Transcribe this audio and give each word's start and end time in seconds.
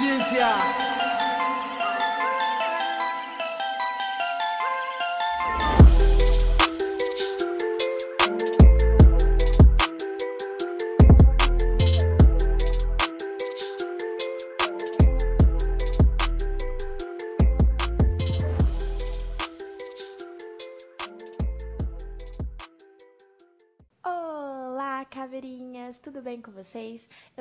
notícia! 0.00 0.72
tudo 0.78 0.99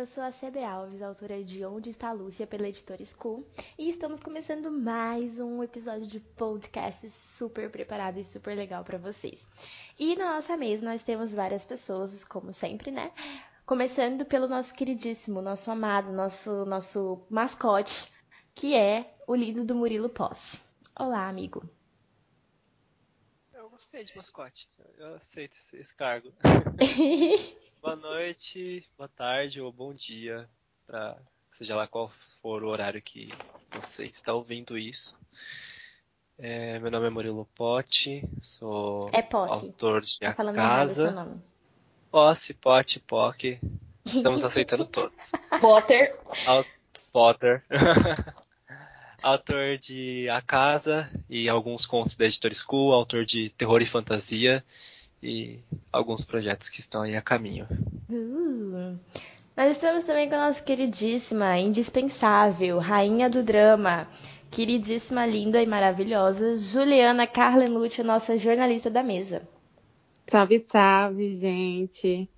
sou 0.10 0.24
a 0.24 0.32
CB 0.32 0.64
Alves, 0.64 1.04
autora 1.04 1.44
de 1.44 1.64
Onde 1.64 1.92
Está 1.92 2.10
a 2.10 2.14
Lúcia 2.14 2.48
pela 2.48 2.68
editora 2.68 3.06
School, 3.06 3.46
e 3.78 3.90
estamos 3.90 4.20
começando 4.20 4.72
mais 4.72 5.40
um 5.40 5.64
episódio 5.64 6.08
de 6.08 6.20
podcast 6.20 7.08
super 7.12 7.70
preparado 7.70 8.18
e 8.18 8.24
super 8.24 8.58
legal 8.58 8.84
para 8.84 8.98
vocês. 8.98 9.48
E 10.00 10.16
na 10.16 10.34
nossa 10.34 10.58
mesa 10.58 10.84
nós 10.84 11.04
temos 11.04 11.32
várias 11.32 11.64
pessoas, 11.64 12.24
como 12.24 12.52
sempre, 12.52 12.90
né? 12.90 13.12
Começando 13.68 14.26
pelo 14.26 14.48
nosso 14.48 14.74
queridíssimo, 14.74 15.44
nosso 15.44 15.70
amado, 15.70 16.12
nosso 16.12 16.66
nosso 16.66 17.22
mascote, 17.30 18.12
que 18.56 18.76
é 18.76 19.14
o 19.28 19.36
lindo 19.36 19.64
do 19.64 19.76
Murilo 19.76 20.10
Posse. 20.10 20.60
Olá, 20.98 21.30
amigo. 21.30 21.70
Eu 23.80 23.82
gostei 23.82 24.04
de 24.04 24.18
mascote. 24.18 24.70
Eu 24.98 25.16
aceito 25.16 25.56
esse 25.74 25.96
cargo. 25.96 26.34
Boa 27.82 27.96
noite, 27.96 28.86
boa 28.98 29.08
tarde 29.08 29.62
ou 29.62 29.72
bom 29.72 29.94
dia, 29.94 30.50
para 30.86 31.18
seja 31.50 31.78
lá 31.78 31.88
qual 31.88 32.12
for 32.42 32.62
o 32.62 32.68
horário 32.68 33.02
que 33.02 33.30
você 33.72 34.04
está 34.04 34.34
ouvindo 34.34 34.78
isso. 34.78 35.18
É, 36.38 36.78
meu 36.80 36.92
nome 36.92 37.08
é 37.08 37.10
Murilo 37.10 37.48
Pote, 37.56 38.22
sou 38.42 39.10
é 39.14 39.26
autor 39.32 40.02
de 40.02 40.20
tá 40.20 40.32
A 40.32 40.54
Casa. 40.54 41.42
Posse, 42.12 42.54
Pote, 42.54 43.00
Poc. 43.00 43.46
Estamos 44.06 44.44
aceitando 44.44 44.84
todos. 44.84 45.32
Potter. 45.62 46.20
Potter. 47.14 47.64
autor 49.22 49.78
de 49.78 50.30
A 50.30 50.42
Casa 50.42 51.10
e 51.30 51.50
alguns 51.50 51.86
contos 51.86 52.18
da 52.18 52.26
Editora 52.26 52.54
School, 52.54 52.94
autor 52.94 53.26
de 53.26 53.50
Terror 53.50 53.82
e 53.82 53.86
Fantasia 53.86 54.64
e 55.22 55.60
alguns 55.92 56.24
projetos 56.24 56.70
que 56.70 56.80
estão 56.80 57.02
aí 57.02 57.16
a 57.16 57.22
caminho. 57.22 57.68
Uh, 58.10 58.98
nós 59.56 59.72
estamos 59.72 60.04
também 60.04 60.30
com 60.30 60.36
a 60.36 60.48
nossa 60.48 60.64
queridíssima, 60.64 61.58
indispensável, 61.58 62.80
rainha 62.80 63.30
do 63.30 63.44
drama, 63.44 64.08
queridíssima, 64.50 65.26
linda 65.26 65.62
e 65.62 65.68
maravilhosa, 65.68 66.56
Juliana 66.58 67.28
Carlenucci, 67.28 68.02
nossa 68.02 68.38
jornalista 68.38 68.90
da 68.90 69.04
mesa. 69.04 69.48
Salve, 70.30 70.66
salve, 70.68 71.36
gente. 71.36 72.30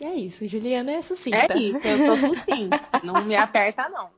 E 0.00 0.04
é 0.04 0.14
isso, 0.14 0.46
Juliana 0.46 0.92
é 0.92 1.02
sucinta. 1.02 1.52
É 1.52 1.58
isso, 1.58 1.86
eu 1.86 2.06
tô 2.06 2.16
sucinta. 2.16 2.80
não 3.02 3.24
me 3.24 3.34
aperta, 3.34 3.88
não. 3.88 4.17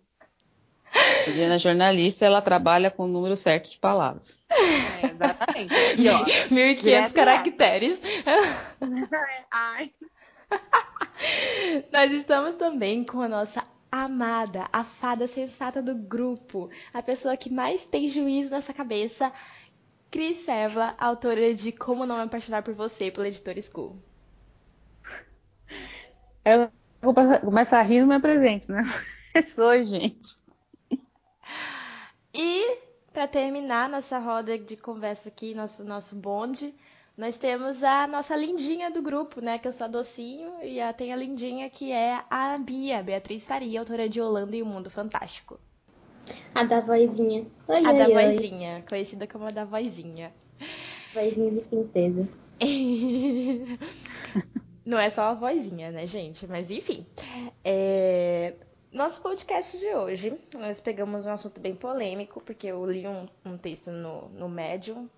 Juliana 1.27 1.55
é 1.55 1.59
jornalista, 1.59 2.25
ela 2.25 2.43
trabalha 2.43 2.91
com 2.91 3.05
o 3.05 3.09
número 3.09 3.37
certo 3.37 3.71
de 3.71 3.79
palavras. 3.79 4.39
É, 4.51 5.07
exatamente. 5.07 5.75
E, 5.99 6.09
ó, 6.09 6.25
1.500 6.51 7.13
caracteres. 7.13 8.01
Ai. 9.51 9.93
Nós 11.93 12.11
estamos 12.13 12.57
também 12.57 13.05
com 13.05 13.21
a 13.21 13.29
nossa 13.29 13.63
amada, 13.91 14.69
a 14.73 14.85
fada 14.85 15.27
sensata 15.27 15.83
do 15.83 15.95
grupo, 15.95 16.71
a 16.93 17.03
pessoa 17.03 17.37
que 17.37 17.51
mais 17.53 17.85
tem 17.85 18.09
juízo 18.09 18.51
nessa 18.51 18.73
cabeça, 18.73 19.33
Cris 20.11 20.39
Sevla, 20.39 20.95
autora 20.99 21.55
de 21.55 21.73
Como 21.73 22.07
Não 22.07 22.17
Me 22.17 22.23
Apaixonar 22.23 22.63
por 22.63 22.75
Você, 22.75 23.11
pela 23.11 23.29
editora 23.29 23.61
School. 23.61 23.97
Eu 26.45 26.71
vou 27.01 27.15
começar 27.15 27.79
a 27.79 27.83
rir 27.83 28.01
no 28.01 28.07
meu 28.07 28.21
presente, 28.21 28.71
né? 28.71 28.83
Sou, 29.55 29.83
gente. 29.83 30.40
E 32.35 32.79
para 33.13 33.27
terminar 33.27 33.89
nossa 33.89 34.19
roda 34.19 34.59
de 34.59 34.77
conversa 34.77 35.29
aqui, 35.29 35.55
nosso 35.55 35.85
nosso 35.85 36.15
bonde, 36.15 36.75
nós 37.17 37.37
temos 37.37 37.83
a 37.83 38.07
nossa 38.07 38.37
lindinha 38.37 38.91
do 38.91 39.03
grupo, 39.03 39.41
né? 39.41 39.59
Que 39.59 39.69
eu 39.69 39.73
sou 39.73 39.85
a 39.85 39.89
docinho 39.89 40.53
e 40.63 40.81
a, 40.81 40.93
tem 40.93 41.13
a 41.13 41.17
lindinha 41.17 41.69
que 41.69 41.93
é 41.93 42.23
a 42.31 42.57
Bia, 42.57 43.03
Beatriz 43.03 43.45
Faria, 43.45 43.81
autora 43.81 44.09
de 44.09 44.21
Holanda 44.21 44.57
e 44.57 44.63
o 44.63 44.67
Mundo 44.67 44.89
Fantástico. 44.89 45.59
A 46.55 46.65
da 46.65 46.81
vozinha. 46.81 47.47
Oi, 47.69 47.85
a 47.85 47.91
oi, 47.91 47.99
da 47.99 48.07
oi. 48.07 48.13
vozinha, 48.15 48.85
conhecida 48.89 49.27
como 49.27 49.47
a 49.47 49.51
da 49.51 49.65
vozinha. 49.65 50.33
Vozinha 51.13 51.51
de 51.51 51.61
princesa. 51.63 52.29
Não 54.87 54.99
é 54.99 55.11
só 55.11 55.23
a 55.23 55.35
vozinha, 55.35 55.91
né, 55.91 56.07
gente? 56.07 56.47
Mas 56.47 56.71
enfim. 56.71 57.07
É... 57.65 58.55
Nosso 58.93 59.23
podcast 59.23 59.79
de 59.79 59.87
hoje, 59.95 60.37
nós 60.53 60.81
pegamos 60.81 61.25
um 61.25 61.31
assunto 61.31 61.61
bem 61.61 61.77
polêmico, 61.77 62.41
porque 62.41 62.67
eu 62.67 62.85
li 62.85 63.07
um, 63.07 63.29
um 63.47 63.57
texto 63.57 63.93
no, 63.93 64.29
no 64.31 64.49
Medium, 64.49 65.09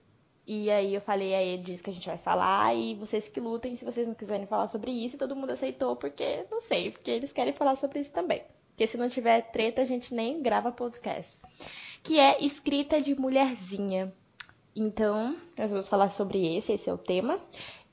e 0.46 0.70
aí 0.70 0.94
eu 0.94 1.00
falei 1.00 1.34
a 1.34 1.42
ele 1.42 1.62
disso 1.62 1.82
que 1.82 1.88
a 1.88 1.92
gente 1.94 2.06
vai 2.06 2.18
falar, 2.18 2.74
e 2.74 2.94
vocês 2.94 3.30
que 3.30 3.40
lutem 3.40 3.74
se 3.74 3.82
vocês 3.82 4.06
não 4.06 4.14
quiserem 4.14 4.46
falar 4.46 4.66
sobre 4.66 4.90
isso, 4.90 5.16
e 5.16 5.18
todo 5.18 5.34
mundo 5.34 5.52
aceitou, 5.52 5.96
porque, 5.96 6.44
não 6.50 6.60
sei, 6.60 6.90
porque 6.90 7.10
eles 7.10 7.32
querem 7.32 7.54
falar 7.54 7.74
sobre 7.76 8.00
isso 8.00 8.12
também. 8.12 8.42
Porque 8.68 8.86
se 8.86 8.98
não 8.98 9.08
tiver 9.08 9.40
treta, 9.40 9.80
a 9.80 9.86
gente 9.86 10.14
nem 10.14 10.42
grava 10.42 10.70
podcast. 10.70 11.40
Que 12.02 12.20
é 12.20 12.44
escrita 12.44 13.00
de 13.00 13.18
mulherzinha. 13.18 14.12
Então, 14.76 15.34
nós 15.56 15.70
vamos 15.70 15.88
falar 15.88 16.10
sobre 16.10 16.58
esse, 16.58 16.74
esse 16.74 16.90
é 16.90 16.92
o 16.92 16.98
tema. 16.98 17.38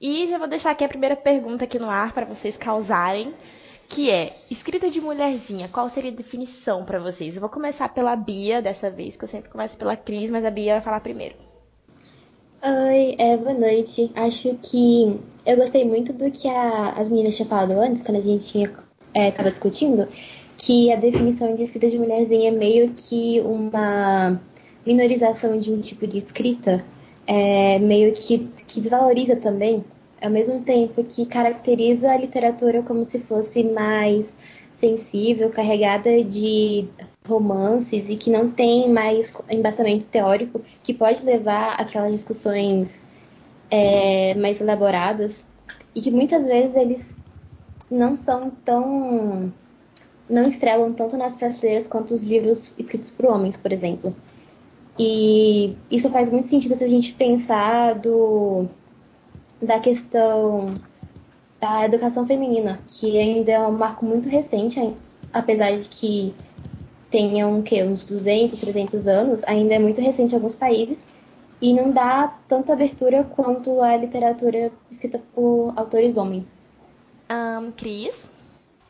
E 0.02 0.28
já 0.28 0.38
vou 0.38 0.48
deixar 0.48 0.72
aqui 0.72 0.84
a 0.84 0.90
primeira 0.90 1.16
pergunta 1.16 1.64
aqui 1.64 1.80
no 1.80 1.90
ar 1.90 2.12
para 2.12 2.26
vocês 2.26 2.58
causarem 2.58 3.34
que 3.90 4.12
é 4.12 4.36
escrita 4.52 4.90
de 4.90 5.02
mulherzinha. 5.02 5.68
Qual 5.68 5.90
seria 5.90 6.12
a 6.12 6.16
definição 6.16 6.86
para 6.86 7.00
vocês? 7.00 7.34
Eu 7.34 7.42
vou 7.42 7.50
começar 7.50 7.90
pela 7.90 8.16
Bia 8.16 8.62
dessa 8.62 8.90
vez, 8.92 9.18
que 9.18 9.24
eu 9.24 9.28
sempre 9.28 9.50
começo 9.50 9.76
pela 9.78 9.98
Cris, 9.98 10.30
mas 10.30 10.46
a 10.46 10.52
Bia 10.52 10.74
vai 10.74 10.82
falar 10.82 11.00
primeiro. 11.00 11.36
Oi, 12.64 13.16
é, 13.18 13.36
boa 13.36 13.54
noite. 13.54 14.12
Acho 14.16 14.56
que 14.62 15.20
eu 15.44 15.58
gostei 15.58 15.86
muito 15.86 16.14
do 16.14 16.30
que 16.30 16.48
a, 16.48 16.92
as 16.92 17.10
meninas 17.10 17.36
tinham 17.36 17.50
falado 17.50 17.72
antes, 17.72 18.04
quando 18.04 18.18
a 18.18 18.22
gente 18.22 18.46
tinha, 18.46 18.72
é, 19.14 19.32
discutindo, 19.32 20.08
que 20.56 20.92
a 20.94 20.96
definição 20.96 21.56
de 21.56 21.64
escrita 21.64 21.90
de 21.90 21.98
mulherzinha 21.98 22.50
é 22.50 22.52
meio 22.52 22.94
que 22.96 23.42
uma 23.42 24.40
minorização 24.86 25.58
de 25.58 25.72
um 25.72 25.82
tipo 25.82 26.06
de 26.06 26.20
escrita, 26.20 26.86
é, 27.26 27.80
meio 27.80 28.14
que, 28.14 28.50
que 28.68 28.82
desvaloriza 28.82 29.36
também 29.36 29.84
ao 30.22 30.30
mesmo 30.30 30.62
tempo 30.62 31.04
que 31.04 31.26
caracteriza 31.26 32.12
a 32.12 32.18
literatura 32.18 32.82
como 32.84 33.06
se 33.06 33.20
fosse 33.20 33.64
mais 33.64 34.36
sensível, 34.72 35.50
carregada 35.50 36.24
de 36.24 36.88
romances 37.28 38.10
e 38.10 38.16
que 38.16 38.30
não 38.30 38.50
tem 38.50 38.90
mais 38.90 39.34
embasamento 39.50 40.08
teórico 40.08 40.62
que 40.82 40.94
pode 40.94 41.24
levar 41.24 41.76
aquelas 41.80 42.12
discussões 42.12 43.08
é, 43.70 44.34
mais 44.36 44.62
elaboradas 44.62 45.46
e 45.94 46.02
que 46.02 46.10
muitas 46.10 46.46
vezes 46.46 46.76
eles 46.76 47.16
não 47.92 48.16
são 48.16 48.52
tão 48.64 49.52
não 50.30 50.48
estrelam 50.48 50.94
tanto 50.94 51.18
nas 51.18 51.36
prateleiras 51.36 51.88
quanto 51.88 52.14
os 52.14 52.24
livros 52.24 52.74
escritos 52.78 53.10
por 53.10 53.26
homens, 53.26 53.58
por 53.58 53.72
exemplo. 53.72 54.16
E 54.98 55.76
isso 55.90 56.10
faz 56.10 56.30
muito 56.30 56.48
sentido 56.48 56.76
se 56.76 56.84
a 56.84 56.88
gente 56.88 57.14
pensar 57.14 57.96
do 57.96 58.68
da 59.62 59.80
questão 59.80 60.74
da 61.60 61.86
educação 61.86 62.26
feminina, 62.26 62.80
que 62.88 63.18
ainda 63.18 63.52
é 63.52 63.60
um 63.60 63.72
marco 63.72 64.06
muito 64.06 64.30
recente, 64.30 64.96
apesar 65.34 65.76
de 65.76 65.90
que 65.90 66.34
tenham 67.12 67.62
que, 67.62 67.84
uns 67.84 68.04
200, 68.04 68.60
300 68.60 69.08
anos, 69.08 69.44
ainda 69.46 69.76
é 69.76 69.80
muito 69.80 70.00
recente 70.00 70.34
em 70.34 70.36
alguns 70.36 70.56
países 70.56 71.06
e 71.62 71.74
não 71.74 71.92
dá 71.92 72.34
tanta 72.48 72.74
abertura 72.74 73.24
quanto 73.24 73.82
a 73.82 73.98
literatura 73.98 74.72
escrita 74.90 75.22
por 75.36 75.74
autores 75.76 76.16
homens. 76.16 76.64
Um, 77.30 77.72
Cris? 77.72 78.29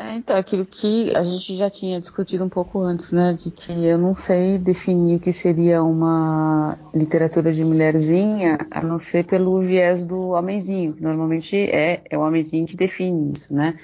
É, 0.01 0.15
então, 0.15 0.37
aquilo 0.37 0.65
que 0.65 1.13
a 1.13 1.21
gente 1.23 1.57
já 1.57 1.69
tinha 1.69 1.99
discutido 1.99 2.45
um 2.45 2.47
pouco 2.47 2.79
antes, 2.79 3.11
né? 3.11 3.33
De 3.33 3.51
que 3.51 3.69
eu 3.69 3.97
não 3.97 4.15
sei 4.15 4.57
definir 4.57 5.17
o 5.17 5.19
que 5.19 5.33
seria 5.33 5.83
uma 5.83 6.79
literatura 6.95 7.51
de 7.51 7.65
mulherzinha, 7.65 8.57
a 8.71 8.81
não 8.81 8.97
ser 8.97 9.25
pelo 9.25 9.59
viés 9.59 10.01
do 10.05 10.29
homenzinho. 10.29 10.95
Normalmente 11.01 11.57
é, 11.57 12.01
é 12.09 12.17
o 12.17 12.21
homenzinho 12.21 12.65
que 12.65 12.77
define 12.77 13.33
isso, 13.33 13.53
né? 13.53 13.77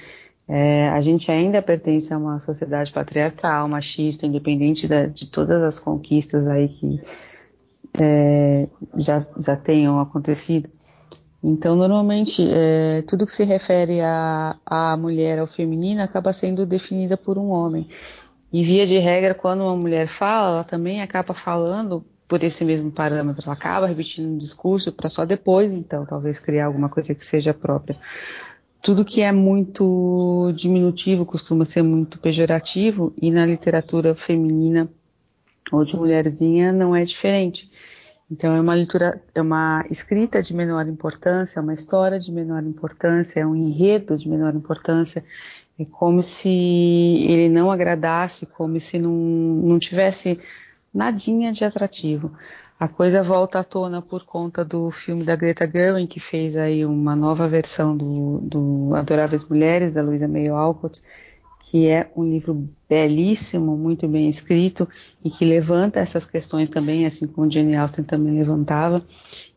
É, 0.47 0.87
a 0.87 1.01
gente 1.01 1.29
ainda 1.29 1.61
pertence 1.61 2.13
a 2.13 2.17
uma 2.17 2.39
sociedade 2.39 2.93
patriarcal, 2.93 3.67
machista, 3.67 4.25
independente 4.25 4.87
da, 4.87 5.07
de 5.07 5.27
todas 5.27 5.61
as 5.61 5.79
conquistas 5.79 6.47
aí 6.47 6.69
que 6.69 7.01
é, 7.99 8.69
já, 8.95 9.25
já 9.37 9.57
tenham 9.57 9.99
acontecido. 9.99 10.69
Então, 11.47 11.75
normalmente, 11.75 12.43
é, 12.51 13.03
tudo 13.03 13.23
que 13.27 13.31
se 13.31 13.43
refere 13.43 14.01
à, 14.01 14.57
à 14.65 14.97
mulher, 14.97 15.37
ao 15.37 15.45
feminino, 15.45 16.01
acaba 16.01 16.33
sendo 16.33 16.65
definida 16.65 17.15
por 17.15 17.37
um 17.37 17.49
homem. 17.49 17.87
E 18.51 18.63
via 18.63 18.87
de 18.87 18.97
regra, 18.97 19.35
quando 19.35 19.61
uma 19.61 19.75
mulher 19.75 20.07
fala, 20.07 20.55
ela 20.55 20.63
também 20.63 21.03
acaba 21.03 21.35
falando 21.35 22.03
por 22.27 22.43
esse 22.43 22.65
mesmo 22.65 22.89
parâmetro, 22.89 23.43
ela 23.45 23.53
acaba 23.53 23.85
repetindo 23.85 24.27
um 24.27 24.37
discurso 24.37 24.91
para 24.91 25.07
só 25.07 25.23
depois, 25.23 25.71
então, 25.71 26.03
talvez 26.03 26.39
criar 26.39 26.65
alguma 26.65 26.89
coisa 26.89 27.13
que 27.13 27.23
seja 27.23 27.53
própria. 27.53 27.95
Tudo 28.81 29.05
que 29.05 29.21
é 29.21 29.31
muito 29.31 30.51
diminutivo 30.55 31.27
costuma 31.27 31.63
ser 31.63 31.83
muito 31.83 32.17
pejorativo, 32.17 33.13
e 33.21 33.29
na 33.29 33.45
literatura 33.45 34.15
feminina 34.15 34.89
ou 35.71 35.85
de 35.85 35.95
mulherzinha 35.95 36.71
não 36.71 36.95
é 36.95 37.05
diferente. 37.05 37.69
Então 38.29 38.55
é 38.55 38.59
uma 38.59 38.73
leitura, 38.73 39.21
é 39.35 39.41
uma 39.41 39.85
escrita 39.89 40.41
de 40.41 40.53
menor 40.53 40.87
importância, 40.87 41.59
é 41.59 41.61
uma 41.61 41.73
história 41.73 42.19
de 42.19 42.31
menor 42.31 42.63
importância, 42.63 43.39
é 43.39 43.45
um 43.45 43.55
enredo 43.55 44.17
de 44.17 44.27
menor 44.27 44.55
importância. 44.55 45.23
É 45.77 45.85
como 45.85 46.21
se 46.23 46.49
ele 46.49 47.49
não 47.49 47.69
agradasse, 47.69 48.45
como 48.45 48.79
se 48.79 48.97
não, 48.97 49.11
não 49.11 49.77
tivesse 49.77 50.39
nadinha 50.93 51.51
de 51.51 51.63
atrativo. 51.65 52.31
A 52.79 52.87
coisa 52.87 53.21
volta 53.21 53.59
à 53.59 53.63
tona 53.63 54.01
por 54.01 54.25
conta 54.25 54.65
do 54.65 54.89
filme 54.91 55.23
da 55.23 55.35
Greta 55.35 55.69
Gerwig, 55.69 56.07
que 56.07 56.19
fez 56.19 56.57
aí 56.57 56.85
uma 56.85 57.15
nova 57.15 57.47
versão 57.47 57.95
do, 57.95 58.39
do 58.41 58.95
Adoráveis 58.95 59.43
Mulheres, 59.45 59.91
da 59.91 60.01
Luisa 60.01 60.27
May 60.27 60.47
Alcott, 60.47 61.01
que 61.65 61.87
é 61.87 62.11
um 62.15 62.23
livro 62.23 62.69
belíssimo, 62.87 63.75
muito 63.75 64.07
bem 64.07 64.29
escrito 64.29 64.87
e 65.23 65.31
que 65.31 65.43
levanta 65.43 65.99
essas 65.99 66.23
questões 66.23 66.69
também, 66.69 67.07
assim 67.07 67.25
como 67.25 67.51
Jane 67.51 67.75
Austen 67.75 68.05
também 68.05 68.37
levantava, 68.37 69.03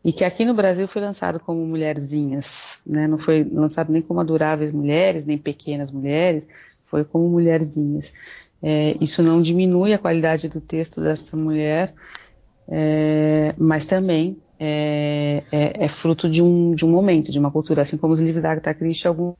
e 0.03 0.11
que 0.11 0.23
aqui 0.23 0.43
no 0.43 0.55
Brasil 0.55 0.87
foi 0.87 1.03
lançado 1.03 1.39
como 1.39 1.63
Mulherzinhas, 1.67 2.79
né? 2.83 3.07
não 3.07 3.19
foi 3.19 3.43
lançado 3.43 3.91
nem 3.91 4.01
como 4.01 4.19
Adoráveis 4.19 4.71
Mulheres, 4.71 5.23
nem 5.23 5.37
Pequenas 5.37 5.91
Mulheres, 5.91 6.43
foi 6.87 7.03
como 7.03 7.29
Mulherzinhas. 7.29 8.11
É, 8.59 8.97
isso 8.99 9.21
não 9.21 9.39
diminui 9.39 9.93
a 9.93 9.99
qualidade 9.99 10.49
do 10.49 10.59
texto 10.59 11.01
dessa 11.01 11.37
mulher, 11.37 11.93
é, 12.67 13.53
mas 13.55 13.85
também 13.85 14.35
é, 14.59 15.43
é, 15.51 15.85
é, 15.85 15.87
fruto 15.87 16.27
de 16.27 16.41
um, 16.41 16.73
de 16.73 16.83
um 16.83 16.89
momento, 16.89 17.31
de 17.31 17.37
uma 17.37 17.51
cultura, 17.51 17.83
assim 17.83 17.97
como 17.97 18.13
os 18.13 18.19
livros 18.19 18.41
da 18.41 18.51
Agatha 18.51 18.73
Christie, 18.73 19.07
alguns 19.07 19.35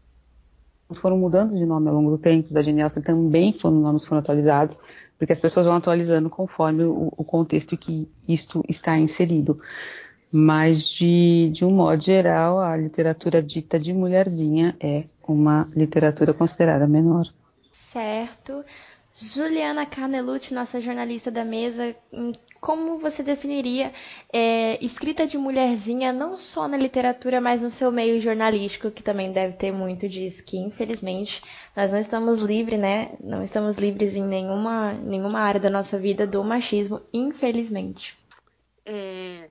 foram 0.92 1.18
mudando 1.18 1.56
de 1.56 1.66
nome 1.66 1.88
ao 1.88 1.96
longo 1.96 2.12
do 2.12 2.18
tempo, 2.18 2.54
da 2.54 2.62
Jane 2.62 2.82
Austen 2.82 3.04
também 3.04 3.54
foram 3.54 3.80
nomes 3.80 4.06
foram 4.06 4.20
atualizados, 4.20 4.78
porque 5.18 5.34
as 5.34 5.40
pessoas 5.40 5.66
vão 5.66 5.76
atualizando 5.76 6.30
conforme 6.30 6.84
o, 6.84 7.12
o 7.16 7.24
contexto 7.24 7.78
que 7.78 8.08
isto 8.28 8.64
está 8.68 8.98
inserido. 8.98 9.58
Mas, 10.32 10.84
de, 10.84 11.50
de 11.52 11.66
um 11.66 11.72
modo 11.72 12.02
geral, 12.02 12.60
a 12.60 12.78
literatura 12.78 13.42
dita 13.42 13.80
de 13.80 13.94
mulherzinha 13.94 14.76
é 14.80 15.06
uma 15.28 15.68
literatura 15.76 16.34
considerada 16.34 16.88
menor. 16.88 17.28
Certo. 17.72 18.64
Juliana 19.12 19.86
Carnelucci, 19.86 20.54
nossa 20.54 20.80
jornalista 20.80 21.32
da 21.32 21.44
mesa, 21.44 21.96
como 22.62 23.00
você 23.00 23.24
definiria 23.24 23.92
é, 24.32 24.84
escrita 24.84 25.26
de 25.26 25.38
mulherzinha 25.38 26.14
não 26.14 26.38
só 26.38 26.68
na 26.68 26.78
literatura, 26.78 27.42
mas 27.42 27.62
no 27.62 27.70
seu 27.70 27.92
meio 27.92 28.20
jornalístico, 28.20 28.92
que 28.92 29.02
também 29.02 29.32
deve 29.32 29.56
ter 29.56 29.72
muito 29.72 30.08
disso, 30.08 30.46
que 30.46 30.58
infelizmente 30.58 31.42
nós 31.76 31.92
não 31.92 32.00
estamos 32.00 32.40
livres, 32.40 32.80
né? 32.80 33.18
Não 33.20 33.42
estamos 33.42 33.78
livres 33.78 34.16
em 34.16 34.24
nenhuma, 34.24 34.94
nenhuma 34.94 35.40
área 35.40 35.60
da 35.60 35.70
nossa 35.70 35.98
vida 35.98 36.28
do 36.28 36.44
machismo, 36.44 37.02
infelizmente. 37.12 38.18
É, 38.86 39.50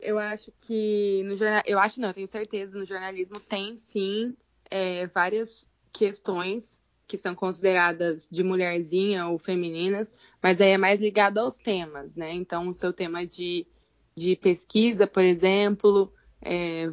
eu 0.00 0.18
acho 0.18 0.52
que 0.62 1.22
no 1.24 1.36
jornal, 1.36 1.62
eu 1.66 1.78
acho 1.78 2.00
não, 2.00 2.08
eu 2.08 2.14
tenho 2.14 2.26
certeza, 2.26 2.78
no 2.78 2.86
jornalismo 2.86 3.38
tem 3.40 3.76
sim 3.76 4.34
é, 4.70 5.06
várias 5.08 5.66
questões 5.92 6.80
que 7.08 7.16
são 7.16 7.34
consideradas 7.34 8.28
de 8.30 8.44
mulherzinha 8.44 9.26
ou 9.26 9.38
femininas, 9.38 10.12
mas 10.42 10.60
aí 10.60 10.72
é 10.72 10.78
mais 10.78 11.00
ligado 11.00 11.38
aos 11.38 11.56
temas, 11.56 12.14
né? 12.14 12.30
Então, 12.32 12.68
o 12.68 12.74
seu 12.74 12.92
tema 12.92 13.26
de, 13.26 13.66
de 14.14 14.36
pesquisa, 14.36 15.06
por 15.06 15.24
exemplo, 15.24 16.12
é, 16.42 16.92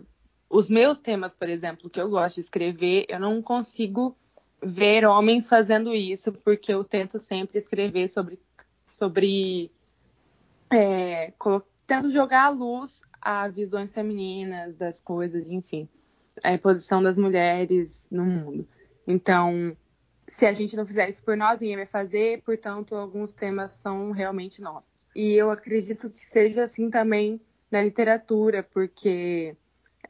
os 0.49 0.69
meus 0.69 1.01
temas, 1.01 1.33
por 1.33 1.49
exemplo, 1.49 1.89
que 1.89 1.99
eu 1.99 2.09
gosto 2.09 2.35
de 2.35 2.41
escrever, 2.41 3.05
eu 3.09 3.19
não 3.19 3.41
consigo 3.41 4.17
ver 4.63 5.05
homens 5.05 5.49
fazendo 5.49 5.93
isso, 5.93 6.31
porque 6.31 6.73
eu 6.73 6.83
tento 6.85 7.19
sempre 7.19 7.57
escrever 7.57 8.09
sobre, 8.09 8.39
sobre 8.89 9.69
é, 10.71 11.33
tento 11.85 12.09
jogar 12.09 12.45
à 12.45 12.49
luz 12.49 13.01
a 13.21 13.49
visões 13.49 13.93
femininas 13.93 14.77
das 14.77 15.01
coisas, 15.01 15.45
enfim, 15.49 15.89
a 16.41 16.57
posição 16.57 17.03
das 17.03 17.17
mulheres 17.17 18.07
no 18.09 18.23
mundo. 18.23 18.67
Então, 19.05 19.75
se 20.27 20.45
a 20.45 20.53
gente 20.53 20.75
não 20.75 20.85
fizer 20.85 21.09
isso 21.09 21.21
por 21.21 21.37
nós, 21.37 21.59
ninguém 21.59 21.77
vai 21.77 21.85
fazer, 21.85 22.41
portanto, 22.41 22.95
alguns 22.95 23.31
temas 23.31 23.71
são 23.71 24.11
realmente 24.11 24.61
nossos. 24.61 25.07
E 25.15 25.33
eu 25.33 25.51
acredito 25.51 26.09
que 26.09 26.25
seja 26.25 26.63
assim 26.63 26.89
também 26.89 27.39
na 27.69 27.81
literatura, 27.81 28.63
porque 28.63 29.55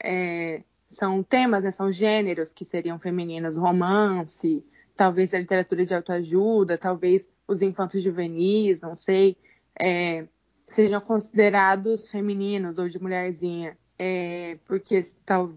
é, 0.01 0.61
são 0.87 1.21
temas, 1.21 1.63
né, 1.63 1.71
são 1.71 1.91
gêneros 1.91 2.53
que 2.53 2.63
seriam 2.63 2.97
femininos, 2.97 3.57
romance, 3.57 4.63
talvez 4.95 5.33
a 5.33 5.39
literatura 5.39 5.85
de 5.85 5.93
autoajuda, 5.93 6.77
talvez 6.77 7.27
os 7.47 7.61
infantos 7.61 8.01
juvenis, 8.01 8.81
não 8.81 8.95
sei, 8.95 9.37
é, 9.79 10.25
sejam 10.65 11.01
considerados 11.01 12.09
femininos 12.09 12.77
ou 12.77 12.87
de 12.87 13.01
mulherzinha, 13.01 13.77
é, 13.99 14.57
porque 14.65 15.05
tal, 15.25 15.53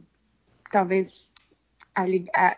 talvez 0.71 1.28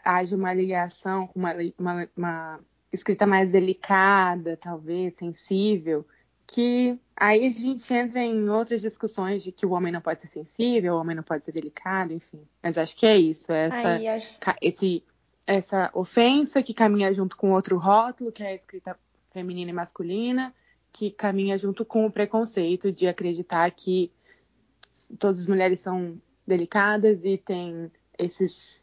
haja 0.04 0.37
uma 0.37 0.52
ligação, 0.52 1.31
uma, 1.34 1.54
uma, 1.78 2.08
uma 2.16 2.60
escrita 2.92 3.26
mais 3.26 3.52
delicada, 3.52 4.56
talvez, 4.56 5.14
sensível, 5.16 6.06
que 6.46 6.98
aí 7.16 7.46
a 7.46 7.50
gente 7.50 7.92
entra 7.94 8.20
em 8.20 8.48
outras 8.48 8.81
discussões 8.81 9.42
de 9.42 9.52
que 9.52 9.64
o 9.64 9.70
homem 9.70 9.92
não 9.92 10.00
pode 10.00 10.22
ser 10.22 10.28
sensível, 10.28 10.94
o 10.94 11.00
homem 11.00 11.14
não 11.14 11.22
pode 11.22 11.44
ser 11.44 11.52
delicado, 11.52 12.12
enfim. 12.12 12.42
Mas 12.62 12.76
acho 12.76 12.96
que 12.96 13.06
é 13.06 13.16
isso, 13.16 13.52
é 13.52 13.66
essa, 13.66 13.88
Ai, 13.88 14.06
acho... 14.08 14.38
esse, 14.60 15.04
essa 15.46 15.90
ofensa 15.94 16.62
que 16.62 16.75
caminha 16.75 17.12
junto 17.14 17.37
com 17.37 17.52
outro 17.52 17.78
rótulo, 17.78 18.32
que 18.32 18.42
é 18.42 18.48
a 18.48 18.54
escrita 18.54 18.98
feminina 19.31 19.70
e 19.70 19.75
masculina, 19.75 20.52
que 20.92 21.10
caminha 21.12 21.56
junto 21.56 21.84
com 21.84 22.04
o 22.04 22.10
preconceito 22.10 22.90
de 22.90 23.06
acreditar 23.06 23.70
que 23.70 24.12
todas 25.19 25.38
as 25.38 25.46
mulheres 25.46 25.78
são 25.78 26.20
delicadas 26.44 27.25
e 27.25 27.38
têm 27.38 27.90
esses 28.19 28.80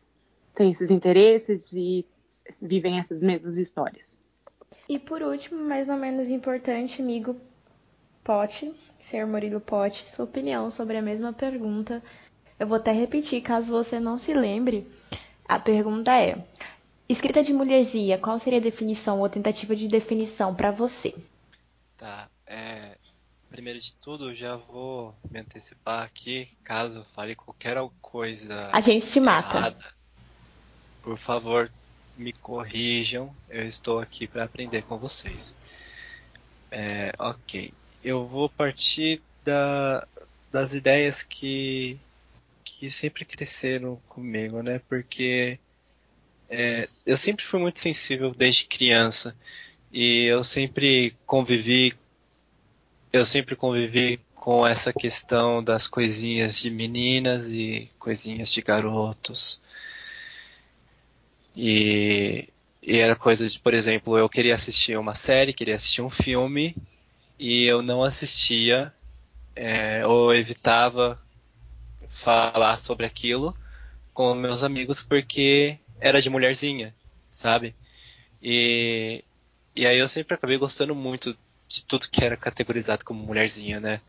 têm 0.57 0.71
esses 0.71 0.89
interesses 0.89 1.71
e 1.71 2.03
vivem 2.61 2.99
essas 2.99 3.21
mesmas 3.21 3.57
histórias. 3.57 4.19
E 4.89 4.97
por 4.97 5.21
último, 5.21 5.63
mas 5.63 5.85
não 5.85 5.97
menos 5.97 6.29
importante, 6.29 7.01
amigo 7.01 7.39
Pote, 8.23 8.73
Sr. 8.99 9.27
Murilo 9.27 9.61
Pote, 9.61 10.09
sua 10.09 10.25
opinião 10.25 10.69
sobre 10.69 10.97
a 10.97 11.01
mesma 11.01 11.31
pergunta. 11.31 12.03
Eu 12.59 12.67
vou 12.67 12.77
até 12.77 12.91
repetir, 12.91 13.41
caso 13.41 13.71
você 13.71 13.99
não 13.99 14.17
se 14.17 14.33
lembre. 14.33 14.89
A 15.47 15.59
pergunta 15.59 16.11
é: 16.11 16.43
escrita 17.07 17.43
de 17.43 17.53
mulherzinha, 17.53 18.17
qual 18.17 18.39
seria 18.39 18.59
a 18.59 18.63
definição 18.63 19.19
ou 19.19 19.29
tentativa 19.29 19.75
de 19.75 19.87
definição 19.87 20.55
para 20.55 20.71
você? 20.71 21.13
Tá, 21.95 22.29
é, 22.47 22.97
primeiro 23.49 23.79
de 23.79 23.95
tudo, 23.95 24.33
já 24.33 24.55
vou 24.55 25.13
me 25.29 25.39
antecipar 25.39 26.03
aqui, 26.03 26.49
caso 26.63 27.05
fale 27.13 27.35
qualquer 27.35 27.77
coisa. 28.01 28.69
A 28.73 28.79
gente 28.79 29.05
te 29.05 29.19
mata. 29.19 29.77
Por 31.07 31.17
favor, 31.17 31.71
me 32.17 32.33
corrijam. 32.33 33.33
Eu 33.49 33.63
estou 33.63 33.97
aqui 33.97 34.27
para 34.27 34.43
aprender 34.43 34.81
com 34.81 34.97
vocês. 34.97 35.55
É, 36.69 37.13
ok. 37.17 37.73
Eu 38.03 38.27
vou 38.27 38.49
partir 38.49 39.21
da, 39.41 40.05
das 40.51 40.73
ideias 40.73 41.23
que, 41.23 41.97
que 42.61 42.91
sempre 42.91 43.23
cresceram 43.23 43.95
comigo, 44.09 44.61
né? 44.61 44.81
Porque 44.89 45.57
é, 46.49 46.89
eu 47.05 47.15
sempre 47.15 47.45
fui 47.45 47.61
muito 47.61 47.79
sensível 47.79 48.33
desde 48.35 48.65
criança 48.65 49.33
e 49.89 50.25
eu 50.25 50.43
sempre 50.43 51.15
convivi 51.25 51.95
eu 53.13 53.25
sempre 53.25 53.55
convivi 53.55 54.19
com 54.35 54.67
essa 54.67 54.91
questão 54.91 55.63
das 55.63 55.87
coisinhas 55.87 56.59
de 56.59 56.69
meninas 56.69 57.47
e 57.49 57.89
coisinhas 57.97 58.51
de 58.51 58.61
garotos 58.61 59.61
e, 61.57 62.49
e 62.83 62.99
era 62.99 63.15
coisa 63.15 63.47
de, 63.49 63.59
por 63.59 63.73
exemplo, 63.73 64.15
eu 64.15 64.29
queria 64.29 64.53
assistir 64.53 64.95
uma 64.95 65.15
série, 65.15 65.51
queria 65.51 65.75
assistir 65.75 66.03
um 66.03 66.09
filme 66.09 66.75
e 67.39 67.65
eu 67.65 67.81
não 67.81 68.03
assistia 68.03 68.93
é, 69.55 70.05
ou 70.05 70.35
evitava 70.35 71.19
falar 72.09 72.79
sobre 72.79 73.07
aquilo 73.07 73.57
com 74.13 74.35
meus 74.35 74.63
amigos 74.63 75.01
porque 75.01 75.79
era 75.99 76.21
de 76.21 76.29
mulherzinha, 76.29 76.93
sabe? 77.31 77.75
E, 78.39 79.23
e 79.75 79.87
aí 79.87 79.97
eu 79.97 80.07
sempre 80.07 80.35
acabei 80.35 80.59
gostando 80.59 80.93
muito 80.93 81.35
de 81.67 81.83
tudo 81.83 82.07
que 82.07 82.23
era 82.23 82.37
categorizado 82.37 83.03
como 83.03 83.25
mulherzinha, 83.25 83.79
né? 83.79 83.99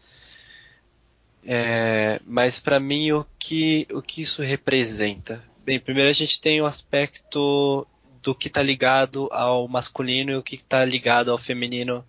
É, 1.47 2.21
mas 2.27 2.61
para 2.61 2.79
mim 2.79 3.13
o 3.13 3.25
que, 3.39 3.89
o 3.91 4.03
que 4.03 4.21
isso 4.21 4.43
representa? 4.43 5.43
Bem, 5.69 5.79
primeiro 5.79 6.09
a 6.09 6.15
gente 6.15 6.41
tem 6.41 6.63
o 6.63 6.65
aspecto 6.65 7.87
do 8.23 8.35
que 8.35 8.49
está 8.49 8.63
ligado 8.63 9.29
ao 9.31 9.69
masculino 9.69 10.31
e 10.31 10.37
o 10.37 10.43
que 10.43 10.55
está 10.55 10.83
ligado 10.83 11.31
ao 11.31 11.37
feminino 11.37 12.03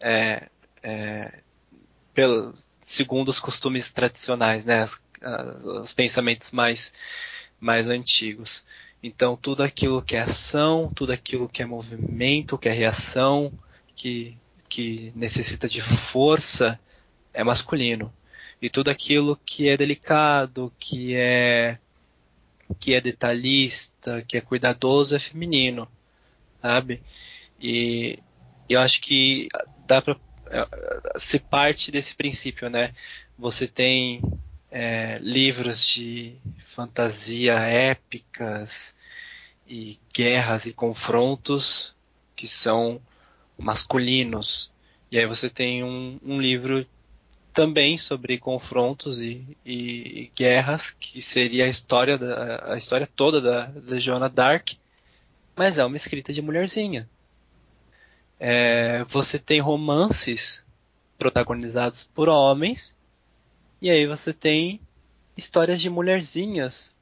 é, 0.00 0.48
é, 0.82 1.42
pelo, 2.14 2.54
segundo 2.56 3.28
os 3.28 3.38
costumes 3.38 3.92
tradicionais, 3.92 4.64
né, 4.64 4.80
as, 4.80 5.04
as, 5.20 5.62
os 5.62 5.92
pensamentos 5.92 6.52
mais, 6.52 6.94
mais 7.60 7.86
antigos. 7.86 8.64
Então, 9.02 9.36
tudo 9.36 9.62
aquilo 9.62 10.00
que 10.00 10.16
é 10.16 10.20
ação, 10.20 10.90
tudo 10.94 11.12
aquilo 11.12 11.50
que 11.50 11.60
é 11.60 11.66
movimento, 11.66 12.56
que 12.56 12.70
é 12.70 12.72
reação, 12.72 13.52
que, 13.94 14.38
que 14.70 15.12
necessita 15.14 15.68
de 15.68 15.82
força, 15.82 16.80
é 17.34 17.44
masculino. 17.44 18.10
E 18.62 18.70
tudo 18.70 18.90
aquilo 18.90 19.38
que 19.44 19.68
é 19.68 19.76
delicado, 19.76 20.72
que 20.78 21.14
é 21.14 21.78
que 22.78 22.94
é 22.94 23.00
detalhista, 23.00 24.22
que 24.22 24.36
é 24.36 24.40
cuidadoso, 24.40 25.16
é 25.16 25.18
feminino, 25.18 25.88
sabe? 26.60 27.02
E 27.60 28.18
eu 28.68 28.80
acho 28.80 29.00
que 29.00 29.48
dá 29.86 30.00
para 30.02 30.16
é, 30.46 31.18
se 31.18 31.38
parte 31.38 31.90
desse 31.90 32.14
princípio, 32.14 32.68
né? 32.68 32.94
Você 33.38 33.66
tem 33.66 34.20
é, 34.70 35.18
livros 35.20 35.86
de 35.86 36.36
fantasia 36.64 37.54
épicas 37.54 38.94
e 39.66 39.98
guerras 40.12 40.66
e 40.66 40.72
confrontos 40.72 41.94
que 42.34 42.46
são 42.46 43.00
masculinos. 43.56 44.70
E 45.10 45.18
aí 45.18 45.26
você 45.26 45.48
tem 45.48 45.84
um, 45.84 46.18
um 46.22 46.40
livro 46.40 46.86
também 47.52 47.98
sobre 47.98 48.38
confrontos 48.38 49.20
e, 49.20 49.56
e, 49.64 50.30
guerras, 50.34 50.90
que 50.90 51.20
seria 51.20 51.64
a 51.64 51.68
história, 51.68 52.16
da, 52.16 52.72
a 52.72 52.76
história 52.76 53.08
toda 53.14 53.40
da, 53.40 53.66
da 53.66 53.98
Joana 53.98 54.28
Dark, 54.28 54.70
mas 55.54 55.78
é 55.78 55.84
uma 55.84 55.96
escrita 55.96 56.32
de 56.32 56.40
mulherzinha. 56.42 57.08
É, 58.40 59.04
você 59.04 59.38
tem 59.38 59.60
romances 59.60 60.64
protagonizados 61.18 62.02
por 62.02 62.28
homens, 62.28 62.96
e 63.80 63.90
aí 63.90 64.06
você 64.06 64.32
tem 64.32 64.80
histórias 65.36 65.80
de 65.80 65.88
mulherzinhas 65.88 66.94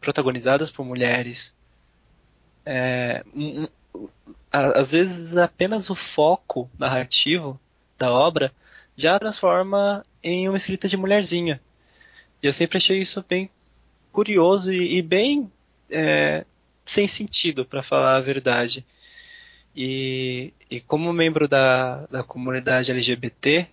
protagonizadas 0.00 0.70
por 0.70 0.84
mulheres. 0.84 1.54
É, 2.64 3.24
um, 3.34 3.66
às 4.50 4.92
vezes 4.92 5.36
apenas 5.36 5.90
o 5.90 5.94
foco 5.94 6.70
narrativo 6.78 7.58
da 7.98 8.10
obra 8.12 8.52
já 8.96 9.18
transforma 9.18 10.04
em 10.22 10.48
uma 10.48 10.56
escrita 10.56 10.88
de 10.88 10.96
mulherzinha. 10.96 11.60
E 12.42 12.46
eu 12.46 12.52
sempre 12.52 12.78
achei 12.78 13.00
isso 13.00 13.24
bem 13.28 13.50
curioso 14.10 14.72
e, 14.72 14.98
e 14.98 15.02
bem 15.02 15.50
é, 15.90 16.44
sem 16.84 17.06
sentido, 17.06 17.64
para 17.64 17.82
falar 17.82 18.16
a 18.16 18.20
verdade. 18.20 18.84
E, 19.74 20.52
e 20.70 20.80
como 20.80 21.12
membro 21.12 21.48
da, 21.48 22.06
da 22.06 22.22
comunidade 22.22 22.90
LGBT, 22.90 23.66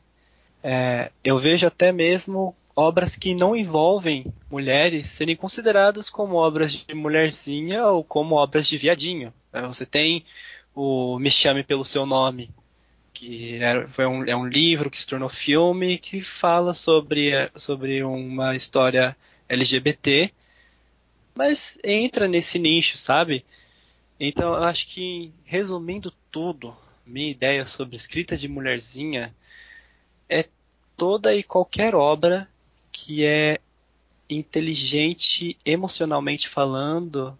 é, 0.63 1.11
eu 1.23 1.37
vejo 1.39 1.67
até 1.67 1.91
mesmo 1.91 2.55
obras 2.75 3.15
que 3.15 3.35
não 3.35 3.55
envolvem 3.55 4.25
mulheres 4.49 5.09
serem 5.09 5.35
consideradas 5.35 6.09
como 6.09 6.35
obras 6.35 6.71
de 6.71 6.93
mulherzinha 6.93 7.85
ou 7.87 8.03
como 8.03 8.35
obras 8.35 8.67
de 8.67 8.77
viadinho. 8.77 9.33
É, 9.51 9.61
você 9.63 9.85
tem 9.85 10.23
o 10.73 11.19
Me 11.19 11.29
Chame 11.29 11.63
Pelo 11.63 11.83
Seu 11.83 12.05
Nome, 12.05 12.49
que 13.19 13.61
é, 13.61 13.85
foi 13.89 14.05
um, 14.05 14.23
é 14.23 14.33
um 14.33 14.47
livro 14.47 14.89
que 14.89 14.97
se 14.97 15.05
tornou 15.05 15.27
filme 15.27 15.97
que 15.97 16.21
fala 16.21 16.73
sobre, 16.73 17.31
sobre 17.57 18.01
uma 18.01 18.55
história 18.55 19.15
LGBT, 19.49 20.31
mas 21.35 21.77
entra 21.83 22.29
nesse 22.29 22.57
nicho, 22.57 22.97
sabe? 22.97 23.43
Então 24.17 24.53
eu 24.53 24.63
acho 24.63 24.87
que, 24.87 25.33
resumindo 25.43 26.13
tudo, 26.31 26.73
minha 27.05 27.29
ideia 27.29 27.65
sobre 27.65 27.97
escrita 27.97 28.37
de 28.37 28.47
mulherzinha 28.47 29.35
é 30.29 30.45
toda 30.95 31.35
e 31.35 31.43
qualquer 31.43 31.95
obra 31.95 32.47
que 32.89 33.25
é 33.25 33.59
inteligente 34.29 35.57
emocionalmente 35.65 36.47
falando, 36.47 37.37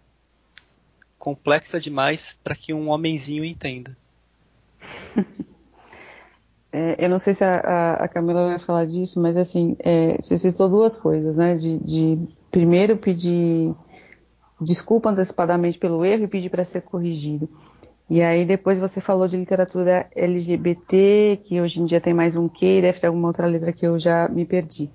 complexa 1.18 1.80
demais 1.80 2.38
para 2.44 2.54
que 2.54 2.74
um 2.74 2.90
homenzinho 2.90 3.46
entenda. 3.46 3.96
É, 6.72 7.04
eu 7.04 7.08
não 7.08 7.18
sei 7.18 7.34
se 7.34 7.42
a, 7.42 7.94
a, 7.94 8.08
Camila 8.08 8.46
vai 8.46 8.58
falar 8.58 8.84
disso, 8.86 9.20
mas 9.20 9.36
assim, 9.36 9.76
é, 9.80 10.16
você 10.20 10.38
citou 10.38 10.68
duas 10.68 10.96
coisas, 10.96 11.34
né? 11.34 11.54
De, 11.54 11.78
de 11.78 12.18
primeiro 12.50 12.96
pedir 12.96 13.74
desculpa 14.60 15.10
antecipadamente 15.10 15.78
pelo 15.78 16.04
erro 16.04 16.24
e 16.24 16.28
pedir 16.28 16.50
para 16.50 16.64
ser 16.64 16.82
corrigido. 16.82 17.48
E 18.08 18.20
aí 18.22 18.44
depois 18.44 18.78
você 18.78 19.00
falou 19.00 19.26
de 19.26 19.36
literatura 19.36 20.08
LGBT, 20.14 21.40
que 21.42 21.60
hoje 21.60 21.80
em 21.80 21.86
dia 21.86 22.00
tem 22.00 22.12
mais 22.12 22.36
um 22.36 22.48
Q, 22.48 22.82
deve 22.82 22.98
ter 22.98 23.06
alguma 23.06 23.28
outra 23.28 23.46
letra 23.46 23.72
que 23.72 23.86
eu 23.86 23.98
já 23.98 24.28
me 24.28 24.44
perdi. 24.44 24.90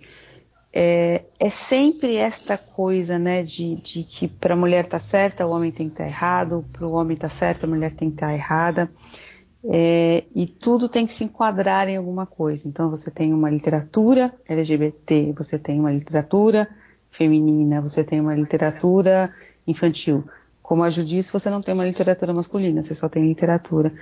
É, 0.72 1.24
é 1.40 1.50
sempre 1.50 2.18
esta 2.18 2.58
coisa, 2.58 3.18
né, 3.18 3.42
de, 3.42 3.78
de 3.78 4.04
que 4.04 4.28
para 4.28 4.54
a 4.54 4.58
mulher 4.58 4.86
tá 4.86 5.00
certa, 5.00 5.46
o 5.48 5.52
homem 5.52 5.72
tem 5.72 5.88
que 5.88 5.94
estar 5.94 6.04
tá 6.04 6.10
errado, 6.10 6.66
para 6.74 6.86
o 6.86 6.92
homem 6.92 7.16
tá 7.16 7.30
certo, 7.30 7.64
a 7.64 7.68
mulher 7.68 7.96
tem 7.96 8.10
que 8.10 8.18
estar 8.18 8.28
tá 8.28 8.34
errada. 8.34 8.90
É, 9.68 10.24
e 10.36 10.46
tudo 10.46 10.88
tem 10.88 11.08
que 11.08 11.14
se 11.14 11.24
enquadrar 11.24 11.88
em 11.88 11.98
alguma 11.98 12.26
coisa. 12.26 12.68
Então 12.68 12.90
você 12.90 13.10
tem 13.10 13.34
uma 13.34 13.50
literatura 13.50 14.34
LGBT, 14.48 15.34
você 15.36 15.58
tem 15.58 15.80
uma 15.80 15.92
literatura 15.92 16.68
feminina, 17.12 17.82
você 17.82 18.04
tem 18.04 18.20
uma 18.20 18.36
literatura 18.36 19.34
infantil. 19.66 20.24
Como 20.62 20.84
a 20.84 20.90
Judice, 20.90 21.32
você 21.32 21.50
não 21.50 21.62
tem 21.62 21.74
uma 21.74 21.86
literatura 21.86 22.34
masculina, 22.34 22.84
você 22.84 22.94
só 22.94 23.08
tem 23.08 23.28
literatura. 23.28 23.94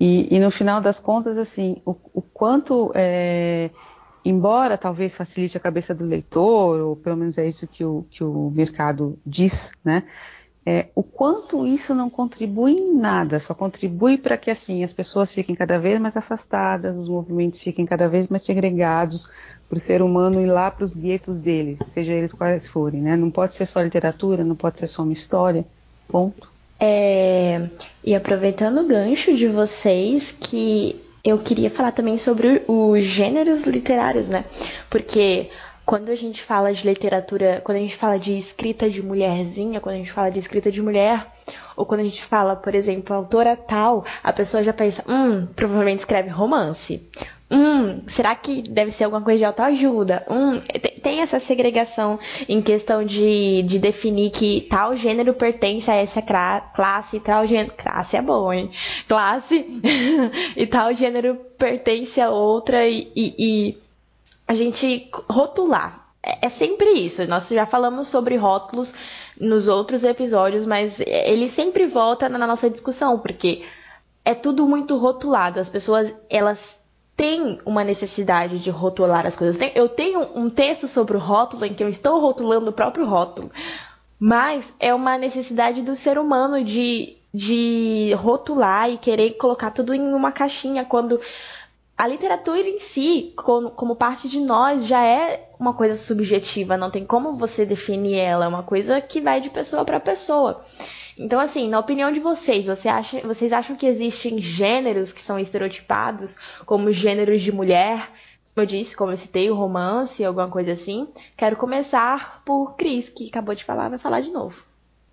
E, 0.00 0.34
e 0.34 0.38
no 0.38 0.50
final 0.50 0.80
das 0.80 0.98
contas, 0.98 1.36
assim, 1.36 1.80
o, 1.84 1.94
o 2.14 2.22
quanto, 2.22 2.92
é, 2.94 3.70
embora 4.24 4.78
talvez 4.78 5.14
facilite 5.14 5.56
a 5.56 5.60
cabeça 5.60 5.94
do 5.94 6.04
leitor, 6.04 6.80
ou 6.80 6.96
pelo 6.96 7.16
menos 7.16 7.36
é 7.38 7.46
isso 7.46 7.66
que 7.66 7.84
o, 7.84 8.06
que 8.10 8.22
o 8.22 8.50
mercado 8.50 9.18
diz, 9.26 9.72
né? 9.84 10.04
É, 10.66 10.86
o 10.94 11.02
quanto 11.02 11.66
isso 11.66 11.94
não 11.94 12.10
contribui 12.10 12.72
em 12.72 12.94
nada, 12.94 13.40
só 13.40 13.54
contribui 13.54 14.18
para 14.18 14.36
que 14.36 14.50
assim 14.50 14.84
as 14.84 14.92
pessoas 14.92 15.32
fiquem 15.32 15.54
cada 15.54 15.78
vez 15.78 16.00
mais 16.00 16.16
afastadas, 16.16 16.98
os 16.98 17.08
movimentos 17.08 17.60
fiquem 17.60 17.86
cada 17.86 18.08
vez 18.08 18.28
mais 18.28 18.42
segregados, 18.42 19.28
para 19.68 19.78
o 19.78 19.80
ser 19.80 20.02
humano 20.02 20.40
ir 20.40 20.46
lá 20.46 20.70
para 20.70 20.84
os 20.84 20.94
guetos 20.94 21.38
dele, 21.38 21.78
seja 21.86 22.12
eles 22.12 22.32
quais 22.32 22.66
forem, 22.66 23.00
né? 23.00 23.16
Não 23.16 23.30
pode 23.30 23.54
ser 23.54 23.66
só 23.66 23.80
literatura, 23.80 24.44
não 24.44 24.56
pode 24.56 24.78
ser 24.78 24.86
só 24.86 25.02
uma 25.02 25.12
história, 25.12 25.64
ponto. 26.08 26.50
É, 26.80 27.68
e 28.04 28.14
aproveitando 28.14 28.80
o 28.80 28.86
gancho 28.86 29.34
de 29.34 29.48
vocês, 29.48 30.32
que 30.32 31.00
eu 31.24 31.38
queria 31.38 31.70
falar 31.70 31.92
também 31.92 32.16
sobre 32.16 32.62
os 32.66 33.04
gêneros 33.04 33.64
literários, 33.64 34.28
né? 34.28 34.44
Porque 34.88 35.50
quando 35.88 36.10
a 36.10 36.14
gente 36.14 36.42
fala 36.42 36.70
de 36.70 36.86
literatura, 36.86 37.62
quando 37.64 37.78
a 37.78 37.80
gente 37.80 37.96
fala 37.96 38.18
de 38.18 38.36
escrita 38.36 38.90
de 38.90 39.02
mulherzinha, 39.02 39.80
quando 39.80 39.94
a 39.94 39.98
gente 39.98 40.12
fala 40.12 40.30
de 40.30 40.38
escrita 40.38 40.70
de 40.70 40.82
mulher, 40.82 41.26
ou 41.74 41.86
quando 41.86 42.02
a 42.02 42.04
gente 42.04 42.22
fala, 42.22 42.54
por 42.54 42.74
exemplo, 42.74 43.16
autora 43.16 43.56
tal, 43.56 44.04
a 44.22 44.30
pessoa 44.30 44.62
já 44.62 44.74
pensa, 44.74 45.02
hum, 45.08 45.46
provavelmente 45.56 46.00
escreve 46.00 46.28
romance. 46.28 47.02
Hum, 47.50 48.02
será 48.06 48.34
que 48.34 48.60
deve 48.60 48.90
ser 48.90 49.04
alguma 49.04 49.22
coisa 49.22 49.38
de 49.38 49.44
autoajuda? 49.46 50.26
Hum, 50.28 50.60
tem 51.02 51.22
essa 51.22 51.40
segregação 51.40 52.18
em 52.46 52.60
questão 52.60 53.02
de, 53.02 53.62
de 53.62 53.78
definir 53.78 54.28
que 54.28 54.66
tal 54.68 54.94
gênero 54.94 55.32
pertence 55.32 55.90
a 55.90 55.94
essa 55.94 56.20
classe, 56.20 57.18
tal 57.20 57.46
gênero. 57.46 57.72
Classe 57.74 58.14
é 58.14 58.20
bom, 58.20 58.52
hein? 58.52 58.70
Classe 59.08 59.64
e 60.54 60.66
tal 60.66 60.92
gênero 60.92 61.36
pertence 61.56 62.20
a 62.20 62.28
outra 62.28 62.86
e, 62.86 63.10
e, 63.16 63.34
e 63.38 63.87
a 64.48 64.54
gente 64.54 65.10
rotular. 65.30 66.08
É, 66.24 66.46
é 66.46 66.48
sempre 66.48 66.90
isso. 66.94 67.24
Nós 67.26 67.46
já 67.48 67.66
falamos 67.66 68.08
sobre 68.08 68.34
rótulos 68.36 68.94
nos 69.38 69.68
outros 69.68 70.02
episódios, 70.02 70.64
mas 70.66 70.98
ele 71.00 71.48
sempre 71.48 71.86
volta 71.86 72.28
na 72.28 72.46
nossa 72.46 72.68
discussão, 72.68 73.18
porque 73.18 73.62
é 74.24 74.34
tudo 74.34 74.66
muito 74.66 74.96
rotulado. 74.96 75.60
As 75.60 75.68
pessoas, 75.68 76.14
elas 76.28 76.76
têm 77.16 77.60
uma 77.66 77.82
necessidade 77.84 78.58
de 78.58 78.70
rotular 78.70 79.26
as 79.26 79.36
coisas. 79.36 79.60
Eu 79.74 79.88
tenho 79.88 80.20
um 80.34 80.48
texto 80.48 80.88
sobre 80.88 81.16
o 81.16 81.20
rótulo 81.20 81.64
em 81.64 81.74
que 81.74 81.82
eu 81.82 81.88
estou 81.88 82.20
rotulando 82.20 82.70
o 82.70 82.72
próprio 82.72 83.06
rótulo, 83.06 83.50
mas 84.18 84.72
é 84.78 84.94
uma 84.94 85.18
necessidade 85.18 85.82
do 85.82 85.94
ser 85.94 86.18
humano 86.18 86.62
de, 86.64 87.16
de 87.34 88.14
rotular 88.16 88.90
e 88.90 88.96
querer 88.96 89.32
colocar 89.32 89.72
tudo 89.72 89.92
em 89.92 90.14
uma 90.14 90.30
caixinha 90.30 90.84
quando 90.84 91.20
a 91.98 92.06
literatura 92.06 92.60
em 92.60 92.78
si, 92.78 93.32
como, 93.36 93.70
como, 93.72 93.96
parte 93.96 94.28
de 94.28 94.38
nós, 94.38 94.86
já 94.86 95.04
é 95.04 95.50
uma 95.58 95.74
coisa 95.74 95.96
subjetiva, 95.96 96.76
não 96.76 96.92
tem 96.92 97.04
como 97.04 97.36
você 97.36 97.66
definir 97.66 98.14
ela, 98.14 98.44
é 98.44 98.48
uma 98.48 98.62
coisa 98.62 99.00
que 99.00 99.20
vai 99.20 99.40
de 99.40 99.50
pessoa 99.50 99.84
para 99.84 99.98
pessoa. 99.98 100.64
Então, 101.18 101.40
assim, 101.40 101.68
na 101.68 101.80
opinião 101.80 102.12
de 102.12 102.20
vocês, 102.20 102.68
você 102.68 102.88
acha, 102.88 103.20
vocês 103.22 103.52
acham 103.52 103.74
que 103.74 103.84
existem 103.84 104.40
gêneros 104.40 105.10
que 105.12 105.20
são 105.20 105.40
estereotipados, 105.40 106.38
como 106.64 106.92
gêneros 106.92 107.42
de 107.42 107.50
mulher? 107.50 108.08
Como 108.54 108.62
eu 108.62 108.66
disse, 108.66 108.96
como 108.96 109.10
eu 109.10 109.16
citei, 109.16 109.50
o 109.50 109.56
romance, 109.56 110.24
alguma 110.24 110.48
coisa 110.48 110.72
assim. 110.72 111.08
Quero 111.36 111.56
começar 111.56 112.42
por 112.44 112.76
Cris, 112.76 113.08
que 113.08 113.28
acabou 113.28 113.56
de 113.56 113.64
falar, 113.64 113.88
vai 113.88 113.98
falar 113.98 114.20
de 114.20 114.30
novo. 114.30 114.67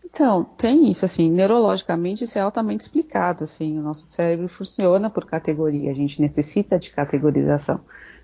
Então, 0.06 0.44
tem 0.44 0.90
isso, 0.92 1.04
assim, 1.04 1.30
neurologicamente 1.30 2.24
isso 2.24 2.38
é 2.38 2.42
altamente 2.42 2.84
explicado, 2.84 3.44
assim, 3.44 3.78
o 3.80 3.82
nosso 3.82 4.06
cérebro 4.06 4.48
funciona 4.48 5.10
por 5.10 5.26
categoria, 5.26 5.90
a 5.92 5.96
gente 5.96 6.22
necessita 6.22 6.78
de 6.78 6.92
categorização. 6.92 7.82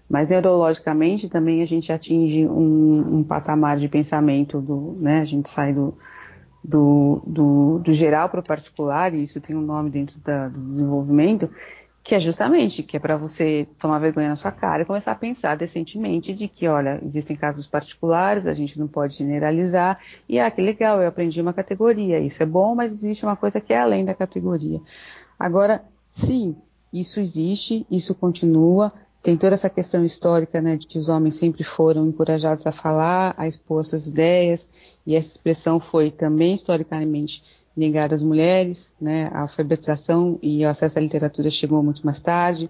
Mas 0.08 0.28
neurologicamente 0.28 1.28
também 1.28 1.62
a 1.62 1.66
gente 1.66 1.92
atinge 1.92 2.48
um, 2.48 3.18
um 3.18 3.24
patamar 3.24 3.78
de 3.78 3.90
pensamento 3.90 4.62
do, 4.62 4.96
né, 5.00 5.22
a 5.22 5.26
gente 5.26 5.50
sai 5.50 5.74
do, 5.74 5.98
do, 6.64 7.24
do, 7.26 7.80
do 7.80 7.94
geral 7.94 8.30
para 8.30 8.42
o 8.42 8.44
particular, 8.44 9.14
e 9.14 9.24
isso 9.24 9.42
tem 9.42 9.56
um 9.56 9.62
nome 9.62 9.90
dentro 9.90 10.20
da, 10.20 10.50
do 10.50 10.62
desenvolvimento, 10.62 11.50
que 12.04 12.16
é 12.16 12.20
justamente 12.20 12.82
que 12.82 12.98
é 12.98 13.00
para 13.00 13.16
você 13.16 13.68
tomar 13.78 14.00
vergonha 14.00 14.30
na 14.30 14.36
sua 14.36 14.52
cara 14.52 14.82
e 14.82 14.86
começar 14.86 15.12
a 15.12 15.16
pensar 15.16 15.56
decentemente 15.56 16.34
de 16.34 16.48
que, 16.48 16.68
olha, 16.68 17.00
existem 17.06 17.36
casos 17.36 17.68
particulares, 17.68 18.48
a 18.48 18.54
gente 18.54 18.80
não 18.80 18.88
pode 18.88 19.16
generalizar, 19.16 20.00
e 20.28 20.40
ah, 20.40 20.50
que 20.50 20.62
legal, 20.62 21.02
eu 21.02 21.08
aprendi 21.08 21.40
uma 21.40 21.54
categoria, 21.54 22.20
isso 22.20 22.42
é 22.42 22.46
bom, 22.46 22.74
mas 22.74 22.92
existe 22.92 23.24
uma 23.24 23.36
coisa 23.36 23.62
que 23.62 23.74
é 23.74 23.80
além 23.80 24.04
da 24.04 24.16
categoria. 24.16 24.82
Agora, 25.38 25.84
sim, 26.10 26.56
isso 26.92 27.20
existe, 27.20 27.86
isso 27.90 28.16
continua, 28.16 28.92
tem 29.22 29.38
toda 29.38 29.54
essa 29.54 29.70
questão 29.70 30.04
histórica, 30.04 30.60
né, 30.60 30.76
de 30.78 30.88
que 30.88 30.98
os 30.98 31.08
homens 31.08 31.36
sempre 31.36 31.64
foram 31.64 32.08
encorajados 32.08 32.66
a 32.66 32.72
falar, 32.72 33.36
a 33.38 33.48
expor 33.48 33.86
suas 33.86 34.08
ideias, 34.08 34.68
e 35.06 35.16
essa 35.16 35.30
expressão 35.30 35.80
foi 35.80 36.10
também 36.10 36.56
historicamente 36.56 37.44
negada 37.76 38.16
às 38.16 38.22
mulheres, 38.22 38.94
né, 39.00 39.30
a 39.34 39.42
alfabetização 39.42 40.38
e 40.42 40.66
o 40.66 40.70
acesso 40.70 41.00
à 41.00 41.02
literatura 41.02 41.50
chegou 41.50 41.82
muito 41.82 42.06
mais 42.06 42.20
tarde, 42.20 42.70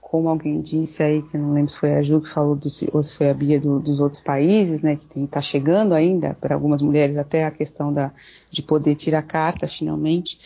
como 0.00 0.28
alguém 0.28 0.60
disse 0.60 1.02
aí, 1.02 1.22
que 1.22 1.38
não 1.38 1.54
lembro 1.54 1.70
se 1.70 1.78
foi 1.78 1.94
a 1.94 2.02
Ju 2.02 2.20
que 2.20 2.28
falou, 2.28 2.54
desse, 2.54 2.88
ou 2.92 3.02
se 3.02 3.14
foi 3.14 3.30
a 3.30 3.34
Bia 3.34 3.58
do, 3.58 3.80
dos 3.80 3.98
outros 3.98 4.22
países, 4.22 4.82
né, 4.82 4.96
que 4.96 5.18
está 5.18 5.40
chegando 5.40 5.94
ainda, 5.94 6.34
para 6.34 6.54
algumas 6.54 6.82
mulheres, 6.82 7.16
até 7.16 7.44
a 7.44 7.50
questão 7.50 7.92
da, 7.92 8.12
de 8.50 8.62
poder 8.62 8.94
tirar 8.94 9.22
carta, 9.22 9.66
finalmente, 9.66 10.38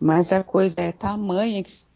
mas 0.00 0.32
a 0.32 0.42
coisa 0.42 0.74
é 0.78 0.90
tamanha 0.92 1.62
que 1.62 1.70
se 1.70 1.86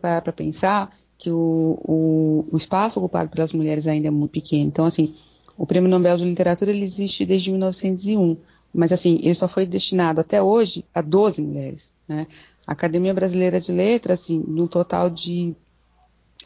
para 0.00 0.32
pensar 0.32 0.94
que 1.16 1.30
o, 1.30 1.78
o, 1.82 2.48
o, 2.52 2.56
espaço 2.56 3.00
ocupado 3.00 3.30
pelas 3.30 3.52
mulheres 3.52 3.86
ainda 3.86 4.06
é 4.06 4.10
muito 4.10 4.30
pequeno. 4.30 4.68
Então, 4.68 4.84
assim, 4.84 5.14
o 5.56 5.66
Prêmio 5.66 5.90
Nobel 5.90 6.16
de 6.16 6.24
Literatura 6.24 6.70
ele 6.70 6.84
existe 6.84 7.24
desde 7.26 7.50
1901, 7.50 8.36
mas 8.72 8.92
assim, 8.92 9.18
ele 9.22 9.34
só 9.34 9.48
foi 9.48 9.66
destinado 9.66 10.20
até 10.20 10.42
hoje 10.42 10.84
a 10.94 11.00
12 11.00 11.42
mulheres. 11.42 11.90
Né? 12.06 12.26
A 12.66 12.72
Academia 12.72 13.14
Brasileira 13.14 13.60
de 13.60 13.72
Letras, 13.72 14.20
assim, 14.20 14.44
no 14.46 14.68
total 14.68 15.08
de 15.10 15.54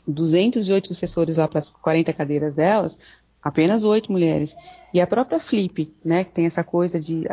208 0.07 0.89
sucessores 0.89 1.37
lá 1.37 1.47
para 1.49 1.59
as 1.59 1.71
40 1.71 2.13
cadeiras 2.13 2.55
delas, 2.55 2.99
apenas 3.43 3.85
oito 3.85 4.11
mulheres. 4.11 4.55
E 4.95 5.01
a 5.01 5.07
própria 5.07 5.41
Flip, 5.41 5.93
né, 6.05 6.25
que 6.25 6.33
tem 6.33 6.47
essa 6.47 6.63
coisa 6.63 7.01
de, 7.01 7.25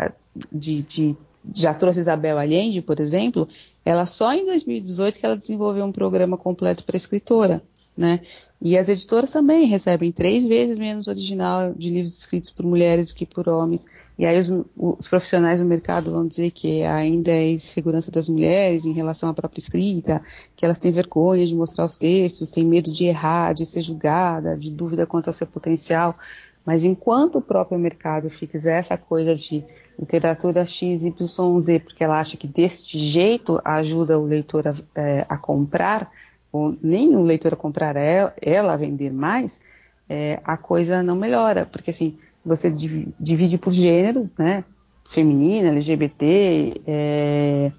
de, 0.51 0.81
de 0.83 1.17
já 1.53 1.73
trouxe 1.73 1.99
Isabel 1.99 2.37
Allende, 2.37 2.81
por 2.81 2.99
exemplo, 2.99 3.47
ela 3.85 4.05
só 4.05 4.33
em 4.33 4.45
2018 4.45 5.19
que 5.19 5.25
ela 5.25 5.37
desenvolveu 5.37 5.85
um 5.85 5.91
programa 5.91 6.37
completo 6.37 6.83
para 6.83 6.97
escritora, 6.97 7.61
né? 7.99 8.21
E 8.61 8.77
as 8.77 8.89
editoras 8.89 9.29
também 9.29 9.65
recebem 9.65 10.11
três 10.11 10.45
vezes 10.45 10.77
menos 10.77 11.07
original 11.07 11.73
de 11.73 11.89
livros 11.89 12.17
escritos 12.17 12.49
por 12.49 12.65
mulheres 12.65 13.09
do 13.09 13.15
que 13.15 13.25
por 13.25 13.47
homens. 13.47 13.85
E 14.17 14.25
aí 14.25 14.37
os, 14.39 14.49
os 14.75 15.07
profissionais 15.07 15.61
do 15.61 15.67
mercado 15.67 16.11
vão 16.11 16.25
dizer 16.25 16.51
que 16.51 16.83
ainda 16.83 17.31
é 17.31 17.51
insegurança 17.51 18.09
das 18.09 18.27
mulheres 18.27 18.85
em 18.85 18.91
relação 18.91 19.29
à 19.29 19.33
própria 19.33 19.59
escrita, 19.59 20.21
que 20.55 20.65
elas 20.65 20.79
têm 20.79 20.91
vergonha 20.91 21.45
de 21.45 21.55
mostrar 21.55 21.85
os 21.85 21.95
textos, 21.95 22.49
têm 22.49 22.65
medo 22.65 22.91
de 22.91 23.05
errar, 23.05 23.53
de 23.53 23.65
ser 23.65 23.81
julgada, 23.81 24.57
de 24.57 24.69
dúvida 24.69 25.05
quanto 25.05 25.27
ao 25.27 25.33
seu 25.33 25.47
potencial. 25.47 26.17
Mas 26.65 26.83
enquanto 26.83 27.37
o 27.37 27.41
próprio 27.41 27.79
mercado 27.79 28.29
fizer 28.29 28.79
essa 28.79 28.97
coisa 28.97 29.35
de 29.35 29.63
literatura 29.97 30.65
X, 30.65 31.03
Y, 31.03 31.61
Z, 31.61 31.79
porque 31.79 32.03
ela 32.03 32.19
acha 32.19 32.37
que 32.37 32.47
deste 32.47 32.97
jeito 32.97 33.59
ajuda 33.63 34.17
o 34.17 34.25
leitor 34.25 34.67
a, 34.67 34.75
é, 34.95 35.25
a 35.27 35.37
comprar, 35.37 36.09
ou 36.51 36.75
o 36.81 37.23
leitor 37.23 37.53
a 37.53 37.57
comprar 37.57 37.95
ela, 37.95 38.33
ela 38.41 38.73
a 38.73 38.77
vender 38.77 39.11
mais, 39.11 39.59
é, 40.09 40.39
a 40.43 40.57
coisa 40.57 41.03
não 41.03 41.15
melhora, 41.15 41.65
porque 41.65 41.91
assim, 41.91 42.17
você 42.43 42.71
divide 42.71 43.57
por 43.57 43.71
gêneros, 43.71 44.29
né? 44.37 44.63
Feminina, 45.05 45.69
LGBT, 45.69 46.81
é, 46.85 47.71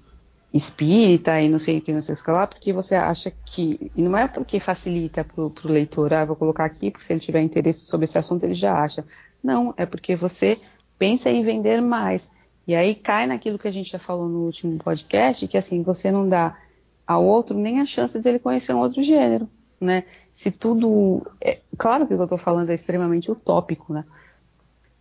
espírita 0.53 1.39
e 1.41 1.47
não 1.47 1.59
sei 1.59 1.77
o 1.77 1.81
que, 1.81 1.93
não 1.93 2.01
sei 2.01 2.15
o 2.15 2.23
que 2.23 2.31
lá, 2.31 2.45
porque 2.45 2.73
você 2.73 2.95
acha 2.95 3.31
que. 3.45 3.91
E 3.95 4.01
não 4.01 4.17
é 4.17 4.27
porque 4.27 4.59
facilita 4.59 5.23
para 5.23 5.43
o 5.43 5.53
leitor, 5.65 6.13
ah, 6.13 6.25
vou 6.25 6.35
colocar 6.35 6.65
aqui, 6.65 6.91
porque 6.91 7.05
se 7.05 7.13
ele 7.13 7.19
tiver 7.19 7.41
interesse 7.41 7.85
sobre 7.85 8.05
esse 8.05 8.17
assunto, 8.17 8.43
ele 8.43 8.53
já 8.53 8.77
acha. 8.77 9.05
Não, 9.43 9.73
é 9.77 9.85
porque 9.85 10.15
você 10.15 10.59
pensa 10.99 11.29
em 11.29 11.43
vender 11.43 11.81
mais. 11.81 12.29
E 12.67 12.75
aí 12.75 12.93
cai 12.93 13.25
naquilo 13.25 13.57
que 13.57 13.67
a 13.67 13.71
gente 13.71 13.91
já 13.91 13.99
falou 13.99 14.29
no 14.29 14.45
último 14.45 14.77
podcast, 14.77 15.47
que 15.47 15.57
assim, 15.57 15.81
você 15.81 16.11
não 16.11 16.27
dá 16.27 16.55
ao 17.11 17.25
outro 17.25 17.57
nem 17.57 17.79
a 17.79 17.85
chance 17.85 18.19
de 18.19 18.27
ele 18.27 18.39
conhecer 18.39 18.73
um 18.73 18.79
outro 18.79 19.03
gênero, 19.03 19.49
né? 19.79 20.03
Se 20.33 20.49
tudo. 20.49 21.25
É, 21.39 21.59
claro 21.77 22.07
que 22.07 22.13
o 22.13 22.17
que 22.17 22.21
eu 22.21 22.25
estou 22.25 22.37
falando 22.37 22.69
é 22.69 22.73
extremamente 22.73 23.31
utópico, 23.31 23.93
né? 23.93 24.03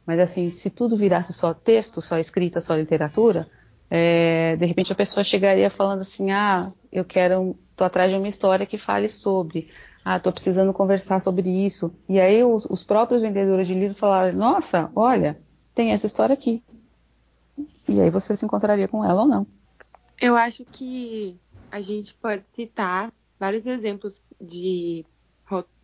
Mas 0.06 0.18
assim, 0.18 0.50
se 0.50 0.70
tudo 0.70 0.96
virasse 0.96 1.32
só 1.32 1.54
texto, 1.54 2.02
só 2.02 2.18
escrita, 2.18 2.60
só 2.60 2.74
literatura, 2.74 3.46
é, 3.88 4.56
de 4.56 4.66
repente 4.66 4.92
a 4.92 4.96
pessoa 4.96 5.22
chegaria 5.22 5.70
falando 5.70 6.00
assim, 6.00 6.30
ah, 6.30 6.72
eu 6.90 7.04
quero, 7.04 7.56
tô 7.76 7.84
atrás 7.84 8.10
de 8.10 8.16
uma 8.16 8.28
história 8.28 8.66
que 8.66 8.78
fale 8.78 9.08
sobre, 9.08 9.68
ah, 10.04 10.18
tô 10.18 10.32
precisando 10.32 10.72
conversar 10.72 11.20
sobre 11.20 11.48
isso. 11.48 11.92
E 12.08 12.20
aí 12.20 12.42
os, 12.42 12.64
os 12.64 12.82
próprios 12.82 13.22
vendedores 13.22 13.66
de 13.66 13.74
livros 13.74 13.98
falaram, 13.98 14.36
nossa, 14.36 14.90
olha, 14.96 15.38
tem 15.74 15.92
essa 15.92 16.06
história 16.06 16.34
aqui. 16.34 16.62
E 17.88 18.00
aí 18.00 18.10
você 18.10 18.36
se 18.36 18.44
encontraria 18.44 18.88
com 18.88 19.04
ela 19.04 19.22
ou 19.22 19.28
não. 19.28 19.46
Eu 20.20 20.36
acho 20.36 20.64
que 20.64 21.36
a 21.70 21.80
gente 21.80 22.14
pode 22.14 22.44
citar 22.52 23.12
vários 23.38 23.66
exemplos 23.66 24.20
de, 24.40 25.04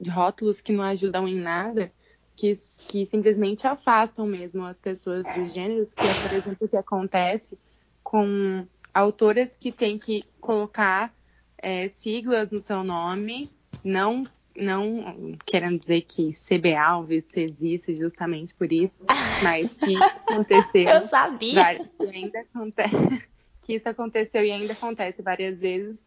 de 0.00 0.10
rótulos 0.10 0.60
que 0.60 0.72
não 0.72 0.84
ajudam 0.84 1.26
em 1.26 1.36
nada, 1.36 1.92
que, 2.36 2.52
que 2.88 3.06
simplesmente 3.06 3.66
afastam 3.66 4.26
mesmo 4.26 4.64
as 4.64 4.78
pessoas 4.78 5.22
dos 5.34 5.52
gêneros, 5.52 5.94
que 5.94 6.06
é, 6.06 6.28
por 6.28 6.32
exemplo, 6.32 6.66
o 6.66 6.68
que 6.68 6.76
acontece 6.76 7.58
com 8.02 8.66
autoras 8.92 9.56
que 9.56 9.72
têm 9.72 9.98
que 9.98 10.24
colocar 10.40 11.12
é, 11.58 11.88
siglas 11.88 12.50
no 12.50 12.60
seu 12.60 12.84
nome, 12.84 13.50
não 13.82 14.24
não 14.58 15.36
querendo 15.44 15.78
dizer 15.78 16.00
que 16.00 16.32
CB 16.32 16.74
Alves 16.74 17.36
existe 17.36 17.94
justamente 17.94 18.54
por 18.54 18.72
isso, 18.72 18.96
mas 19.42 19.74
que 19.74 19.94
aconteceu. 20.02 20.88
Eu 20.88 21.08
sabia. 21.08 21.54
Várias, 21.54 21.88
ainda 22.00 22.40
acontece, 22.40 23.28
que 23.66 23.74
isso 23.74 23.88
aconteceu 23.88 24.44
e 24.44 24.52
ainda 24.52 24.72
acontece 24.72 25.20
várias 25.20 25.60
vezes 25.60 26.00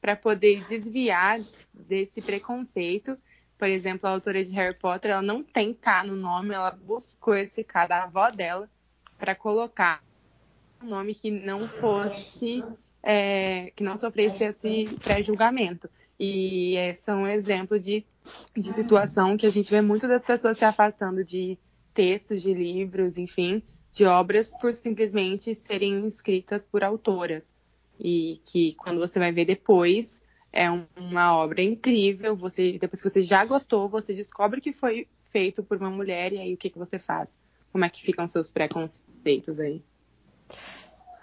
para 0.00 0.16
poder 0.16 0.64
desviar 0.64 1.38
desse 1.72 2.22
preconceito. 2.22 3.18
Por 3.58 3.68
exemplo, 3.68 4.08
a 4.08 4.12
autora 4.12 4.42
de 4.42 4.50
Harry 4.52 4.74
Potter, 4.74 5.10
ela 5.10 5.20
não 5.20 5.42
tem 5.42 5.74
K 5.74 6.04
no 6.04 6.16
nome, 6.16 6.54
ela 6.54 6.70
buscou 6.70 7.34
esse 7.34 7.62
K 7.62 7.86
da 7.86 8.04
avó 8.04 8.30
dela 8.30 8.66
para 9.18 9.34
colocar 9.34 10.02
um 10.82 10.86
nome 10.86 11.14
que 11.14 11.30
não 11.30 11.68
fosse, 11.68 12.64
é, 13.02 13.70
que 13.76 13.84
não 13.84 13.98
sofresse 13.98 14.42
esse 14.42 14.86
pré-julgamento. 15.04 15.90
E 16.18 16.76
é, 16.76 16.94
são 16.94 17.24
um 17.24 17.26
exemplo 17.26 17.78
de, 17.78 18.06
de 18.56 18.72
situação 18.72 19.36
que 19.36 19.46
a 19.46 19.50
gente 19.50 19.70
vê 19.70 19.82
muito 19.82 20.08
das 20.08 20.22
pessoas 20.22 20.56
se 20.56 20.64
afastando 20.64 21.22
de 21.22 21.58
textos, 21.92 22.40
de 22.40 22.54
livros, 22.54 23.18
enfim, 23.18 23.62
de 23.92 24.04
obras 24.06 24.50
por 24.60 24.72
simplesmente 24.74 25.54
serem 25.54 26.06
escritas 26.06 26.64
por 26.64 26.82
autoras. 26.82 27.54
E 28.00 28.40
que 28.44 28.74
quando 28.74 28.98
você 28.98 29.18
vai 29.18 29.30
ver 29.30 29.44
depois, 29.44 30.22
é 30.52 30.68
uma 30.70 31.36
obra 31.36 31.62
incrível. 31.62 32.34
Você, 32.34 32.78
depois 32.78 33.00
que 33.00 33.08
você 33.08 33.22
já 33.22 33.44
gostou, 33.44 33.88
você 33.88 34.14
descobre 34.14 34.60
que 34.60 34.72
foi 34.72 35.06
feito 35.24 35.62
por 35.62 35.76
uma 35.76 35.90
mulher, 35.90 36.32
e 36.32 36.38
aí 36.38 36.54
o 36.54 36.56
que, 36.56 36.70
que 36.70 36.78
você 36.78 36.98
faz? 36.98 37.36
Como 37.70 37.84
é 37.84 37.88
que 37.88 38.02
ficam 38.02 38.26
seus 38.28 38.50
preconceitos 38.50 39.60
aí? 39.60 39.82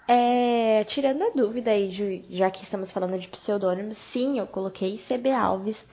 É, 0.08 0.82
tirando 0.84 1.22
a 1.22 1.30
dúvida 1.30 1.70
aí, 1.70 2.24
já 2.28 2.50
que 2.50 2.64
estamos 2.64 2.90
falando 2.90 3.16
de 3.16 3.28
pseudônimos, 3.28 3.96
sim, 3.96 4.38
eu 4.38 4.46
coloquei 4.46 4.96
CB 4.96 5.30
Alves. 5.30 5.86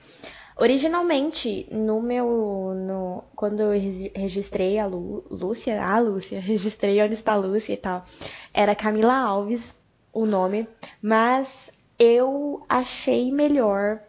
Originalmente, 0.58 1.68
no 1.70 2.02
meu. 2.02 2.74
No, 2.74 3.24
quando 3.36 3.60
eu 3.60 3.70
registrei 4.14 4.76
a 4.76 4.86
Lu, 4.86 5.24
Lúcia, 5.30 5.80
a 5.80 6.00
Lúcia, 6.00 6.40
registrei 6.42 7.00
onde 7.00 7.14
está 7.14 7.34
a 7.34 7.36
Lúcia 7.36 7.74
e 7.74 7.76
tal, 7.76 8.04
era 8.52 8.74
Camila 8.74 9.14
Alves 9.14 9.78
o 10.12 10.26
nome, 10.26 10.66
mas 11.00 11.70
eu 11.96 12.64
achei 12.68 13.30
melhor 13.30 14.00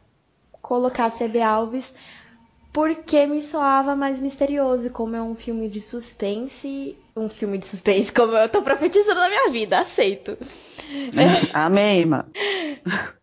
colocar 0.59 1.11
CB 1.11 1.39
Alves 1.39 1.93
porque 2.73 3.27
me 3.27 3.41
soava 3.41 3.95
mais 3.95 4.19
misterioso, 4.19 4.89
como 4.89 5.15
é 5.15 5.21
um 5.21 5.35
filme 5.35 5.69
de 5.69 5.79
suspense. 5.81 6.97
Um 7.15 7.29
filme 7.29 7.57
de 7.59 7.67
suspense, 7.67 8.11
como 8.11 8.33
eu 8.35 8.49
tô 8.49 8.61
profetizando 8.63 9.19
na 9.19 9.29
minha 9.29 9.49
vida, 9.49 9.79
aceito. 9.79 10.37
Amém, 11.53 12.05
mano. 12.05 12.25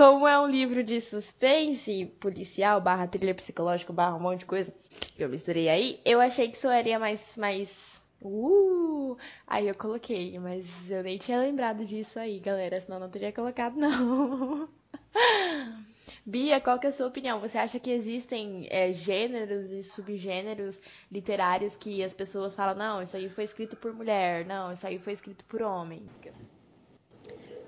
Como 0.00 0.26
é 0.26 0.40
um 0.40 0.46
livro 0.46 0.82
de 0.82 0.98
suspense, 0.98 2.06
policial, 2.18 2.80
barra 2.80 3.06
trilha 3.06 3.34
psicológico, 3.34 3.92
barra 3.92 4.16
um 4.16 4.20
monte 4.20 4.38
de 4.38 4.46
coisa 4.46 4.72
que 5.14 5.22
eu 5.22 5.28
misturei 5.28 5.68
aí, 5.68 6.00
eu 6.06 6.22
achei 6.22 6.50
que 6.50 6.56
soaria 6.56 6.98
mais, 6.98 7.36
mais 7.36 8.00
Uh! 8.22 9.18
Aí 9.46 9.68
eu 9.68 9.74
coloquei, 9.74 10.38
mas 10.38 10.64
eu 10.88 11.02
nem 11.02 11.18
tinha 11.18 11.38
lembrado 11.38 11.84
disso 11.84 12.18
aí, 12.18 12.38
galera, 12.38 12.80
senão 12.80 12.98
não 12.98 13.10
teria 13.10 13.30
colocado, 13.30 13.76
não. 13.76 14.70
Bia, 16.24 16.62
qual 16.62 16.78
que 16.78 16.86
é 16.86 16.88
a 16.88 16.92
sua 16.92 17.06
opinião? 17.08 17.38
Você 17.40 17.58
acha 17.58 17.78
que 17.78 17.90
existem 17.90 18.68
é, 18.70 18.94
gêneros 18.94 19.70
e 19.70 19.82
subgêneros 19.82 20.80
literários 21.12 21.76
que 21.76 22.02
as 22.02 22.14
pessoas 22.14 22.54
falam, 22.54 22.74
não, 22.74 23.02
isso 23.02 23.18
aí 23.18 23.28
foi 23.28 23.44
escrito 23.44 23.76
por 23.76 23.92
mulher, 23.92 24.46
não, 24.46 24.72
isso 24.72 24.86
aí 24.86 24.98
foi 24.98 25.12
escrito 25.12 25.44
por 25.44 25.60
homem? 25.60 26.02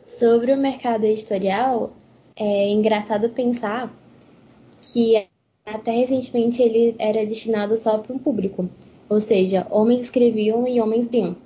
Sobre 0.06 0.50
o 0.54 0.56
mercado 0.56 1.04
editorial, 1.04 1.94
é 2.36 2.70
engraçado 2.70 3.28
pensar 3.30 3.92
que 4.80 5.28
até 5.64 5.92
recentemente 5.92 6.60
ele 6.60 6.94
era 6.98 7.24
destinado 7.24 7.76
só 7.78 7.98
para 7.98 8.14
um 8.14 8.18
público, 8.18 8.68
ou 9.08 9.20
seja, 9.20 9.66
homens 9.70 10.04
escreviam 10.04 10.66
e 10.66 10.80
homens 10.80 11.06
liam. 11.06 11.36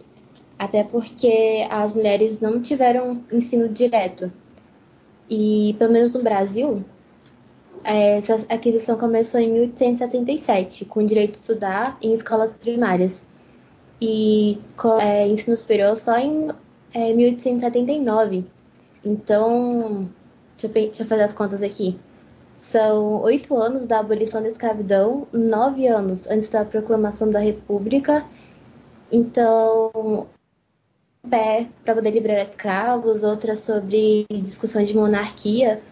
Até 0.58 0.82
porque 0.82 1.66
as 1.68 1.94
mulheres 1.94 2.40
não 2.40 2.60
tiveram 2.62 3.22
ensino 3.30 3.68
direto. 3.68 4.32
E, 5.28 5.74
pelo 5.78 5.92
menos 5.92 6.14
no 6.14 6.22
Brasil, 6.22 6.82
essa 7.84 8.46
aquisição 8.48 8.96
começou 8.96 9.40
em 9.40 9.52
1867, 9.52 10.84
com 10.86 11.04
direito 11.04 11.32
de 11.32 11.38
estudar 11.38 11.98
em 12.00 12.12
escolas 12.12 12.54
primárias. 12.54 13.26
E 14.00 14.58
é, 15.00 15.26
ensino 15.26 15.56
superior 15.56 15.96
só 15.96 16.18
em 16.18 16.48
é, 16.94 17.12
1879. 17.12 18.44
Então, 19.04 20.08
deixa 20.56 20.66
eu, 20.66 20.70
deixa 20.70 21.02
eu 21.02 21.06
fazer 21.06 21.22
as 21.22 21.32
contas 21.32 21.62
aqui. 21.62 21.98
São 22.56 23.20
oito 23.22 23.54
anos 23.54 23.84
da 23.84 24.00
abolição 24.00 24.40
da 24.42 24.48
escravidão, 24.48 25.26
nove 25.32 25.86
anos 25.86 26.26
antes 26.26 26.48
da 26.48 26.64
proclamação 26.64 27.28
da 27.28 27.38
República. 27.38 28.24
Então, 29.12 30.26
pé 31.28 31.68
para 31.84 31.94
poder 31.94 32.10
liberar 32.10 32.38
escravos, 32.38 33.22
outra 33.22 33.54
sobre 33.54 34.26
discussão 34.30 34.82
de 34.82 34.96
monarquia 34.96 35.82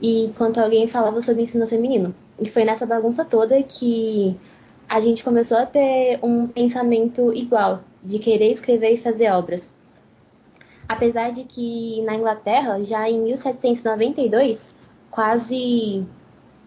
e 0.00 0.26
enquanto 0.26 0.58
alguém 0.58 0.86
falava 0.86 1.20
sobre 1.20 1.42
ensino 1.42 1.68
feminino. 1.68 2.14
E 2.40 2.48
foi 2.48 2.64
nessa 2.64 2.86
bagunça 2.86 3.24
toda 3.24 3.62
que 3.62 4.36
a 4.88 5.00
gente 5.00 5.22
começou 5.22 5.58
a 5.58 5.66
ter 5.66 6.18
um 6.22 6.46
pensamento 6.46 7.32
igual, 7.32 7.84
de 8.02 8.18
querer 8.18 8.50
escrever 8.50 8.94
e 8.94 8.96
fazer 8.96 9.30
obras. 9.30 9.73
Apesar 10.88 11.30
de 11.30 11.44
que 11.44 12.02
na 12.02 12.14
Inglaterra, 12.14 12.82
já 12.84 13.08
em 13.08 13.20
1792, 13.22 14.68
quase 15.10 16.06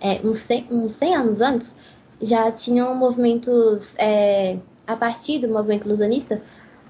é, 0.02 0.20
uns, 0.24 0.38
100, 0.38 0.68
uns 0.72 0.94
100 0.94 1.16
anos 1.16 1.42
antes, 1.42 1.76
já 2.22 2.52
tinham 2.52 2.96
movimentos, 2.96 3.96
é, 3.98 4.58
a 4.88 4.96
partir 4.96 5.40
do 5.40 5.50
movimento 5.50 5.88
lusanista, 5.88 6.42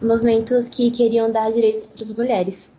movimentos 0.01 0.69
que 0.69 0.89
queriam 0.91 1.31
dar 1.31 1.51
direitos 1.51 1.85
para 1.87 2.03
as 2.03 2.13
mulheres. 2.13 2.71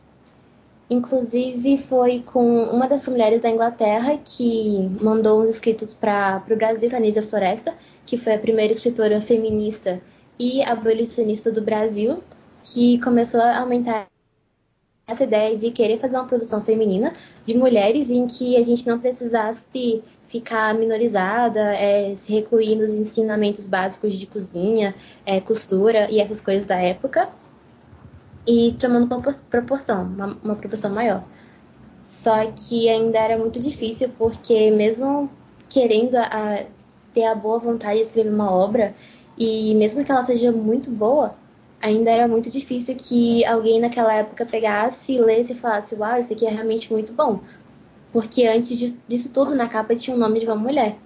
Inclusive, 0.91 1.77
foi 1.77 2.23
com 2.23 2.63
uma 2.71 2.89
das 2.89 3.07
mulheres 3.07 3.43
da 3.43 3.51
Inglaterra 3.51 4.19
que 4.25 4.89
mandou 5.03 5.43
uns 5.43 5.51
escritos 5.51 5.93
para 5.93 6.43
o 6.51 6.57
Brasil, 6.57 6.89
a 6.95 7.01
Nízia 7.01 7.23
Floresta, 7.23 7.75
que 8.07 8.17
foi 8.17 8.35
a 8.35 8.39
primeira 8.39 8.73
escritora 8.73 9.21
feminista 9.21 10.01
e 10.39 10.63
abolicionista 10.63 11.53
do 11.53 11.61
Brasil, 11.61 12.23
que 12.63 12.99
começou 13.03 13.41
a 13.41 13.59
aumentar 13.59 14.07
essa 15.09 15.25
ideia 15.25 15.57
de 15.57 15.71
querer 15.71 15.99
fazer 15.99 16.17
uma 16.17 16.27
produção 16.27 16.63
feminina 16.63 17.15
de 17.43 17.57
mulheres 17.57 18.11
em 18.11 18.27
que 18.27 18.59
a 18.59 18.63
gente 18.63 18.87
não 18.87 19.01
precisasse 19.01 20.05
ficar 20.29 20.75
minorizada, 20.75 21.75
é, 21.75 22.15
se 22.15 22.31
recluir 22.31 22.77
nos 22.77 22.91
ensinamentos 22.91 23.67
básicos 23.67 24.15
de 24.17 24.27
cozinha, 24.27 24.95
é, 25.25 25.41
costura 25.41 26.11
e 26.11 26.21
essas 26.21 26.41
coisas 26.43 26.67
da 26.67 26.77
época, 26.77 27.31
e 28.47 28.77
tomando 28.79 29.09
proporção, 29.51 30.05
uma, 30.05 30.39
uma 30.45 30.55
proporção 30.55 30.91
maior. 30.93 31.25
Só 32.03 32.53
que 32.53 32.89
ainda 32.91 33.19
era 33.19 33.39
muito 33.39 33.59
difícil, 33.59 34.11
porque 34.19 34.71
mesmo 34.71 35.31
querendo 35.71 36.17
a, 36.17 36.65
ter 37.15 37.25
a 37.25 37.35
boa 37.35 37.59
vontade 37.59 37.97
de 37.99 38.05
escrever 38.05 38.33
uma 38.33 38.51
obra, 38.51 38.95
e 39.39 39.75
mesmo 39.77 40.05
que 40.05 40.13
ela 40.13 40.23
seja 40.23 40.53
muito 40.53 40.91
boa, 40.91 41.35
ainda 41.81 42.11
era 42.11 42.29
muito 42.29 42.51
difícil 42.51 42.95
que 42.97 43.45
alguém 43.47 43.81
naquela 43.81 44.15
época 44.15 44.45
pegasse, 44.47 45.19
lesse 45.19 45.53
e 45.53 45.57
falasse: 45.57 45.95
Uau, 45.95 46.19
isso 46.19 46.33
aqui 46.33 46.47
é 46.47 46.51
realmente 46.51 46.93
muito 46.93 47.13
bom. 47.13 47.41
Porque 48.13 48.47
antes 48.47 48.97
disso 49.07 49.31
tudo, 49.31 49.55
na 49.55 49.69
capa 49.69 49.95
tinha 49.95 50.17
o 50.17 50.19
nome 50.19 50.41
de 50.41 50.47
uma 50.47 50.57
mulher. 50.57 50.97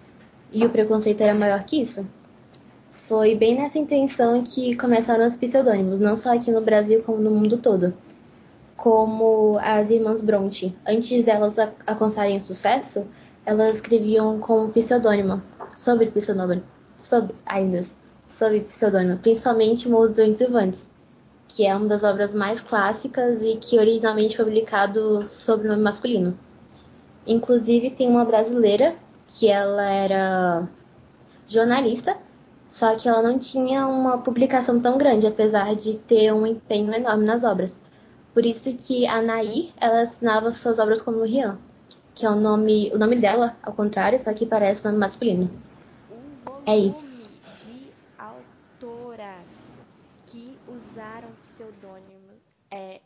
E 0.53 0.65
o 0.65 0.71
preconceito 0.71 1.21
era 1.21 1.35
maior 1.35 1.65
que 1.65 1.81
isso. 1.83 2.07
Foi 2.93 3.35
bem 3.35 3.57
nessa 3.57 3.79
intenção 3.79 4.43
que 4.43 4.77
começaram 4.77 5.27
os 5.27 5.37
pseudônimos, 5.37 5.99
não 5.99 6.17
só 6.17 6.35
aqui 6.35 6.51
no 6.51 6.61
Brasil, 6.61 7.03
como 7.03 7.19
no 7.19 7.31
mundo 7.31 7.59
todo. 7.59 7.95
Como 8.77 9.59
as 9.61 9.91
irmãs 9.91 10.21
Bronte. 10.21 10.75
Antes 10.87 11.23
delas 11.25 11.57
alcançarem 11.87 12.39
sucesso, 12.39 13.07
elas 13.45 13.77
escreviam 13.77 14.39
com 14.39 14.71
pseudônimo, 14.71 15.43
sobre 15.75 16.07
pseudônimo, 16.11 16.63
sobre, 16.97 17.35
ainda, 17.45 17.85
sobre 18.39 18.61
pseudônimo, 18.61 19.19
principalmente 19.19 19.89
Morros 19.89 20.17
Silvantes, 20.17 20.89
que 21.49 21.67
é 21.67 21.77
uma 21.77 21.87
das 21.87 22.03
obras 22.03 22.35
mais 22.35 22.61
clássicas 22.61 23.43
e 23.43 23.57
que 23.57 23.79
originalmente 23.79 24.37
foi 24.37 24.45
publicado 24.45 25.29
sob 25.29 25.67
nome 25.67 25.83
masculino. 25.83 26.39
Inclusive 27.27 27.91
tem 27.91 28.09
uma 28.09 28.25
brasileira 28.25 28.97
que 29.27 29.49
ela 29.49 29.85
era 29.85 30.69
jornalista 31.47 32.17
só 32.73 32.97
que 32.97 33.07
ela 33.07 33.21
não 33.23 33.39
tinha 33.39 33.87
uma 33.87 34.17
publicação 34.17 34.81
tão 34.81 34.97
grande, 34.97 35.27
apesar 35.27 35.77
de 35.77 35.99
ter 35.99 36.33
um 36.33 36.47
empenho 36.47 36.93
enorme 36.93 37.27
nas 37.27 37.45
obras. 37.45 37.79
Por 38.33 38.47
isso 38.47 38.73
que 38.75 39.07
a 39.07 39.21
Nair, 39.21 39.71
ela 39.79 40.01
assinava 40.01 40.51
suas 40.51 40.79
obras 40.79 41.03
como 41.03 41.23
Rian, 41.23 41.59
que 42.15 42.25
é 42.25 42.31
o 42.31 42.35
nome, 42.35 42.91
o 42.95 42.99
nome 42.99 43.17
dela, 43.17 43.55
ao 43.63 43.75
contrário, 43.75 44.19
só 44.19 44.33
que 44.33 44.47
parece 44.47 44.87
nome 44.87 44.97
masculino. 44.97 45.51
É 46.65 46.79
isso. 46.79 47.31
de 47.67 47.93
autoras 48.19 49.45
que 50.29 50.57
usaram 50.67 51.29
pseudônimos 51.43 52.41
é, 52.71 53.03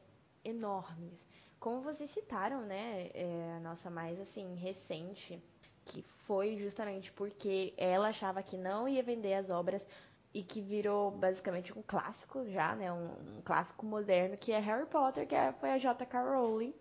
enormes. 0.57 1.27
Como 1.61 1.81
vocês 1.81 2.11
citaram, 2.11 2.63
né, 2.63 3.11
é, 3.15 3.55
a 3.57 3.61
nossa 3.61 3.91
mais 3.91 4.21
assim 4.21 4.55
recente 4.55 5.43
que 5.85 6.03
foi 6.27 6.57
justamente 6.57 7.13
porque 7.13 7.73
ela 7.77 8.09
achava 8.09 8.43
que 8.43 8.57
não 8.57 8.89
ia 8.89 9.03
vender 9.03 9.35
as 9.35 9.51
obras 9.51 9.87
e 10.35 10.43
que 10.43 10.61
virou 10.61 11.11
basicamente 11.11 11.77
um 11.79 11.83
clássico 11.83 12.45
já, 12.51 12.75
né, 12.75 12.93
um, 12.93 13.39
um 13.39 13.43
clássico 13.45 13.87
moderno 13.87 14.37
que 14.37 14.53
é 14.53 14.59
Harry 14.59 14.87
Potter, 14.87 15.27
que 15.27 15.35
é, 15.35 15.53
foi 15.53 15.71
a 15.71 15.79
J.K. 15.79 16.23
Rowling, 16.23 16.75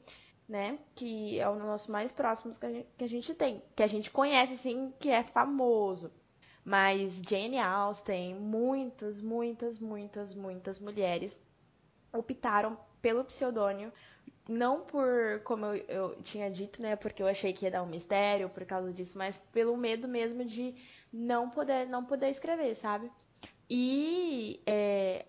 né, 0.47 0.79
que 0.93 1.39
é 1.39 1.49
um 1.49 1.57
dos 1.57 1.65
nossos 1.65 1.87
mais 1.87 2.11
próximos 2.11 2.57
que 2.57 2.65
a, 2.65 2.71
gente, 2.71 2.87
que 2.97 3.03
a 3.03 3.09
gente 3.09 3.33
tem, 3.33 3.61
que 3.75 3.83
a 3.83 3.87
gente 3.87 4.11
conhece 4.11 4.57
sim, 4.57 4.93
que 4.99 5.09
é 5.09 5.23
famoso. 5.23 6.11
Mas 6.63 7.21
Jane 7.21 7.59
Austen, 7.59 8.35
muitas, 8.35 9.21
muitas, 9.21 9.79
muitas, 9.79 10.33
muitas 10.33 10.79
mulheres 10.79 11.39
optaram 12.11 12.77
pelo 13.05 13.23
pseudônimo 13.23 13.91
não 14.49 14.81
por, 14.81 15.39
como 15.43 15.63
eu, 15.67 15.75
eu, 15.87 16.15
tinha 16.23 16.49
dito, 16.49 16.81
né, 16.81 16.95
porque 16.95 17.21
eu 17.21 17.27
achei 17.27 17.53
que 17.53 17.65
ia 17.65 17.69
dar 17.69 17.83
um 17.83 17.87
mistério 17.87 18.49
por 18.49 18.65
causa 18.65 18.91
disso, 18.91 19.15
mas 19.15 19.37
pelo 19.53 19.77
medo 19.77 20.07
mesmo 20.07 20.43
de 20.43 20.73
não 21.13 21.47
poder, 21.47 21.87
não 21.87 22.03
poder 22.03 22.29
escrever, 22.29 22.73
sabe? 22.73 23.11
E 23.69 24.59
é, 24.65 25.23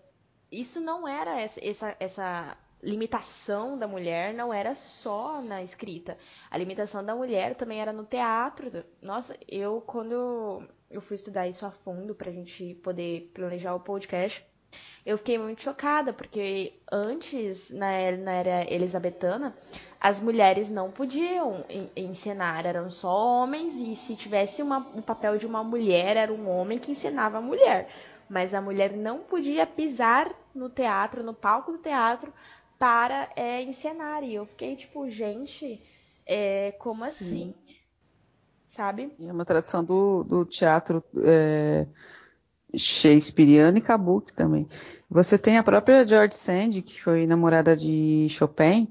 isso 0.51 0.81
não 0.81 1.07
era 1.07 1.39
essa, 1.39 1.59
essa, 1.63 1.95
essa 1.99 2.57
limitação 2.81 3.77
da 3.77 3.87
mulher, 3.87 4.33
não 4.33 4.51
era 4.51 4.73
só 4.73 5.39
na 5.39 5.61
escrita. 5.61 6.17
A 6.49 6.57
limitação 6.57 7.05
da 7.05 7.15
mulher 7.15 7.53
também 7.53 7.79
era 7.79 7.93
no 7.93 8.05
teatro. 8.05 8.83
Nossa, 8.99 9.37
eu 9.47 9.81
quando 9.81 10.63
eu 10.89 11.01
fui 11.01 11.15
estudar 11.15 11.47
isso 11.47 11.63
a 11.63 11.71
fundo 11.71 12.15
pra 12.15 12.31
gente 12.31 12.73
poder 12.75 13.31
planejar 13.35 13.75
o 13.75 13.79
podcast, 13.79 14.43
eu 15.05 15.17
fiquei 15.17 15.37
muito 15.37 15.63
chocada, 15.63 16.11
porque 16.11 16.73
antes, 16.91 17.69
na, 17.69 18.11
na 18.11 18.31
era 18.31 18.73
elizabetana, 18.73 19.55
as 20.01 20.19
mulheres 20.19 20.69
não 20.69 20.91
podiam 20.91 21.63
ensinar, 21.95 22.65
eram 22.65 22.89
só 22.89 23.15
homens, 23.15 23.75
e 23.75 23.95
se 23.95 24.17
tivesse 24.17 24.61
uma, 24.61 24.79
um 24.93 25.01
papel 25.01 25.37
de 25.37 25.45
uma 25.45 25.63
mulher, 25.63 26.17
era 26.17 26.33
um 26.33 26.49
homem 26.49 26.77
que 26.77 26.91
ensinava 26.91 27.37
a 27.37 27.41
mulher. 27.41 27.89
Mas 28.29 28.53
a 28.53 28.59
mulher 28.59 28.91
não 28.91 29.19
podia 29.19 29.65
pisar 29.65 30.29
no 30.53 30.69
teatro, 30.69 31.23
no 31.23 31.33
palco 31.33 31.71
do 31.71 31.77
teatro, 31.77 32.33
para 32.77 33.29
é, 33.35 33.61
ensinar. 33.61 34.23
E 34.23 34.35
eu 34.35 34.45
fiquei 34.45 34.75
tipo, 34.75 35.09
gente, 35.09 35.81
é, 36.25 36.73
como 36.79 37.05
Sim. 37.05 37.07
assim? 37.07 37.55
Sabe? 38.67 39.15
É 39.19 39.31
uma 39.31 39.45
tradição 39.45 39.83
do, 39.83 40.25
do 40.25 40.45
teatro 40.45 41.01
é, 41.23 41.87
shakespeariano 42.75 43.77
e 43.77 43.81
kabuki 43.81 44.33
também. 44.33 44.67
Você 45.09 45.37
tem 45.37 45.57
a 45.57 45.63
própria 45.63 46.05
George 46.05 46.35
Sand, 46.35 46.81
que 46.81 47.01
foi 47.01 47.25
namorada 47.25 47.75
de 47.75 48.27
Chopin. 48.29 48.87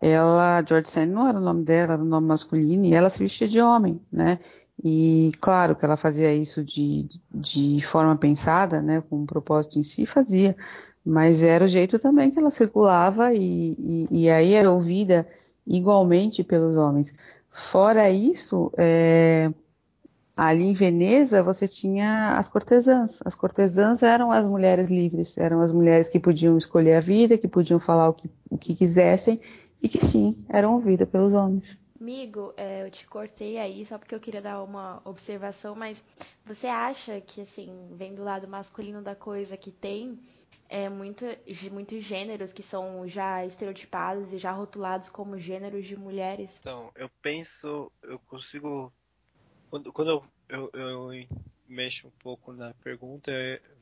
Ela, 0.00 0.62
George 0.66 0.88
Sand 0.88 1.06
não 1.06 1.28
era 1.28 1.38
o 1.38 1.42
nome 1.42 1.64
dela, 1.64 1.94
era 1.94 2.02
o 2.02 2.06
nome 2.06 2.26
masculino, 2.26 2.84
e 2.84 2.94
ela 2.94 3.10
se 3.10 3.18
vestia 3.18 3.48
de 3.48 3.60
homem, 3.60 4.00
né? 4.10 4.38
E 4.82 5.32
claro 5.40 5.74
que 5.74 5.84
ela 5.84 5.96
fazia 5.96 6.32
isso 6.32 6.64
de, 6.64 7.08
de 7.34 7.80
forma 7.82 8.16
pensada, 8.16 8.80
né, 8.80 9.02
com 9.08 9.16
um 9.16 9.26
propósito 9.26 9.78
em 9.78 9.82
si, 9.82 10.06
fazia, 10.06 10.56
mas 11.04 11.42
era 11.42 11.64
o 11.64 11.68
jeito 11.68 11.98
também 11.98 12.30
que 12.30 12.38
ela 12.38 12.50
circulava 12.50 13.34
e, 13.34 13.72
e, 13.76 14.08
e 14.10 14.30
aí 14.30 14.52
era 14.52 14.70
ouvida 14.70 15.26
igualmente 15.66 16.44
pelos 16.44 16.78
homens. 16.78 17.12
Fora 17.50 18.08
isso, 18.08 18.70
é, 18.78 19.50
ali 20.38 20.62
em 20.62 20.72
Veneza 20.72 21.42
você 21.42 21.66
tinha 21.66 22.38
as 22.38 22.48
cortesãs. 22.48 23.18
As 23.24 23.34
cortesãs 23.34 24.04
eram 24.04 24.30
as 24.30 24.46
mulheres 24.46 24.88
livres, 24.88 25.36
eram 25.36 25.60
as 25.60 25.72
mulheres 25.72 26.08
que 26.08 26.20
podiam 26.20 26.56
escolher 26.56 26.94
a 26.94 27.00
vida, 27.00 27.36
que 27.36 27.48
podiam 27.48 27.80
falar 27.80 28.08
o 28.08 28.14
que, 28.14 28.30
o 28.48 28.56
que 28.56 28.72
quisessem 28.72 29.40
e 29.82 29.88
que 29.88 29.98
sim, 29.98 30.44
eram 30.48 30.74
ouvidas 30.74 31.08
pelos 31.08 31.32
homens. 31.32 31.76
Amigo, 32.00 32.54
é, 32.56 32.84
eu 32.86 32.90
te 32.90 33.04
cortei 33.08 33.58
aí 33.58 33.84
só 33.84 33.98
porque 33.98 34.14
eu 34.14 34.20
queria 34.20 34.40
dar 34.40 34.62
uma 34.62 35.02
observação, 35.04 35.74
mas 35.74 36.04
você 36.46 36.68
acha 36.68 37.20
que, 37.20 37.40
assim, 37.40 37.88
vem 37.90 38.14
do 38.14 38.22
lado 38.22 38.46
masculino 38.46 39.02
da 39.02 39.16
coisa, 39.16 39.56
que 39.56 39.72
tem 39.72 40.20
é, 40.68 40.88
muito, 40.88 41.24
muitos 41.72 42.04
gêneros 42.04 42.52
que 42.52 42.62
são 42.62 43.08
já 43.08 43.44
estereotipados 43.44 44.32
e 44.32 44.38
já 44.38 44.52
rotulados 44.52 45.08
como 45.08 45.36
gêneros 45.36 45.84
de 45.86 45.96
mulheres? 45.96 46.58
Então, 46.60 46.92
eu 46.94 47.10
penso, 47.20 47.90
eu 48.04 48.20
consigo. 48.20 48.92
Quando, 49.70 49.92
quando 49.92 50.10
eu, 50.10 50.24
eu, 50.48 50.70
eu 50.72 51.26
mexo 51.68 52.06
um 52.06 52.12
pouco 52.22 52.52
na 52.52 52.72
pergunta, 52.74 53.32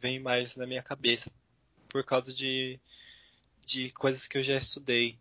vem 0.00 0.18
mais 0.18 0.56
na 0.56 0.66
minha 0.66 0.82
cabeça, 0.82 1.30
por 1.88 2.04
causa 2.04 2.34
de, 2.34 2.78
de 3.64 3.90
coisas 3.90 4.26
que 4.26 4.36
eu 4.36 4.42
já 4.42 4.56
estudei. 4.56 5.16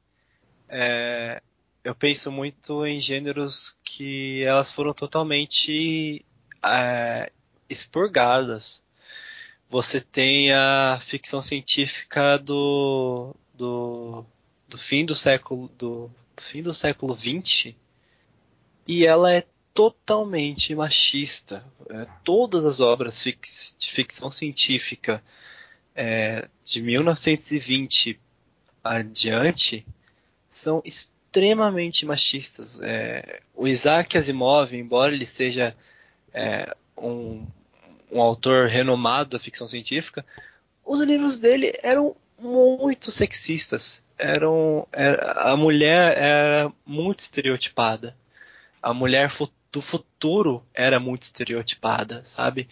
É, 0.68 1.42
eu 1.84 1.94
penso 1.94 2.32
muito 2.32 2.86
em 2.86 3.00
gêneros 3.00 3.78
que 3.84 4.42
elas 4.44 4.72
foram 4.72 4.94
totalmente 4.94 6.26
é, 6.64 7.32
expurgadas. 7.70 8.84
Você 9.70 10.02
tem 10.02 10.52
a 10.52 10.98
ficção 11.00 11.42
científica 11.42 12.38
do, 12.38 13.36
do, 13.54 14.26
do 14.68 14.78
fim 14.78 15.06
do 15.06 15.16
século 15.16 15.68
do, 15.78 16.10
do 16.36 16.42
fim 16.42 16.64
do 16.64 16.74
século 16.74 17.16
XX 17.16 17.76
e 18.88 19.06
ela 19.06 19.34
é 19.34 19.44
totalmente 19.76 20.74
machista. 20.74 21.64
É, 21.90 22.08
todas 22.24 22.66
as 22.66 22.80
obras 22.80 23.22
fix, 23.22 23.76
de 23.78 23.92
ficção 23.92 24.32
científica 24.32 25.22
é, 25.94 26.48
de 26.64 26.82
1920 26.82 28.20
adiante 28.82 29.86
são 30.50 30.82
extremamente 30.86 32.06
machistas. 32.06 32.80
É, 32.82 33.42
o 33.54 33.68
Isaac 33.68 34.18
Asimov, 34.18 34.74
embora 34.74 35.14
ele 35.14 35.26
seja 35.26 35.76
é, 36.34 36.74
um, 36.98 37.46
um 38.10 38.22
autor 38.22 38.70
renomado 38.70 39.32
da 39.32 39.40
ficção 39.40 39.68
científica, 39.68 40.26
os 40.86 41.02
livros 41.02 41.38
dele 41.38 41.74
eram 41.84 42.16
muito 42.40 43.12
sexistas. 43.12 44.02
Eram, 44.18 44.88
era, 44.94 45.34
a 45.52 45.58
mulher 45.58 46.18
era 46.18 46.72
muito 46.86 47.20
estereotipada. 47.20 48.16
A 48.82 48.94
mulher 48.94 49.30
do 49.76 49.82
futuro 49.82 50.66
era 50.74 51.02
muito 51.02 51.24
estereotipada, 51.24 52.22
sabe? 52.24 52.70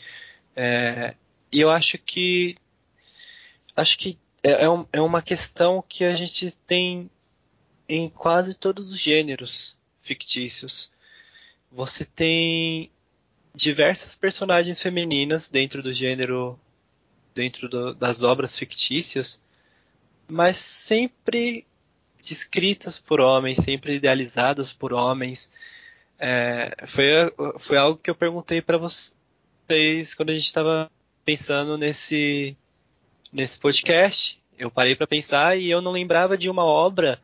É, 0.55 1.15
e 1.51 1.59
eu 1.59 1.69
acho 1.69 1.97
que 1.97 2.55
acho 3.75 3.97
que 3.97 4.17
é, 4.41 4.51
é, 4.51 4.67
é 4.93 5.01
uma 5.01 5.21
questão 5.21 5.83
que 5.85 6.05
a 6.05 6.15
gente 6.15 6.55
tem 6.65 7.09
em 7.89 8.07
quase 8.07 8.53
todos 8.53 8.93
os 8.93 8.97
gêneros 8.97 9.75
fictícios. 10.01 10.89
Você 11.69 12.05
tem 12.05 12.89
diversas 13.53 14.15
personagens 14.15 14.81
femininas 14.81 15.49
dentro 15.49 15.83
do 15.83 15.91
gênero, 15.91 16.57
dentro 17.35 17.67
do, 17.67 17.93
das 17.93 18.23
obras 18.23 18.57
fictícias, 18.57 19.43
mas 20.25 20.55
sempre 20.55 21.67
descritas 22.21 22.97
por 22.97 23.19
homens, 23.19 23.57
sempre 23.57 23.95
idealizadas 23.95 24.71
por 24.71 24.93
homens. 24.93 25.51
É, 26.19 26.86
foi, 26.88 27.06
foi 27.60 27.78
algo 27.78 27.99
que 27.99 28.10
eu 28.10 28.15
perguntei 28.15 28.62
para 28.62 28.78
vocês 28.78 30.13
quando 30.15 30.30
a 30.30 30.34
gente 30.34 30.45
estava 30.45 30.89
pensando 31.26 31.78
nesse, 31.78 32.56
nesse 33.32 33.58
podcast. 33.58 34.41
Eu 34.58 34.69
parei 34.71 34.95
para 34.95 35.08
pensar 35.08 35.58
e 35.58 35.69
eu 35.69 35.82
não 35.82 35.91
lembrava 35.91 36.38
de 36.38 36.49
uma 36.49 36.63
obra 36.63 37.19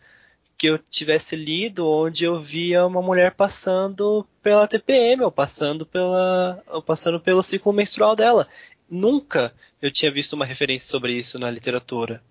que 0.58 0.68
eu 0.68 0.78
tivesse 0.78 1.38
lido 1.38 1.88
onde 1.88 2.26
eu 2.26 2.38
via 2.38 2.86
uma 2.86 3.02
mulher 3.02 3.34
passando 3.34 4.28
pela 4.44 4.68
TPM 4.68 5.24
ou 5.24 5.32
passando 5.32 5.86
pela 5.86 6.62
ou 6.68 6.82
passando 6.82 7.18
pelo 7.18 7.42
ciclo 7.42 7.72
menstrual 7.72 8.14
dela. 8.14 8.46
Nunca 8.90 9.54
eu 9.82 9.90
tinha 9.90 10.12
visto 10.12 10.34
uma 10.34 10.46
referência 10.46 10.90
sobre 10.90 11.14
isso 11.14 11.40
na 11.40 11.50
literatura. 11.50 12.22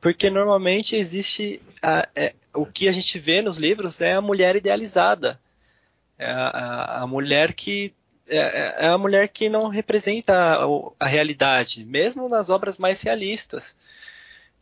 Porque 0.00 0.28
normalmente 0.28 0.96
existe 0.96 1.62
a, 1.80 2.08
é, 2.16 2.34
o 2.54 2.66
que 2.66 2.88
a 2.88 2.92
gente 2.92 3.18
vê 3.18 3.42
nos 3.42 3.58
livros 3.58 4.00
é 4.00 4.14
a 4.14 4.20
mulher 4.20 4.56
idealizada. 4.56 5.38
É 6.20 6.30
a, 6.30 7.02
a, 7.02 7.06
mulher 7.06 7.54
que 7.54 7.94
é, 8.28 8.36
é, 8.36 8.74
é, 8.80 8.86
a 8.88 8.98
mulher 8.98 9.28
que 9.28 9.48
não 9.48 9.68
representa 9.68 10.34
a, 10.34 10.66
a 11.00 11.06
realidade, 11.06 11.82
mesmo 11.82 12.28
nas 12.28 12.50
obras 12.50 12.76
mais 12.76 13.00
realistas. 13.00 13.74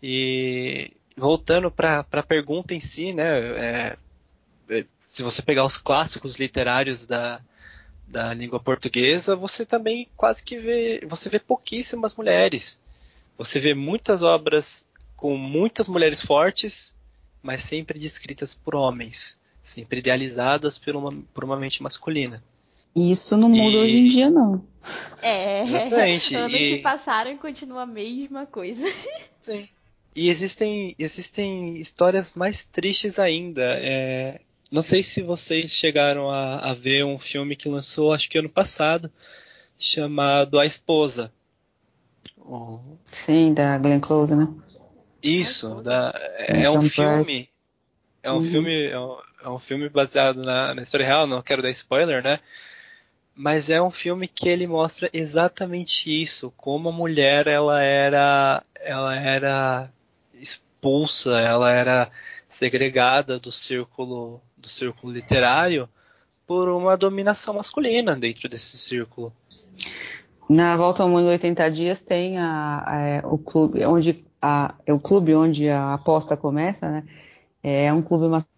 E 0.00 0.92
voltando 1.16 1.68
para 1.68 2.06
a 2.12 2.22
pergunta 2.22 2.74
em 2.74 2.80
si, 2.80 3.12
né? 3.12 3.26
É, 3.58 3.96
é, 4.70 4.84
se 5.04 5.24
você 5.24 5.42
pegar 5.42 5.64
os 5.64 5.76
clássicos 5.76 6.36
literários 6.36 7.06
da, 7.08 7.40
da 8.06 8.32
língua 8.32 8.60
portuguesa, 8.60 9.34
você 9.34 9.66
também 9.66 10.08
quase 10.16 10.44
que 10.44 10.58
vê, 10.58 11.04
você 11.08 11.28
vê 11.28 11.40
pouquíssimas 11.40 12.14
mulheres. 12.14 12.78
Você 13.36 13.58
vê 13.58 13.74
muitas 13.74 14.22
obras 14.22 14.86
com 15.16 15.36
muitas 15.36 15.88
mulheres 15.88 16.20
fortes, 16.20 16.96
mas 17.42 17.62
sempre 17.62 17.98
descritas 17.98 18.54
por 18.54 18.76
homens, 18.76 19.37
sempre 19.68 19.98
idealizadas 19.98 20.78
por 20.78 20.96
uma, 20.96 21.10
por 21.32 21.44
uma 21.44 21.56
mente 21.56 21.82
masculina. 21.82 22.42
Isso 22.94 23.36
não 23.36 23.48
muda 23.48 23.62
e... 23.62 23.76
hoje 23.76 23.96
em 23.96 24.08
dia, 24.08 24.30
não. 24.30 24.64
É, 25.22 25.62
Exatamente. 25.62 26.34
anos 26.36 26.60
e... 26.60 26.76
se 26.76 26.78
passaram 26.78 27.32
e 27.32 27.38
continua 27.38 27.82
a 27.82 27.86
mesma 27.86 28.46
coisa. 28.46 28.84
Sim. 29.40 29.68
E 30.14 30.28
existem, 30.30 30.96
existem 30.98 31.76
histórias 31.78 32.32
mais 32.34 32.64
tristes 32.64 33.18
ainda. 33.18 33.62
É, 33.78 34.40
não 34.70 34.82
sei 34.82 35.02
se 35.02 35.22
vocês 35.22 35.70
chegaram 35.70 36.30
a, 36.30 36.70
a, 36.70 36.74
ver 36.74 37.04
um 37.04 37.18
filme 37.18 37.54
que 37.54 37.68
lançou, 37.68 38.12
acho 38.12 38.28
que 38.28 38.38
ano 38.38 38.48
passado, 38.48 39.12
chamado 39.78 40.58
A 40.58 40.66
Esposa. 40.66 41.32
Sim, 43.06 43.54
da 43.54 43.78
Glenn 43.78 44.00
Close, 44.00 44.34
né? 44.34 44.48
Isso, 45.22 45.82
da, 45.82 46.12
é, 46.36 46.64
é 46.64 46.70
um 46.70 46.82
filme. 46.82 47.48
É 48.22 48.32
um 48.32 48.36
uhum. 48.36 48.44
filme. 48.44 48.84
É 48.86 48.98
um, 48.98 49.16
é 49.42 49.48
um, 49.48 49.58
filme 49.58 49.88
baseado 49.88 50.42
na, 50.42 50.74
na 50.74 50.82
história 50.82 51.06
real, 51.06 51.26
não 51.26 51.42
quero 51.42 51.62
dar 51.62 51.70
spoiler, 51.70 52.22
né? 52.22 52.40
Mas 53.34 53.70
é 53.70 53.80
um 53.80 53.90
filme 53.90 54.26
que 54.26 54.48
ele 54.48 54.66
mostra 54.66 55.08
exatamente 55.12 56.10
isso, 56.10 56.52
como 56.56 56.88
a 56.88 56.92
mulher 56.92 57.46
ela 57.46 57.82
era, 57.82 58.62
ela 58.74 59.16
era 59.16 59.90
expulsa, 60.34 61.40
ela 61.40 61.72
era 61.72 62.10
segregada 62.48 63.38
do 63.38 63.52
círculo 63.52 64.40
do 64.56 64.68
círculo 64.68 65.12
literário 65.12 65.88
por 66.46 66.68
uma 66.68 66.96
dominação 66.96 67.54
masculina 67.54 68.16
dentro 68.16 68.48
desse 68.48 68.76
círculo. 68.76 69.32
Na 70.48 70.76
Volta 70.76 71.02
ao 71.02 71.08
Mundo 71.08 71.26
80 71.26 71.70
Dias 71.70 72.02
tem 72.02 72.38
a, 72.38 73.20
a, 73.22 73.28
o 73.28 73.38
clube 73.38 73.84
onde 73.84 74.24
a, 74.40 74.74
é 74.86 74.92
o 74.92 74.98
clube 74.98 75.34
onde 75.34 75.68
a 75.68 75.94
aposta 75.94 76.36
começa, 76.36 76.90
né? 76.90 77.02
É 77.62 77.92
um 77.92 78.02
clube 78.02 78.28
masculino. 78.28 78.57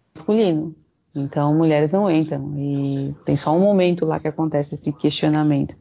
Então 1.13 1.53
mulheres 1.53 1.91
não 1.91 2.09
entram 2.09 2.53
e 2.57 3.13
tem 3.25 3.35
só 3.35 3.55
um 3.55 3.59
momento 3.59 4.05
lá 4.05 4.19
que 4.19 4.27
acontece 4.27 4.75
esse 4.75 4.91
questionamento. 4.93 5.75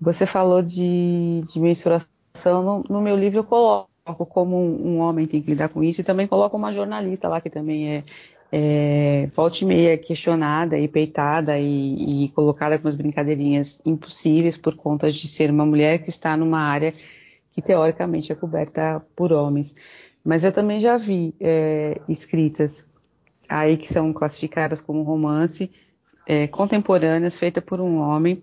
Você 0.00 0.26
falou 0.26 0.62
de, 0.62 1.42
de 1.52 1.60
mensuração 1.60 2.04
no, 2.44 2.84
no 2.88 3.00
meu 3.00 3.16
livro 3.16 3.40
eu 3.40 3.44
coloco 3.44 3.88
como 4.26 4.56
um, 4.56 4.96
um, 4.96 4.98
homem 4.98 5.26
tem 5.26 5.40
que 5.40 5.50
lidar 5.50 5.68
com 5.68 5.82
isso 5.82 6.00
e 6.00 6.04
também 6.04 6.26
coloco 6.26 6.56
uma 6.56 6.72
jornalista 6.72 7.28
lá 7.28 7.40
que 7.40 7.48
também 7.48 7.96
é, 7.96 8.04
é 8.50 9.26
volta 9.34 9.58
e 9.62 9.64
meia 9.64 9.96
questionada 9.96 10.76
e 10.76 10.88
peitada 10.88 11.58
e, 11.58 12.24
e 12.24 12.28
colocada 12.30 12.78
com 12.78 12.88
as 12.88 12.96
brincadeirinhas 12.96 13.80
impossíveis 13.86 14.56
por 14.56 14.74
conta 14.76 15.10
de 15.10 15.28
ser 15.28 15.50
uma 15.50 15.64
mulher 15.64 16.02
que 16.02 16.10
está 16.10 16.36
numa 16.36 16.58
área 16.58 16.92
que 17.52 17.62
teoricamente 17.62 18.32
é 18.32 18.34
coberta 18.34 19.00
por 19.14 19.32
homens. 19.32 19.72
Mas 20.24 20.42
eu 20.42 20.50
também 20.50 20.80
já 20.80 20.98
vi 20.98 21.32
é, 21.38 22.00
escritas 22.08 22.84
aí 23.48 23.76
que 23.76 23.92
são 23.92 24.12
classificadas 24.12 24.80
como 24.80 25.02
romance 25.02 25.70
é, 26.26 26.46
contemporâneas 26.46 27.38
feita 27.38 27.60
por 27.60 27.80
um 27.80 27.98
homem 27.98 28.42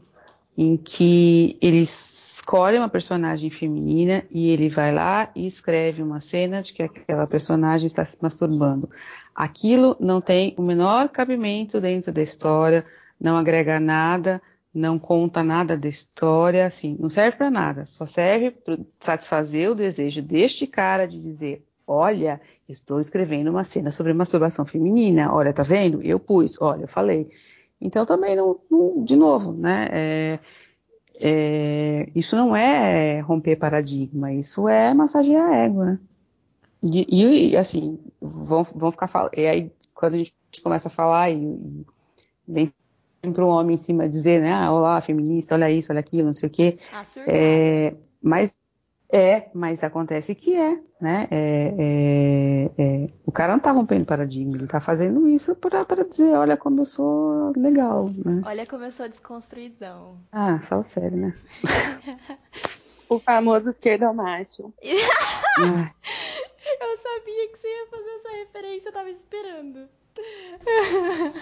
em 0.58 0.78
que 0.78 1.58
eles 1.62 2.12
escolhe 2.42 2.78
uma 2.78 2.90
personagem 2.90 3.52
feminina 3.52 4.24
e 4.32 4.50
ele 4.50 4.68
vai 4.68 4.92
lá 4.92 5.30
e 5.36 5.46
escreve 5.46 6.02
uma 6.02 6.20
cena 6.20 6.62
de 6.62 6.74
que 6.74 6.82
aquela 6.82 7.28
personagem 7.28 7.86
está 7.86 8.04
se 8.04 8.18
masturbando. 8.20 8.90
Aquilo 9.34 9.96
não 10.00 10.20
tem 10.20 10.56
o 10.58 10.62
menor 10.62 11.08
cabimento 11.10 11.80
dentro 11.80 12.12
da 12.12 12.22
história, 12.22 12.84
não 13.20 13.38
agrega 13.38 13.80
nada, 13.80 14.42
não 14.74 14.98
conta 14.98 15.44
nada 15.44 15.78
da 15.78 15.88
história, 15.88 16.66
assim, 16.66 16.98
não 17.00 17.10
serve 17.10 17.38
para 17.38 17.52
nada, 17.52 17.86
só 17.86 18.06
serve 18.08 18.52
para 18.52 18.80
satisfazer 19.00 19.70
o 19.70 19.76
desejo 19.76 20.22
deste 20.22 20.66
cara 20.66 21.08
de 21.08 21.22
dizer, 21.22 21.64
olha, 21.92 22.40
estou 22.68 23.00
escrevendo 23.00 23.50
uma 23.50 23.64
cena 23.64 23.92
sobre 23.92 24.14
masturbação 24.14 24.66
feminina, 24.66 25.34
olha, 25.34 25.54
tá 25.54 25.64
vendo? 25.64 26.02
Eu 26.02 26.20
pus, 26.20 26.58
olha, 26.62 26.84
eu 26.84 26.88
falei. 26.88 27.30
Então 27.80 28.06
também 28.06 28.36
não, 28.36 28.60
não 28.70 29.04
de 29.04 29.16
novo, 29.16 29.52
né? 29.54 29.90
É, 29.92 30.40
é, 31.20 32.10
isso 32.16 32.36
não 32.36 32.56
é 32.56 33.20
romper 33.20 33.58
paradigma, 33.58 34.32
isso 34.32 34.68
é 34.68 34.94
massagear 34.94 35.50
a 35.50 35.58
ego, 35.58 35.84
né? 35.84 36.00
E, 36.82 37.50
e 37.52 37.58
assim, 37.58 38.00
vão, 38.20 38.64
vão 38.64 38.92
ficar 38.92 39.08
falando. 39.08 39.38
E 39.38 39.46
aí, 39.46 39.72
quando 39.94 40.16
a 40.16 40.18
gente 40.18 40.34
começa 40.64 40.88
a 40.88 40.92
falar 40.92 41.30
e, 41.30 41.36
e 41.36 41.86
vem 42.48 42.68
sempre 43.24 43.44
um 43.44 43.48
homem 43.48 43.76
em 43.76 43.78
cima 43.78 44.10
dizer, 44.10 44.42
né? 44.42 44.52
Ah, 44.52 44.74
olá, 44.74 45.00
feminista, 45.02 45.56
olha 45.56 45.70
isso, 45.70 45.92
olha 45.92 46.00
aquilo, 46.00 46.28
não 46.28 46.34
sei 46.34 46.48
o 46.48 46.52
quê. 46.52 46.80
Ah, 46.92 47.06
é, 47.28 47.96
mas 48.22 48.56
é, 49.12 49.50
mas 49.54 49.84
acontece 49.84 50.34
que 50.34 50.56
é, 50.56 50.80
né? 51.00 51.28
É, 51.30 51.76
é, 51.78 52.72
é, 52.78 53.10
o 53.26 53.32
cara 53.32 53.52
não 53.54 53.60
tá 53.60 53.72
rompendo 53.72 54.06
paradigma, 54.06 54.56
ele 54.56 54.68
tá 54.68 54.80
fazendo 54.80 55.28
isso 55.28 55.54
para 55.56 55.84
dizer, 56.06 56.34
olha 56.36 56.56
como 56.56 56.82
eu 56.82 56.86
sou 56.86 57.52
legal, 57.58 58.10
né? 58.26 58.42
Olha 58.46 58.66
como 58.66 58.86
eu 58.86 58.92
sou 58.92 59.10
desconstruidão. 59.10 60.18
Ah, 60.32 60.60
fala 60.62 60.84
sério, 60.84 61.18
né? 61.18 61.36
o 63.10 63.20
famoso 63.20 63.70
esquerdo 63.70 64.14
macho. 64.14 64.74
eu 64.82 64.98
sabia 66.98 67.48
que 67.50 67.58
você 67.58 67.68
ia 67.68 67.88
fazer 67.88 68.10
essa 68.20 68.38
referência, 68.38 68.90
eu 68.90 68.94
tava 68.94 69.10
esperando. 69.10 69.90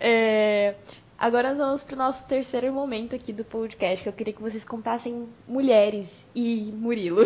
é, 0.00 0.74
Agora 1.24 1.48
nós 1.48 1.58
vamos 1.58 1.82
para 1.82 1.94
o 1.94 1.96
nosso 1.96 2.28
terceiro 2.28 2.70
momento 2.70 3.16
aqui 3.16 3.32
do 3.32 3.46
podcast, 3.46 4.02
que 4.02 4.08
eu 4.10 4.12
queria 4.12 4.34
que 4.34 4.42
vocês 4.42 4.62
contassem 4.62 5.26
mulheres 5.48 6.22
e 6.34 6.70
Murilo. 6.76 7.22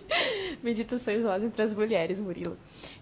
Meditações 0.64 1.22
lá 1.22 1.38
entre 1.38 1.60
as 1.60 1.74
mulheres, 1.74 2.18
Murilo. 2.18 2.56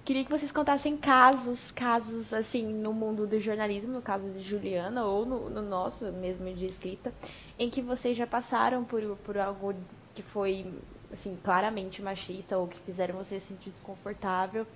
Queria 0.04 0.24
que 0.24 0.30
vocês 0.32 0.50
contassem 0.50 0.96
casos, 0.96 1.70
casos 1.70 2.34
assim, 2.34 2.66
no 2.66 2.92
mundo 2.92 3.24
do 3.24 3.38
jornalismo, 3.38 3.92
no 3.92 4.02
caso 4.02 4.32
de 4.32 4.42
Juliana, 4.42 5.04
ou 5.04 5.24
no, 5.24 5.48
no 5.48 5.62
nosso 5.62 6.10
mesmo 6.10 6.52
de 6.52 6.66
escrita, 6.66 7.14
em 7.56 7.70
que 7.70 7.80
vocês 7.80 8.16
já 8.16 8.26
passaram 8.26 8.82
por, 8.82 9.00
por 9.18 9.38
algo 9.38 9.72
que 10.12 10.24
foi, 10.24 10.66
assim, 11.12 11.38
claramente 11.40 12.02
machista, 12.02 12.58
ou 12.58 12.66
que 12.66 12.80
fizeram 12.80 13.14
você 13.14 13.38
se 13.38 13.46
sentir 13.46 13.70
desconfortável, 13.70 14.66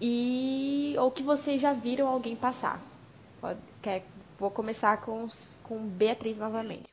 e 0.00 0.96
ou 0.98 1.08
que 1.12 1.22
vocês 1.22 1.60
já 1.60 1.72
viram 1.72 2.08
alguém 2.08 2.34
passar. 2.34 2.82
Pode, 3.40 3.60
quer 3.80 4.02
Vou 4.38 4.52
começar 4.52 5.00
com, 5.00 5.26
com 5.64 5.78
Beatriz 5.78 6.38
novamente. 6.38 6.88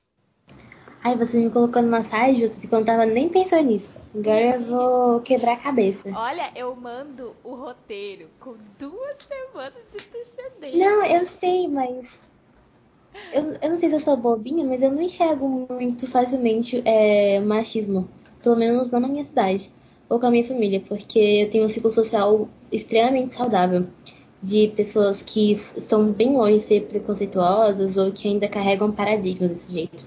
Ai, 1.03 1.15
você 1.15 1.37
me 1.37 1.51
colocou 1.51 1.83
numa 1.83 2.01
saia 2.01 2.33
justa, 2.33 2.59
porque 2.59 2.73
eu 2.73 2.79
não 2.79 2.85
tava 2.85 3.05
nem 3.05 3.29
pensando 3.29 3.67
nisso. 3.67 3.99
Agora 4.15 4.55
eu 4.55 4.65
vou 4.65 5.21
quebrar 5.21 5.53
a 5.53 5.57
cabeça. 5.57 6.09
Olha, 6.15 6.51
eu 6.55 6.75
mando 6.75 7.35
o 7.43 7.53
roteiro 7.53 8.27
com 8.39 8.55
duas 8.79 9.17
semanas 9.19 9.83
de 9.91 9.97
antecedência. 9.97 10.79
Não, 10.79 11.05
eu 11.05 11.23
sei, 11.25 11.67
mas. 11.67 12.17
Eu, 13.31 13.43
eu 13.61 13.69
não 13.69 13.77
sei 13.77 13.89
se 13.89 13.95
eu 13.95 13.99
sou 13.99 14.17
bobinha, 14.17 14.65
mas 14.65 14.81
eu 14.81 14.91
não 14.91 15.01
enxergo 15.03 15.47
muito 15.47 16.07
facilmente 16.07 16.81
é, 16.83 17.39
machismo. 17.41 18.09
Pelo 18.41 18.55
menos 18.55 18.89
não 18.89 18.99
na 18.99 19.07
minha 19.07 19.23
cidade. 19.23 19.71
Ou 20.09 20.19
com 20.19 20.25
a 20.25 20.31
minha 20.31 20.47
família, 20.47 20.81
porque 20.87 21.19
eu 21.19 21.49
tenho 21.51 21.65
um 21.65 21.69
ciclo 21.69 21.91
social 21.91 22.47
extremamente 22.71 23.35
saudável 23.35 23.85
de 24.41 24.67
pessoas 24.75 25.21
que 25.21 25.51
estão 25.51 26.11
bem 26.11 26.33
longe 26.33 26.59
de 26.59 26.59
ser 26.61 26.81
preconceituosas 26.87 27.97
ou 27.97 28.11
que 28.11 28.27
ainda 28.27 28.47
carregam 28.47 28.91
paradigma 28.91 29.47
desse 29.47 29.71
jeito. 29.71 30.05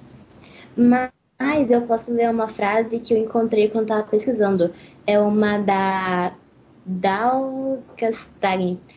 Mas 0.76 1.70
eu 1.70 1.82
posso 1.82 2.12
ler 2.12 2.30
uma 2.30 2.48
frase 2.48 3.00
que 3.00 3.14
eu 3.14 3.18
encontrei 3.18 3.68
quando 3.68 3.84
estava 3.84 4.04
pesquisando. 4.04 4.72
É 5.06 5.18
uma 5.18 5.58
da 5.58 6.34
Dal 6.90 7.82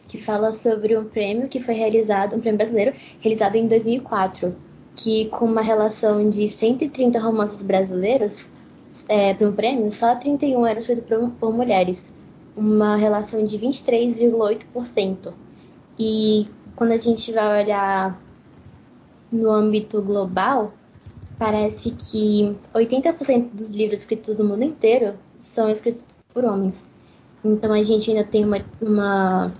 que 0.07 0.17
fala 0.17 0.53
sobre 0.53 0.97
um 0.97 1.03
prêmio 1.03 1.49
que 1.49 1.59
foi 1.59 1.73
realizado, 1.73 2.35
um 2.35 2.39
prêmio 2.39 2.57
brasileiro, 2.57 2.93
realizado 3.19 3.55
em 3.55 3.67
2004, 3.67 4.55
que 4.95 5.27
com 5.29 5.45
uma 5.45 5.61
relação 5.61 6.29
de 6.29 6.47
130 6.47 7.19
romances 7.19 7.61
brasileiros 7.63 8.49
é, 9.09 9.33
para 9.33 9.47
um 9.47 9.51
prêmio, 9.51 9.91
só 9.91 10.15
31 10.15 10.65
eram 10.65 10.79
escritos 10.79 11.03
por, 11.03 11.31
por 11.31 11.53
mulheres 11.53 12.13
uma 12.55 12.95
relação 12.95 13.43
de 13.43 13.57
23,8%. 13.57 15.33
E 15.97 16.47
quando 16.75 16.91
a 16.91 16.97
gente 16.97 17.31
vai 17.31 17.63
olhar 17.63 18.21
no 19.31 19.49
âmbito 19.49 20.01
global, 20.01 20.73
parece 21.37 21.91
que 21.91 22.55
80% 22.73 23.49
dos 23.53 23.71
livros 23.71 23.99
escritos 23.99 24.37
no 24.37 24.43
mundo 24.43 24.63
inteiro 24.63 25.15
são 25.39 25.69
escritos 25.69 26.05
por 26.33 26.45
homens. 26.45 26.89
Então 27.43 27.73
a 27.73 27.81
gente 27.81 28.11
ainda 28.11 28.23
tem 28.23 28.45
uma, 28.45 28.57
uma 28.81 29.53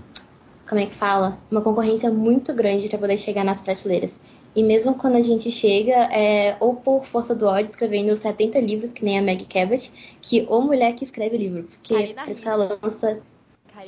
como 0.67 0.79
é 0.79 0.85
que 0.85 0.95
fala? 0.95 1.37
Uma 1.49 1.61
concorrência 1.61 2.09
muito 2.09 2.53
grande 2.53 2.87
para 2.87 2.97
poder 2.97 3.17
chegar 3.17 3.43
nas 3.43 3.61
prateleiras. 3.61 4.19
E 4.53 4.63
mesmo 4.63 4.95
quando 4.95 5.15
a 5.15 5.21
gente 5.21 5.49
chega, 5.49 5.93
é, 6.13 6.57
ou 6.59 6.75
por 6.75 7.05
força 7.05 7.33
do 7.33 7.45
ódio, 7.45 7.69
escrevendo 7.69 8.15
70 8.15 8.59
livros, 8.59 8.91
que 8.91 9.05
nem 9.05 9.17
a 9.17 9.21
Meg 9.21 9.45
Cabot, 9.45 9.91
que 10.21 10.45
ou 10.49 10.61
mulher 10.61 10.93
que 10.93 11.05
escreve 11.05 11.37
livro. 11.37 11.63
Porque 11.63 12.15
ela 12.45 12.79
lança. 12.83 13.19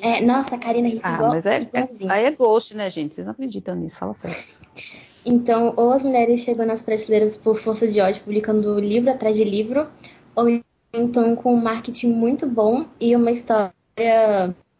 É, 0.02 0.21
nossa, 0.21 0.56
a 0.56 0.58
Karina 0.58 0.88
Risse 0.88 1.02
ah, 1.04 1.15
igual, 1.15 1.32
mas 1.32 1.45
é, 1.45 1.69
é, 1.73 1.88
aí 2.10 2.26
é 2.26 2.32
ghost, 2.32 2.76
né, 2.76 2.89
gente? 2.89 3.13
Vocês 3.13 3.28
não 3.28 3.34
acreditam 3.34 3.76
nisso, 3.76 3.97
fala 3.97 4.13
sério. 4.13 4.38
Então, 5.26 5.73
ou 5.78 5.93
as 5.93 6.04
mulheres 6.04 6.41
chegam 6.41 6.65
nas 6.65 6.82
prateleiras 6.82 7.38
por 7.38 7.58
força 7.58 7.88
de 7.88 8.02
ódio, 8.02 8.21
publicando 8.23 8.78
livro 8.78 9.10
atrás 9.10 9.38
de 9.38 9.45
livro, 9.45 9.88
ou 10.36 10.62
então 10.91 11.34
com 11.34 11.54
um 11.54 11.62
marketing 11.62 12.10
muito 12.10 12.45
bom 12.45 12.86
e 12.99 13.15
uma 13.15 13.32
história, 13.32 13.73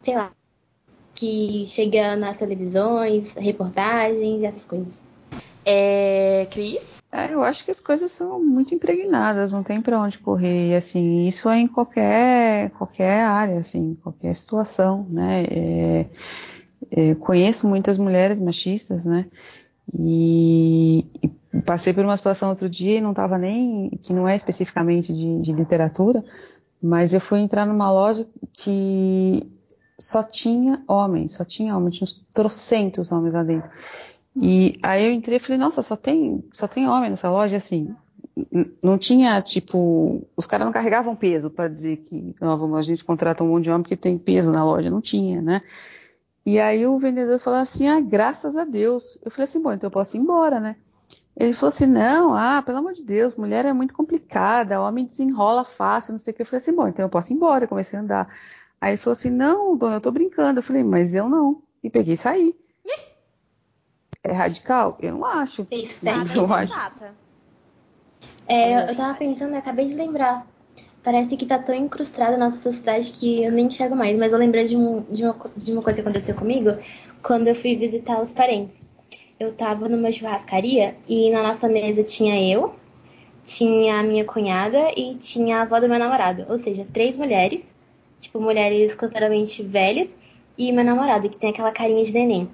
sei 0.02 0.14
lá, 0.14 0.32
que 1.14 1.64
chega 1.66 2.14
nas 2.14 2.36
televisões, 2.36 3.34
reportagens 3.36 4.42
e 4.42 4.44
essas 4.44 4.66
coisas. 4.66 5.02
É, 5.64 6.46
Cris? 6.50 7.02
É, 7.10 7.32
eu 7.32 7.42
acho 7.42 7.64
que 7.64 7.70
as 7.70 7.78
coisas 7.78 8.10
são 8.10 8.44
muito 8.44 8.74
impregnadas, 8.74 9.52
não 9.52 9.62
tem 9.62 9.80
para 9.80 10.00
onde 10.00 10.18
correr. 10.18 10.70
E, 10.72 10.74
assim, 10.74 11.26
isso 11.26 11.48
é 11.48 11.60
em 11.60 11.66
qualquer, 11.68 12.70
qualquer 12.70 13.24
área, 13.24 13.58
assim, 13.58 13.96
qualquer 14.02 14.34
situação, 14.34 15.06
né? 15.08 15.44
É, 15.44 16.06
é, 16.90 17.14
conheço 17.14 17.68
muitas 17.68 17.96
mulheres 17.96 18.38
machistas, 18.38 19.04
né? 19.04 19.26
E, 19.96 21.06
e, 21.22 21.60
passei 21.60 21.92
por 21.92 22.04
uma 22.04 22.16
situação 22.16 22.48
outro 22.50 22.68
dia 22.68 22.98
e 22.98 23.00
não 23.00 23.10
estava 23.10 23.38
nem, 23.38 23.90
que 24.02 24.12
não 24.12 24.26
é 24.26 24.34
especificamente 24.34 25.12
de, 25.14 25.40
de 25.40 25.52
literatura, 25.52 26.24
mas 26.82 27.14
eu 27.14 27.20
fui 27.20 27.38
entrar 27.38 27.64
numa 27.64 27.92
loja 27.92 28.26
que 28.52 29.50
só 29.98 30.22
tinha 30.22 30.82
homens, 30.88 31.34
só 31.34 31.44
tinha 31.44 31.76
homens, 31.76 31.96
tinha 31.96 32.04
uns 32.04 32.26
trocentos 32.34 33.12
homens 33.12 33.34
lá 33.34 33.42
dentro. 33.42 33.70
E 34.36 34.78
aí 34.82 35.04
eu 35.04 35.12
entrei 35.12 35.36
e 35.36 35.40
falei, 35.40 35.58
nossa, 35.58 35.80
só 35.80 35.96
tem, 35.96 36.44
só 36.52 36.66
tem 36.66 36.88
homem 36.88 37.10
nessa 37.10 37.30
loja, 37.30 37.56
assim. 37.56 37.94
Não 38.82 38.98
tinha, 38.98 39.40
tipo, 39.40 40.26
os 40.36 40.46
caras 40.46 40.66
não 40.66 40.72
carregavam 40.72 41.14
peso 41.14 41.50
para 41.50 41.68
dizer 41.68 41.98
que 41.98 42.34
não, 42.40 42.74
a 42.74 42.82
gente 42.82 43.04
contrata 43.04 43.44
um 43.44 43.48
monte 43.48 43.64
de 43.64 43.70
homem 43.70 43.82
porque 43.82 43.96
tem 43.96 44.18
peso 44.18 44.50
na 44.50 44.64
loja. 44.64 44.90
Não 44.90 45.00
tinha, 45.00 45.40
né? 45.40 45.60
E 46.44 46.58
aí 46.58 46.84
o 46.84 46.98
vendedor 46.98 47.38
falou 47.38 47.60
assim, 47.60 47.86
ah, 47.86 48.00
graças 48.00 48.56
a 48.56 48.64
Deus. 48.64 49.18
Eu 49.24 49.30
falei 49.30 49.44
assim, 49.44 49.62
bom, 49.62 49.72
então 49.72 49.86
eu 49.86 49.92
posso 49.92 50.16
ir 50.16 50.20
embora, 50.20 50.58
né? 50.58 50.76
Ele 51.36 51.52
falou 51.52 51.68
assim, 51.68 51.86
não, 51.86 52.34
ah, 52.34 52.60
pelo 52.62 52.78
amor 52.78 52.92
de 52.92 53.02
Deus, 53.02 53.34
mulher 53.36 53.64
é 53.64 53.72
muito 53.72 53.94
complicada, 53.94 54.80
homem 54.80 55.04
desenrola 55.06 55.64
fácil, 55.64 56.12
não 56.12 56.18
sei 56.18 56.32
o 56.32 56.36
que. 56.36 56.42
Eu 56.42 56.46
falei 56.46 56.58
assim, 56.58 56.74
bom, 56.74 56.88
então 56.88 57.04
eu 57.04 57.08
posso 57.08 57.32
ir 57.32 57.36
embora. 57.36 57.64
Eu 57.64 57.68
comecei 57.68 57.98
a 57.98 58.02
andar. 58.02 58.28
Aí 58.80 58.90
ele 58.92 58.96
falou 58.98 59.16
assim, 59.16 59.30
não, 59.30 59.76
dona, 59.76 59.96
eu 59.96 60.00
tô 60.00 60.10
brincando. 60.10 60.58
Eu 60.58 60.62
falei, 60.62 60.82
mas 60.82 61.14
eu 61.14 61.28
não. 61.28 61.62
E 61.82 61.88
peguei 61.88 62.14
e 62.14 62.16
saí 62.16 62.54
é 64.24 64.32
radical? 64.32 64.96
Eu 65.00 65.12
não 65.12 65.24
acho. 65.24 65.66
Mas 66.02 66.34
eu 66.34 66.52
acho. 66.52 66.72
É, 68.48 68.90
eu 68.90 68.96
tava 68.96 69.14
pensando, 69.14 69.52
eu 69.52 69.58
acabei 69.58 69.86
de 69.86 69.94
lembrar. 69.94 70.46
Parece 71.02 71.36
que 71.36 71.44
tá 71.44 71.58
tão 71.58 71.74
incrustada 71.74 72.36
na 72.38 72.46
nossa 72.46 72.62
sociedade 72.62 73.10
que 73.10 73.44
eu 73.44 73.52
nem 73.52 73.66
enxergo 73.66 73.94
mais. 73.94 74.18
Mas 74.18 74.32
eu 74.32 74.38
lembrei 74.38 74.66
de, 74.66 74.76
um, 74.76 75.02
de, 75.10 75.22
uma, 75.24 75.36
de 75.54 75.72
uma 75.72 75.82
coisa 75.82 76.00
que 76.00 76.08
aconteceu 76.08 76.34
comigo 76.34 76.70
quando 77.22 77.48
eu 77.48 77.54
fui 77.54 77.76
visitar 77.76 78.20
os 78.20 78.32
parentes. 78.32 78.86
Eu 79.38 79.52
tava 79.52 79.88
numa 79.88 80.10
churrascaria 80.10 80.96
e 81.06 81.30
na 81.30 81.42
nossa 81.42 81.68
mesa 81.68 82.02
tinha 82.02 82.40
eu, 82.50 82.74
tinha 83.42 84.00
a 84.00 84.02
minha 84.02 84.24
cunhada 84.24 84.90
e 84.96 85.16
tinha 85.16 85.58
a 85.58 85.62
avó 85.62 85.78
do 85.78 85.88
meu 85.88 85.98
namorado. 85.98 86.46
Ou 86.48 86.56
seja, 86.56 86.86
três 86.90 87.18
mulheres, 87.18 87.76
tipo, 88.18 88.40
mulheres 88.40 88.94
consideravelmente 88.94 89.62
velhas, 89.62 90.16
e 90.56 90.72
meu 90.72 90.84
namorado, 90.84 91.28
que 91.28 91.36
tem 91.36 91.50
aquela 91.50 91.72
carinha 91.72 92.02
de 92.02 92.12
neném. 92.12 92.48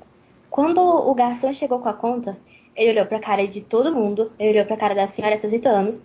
Quando 0.50 0.80
o 0.80 1.14
garçom 1.14 1.52
chegou 1.52 1.78
com 1.78 1.88
a 1.88 1.92
conta, 1.94 2.36
ele 2.74 2.90
olhou 2.90 3.06
para 3.06 3.18
a 3.18 3.20
cara 3.20 3.46
de 3.46 3.62
todo 3.62 3.94
mundo, 3.94 4.32
ele 4.38 4.50
olhou 4.50 4.64
para 4.66 4.74
a 4.74 4.78
cara 4.78 4.94
da 4.94 5.06
senhora 5.06 5.36
de 5.36 5.42
60 5.42 5.68
anos, 5.68 6.02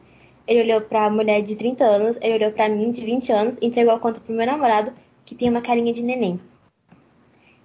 ele 0.48 0.62
olhou 0.62 0.82
para 0.82 1.06
a 1.06 1.10
mulher 1.10 1.42
de 1.42 1.56
30 1.56 1.84
anos, 1.84 2.18
ele 2.22 2.36
olhou 2.36 2.52
para 2.52 2.70
mim 2.70 2.92
de 2.92 3.04
20 3.04 3.32
anos 3.32 3.58
e 3.62 3.66
entregou 3.66 3.94
a 3.94 4.00
conta 4.00 4.20
pro 4.20 4.34
meu 4.34 4.46
namorado, 4.46 4.94
que 5.26 5.34
tem 5.34 5.50
uma 5.50 5.62
carinha 5.62 5.92
de 5.92 6.04
neném. 6.04 6.40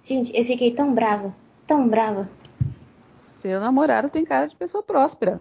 Gente, 0.03 0.35
eu 0.35 0.43
fiquei 0.43 0.71
tão 0.71 0.93
brava, 0.93 1.35
tão 1.67 1.87
brava. 1.87 2.27
Seu 3.19 3.59
namorado 3.59 4.09
tem 4.09 4.25
cara 4.25 4.47
de 4.47 4.55
pessoa 4.55 4.81
próspera. 4.81 5.39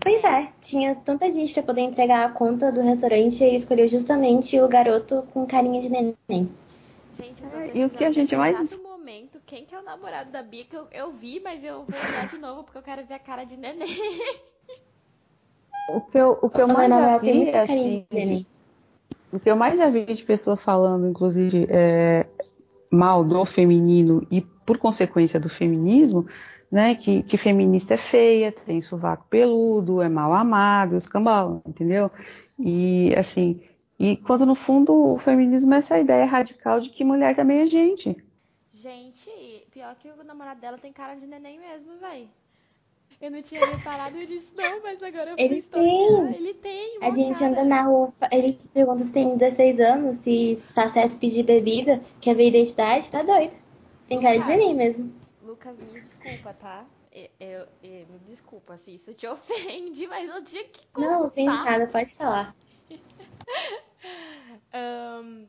Pois 0.00 0.24
é, 0.24 0.48
tinha 0.60 0.94
tanta 0.96 1.30
gente 1.30 1.54
pra 1.54 1.62
poder 1.62 1.82
entregar 1.82 2.24
a 2.26 2.32
conta 2.32 2.72
do 2.72 2.80
restaurante 2.80 3.40
e 3.40 3.44
ele 3.46 3.56
escolheu 3.56 3.86
justamente 3.86 4.60
o 4.60 4.66
garoto 4.66 5.22
com 5.32 5.46
carinha 5.46 5.80
de 5.80 5.88
neném. 5.88 6.16
Gente, 7.16 7.44
É, 7.54 7.70
e 7.74 7.84
o 7.84 7.90
que 7.90 8.04
a 8.04 8.10
gente 8.10 8.34
mais- 8.34 8.79
quem 9.50 9.64
que 9.64 9.74
é 9.74 9.80
o 9.80 9.82
namorado 9.82 10.30
da 10.30 10.44
Bia? 10.44 10.64
Que 10.64 10.76
eu, 10.76 10.86
eu 10.92 11.10
vi, 11.10 11.40
mas 11.40 11.64
eu 11.64 11.84
vou 11.84 12.08
olhar 12.08 12.28
de 12.28 12.38
novo 12.38 12.62
porque 12.62 12.78
eu 12.78 12.82
quero 12.82 13.04
ver 13.04 13.14
a 13.14 13.18
cara 13.18 13.42
de 13.42 13.56
neném. 13.56 13.98
O 15.88 16.00
que 16.00 16.16
eu, 16.16 16.38
o 16.40 16.48
que 16.48 16.60
eu 16.60 16.68
mais 16.68 16.88
já 16.88 17.18
vi, 17.18 17.50
assim, 17.50 18.06
de 18.08 18.46
o 19.32 19.40
que 19.40 19.50
eu 19.50 19.56
mais 19.56 19.76
já 19.76 19.90
vi 19.90 20.04
de 20.04 20.22
pessoas 20.22 20.62
falando, 20.62 21.08
inclusive, 21.08 21.66
é, 21.68 22.26
mal 22.92 23.24
do 23.24 23.44
feminino 23.44 24.24
e 24.30 24.40
por 24.40 24.78
consequência 24.78 25.40
do 25.40 25.48
feminismo, 25.48 26.28
né, 26.70 26.94
que, 26.94 27.24
que 27.24 27.36
feminista 27.36 27.94
é 27.94 27.96
feia, 27.96 28.52
tem 28.52 28.80
sovaco 28.80 29.26
peludo, 29.28 30.00
é 30.00 30.08
mal 30.08 30.32
amado, 30.32 30.96
escambau, 30.96 31.60
entendeu? 31.66 32.08
E 32.56 33.12
assim, 33.16 33.60
e 33.98 34.16
quando 34.16 34.46
no 34.46 34.54
fundo 34.54 34.92
o 34.94 35.18
feminismo 35.18 35.74
é 35.74 35.78
essa 35.78 35.98
ideia 35.98 36.24
radical 36.24 36.78
de 36.78 36.90
que 36.90 37.02
mulher 37.02 37.34
também 37.34 37.62
é 37.62 37.66
gente. 37.66 38.16
Gente, 38.80 39.29
pior 39.80 39.96
que 39.96 40.10
o 40.10 40.24
namorado 40.24 40.60
dela 40.60 40.76
tem 40.76 40.92
cara 40.92 41.14
de 41.14 41.26
neném 41.26 41.58
mesmo, 41.58 41.96
véi. 41.98 42.28
Eu 43.18 43.30
não 43.30 43.42
tinha 43.42 43.60
reparado 43.64 44.16
nisso, 44.16 44.52
não, 44.54 44.82
mas 44.82 45.02
agora 45.02 45.30
eu 45.30 45.38
Ele 45.38 45.62
tem. 45.62 46.34
Ele 46.34 46.54
tem, 46.54 46.98
A 47.00 47.10
gente 47.10 47.32
cara. 47.32 47.46
anda 47.46 47.64
na 47.64 47.82
rua, 47.82 48.12
ele 48.30 48.58
pergunta 48.74 49.04
se 49.04 49.12
tem 49.12 49.36
16 49.38 49.80
anos, 49.80 50.20
se 50.20 50.62
tá 50.74 50.86
certo 50.88 51.18
pedir 51.18 51.44
bebida, 51.44 52.00
quer 52.20 52.34
ver 52.34 52.48
identidade, 52.48 53.10
tá 53.10 53.22
doido. 53.22 53.56
Tem 54.06 54.20
cara 54.20 54.38
de 54.38 54.46
neném 54.46 54.74
mesmo. 54.74 55.12
Lucas, 55.42 55.78
me 55.78 56.00
desculpa, 56.00 56.52
tá? 56.52 56.84
Eu, 57.12 57.28
eu- 57.40 57.66
eu- 57.82 58.06
me 58.06 58.18
desculpa 58.28 58.76
se 58.76 58.94
isso 58.94 59.14
te 59.14 59.26
ofende, 59.28 60.06
mas 60.06 60.28
eu 60.28 60.44
tinha 60.44 60.64
que 60.64 60.86
contar. 60.92 61.08
Não, 61.08 61.26
ofende 61.26 61.46
nada, 61.56 61.86
pode 61.86 62.14
falar. 62.14 62.54
Ahn, 64.72 65.46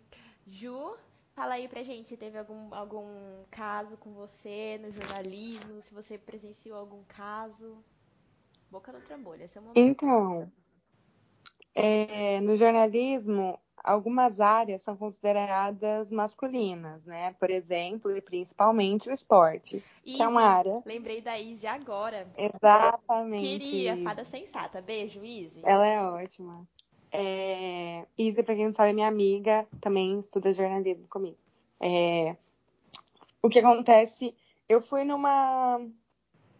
Ju, 0.50 0.96
fala 1.34 1.56
aí 1.56 1.68
pra 1.68 1.84
gente 1.84 2.10
se 2.10 2.18
teve 2.18 2.38
algum, 2.38 2.74
algum 2.74 3.44
caso 3.50 3.98
com 3.98 4.12
você 4.14 4.80
no 4.82 4.92
jornalismo, 4.92 5.82
se 5.82 5.94
você 5.94 6.18
presenciou 6.18 6.78
algum 6.78 7.04
caso. 7.04 7.78
Boca 8.70 8.92
no 8.92 9.02
trambolho, 9.02 9.44
esse 9.44 9.58
é 9.58 9.62
o 9.62 9.64
momento. 9.64 9.80
Então, 9.80 10.52
é, 11.76 12.40
no 12.42 12.56
jornalismo, 12.56 13.60
algumas 13.84 14.40
áreas 14.40 14.82
são 14.82 14.96
consideradas 14.96 16.12
masculinas, 16.12 17.06
né? 17.06 17.34
Por 17.40 17.50
exemplo, 17.50 18.16
e 18.16 18.22
principalmente 18.22 19.10
o 19.10 19.14
esporte, 19.14 19.84
que 20.04 20.22
é 20.22 20.28
uma 20.28 20.42
Izzy, 20.42 20.48
área 20.48 20.84
lembrei 20.86 21.22
da 21.22 21.40
Izzy 21.40 21.68
agora. 21.68 22.28
exatamente. 22.38 23.42
Queria, 23.42 23.98
fada 23.98 24.26
sensata. 24.26 24.82
Beijo, 24.82 25.24
Izzy. 25.24 25.62
Ela 25.64 25.88
é 25.88 26.00
ótima. 26.02 26.68
É, 27.12 28.06
Izzy, 28.18 28.44
pra 28.44 28.56
quem 28.56 28.66
não 28.66 28.74
sabe, 28.74 28.90
é 28.92 28.94
minha 28.94 29.08
amiga, 29.08 29.68
também 29.82 30.18
estuda 30.20 30.54
jornalismo 30.54 31.08
comigo. 31.08 31.38
É, 31.80 32.36
o 33.42 33.50
que 33.50 33.60
acontece, 33.60 34.36
eu 34.70 34.82
fui 34.82 35.04
numa 35.04 35.80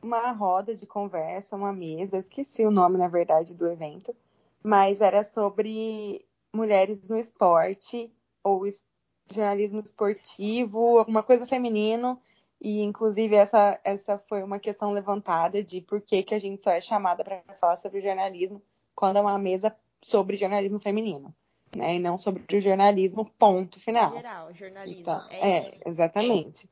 uma 0.02 0.32
roda 0.32 0.76
de 0.76 0.86
conversa, 0.88 1.56
uma 1.56 1.74
mesa, 1.74 2.18
eu 2.18 2.22
esqueci 2.22 2.66
o 2.66 2.72
nome, 2.72 2.98
na 2.98 3.08
verdade, 3.08 3.56
do 3.56 3.68
evento, 3.68 4.16
mas 4.64 5.02
era 5.02 5.24
sobre 5.24 6.26
mulheres 6.54 7.10
no 7.10 7.18
esporte, 7.18 8.12
ou 8.44 8.68
es- 8.68 8.86
jornalismo 9.32 9.80
esportivo, 9.80 11.00
alguma 11.00 11.24
coisa 11.24 11.46
feminino, 11.46 12.22
e 12.62 12.82
inclusive 12.82 13.36
essa, 13.36 13.80
essa 13.84 14.20
foi 14.20 14.44
uma 14.44 14.60
questão 14.60 14.92
levantada 14.92 15.64
de 15.64 15.82
por 15.82 16.02
que, 16.02 16.24
que 16.24 16.36
a 16.36 16.40
gente 16.40 16.64
só 16.64 16.72
é 16.72 16.82
chamada 16.82 17.24
para 17.24 17.42
falar 17.60 17.78
sobre 17.78 18.02
jornalismo 18.02 18.62
quando 18.96 19.18
é 19.18 19.22
uma 19.22 19.38
mesa 19.40 19.76
sobre 20.02 20.38
jornalismo 20.38 20.80
feminino, 20.80 21.34
né? 21.76 21.96
E 21.96 22.00
não 22.00 22.18
sobre 22.18 22.44
o 22.56 22.62
jornalismo, 22.62 23.26
ponto 23.38 23.80
final. 23.80 24.14
Geral, 24.14 24.54
jornalismo. 24.54 25.02
Então, 25.02 25.28
é, 25.30 25.58
é, 25.58 25.82
exatamente. 25.86 26.70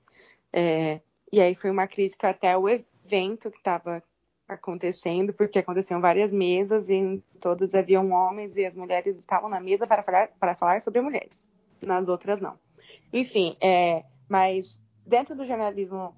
É, 0.52 1.02
e 1.32 1.40
aí 1.40 1.56
foi 1.56 1.70
uma 1.70 1.88
crítica 1.88 2.30
até 2.30 2.58
o 2.58 2.68
evento 2.68 3.52
que 3.52 3.58
estava 3.58 4.04
acontecendo, 4.48 5.32
porque 5.32 5.60
aconteciam 5.60 6.02
várias 6.02 6.32
mesas 6.32 6.90
e 6.90 6.96
em 6.96 7.24
todas 7.40 7.76
haviam 7.76 8.12
homens 8.12 8.58
e 8.58 8.66
as 8.66 8.76
mulheres 8.76 9.16
estavam 9.18 9.48
na 9.48 9.60
mesa 9.60 9.86
para 9.86 10.02
falar, 10.02 10.28
para 10.40 10.56
falar 10.56 10.82
sobre 10.82 11.02
mulheres. 11.02 11.50
Nas 11.82 12.08
outras 12.08 12.42
não. 12.42 12.58
Enfim, 13.14 13.56
é, 13.62 14.04
mas 14.28 14.80
dentro 15.06 15.36
do 15.36 15.46
jornalismo 15.46 16.16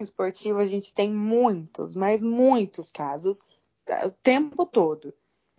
esportivo 0.00 0.58
a 0.58 0.66
gente 0.66 0.92
tem 0.92 1.12
muitos, 1.12 1.94
mas 1.94 2.22
muitos 2.22 2.90
casos 2.90 3.42
tá, 3.84 4.06
o 4.06 4.10
tempo 4.10 4.66
todo. 4.66 5.14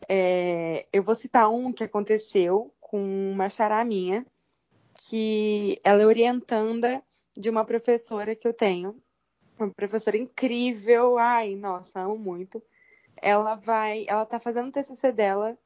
É, 0.08 0.88
eu 0.91 1.04
vou 1.04 1.16
citar 1.16 1.50
um 1.52 1.72
que 1.72 1.84
aconteceu 1.84 2.74
com 2.80 3.00
uma 3.32 3.50
xará 3.50 3.84
minha, 3.84 4.26
que 4.95 5.80
ela 5.84 6.02
é 6.02 6.06
orientanda 6.06 7.02
de 7.38 7.50
uma 7.50 7.66
professora 7.66 8.36
que 8.36 8.47
eu 8.47 8.54
tenho, 8.54 9.02
uma 9.58 9.70
professora 9.72 10.18
incrível, 10.18 11.18
ai, 11.18 11.56
nossa, 11.56 12.02
amo 12.02 12.18
muito. 12.18 12.62
Ela 13.22 13.56
vai, 13.56 14.06
ela 14.08 14.26
tá 14.26 14.39
fazendo 14.39 14.70
o 14.70 14.72
TCC 14.72 15.12
dela 15.12 15.58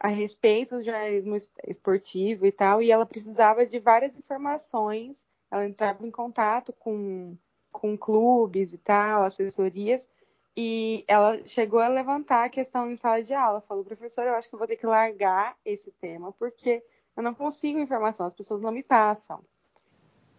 a 0.00 0.08
respeito 0.08 0.76
do 0.76 0.82
jornalismo 0.84 1.36
es- 1.36 1.52
esportivo 1.66 2.46
e 2.46 2.52
tal, 2.52 2.82
e 2.82 2.90
ela 2.90 3.06
precisava 3.06 3.66
de 3.66 3.78
várias 3.80 4.16
informações. 4.18 5.24
Ela 5.50 5.66
entrava 5.66 6.06
em 6.06 6.10
contato 6.10 6.72
com, 6.74 7.36
com 7.72 7.96
clubes 7.96 8.72
e 8.72 8.78
tal, 8.78 9.22
assessorias, 9.22 10.08
e 10.56 11.04
ela 11.08 11.44
chegou 11.44 11.80
a 11.80 11.88
levantar 11.88 12.44
a 12.44 12.48
questão 12.48 12.90
em 12.90 12.96
sala 12.96 13.22
de 13.22 13.34
aula. 13.34 13.60
Falou, 13.60 13.84
professor, 13.84 14.24
eu 14.24 14.34
acho 14.34 14.48
que 14.48 14.54
eu 14.54 14.58
vou 14.58 14.68
ter 14.68 14.76
que 14.76 14.86
largar 14.86 15.56
esse 15.64 15.90
tema, 15.92 16.32
porque 16.32 16.82
eu 17.16 17.22
não 17.22 17.34
consigo 17.34 17.78
informação, 17.78 18.26
as 18.26 18.34
pessoas 18.34 18.60
não 18.60 18.70
me 18.70 18.82
passam. 18.82 19.44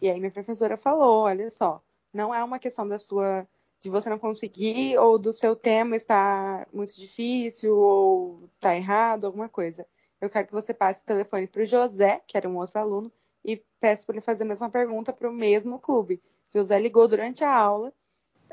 E 0.02 0.10
aí 0.10 0.20
minha 0.20 0.32
professora 0.32 0.78
falou, 0.78 1.24
olha 1.24 1.50
só, 1.50 1.82
não 2.14 2.34
é 2.34 2.44
uma 2.44 2.60
questão 2.60 2.88
da 2.88 3.00
sua 3.00 3.48
de 3.80 3.90
você 3.90 4.10
não 4.10 4.18
conseguir 4.18 4.98
ou 4.98 5.20
do 5.20 5.32
seu 5.32 5.56
tema 5.56 5.96
estar 5.96 6.68
muito 6.74 6.96
difícil 6.96 7.78
ou 7.78 8.50
tá 8.60 8.76
errado, 8.76 9.26
alguma 9.26 9.48
coisa. 9.48 9.86
Eu 10.20 10.30
quero 10.30 10.48
que 10.48 10.54
você 10.54 10.74
passe 10.74 11.02
o 11.02 11.06
telefone 11.06 11.46
para 11.46 11.62
o 11.62 11.66
José, 11.66 12.22
que 12.26 12.38
era 12.38 12.50
um 12.50 12.58
outro 12.58 12.80
aluno, 12.80 13.12
e 13.44 13.64
peço 13.80 14.06
para 14.06 14.16
ele 14.16 14.22
fazer 14.22 14.44
a 14.44 14.48
mesma 14.48 14.70
pergunta 14.70 15.14
para 15.14 15.30
o 15.30 15.34
mesmo 15.34 15.78
clube. 15.78 16.22
José 16.54 16.80
ligou 16.80 17.08
durante 17.08 17.44
a 17.44 17.54
aula 17.56 17.94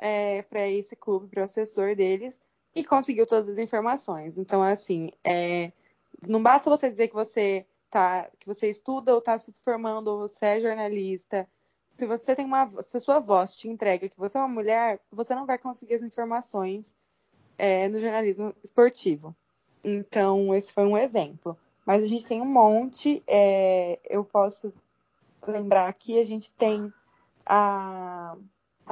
é, 0.03 0.42
para 0.42 0.68
esse 0.68 0.96
clube, 0.96 1.28
para 1.28 1.42
o 1.42 1.44
assessor 1.44 1.94
deles, 1.94 2.40
e 2.74 2.82
conseguiu 2.84 3.24
todas 3.24 3.48
as 3.48 3.59
informações. 3.59 4.36
Então, 4.36 4.61
assim, 4.61 5.11
é, 5.22 5.70
não 6.26 6.42
basta 6.42 6.68
você 6.68 6.90
dizer 6.90 7.07
que 7.07 7.14
você 7.14 7.64
tá, 7.88 8.28
que 8.40 8.46
você 8.46 8.68
estuda 8.68 9.12
ou 9.12 9.20
está 9.20 9.38
se 9.38 9.55
formando, 9.64 10.09
ou 10.09 10.18
você 10.20 10.44
é 10.44 10.61
jornalista. 10.61 11.48
Se 11.96 12.05
você 12.05 12.34
tem 12.34 12.44
uma, 12.44 12.68
se 12.82 12.96
a 12.96 13.00
sua 13.00 13.20
voz 13.20 13.55
te 13.55 13.68
entrega 13.68 14.09
que 14.09 14.18
você 14.18 14.36
é 14.36 14.40
uma 14.40 14.48
mulher, 14.48 14.98
você 15.09 15.36
não 15.36 15.46
vai 15.46 15.57
conseguir 15.57 15.94
as 15.94 16.03
informações 16.03 16.92
é, 17.57 17.88
no 17.88 18.00
jornalismo 18.00 18.53
esportivo. 18.64 19.36
Então, 19.84 20.53
esse 20.53 20.72
foi 20.72 20.84
um 20.84 20.96
exemplo. 20.96 21.57
Mas 21.86 22.03
a 22.03 22.07
gente 22.07 22.26
tem 22.26 22.40
um 22.40 22.46
monte. 22.46 23.22
é, 23.26 24.00
eu 24.09 24.24
posso 24.24 24.72
lembrar 25.46 25.88
aqui, 25.88 26.18
a 26.18 26.24
gente 26.24 26.53
tem 26.53 26.92
a. 27.46 28.36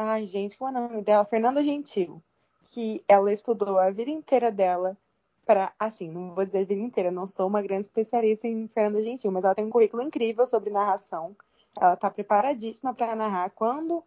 Ai, 0.03 0.27
gente, 0.27 0.57
qual 0.57 0.75
é 0.75 0.79
o 0.79 0.89
nome 0.89 1.03
dela? 1.03 1.27
Fernanda 1.27 1.63
Gentil. 1.63 2.23
Que 2.65 3.05
ela 3.07 3.31
estudou 3.31 3.79
a 3.79 3.91
vida 3.91 4.11
inteira 4.11 4.51
dela 4.51 4.97
para. 5.45 5.75
Assim, 5.79 6.09
não 6.09 6.35
vou 6.35 6.43
dizer 6.47 6.61
a 6.61 6.65
vida 6.65 6.81
inteira, 6.81 7.11
não 7.11 7.27
sou 7.27 7.47
uma 7.47 7.61
grande 7.61 7.83
especialista 7.83 8.49
em 8.49 8.67
Fernanda 8.67 9.03
Gentil, 9.03 9.31
mas 9.31 9.45
ela 9.45 9.55
tem 9.55 9.67
um 9.67 9.69
currículo 9.69 10.03
incrível 10.03 10.47
sobre 10.47 10.71
narração. 10.71 11.37
Ela 11.79 11.93
está 11.93 12.11
preparadíssima 12.11 12.95
para 12.95 13.15
narrar. 13.15 13.51
Quando 13.51 14.03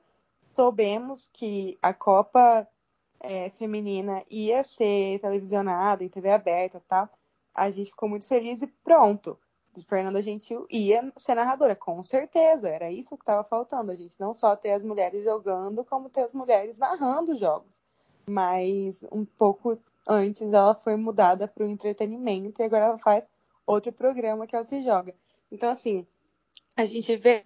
soubemos 0.55 1.29
que 1.31 1.77
a 1.79 1.93
Copa 1.93 2.67
é, 3.19 3.51
feminina 3.51 4.23
ia 4.31 4.63
ser 4.63 5.19
televisionada 5.19 6.03
em 6.03 6.09
TV 6.09 6.31
aberta 6.31 6.81
tal, 6.87 7.07
a 7.53 7.69
gente 7.69 7.91
ficou 7.91 8.09
muito 8.09 8.25
feliz 8.25 8.63
e 8.63 8.67
pronto. 8.83 9.37
Fernanda 9.81 10.21
Gentil 10.21 10.65
ia 10.69 11.11
ser 11.17 11.35
narradora, 11.35 11.75
com 11.75 12.03
certeza. 12.03 12.69
Era 12.69 12.91
isso 12.91 13.17
que 13.17 13.23
estava 13.23 13.43
faltando. 13.43 13.91
A 13.91 13.95
gente 13.95 14.19
não 14.19 14.33
só 14.33 14.55
ter 14.55 14.71
as 14.71 14.83
mulheres 14.83 15.23
jogando, 15.23 15.83
como 15.83 16.09
ter 16.09 16.23
as 16.23 16.33
mulheres 16.33 16.77
narrando 16.77 17.31
os 17.31 17.39
jogos. 17.39 17.81
Mas 18.27 19.05
um 19.11 19.25
pouco 19.25 19.77
antes 20.07 20.41
ela 20.41 20.75
foi 20.75 20.95
mudada 20.95 21.47
para 21.47 21.65
o 21.65 21.69
entretenimento 21.69 22.61
e 22.61 22.65
agora 22.65 22.85
ela 22.85 22.97
faz 22.97 23.27
outro 23.65 23.91
programa 23.91 24.45
que 24.45 24.55
ela 24.55 24.65
se 24.65 24.83
joga. 24.83 25.15
Então, 25.51 25.69
assim, 25.69 26.05
a 26.75 26.85
gente 26.85 27.15
vê 27.15 27.43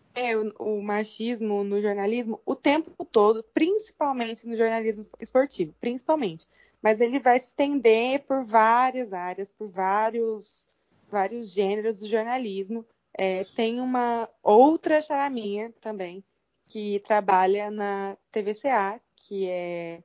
o 0.57 0.81
machismo 0.81 1.63
no 1.63 1.81
jornalismo 1.81 2.41
o 2.45 2.55
tempo 2.55 3.05
todo, 3.05 3.43
principalmente 3.53 4.47
no 4.47 4.55
jornalismo 4.55 5.05
esportivo, 5.19 5.73
principalmente. 5.79 6.47
Mas 6.81 7.01
ele 7.01 7.19
vai 7.19 7.39
se 7.39 7.47
estender 7.47 8.23
por 8.23 8.45
várias 8.45 9.11
áreas, 9.11 9.49
por 9.49 9.67
vários, 9.67 10.69
vários 11.09 11.51
gêneros 11.51 11.99
do 11.99 12.07
jornalismo. 12.07 12.85
É, 13.13 13.43
tem 13.55 13.79
uma 13.79 14.29
outra 14.43 15.01
charaminha 15.01 15.73
também, 15.81 16.23
que 16.67 16.99
trabalha 16.99 17.71
na 17.71 18.17
TVCA, 18.31 19.01
que 19.15 19.49
é 19.49 20.03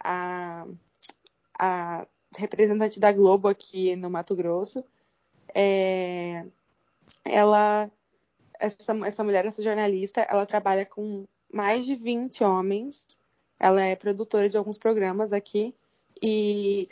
a, 0.00 0.66
a 1.58 2.06
representante 2.36 2.98
da 2.98 3.12
Globo 3.12 3.48
aqui 3.48 3.96
no 3.96 4.10
Mato 4.10 4.34
Grosso, 4.34 4.84
é, 5.54 6.44
ela, 7.24 7.90
essa, 8.58 8.92
essa 9.06 9.24
mulher, 9.24 9.46
essa 9.46 9.62
jornalista, 9.62 10.20
ela 10.22 10.46
trabalha 10.46 10.84
com 10.84 11.26
mais 11.52 11.86
de 11.86 11.94
20 11.94 12.42
homens, 12.42 13.06
ela 13.58 13.82
é 13.82 13.94
produtora 13.94 14.48
de 14.48 14.56
alguns 14.56 14.78
programas 14.78 15.32
aqui, 15.32 15.74
e 16.20 16.88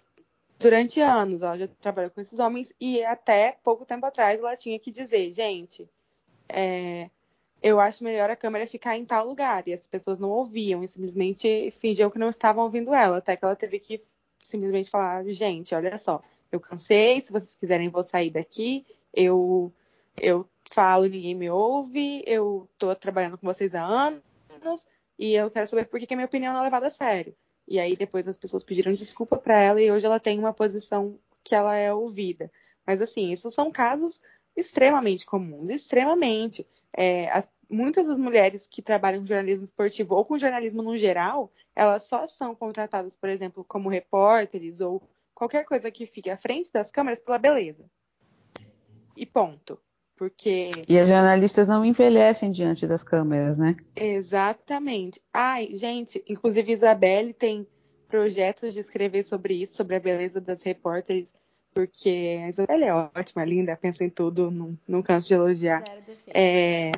durante 0.62 1.00
anos 1.00 1.42
ela 1.42 1.58
já 1.58 1.68
trabalhou 1.68 2.10
com 2.10 2.20
esses 2.20 2.38
homens, 2.38 2.72
e 2.80 3.02
até 3.04 3.58
pouco 3.62 3.84
tempo 3.84 4.06
atrás 4.06 4.38
ela 4.38 4.56
tinha 4.56 4.78
que 4.78 4.90
dizer, 4.90 5.32
gente, 5.32 5.88
é, 6.48 7.10
eu 7.62 7.78
acho 7.78 8.02
melhor 8.02 8.28
a 8.30 8.36
câmera 8.36 8.66
ficar 8.66 8.96
em 8.96 9.04
tal 9.04 9.26
lugar. 9.26 9.66
E 9.66 9.72
as 9.72 9.86
pessoas 9.86 10.18
não 10.18 10.30
ouviam 10.30 10.82
e 10.82 10.88
simplesmente 10.88 11.70
fingiam 11.72 12.10
que 12.10 12.18
não 12.18 12.28
estavam 12.28 12.64
ouvindo 12.64 12.92
ela. 12.94 13.18
Até 13.18 13.36
que 13.36 13.44
ela 13.44 13.56
teve 13.56 13.78
que 13.78 14.02
simplesmente 14.44 14.90
falar: 14.90 15.24
gente, 15.26 15.74
olha 15.74 15.96
só, 15.98 16.22
eu 16.50 16.60
cansei, 16.60 17.22
se 17.22 17.32
vocês 17.32 17.54
quiserem, 17.54 17.88
vou 17.88 18.02
sair 18.02 18.30
daqui. 18.30 18.84
Eu, 19.14 19.72
eu 20.16 20.48
falo, 20.70 21.04
ninguém 21.04 21.34
me 21.34 21.50
ouve, 21.50 22.22
eu 22.26 22.68
tô 22.78 22.94
trabalhando 22.94 23.38
com 23.38 23.46
vocês 23.46 23.74
há 23.74 23.84
anos 23.84 24.86
e 25.18 25.34
eu 25.34 25.50
quero 25.50 25.66
saber 25.66 25.86
por 25.86 26.00
que, 26.00 26.06
que 26.06 26.14
a 26.14 26.16
minha 26.16 26.26
opinião 26.26 26.52
não 26.52 26.60
é 26.60 26.64
levada 26.64 26.86
a 26.86 26.90
sério. 26.90 27.34
E 27.66 27.78
aí 27.78 27.96
depois 27.96 28.26
as 28.26 28.36
pessoas 28.36 28.64
pediram 28.64 28.92
desculpa 28.94 29.36
para 29.36 29.58
ela 29.58 29.80
e 29.80 29.90
hoje 29.90 30.06
ela 30.06 30.20
tem 30.20 30.38
uma 30.38 30.52
posição 30.52 31.18
que 31.44 31.54
ela 31.54 31.76
é 31.76 31.92
ouvida. 31.92 32.50
Mas 32.86 33.00
assim, 33.00 33.30
isso 33.30 33.50
são 33.50 33.70
casos 33.70 34.20
extremamente 34.56 35.24
comuns, 35.24 35.70
extremamente. 35.70 36.66
É, 36.92 37.28
as, 37.30 37.50
muitas 37.68 38.06
das 38.06 38.18
mulheres 38.18 38.66
que 38.66 38.82
trabalham 38.82 39.20
com 39.20 39.26
jornalismo 39.26 39.64
esportivo 39.64 40.14
ou 40.14 40.24
com 40.24 40.38
jornalismo 40.38 40.82
no 40.82 40.96
geral, 40.96 41.50
elas 41.74 42.04
só 42.04 42.26
são 42.26 42.54
contratadas, 42.54 43.16
por 43.16 43.28
exemplo, 43.28 43.64
como 43.64 43.88
repórteres 43.88 44.80
ou 44.80 45.02
qualquer 45.34 45.64
coisa 45.64 45.90
que 45.90 46.06
fique 46.06 46.28
à 46.28 46.36
frente 46.36 46.70
das 46.70 46.90
câmeras 46.90 47.18
pela 47.18 47.38
beleza. 47.38 47.84
E 49.16 49.24
ponto. 49.24 49.80
Porque. 50.22 50.70
E 50.88 50.96
as 50.96 51.08
jornalistas 51.08 51.66
não 51.66 51.84
envelhecem 51.84 52.52
diante 52.52 52.86
das 52.86 53.02
câmeras, 53.02 53.58
né? 53.58 53.74
Exatamente. 53.96 55.20
Ai, 55.32 55.70
gente, 55.74 56.22
inclusive 56.28 56.72
Isabelle 56.72 57.32
tem 57.32 57.66
projetos 58.06 58.72
de 58.72 58.78
escrever 58.78 59.24
sobre 59.24 59.54
isso, 59.54 59.74
sobre 59.74 59.96
a 59.96 60.00
beleza 60.00 60.40
das 60.40 60.62
repórteres 60.62 61.34
porque 61.74 62.38
a 62.44 62.50
Isabela 62.50 62.84
é 62.84 62.92
ótima, 62.92 63.44
linda, 63.44 63.76
pensa 63.76 64.04
em 64.04 64.10
tudo, 64.10 64.48
não, 64.48 64.78
não 64.86 65.02
canso 65.02 65.26
de 65.26 65.34
elogiar. 65.34 65.82
Zero 65.88 66.02
defeito. 66.02 66.36
É, 66.36 66.92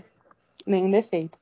nenhum 0.66 0.91
defeito. 0.91 1.39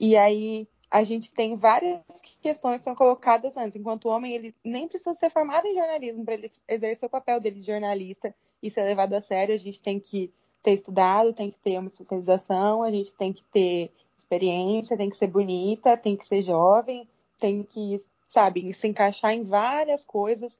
E 0.00 0.16
aí 0.16 0.66
a 0.90 1.02
gente 1.04 1.30
tem 1.32 1.54
várias 1.54 2.00
questões 2.40 2.78
que 2.78 2.84
são 2.84 2.94
colocadas 2.94 3.58
antes. 3.58 3.76
Enquanto 3.76 4.08
homem, 4.08 4.32
ele 4.32 4.54
nem 4.64 4.88
precisa 4.88 5.12
ser 5.12 5.28
formado 5.28 5.66
em 5.66 5.74
jornalismo 5.74 6.24
para 6.24 6.34
ele 6.34 6.50
exercer 6.66 7.06
o 7.06 7.10
papel 7.10 7.40
dele 7.40 7.60
de 7.60 7.66
jornalista 7.66 8.34
e 8.62 8.70
ser 8.70 8.84
levado 8.84 9.12
a 9.12 9.20
sério. 9.20 9.54
A 9.54 9.58
gente 9.58 9.82
tem 9.82 10.00
que 10.00 10.32
ter 10.66 10.72
estudado, 10.72 11.32
tem 11.32 11.48
que 11.48 11.58
ter 11.60 11.78
uma 11.78 11.86
especialização, 11.86 12.82
a 12.82 12.90
gente 12.90 13.14
tem 13.14 13.32
que 13.32 13.44
ter 13.44 13.92
experiência, 14.18 14.96
tem 14.96 15.08
que 15.08 15.16
ser 15.16 15.28
bonita, 15.28 15.96
tem 15.96 16.16
que 16.16 16.26
ser 16.26 16.42
jovem, 16.42 17.08
tem 17.38 17.62
que, 17.62 18.04
sabe, 18.28 18.74
se 18.74 18.88
encaixar 18.88 19.30
em 19.32 19.44
várias 19.44 20.04
coisas. 20.04 20.58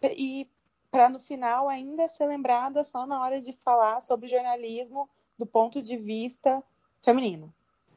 E 0.00 0.48
para 0.88 1.08
no 1.08 1.18
final 1.18 1.68
ainda 1.68 2.06
ser 2.06 2.26
lembrada 2.26 2.84
só 2.84 3.04
na 3.04 3.20
hora 3.20 3.40
de 3.40 3.52
falar 3.52 4.00
sobre 4.02 4.28
jornalismo 4.28 5.08
do 5.36 5.44
ponto 5.44 5.82
de 5.82 5.96
vista 5.96 6.62
feminino, 7.02 7.52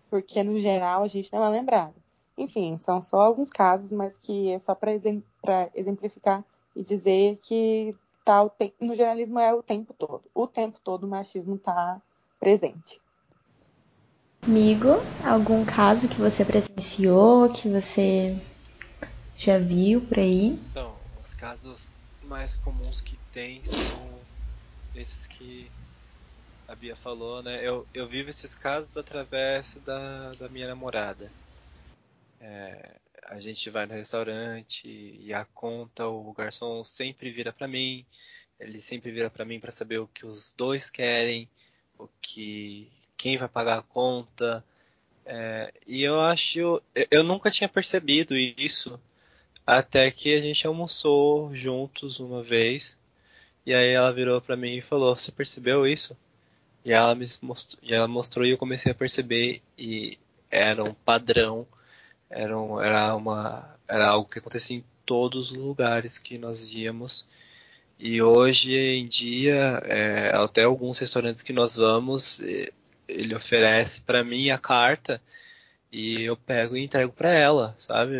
porque 0.09 0.41
no 0.41 0.59
geral 0.59 1.03
a 1.03 1.07
gente 1.07 1.31
não 1.31 1.43
é 1.43 1.49
lembrado. 1.49 1.93
Enfim, 2.35 2.79
são 2.79 2.99
só 2.99 3.21
alguns 3.21 3.51
casos, 3.51 3.91
mas 3.91 4.17
que 4.17 4.49
é 4.49 4.57
só 4.57 4.73
para 4.73 4.91
exemplificar 5.75 6.43
e 6.75 6.81
dizer 6.81 7.37
que 7.43 7.95
tá 8.23 8.49
no 8.79 8.95
jornalismo 8.95 9.39
é 9.39 9.53
o 9.53 9.61
tempo 9.61 9.93
todo. 9.93 10.23
O 10.33 10.47
tempo 10.47 10.79
todo 10.83 11.03
o 11.03 11.07
machismo 11.07 11.55
está 11.55 12.01
presente. 12.39 13.01
Amigo, 14.45 14.89
algum 15.25 15.65
caso 15.65 16.09
que 16.09 16.19
você 16.19 16.43
presenciou, 16.43 17.49
que 17.49 17.69
você 17.69 18.35
já 19.37 19.57
viu 19.57 20.01
por 20.01 20.19
aí? 20.19 20.59
Então, 20.69 20.97
os 21.21 21.33
casos 21.33 21.89
mais 22.21 22.57
comuns 22.57 22.99
que 22.99 23.17
tem 23.31 23.63
são 23.63 24.21
esses 24.93 25.27
que 25.27 25.71
a 26.67 26.75
Bia 26.75 26.95
falou, 26.95 27.41
né? 27.41 27.65
Eu, 27.65 27.87
eu 27.93 28.07
vivo 28.07 28.29
esses 28.29 28.53
casos 28.55 28.97
através 28.97 29.75
da, 29.85 30.19
da 30.39 30.49
minha 30.49 30.67
namorada. 30.67 31.31
É, 32.39 32.99
a 33.27 33.39
gente 33.39 33.69
vai 33.69 33.85
no 33.85 33.93
restaurante 33.93 34.87
e 35.19 35.33
a 35.33 35.45
conta, 35.45 36.07
o 36.07 36.33
garçom 36.33 36.83
sempre 36.83 37.31
vira 37.31 37.51
para 37.51 37.67
mim. 37.67 38.05
Ele 38.59 38.81
sempre 38.81 39.11
vira 39.11 39.29
para 39.29 39.45
mim 39.45 39.59
para 39.59 39.71
saber 39.71 39.99
o 39.99 40.07
que 40.07 40.25
os 40.25 40.53
dois 40.53 40.89
querem, 40.89 41.49
o 41.97 42.07
que 42.21 42.91
quem 43.17 43.37
vai 43.37 43.47
pagar 43.47 43.79
a 43.79 43.83
conta. 43.83 44.63
É, 45.25 45.73
e 45.87 46.03
eu 46.03 46.19
acho, 46.19 46.81
eu 47.09 47.23
nunca 47.23 47.49
tinha 47.49 47.69
percebido 47.69 48.35
isso 48.35 48.99
até 49.65 50.11
que 50.11 50.33
a 50.33 50.41
gente 50.41 50.67
almoçou 50.67 51.53
juntos 51.55 52.19
uma 52.19 52.43
vez. 52.43 52.99
E 53.65 53.73
aí 53.73 53.89
ela 53.91 54.11
virou 54.11 54.41
para 54.41 54.57
mim 54.57 54.77
e 54.77 54.81
falou: 54.81 55.15
Você 55.15 55.31
percebeu 55.31 55.87
isso? 55.87 56.17
E 56.83 56.91
ela 56.91 57.15
me 57.15 57.25
mostrou, 57.41 57.81
e 57.81 57.93
ela 57.93 58.07
mostrou 58.07 58.45
e 58.45 58.51
eu 58.51 58.57
comecei 58.57 58.91
a 58.91 58.95
perceber 58.95 59.61
e 59.77 60.17
era 60.51 60.83
um 60.83 60.93
padrão, 60.93 61.65
era, 62.33 62.57
um, 62.57 62.81
era 62.81 63.15
uma 63.15 63.73
era 63.87 64.07
algo 64.07 64.29
que 64.29 64.39
acontecia 64.39 64.77
em 64.77 64.83
todos 65.05 65.51
os 65.51 65.57
lugares 65.57 66.17
que 66.17 66.37
nós 66.37 66.73
íamos. 66.73 67.27
E 67.99 68.21
hoje 68.21 68.75
em 68.75 69.07
dia, 69.07 69.81
é, 69.85 70.35
até 70.35 70.63
alguns 70.63 70.99
restaurantes 70.99 71.43
que 71.43 71.53
nós 71.53 71.75
vamos, 71.75 72.39
ele 73.07 73.35
oferece 73.35 74.01
para 74.01 74.23
mim 74.23 74.49
a 74.49 74.57
carta 74.57 75.21
e 75.91 76.23
eu 76.23 76.35
pego 76.35 76.75
e 76.75 76.83
entrego 76.83 77.13
para 77.13 77.29
ela, 77.29 77.75
sabe? 77.79 78.15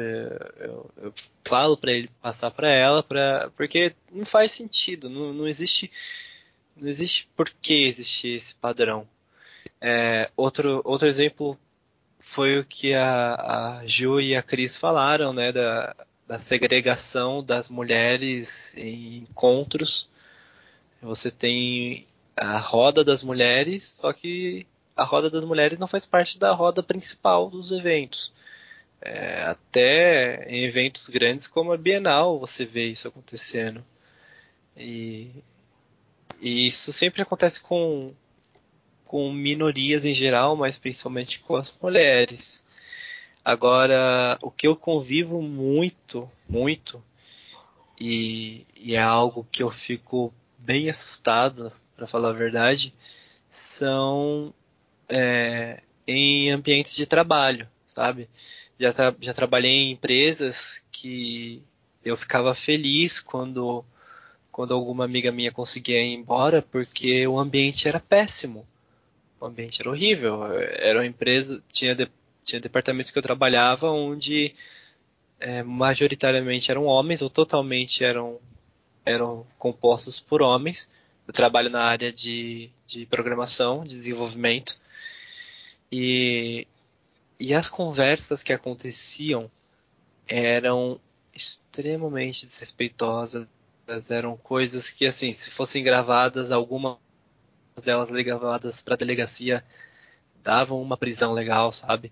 Eu, 0.59 0.91
eu 0.97 1.13
falo 1.43 1.75
para 1.75 1.91
ele 1.91 2.09
passar 2.21 2.51
para 2.51 2.69
ela, 2.69 3.01
pra, 3.01 3.49
porque 3.57 3.95
não 4.11 4.25
faz 4.25 4.51
sentido, 4.51 5.09
não, 5.09 5.33
não 5.33 5.47
existe 5.47 5.91
não 6.75 6.87
existe 6.87 7.27
por 7.35 7.49
que 7.49 7.85
existir 7.85 8.35
esse 8.35 8.55
padrão. 8.55 9.07
É, 9.81 10.29
outro, 10.35 10.81
outro 10.83 11.07
exemplo 11.07 11.57
foi 12.23 12.57
o 12.57 12.65
que 12.65 12.95
a, 12.95 13.35
a 13.81 13.87
Ju 13.87 14.19
e 14.19 14.35
a 14.35 14.41
Cris 14.41 14.75
falaram, 14.75 15.33
né, 15.33 15.51
da, 15.51 15.95
da 16.25 16.39
segregação 16.39 17.43
das 17.43 17.69
mulheres 17.69 18.75
em 18.77 19.17
encontros. 19.17 20.09
Você 21.01 21.29
tem 21.29 22.07
a 22.35 22.57
roda 22.57 23.03
das 23.03 23.21
mulheres, 23.21 23.83
só 23.83 24.11
que 24.13 24.65
a 24.95 25.03
roda 25.03 25.29
das 25.29 25.43
mulheres 25.43 25.77
não 25.77 25.87
faz 25.87 26.05
parte 26.05 26.39
da 26.39 26.53
roda 26.53 26.81
principal 26.81 27.49
dos 27.49 27.71
eventos. 27.71 28.33
É, 29.01 29.43
até 29.43 30.45
em 30.49 30.63
eventos 30.63 31.09
grandes 31.09 31.45
como 31.45 31.73
a 31.73 31.77
Bienal 31.77 32.39
você 32.39 32.65
vê 32.65 32.87
isso 32.87 33.07
acontecendo. 33.07 33.83
E, 34.77 35.29
e 36.41 36.67
isso 36.67 36.91
sempre 36.93 37.21
acontece 37.21 37.61
com, 37.61 38.13
com 39.13 39.31
minorias 39.31 40.05
em 40.05 40.13
geral, 40.15 40.55
mas 40.55 40.79
principalmente 40.79 41.37
com 41.37 41.55
as 41.55 41.71
mulheres. 41.79 42.65
Agora, 43.45 44.39
o 44.41 44.49
que 44.49 44.65
eu 44.65 44.75
convivo 44.75 45.39
muito, 45.39 46.27
muito, 46.49 46.99
e, 48.01 48.65
e 48.75 48.95
é 48.95 48.99
algo 48.99 49.47
que 49.51 49.61
eu 49.61 49.69
fico 49.69 50.33
bem 50.57 50.89
assustado, 50.89 51.71
para 51.95 52.07
falar 52.07 52.29
a 52.29 52.33
verdade, 52.33 52.91
são 53.51 54.51
é, 55.07 55.83
em 56.07 56.49
ambientes 56.49 56.95
de 56.95 57.05
trabalho, 57.05 57.69
sabe? 57.85 58.27
Já, 58.79 58.91
tra 58.91 59.15
já 59.21 59.31
trabalhei 59.31 59.73
em 59.73 59.91
empresas 59.91 60.83
que 60.91 61.61
eu 62.03 62.17
ficava 62.17 62.55
feliz 62.55 63.19
quando, 63.19 63.85
quando 64.51 64.73
alguma 64.73 65.05
amiga 65.05 65.31
minha 65.31 65.51
conseguia 65.51 66.01
ir 66.01 66.15
embora 66.15 66.63
porque 66.63 67.27
o 67.27 67.37
ambiente 67.37 67.87
era 67.87 67.99
péssimo. 67.99 68.65
O 69.43 69.47
ambiente 69.47 69.81
era 69.81 69.89
horrível. 69.89 70.41
Era 70.55 70.99
uma 70.99 71.05
empresa, 71.05 71.61
tinha, 71.69 71.93
de, 71.93 72.09
tinha 72.45 72.61
departamentos 72.61 73.11
que 73.11 73.17
eu 73.19 73.21
trabalhava 73.21 73.91
onde 73.91 74.55
é, 75.37 75.61
majoritariamente 75.61 76.71
eram 76.71 76.85
homens 76.85 77.21
ou 77.21 77.29
totalmente 77.29 78.05
eram, 78.05 78.39
eram 79.05 79.45
compostos 79.59 80.17
por 80.17 80.41
homens. 80.41 80.89
Eu 81.27 81.33
trabalho 81.33 81.69
na 81.69 81.83
área 81.83 82.09
de, 82.09 82.69
de 82.87 83.05
programação, 83.05 83.83
de 83.83 83.89
desenvolvimento. 83.89 84.79
E, 85.91 86.65
e 87.37 87.53
as 87.53 87.67
conversas 87.67 88.43
que 88.43 88.53
aconteciam 88.53 89.51
eram 90.25 91.01
extremamente 91.35 92.45
desrespeitosas, 92.45 93.45
eram 94.09 94.37
coisas 94.37 94.89
que, 94.89 95.05
assim, 95.05 95.33
se 95.33 95.51
fossem 95.51 95.83
gravadas, 95.83 96.49
algumas 96.49 97.02
delas 97.81 98.09
gravadas 98.11 98.81
para 98.81 98.95
delegacia, 98.95 99.63
davam 100.43 100.81
uma 100.81 100.97
prisão 100.97 101.33
legal, 101.33 101.71
sabe? 101.71 102.11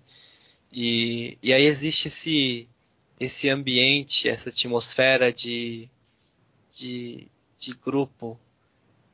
E, 0.71 1.37
e 1.43 1.53
aí 1.53 1.63
existe 1.63 2.07
esse, 2.07 2.69
esse 3.19 3.49
ambiente, 3.49 4.29
essa 4.29 4.49
atmosfera 4.49 5.31
de, 5.31 5.89
de, 6.69 7.27
de 7.57 7.73
grupo, 7.73 8.39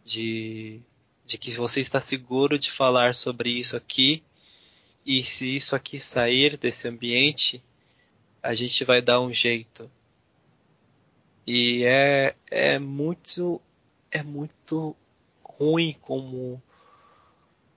de, 0.05 0.81
de 1.25 1.37
que 1.37 1.51
você 1.51 1.81
está 1.81 1.99
seguro 1.99 2.59
de 2.59 2.71
falar 2.71 3.15
sobre 3.15 3.49
isso 3.49 3.75
aqui, 3.75 4.23
e 5.05 5.23
se 5.23 5.55
isso 5.55 5.75
aqui 5.75 5.99
sair 5.99 6.57
desse 6.57 6.87
ambiente, 6.87 7.63
a 8.43 8.53
gente 8.53 8.83
vai 8.83 9.01
dar 9.01 9.19
um 9.21 9.31
jeito. 9.31 9.89
E 11.45 11.85
é, 11.85 12.35
é 12.51 12.77
muito 12.77 13.61
é 14.11 14.23
muito 14.23 14.95
ruim 15.57 15.95
como 16.01 16.61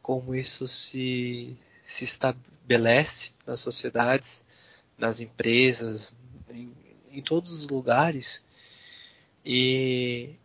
como 0.03 0.35
isso 0.35 0.67
se 0.67 1.57
se 1.87 2.05
estabelece 2.05 3.33
nas 3.47 3.61
sociedades, 3.61 4.47
nas 4.97 5.21
empresas, 5.21 6.17
em, 6.49 6.73
em 7.11 7.21
todos 7.21 7.53
os 7.53 7.67
lugares. 7.67 8.45
E, 9.45 10.37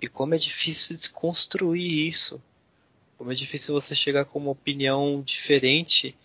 e 0.00 0.08
como 0.08 0.34
é 0.34 0.38
difícil 0.38 0.96
desconstruir 0.96 2.08
isso. 2.08 2.42
Como 3.18 3.32
é 3.32 3.34
difícil 3.34 3.74
você 3.74 3.94
chegar 3.94 4.24
com 4.24 4.38
uma 4.38 4.50
opinião 4.50 5.22
diferente 5.22 6.16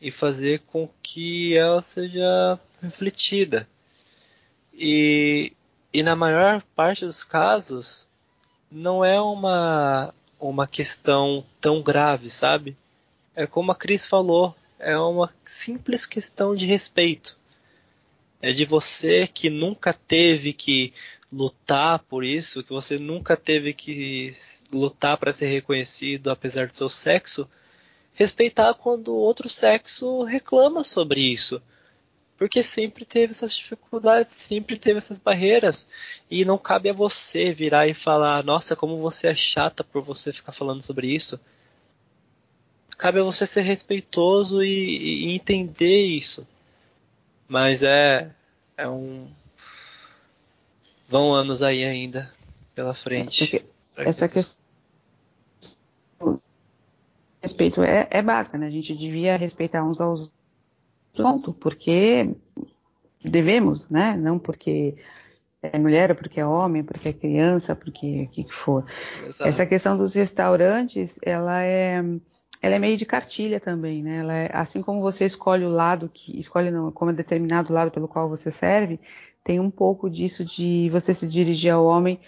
e 0.00 0.10
fazer 0.10 0.60
com 0.60 0.88
que 1.02 1.56
ela 1.56 1.82
seja 1.82 2.60
refletida. 2.82 3.66
E, 4.72 5.52
e 5.92 6.02
na 6.02 6.14
maior 6.14 6.62
parte 6.74 7.06
dos 7.06 7.24
casos, 7.24 8.06
não 8.70 9.04
é 9.04 9.20
uma, 9.20 10.14
uma 10.38 10.66
questão 10.66 11.44
tão 11.60 11.82
grave, 11.82 12.30
sabe? 12.30 12.76
É 13.34 13.46
como 13.46 13.72
a 13.72 13.74
Cris 13.74 14.06
falou, 14.06 14.54
é 14.78 14.96
uma 14.98 15.32
simples 15.44 16.06
questão 16.06 16.54
de 16.54 16.66
respeito. 16.66 17.38
É 18.40 18.52
de 18.52 18.64
você 18.64 19.26
que 19.26 19.48
nunca 19.48 19.92
teve 19.92 20.52
que 20.52 20.92
lutar 21.32 21.98
por 22.00 22.24
isso, 22.24 22.62
que 22.62 22.70
você 22.70 22.98
nunca 22.98 23.36
teve 23.36 23.72
que 23.72 24.34
lutar 24.72 25.18
para 25.18 25.32
ser 25.32 25.46
reconhecido 25.46 26.30
apesar 26.30 26.68
do 26.68 26.76
seu 26.76 26.88
sexo, 26.88 27.48
respeitar 28.14 28.74
quando 28.74 29.14
outro 29.14 29.48
sexo 29.48 30.22
reclama 30.22 30.84
sobre 30.84 31.20
isso. 31.20 31.60
Porque 32.38 32.62
sempre 32.62 33.04
teve 33.04 33.32
essas 33.32 33.54
dificuldades, 33.54 34.34
sempre 34.34 34.76
teve 34.76 34.98
essas 34.98 35.18
barreiras. 35.18 35.88
E 36.30 36.44
não 36.44 36.58
cabe 36.58 36.90
a 36.90 36.92
você 36.92 37.52
virar 37.52 37.86
e 37.88 37.94
falar: 37.94 38.44
Nossa, 38.44 38.76
como 38.76 38.98
você 38.98 39.28
é 39.28 39.34
chata 39.34 39.82
por 39.82 40.02
você 40.02 40.32
ficar 40.32 40.52
falando 40.52 40.82
sobre 40.82 41.08
isso 41.08 41.40
cabe 42.96 43.20
a 43.20 43.22
você 43.22 43.46
ser 43.46 43.60
respeitoso 43.60 44.62
e, 44.62 45.26
e 45.26 45.34
entender 45.34 46.06
isso. 46.06 46.46
Mas 47.46 47.82
é, 47.82 48.30
é 48.76 48.88
um. 48.88 49.28
Vão 51.08 51.32
anos 51.32 51.62
aí 51.62 51.84
ainda 51.84 52.32
pela 52.74 52.94
frente. 52.94 53.64
Essa 53.96 54.28
questão 54.28 54.56
respeito 57.40 57.82
é, 57.82 58.08
é 58.10 58.22
básica, 58.22 58.58
né? 58.58 58.66
A 58.66 58.70
gente 58.70 58.92
devia 58.96 59.36
respeitar 59.36 59.84
uns 59.84 60.00
aos 60.00 60.28
ponto, 61.22 61.52
porque 61.52 62.30
devemos, 63.22 63.88
né? 63.88 64.16
Não 64.16 64.38
porque 64.38 64.94
é 65.62 65.78
mulher, 65.78 66.14
porque 66.14 66.40
é 66.40 66.46
homem, 66.46 66.82
porque 66.84 67.08
é 67.08 67.12
criança, 67.12 67.74
porque 67.74 68.22
o 68.24 68.28
que, 68.28 68.44
que 68.44 68.54
for. 68.54 68.84
Exato. 69.26 69.48
Essa 69.48 69.66
questão 69.66 69.96
dos 69.96 70.14
restaurantes, 70.14 71.18
ela 71.22 71.62
é 71.62 72.02
ela 72.62 72.74
é 72.74 72.78
meio 72.78 72.96
de 72.96 73.04
cartilha 73.04 73.60
também, 73.60 74.02
né? 74.02 74.18
Ela 74.18 74.34
é, 74.34 74.50
assim 74.52 74.82
como 74.82 75.00
você 75.00 75.24
escolhe 75.24 75.64
o 75.64 75.70
lado 75.70 76.10
que 76.12 76.38
escolhe 76.38 76.70
não, 76.70 76.90
como 76.90 77.10
é 77.10 77.14
determinado 77.14 77.72
lado 77.72 77.90
pelo 77.90 78.08
qual 78.08 78.28
você 78.28 78.50
serve, 78.50 78.98
tem 79.44 79.60
um 79.60 79.70
pouco 79.70 80.10
disso 80.10 80.44
de 80.44 80.88
você 80.90 81.14
se 81.14 81.28
dirigir 81.28 81.72
ao 81.72 81.84
homem 81.84 82.18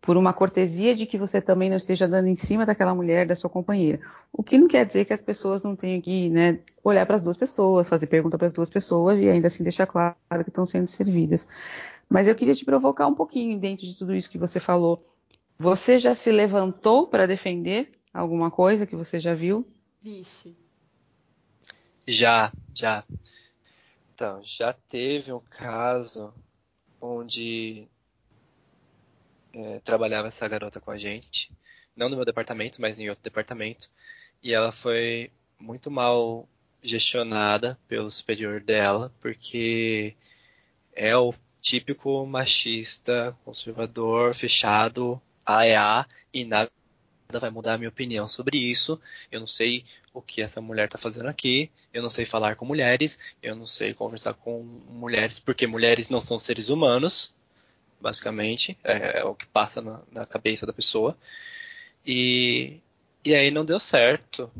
por 0.00 0.16
uma 0.16 0.32
cortesia 0.32 0.94
de 0.94 1.06
que 1.06 1.18
você 1.18 1.40
também 1.40 1.68
não 1.68 1.76
esteja 1.76 2.06
dando 2.06 2.28
em 2.28 2.36
cima 2.36 2.64
daquela 2.64 2.94
mulher, 2.94 3.26
da 3.26 3.36
sua 3.36 3.50
companheira. 3.50 4.00
O 4.32 4.42
que 4.42 4.56
não 4.56 4.68
quer 4.68 4.86
dizer 4.86 5.04
que 5.04 5.12
as 5.12 5.20
pessoas 5.20 5.62
não 5.62 5.74
tenham 5.74 6.00
que 6.00 6.30
né, 6.30 6.60
olhar 6.82 7.04
para 7.04 7.16
as 7.16 7.22
duas 7.22 7.36
pessoas, 7.36 7.88
fazer 7.88 8.06
pergunta 8.06 8.38
para 8.38 8.46
as 8.46 8.52
duas 8.52 8.70
pessoas 8.70 9.20
e 9.20 9.28
ainda 9.28 9.48
assim 9.48 9.62
deixar 9.62 9.86
claro 9.86 10.16
que 10.42 10.50
estão 10.50 10.64
sendo 10.64 10.86
servidas. 10.86 11.46
Mas 12.08 12.26
eu 12.26 12.34
queria 12.34 12.54
te 12.54 12.64
provocar 12.64 13.06
um 13.06 13.14
pouquinho 13.14 13.58
dentro 13.58 13.86
de 13.86 13.96
tudo 13.96 14.14
isso 14.14 14.30
que 14.30 14.38
você 14.38 14.58
falou. 14.58 14.98
Você 15.58 15.98
já 15.98 16.14
se 16.14 16.30
levantou 16.30 17.06
para 17.08 17.26
defender 17.26 17.90
alguma 18.14 18.50
coisa 18.50 18.86
que 18.86 18.96
você 18.96 19.18
já 19.18 19.34
viu? 19.34 19.66
Vixe. 20.00 20.56
Já, 22.06 22.50
já. 22.72 23.04
Então, 24.14 24.40
já 24.42 24.72
teve 24.72 25.32
um 25.32 25.40
caso 25.40 26.32
onde 27.00 27.88
é, 29.52 29.80
trabalhava 29.80 30.28
essa 30.28 30.46
garota 30.48 30.80
com 30.80 30.90
a 30.90 30.96
gente, 30.96 31.50
não 31.96 32.08
no 32.08 32.16
meu 32.16 32.24
departamento, 32.24 32.80
mas 32.80 32.98
em 32.98 33.08
outro 33.08 33.24
departamento, 33.24 33.90
e 34.42 34.54
ela 34.54 34.72
foi 34.72 35.30
muito 35.58 35.90
mal 35.90 36.48
gestionada 36.82 37.78
pelo 37.88 38.10
superior 38.10 38.60
dela, 38.60 39.12
porque 39.20 40.14
é 40.94 41.16
o 41.16 41.34
típico 41.60 42.24
machista, 42.26 43.36
conservador, 43.44 44.34
fechado, 44.34 45.20
AEA, 45.44 46.06
e 46.32 46.44
nada 46.44 46.70
vai 47.40 47.50
mudar 47.50 47.74
a 47.74 47.78
minha 47.78 47.90
opinião 47.90 48.26
sobre 48.26 48.56
isso. 48.56 48.98
Eu 49.30 49.40
não 49.40 49.46
sei 49.46 49.84
o 50.14 50.22
que 50.22 50.40
essa 50.40 50.60
mulher 50.60 50.86
está 50.86 50.96
fazendo 50.96 51.28
aqui. 51.28 51.70
Eu 51.92 52.00
não 52.02 52.08
sei 52.08 52.24
falar 52.24 52.56
com 52.56 52.64
mulheres. 52.64 53.18
Eu 53.42 53.54
não 53.54 53.66
sei 53.66 53.92
conversar 53.92 54.34
com 54.34 54.62
mulheres 54.62 55.38
porque 55.38 55.66
mulheres 55.66 56.08
não 56.08 56.22
são 56.22 56.38
seres 56.38 56.70
humanos, 56.70 57.34
basicamente. 58.00 58.78
É, 58.84 59.20
é 59.20 59.24
o 59.24 59.34
que 59.34 59.46
passa 59.46 59.80
na, 59.80 60.00
na, 60.10 60.26
cabeça 60.26 60.66
da 60.66 60.72
pessoa. 60.72 61.16
E, 62.06 62.80
e 63.24 63.34
aí 63.34 63.50
não 63.50 63.64
deu 63.64 63.78
certo. 63.78 64.50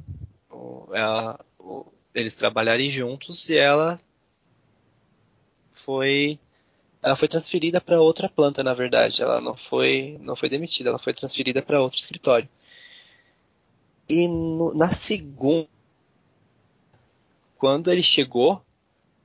Ela, 0.93 1.39
eles 2.15 2.35
trabalharem 2.35 2.91
juntos 2.91 3.49
e 3.49 3.57
ela 3.57 4.01
foi 5.73 6.39
ela 7.03 7.15
foi 7.15 7.29
transferida 7.29 7.81
para 7.81 8.01
outra 8.01 8.29
planta, 8.29 8.63
na 8.63 8.75
verdade. 8.75 9.23
Ela 9.23 9.41
não 9.41 9.57
foi, 9.57 10.19
não 10.21 10.35
foi 10.35 10.49
demitida, 10.49 10.91
ela 10.91 10.99
foi 10.99 11.15
transferida 11.15 11.63
para 11.63 11.81
outro 11.81 11.99
escritório. 11.99 12.49
E 14.09 14.27
no, 14.27 14.75
na 14.75 14.89
segunda, 14.89 15.69
quando 17.57 17.91
ele 17.91 18.03
chegou, 18.03 18.63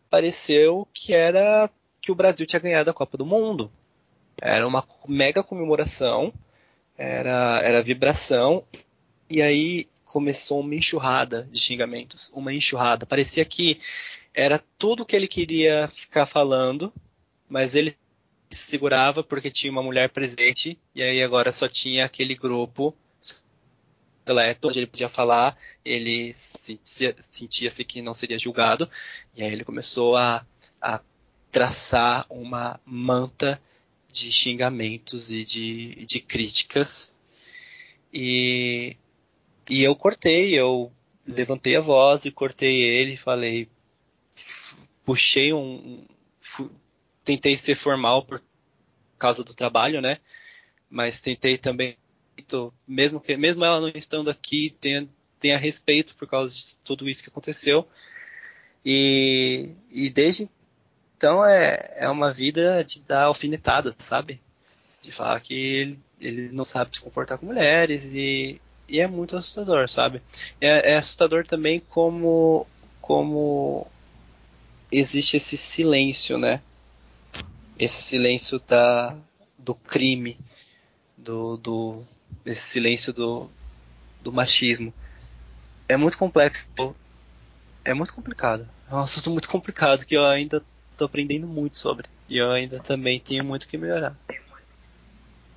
pareceu 0.09 0.88
que 0.93 1.14
era 1.14 1.70
que 2.01 2.11
o 2.11 2.16
Brasil 2.16 2.45
tinha 2.45 2.59
ganhado 2.59 2.89
a 2.89 2.93
Copa 2.93 3.18
do 3.18 3.26
Mundo. 3.26 3.72
Era 4.41 4.67
uma 4.67 4.86
mega 5.07 5.43
comemoração, 5.43 6.34
era, 6.97 7.61
era 7.63 7.84
vibração, 7.84 8.65
e 9.29 9.41
aí 9.41 9.88
começou 10.05 10.59
uma 10.59 10.75
enxurrada 10.75 11.47
de 11.51 11.59
xingamentos, 11.59 12.31
uma 12.34 12.53
enxurrada. 12.53 13.05
Parecia 13.05 13.43
que 13.43 13.79
era 14.34 14.63
tudo 14.77 15.05
que 15.05 15.15
ele 15.15 15.27
queria 15.27 15.88
ficar 15.89 16.25
falando, 16.25 16.93
mas 17.49 17.75
ele 17.75 17.97
se 18.49 18.67
segurava 18.67 19.23
porque 19.23 19.49
tinha 19.49 19.71
uma 19.71 19.81
mulher 19.81 20.09
presente, 20.09 20.77
e 20.93 21.01
aí 21.01 21.21
agora 21.23 21.51
só 21.51 21.67
tinha 21.67 22.05
aquele 22.05 22.36
grupo 22.36 22.95
seleto, 24.25 24.67
onde 24.67 24.79
ele 24.79 24.88
podia 24.88 25.09
falar, 25.09 25.57
ele 25.84 26.34
sentia-se 26.36 27.84
que 27.84 28.01
não 28.01 28.13
seria 28.13 28.39
julgado, 28.39 28.89
e 29.36 29.43
aí 29.43 29.51
ele 29.51 29.65
começou 29.65 30.15
a, 30.15 30.45
a 30.81 31.01
traçar 31.51 32.25
uma 32.29 32.79
manta 32.86 33.61
de 34.14 34.32
xingamentos 34.32 35.32
e 35.32 35.43
de, 35.43 36.05
de 36.05 36.20
críticas. 36.20 37.14
E, 38.14 38.95
e 39.68 39.82
eu 39.84 39.95
cortei, 39.95 40.53
eu 40.57 40.91
levantei 41.26 41.76
a 41.76 41.82
voz 41.82 42.26
e 42.26 42.32
cortei 42.32 42.84
ele, 42.84 43.18
falei, 43.18 43.68
puxei 45.03 45.51
um, 45.51 46.05
tentei 47.26 47.57
ser 47.57 47.74
formal 47.74 48.24
por 48.24 48.41
causa 49.18 49.43
do 49.43 49.55
trabalho, 49.55 49.99
né? 49.99 50.20
Mas 50.88 51.20
tentei 51.20 51.57
também 51.57 51.97
mesmo 52.88 53.20
que 53.20 53.36
mesmo 53.36 53.64
ela 53.64 53.80
não 53.80 53.91
estando 53.95 54.30
aqui, 54.30 54.76
tenha, 54.80 55.07
tenha 55.39 55.57
respeito 55.57 56.16
por 56.16 56.28
causa 56.28 56.53
de 56.53 56.76
tudo 56.84 57.09
isso 57.09 57.24
que 57.24 57.30
aconteceu. 57.30 57.88
E, 58.86 59.72
e 59.89 60.09
desde 60.09 60.49
então 61.24 61.45
é, 61.45 61.93
é 61.95 62.09
uma 62.09 62.34
vida 62.34 62.84
de 62.84 62.99
dar 62.99 63.24
alfinetada, 63.24 63.95
sabe? 63.97 64.41
De 65.01 65.09
falar 65.09 65.39
que 65.39 65.53
ele, 65.53 65.99
ele 66.19 66.49
não 66.51 66.65
sabe 66.65 66.93
se 66.93 66.99
comportar 66.99 67.38
com 67.38 67.45
mulheres 67.45 68.11
e, 68.13 68.59
e 68.89 68.99
é 68.99 69.07
muito 69.07 69.38
assustador, 69.38 69.88
sabe? 69.88 70.21
É, 70.59 70.91
é 70.91 70.97
assustador 70.97 71.47
também 71.47 71.80
como, 71.80 72.67
como 72.99 73.88
existe 74.91 75.38
esse 75.38 75.55
silêncio, 75.55 76.38
né? 76.38 76.61
Esse 77.80 78.03
silêncio 78.03 78.59
da, 78.59 79.15
do 79.57 79.74
crime, 79.74 80.38
do, 81.17 81.55
do, 81.55 82.03
esse 82.45 82.63
silêncio 82.63 83.13
do, 83.13 83.49
do 84.21 84.30
machismo. 84.30 84.93
É 85.88 85.95
muito 85.95 86.17
complexo. 86.17 86.67
É 87.86 87.93
muito 87.93 88.13
complicado. 88.13 88.67
É 88.91 88.93
um 88.93 88.99
assunto 88.99 89.32
muito 89.32 89.47
complicado 89.47 90.05
que 90.05 90.17
eu 90.17 90.26
ainda 90.26 90.61
tô 90.97 91.05
aprendendo 91.05 91.47
muito 91.47 91.77
sobre. 91.77 92.07
E 92.29 92.37
eu 92.37 92.51
ainda 92.51 92.79
também 92.79 93.19
tenho 93.19 93.43
muito 93.43 93.67
que 93.67 93.77
melhorar. 93.77 94.15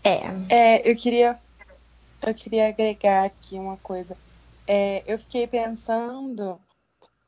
É. 0.03 0.21
É, 0.49 0.91
eu 0.91 0.95
queria 0.95 1.39
eu 2.23 2.35
queria 2.35 2.69
agregar 2.69 3.25
aqui 3.25 3.57
uma 3.59 3.77
coisa. 3.77 4.17
É, 4.67 5.03
eu 5.07 5.19
fiquei 5.19 5.47
pensando 5.47 6.59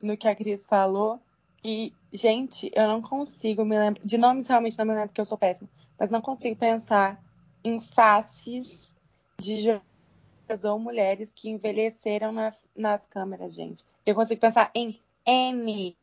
no 0.03 0.17
que 0.17 0.27
a 0.27 0.35
Cris 0.35 0.67
falou 0.67 1.21
e, 1.65 1.93
gente, 2.13 2.71
eu 2.75 2.89
não 2.89 3.03
consigo 3.03 3.65
me 3.65 3.79
lembrar. 3.79 4.05
De 4.05 4.17
nomes 4.17 4.47
realmente 4.47 4.79
não 4.79 4.87
me 4.87 4.93
lembro 4.93 5.09
porque 5.09 5.21
eu 5.21 5.27
sou 5.27 5.39
péssima. 5.39 5.69
Mas 5.99 6.11
não 6.11 6.21
consigo 6.21 6.57
pensar 6.57 7.23
em 7.63 7.81
faces 7.81 8.95
de 9.39 9.61
jovens 9.63 10.65
ou 10.65 10.79
mulheres 10.79 11.31
que 11.35 11.51
envelheceram 11.51 12.33
na, 12.33 12.53
nas 12.77 13.07
câmeras, 13.07 13.55
gente. 13.55 13.85
Eu 14.07 14.15
consigo 14.15 14.41
pensar 14.41 14.71
em 14.75 14.99
N 15.27 15.97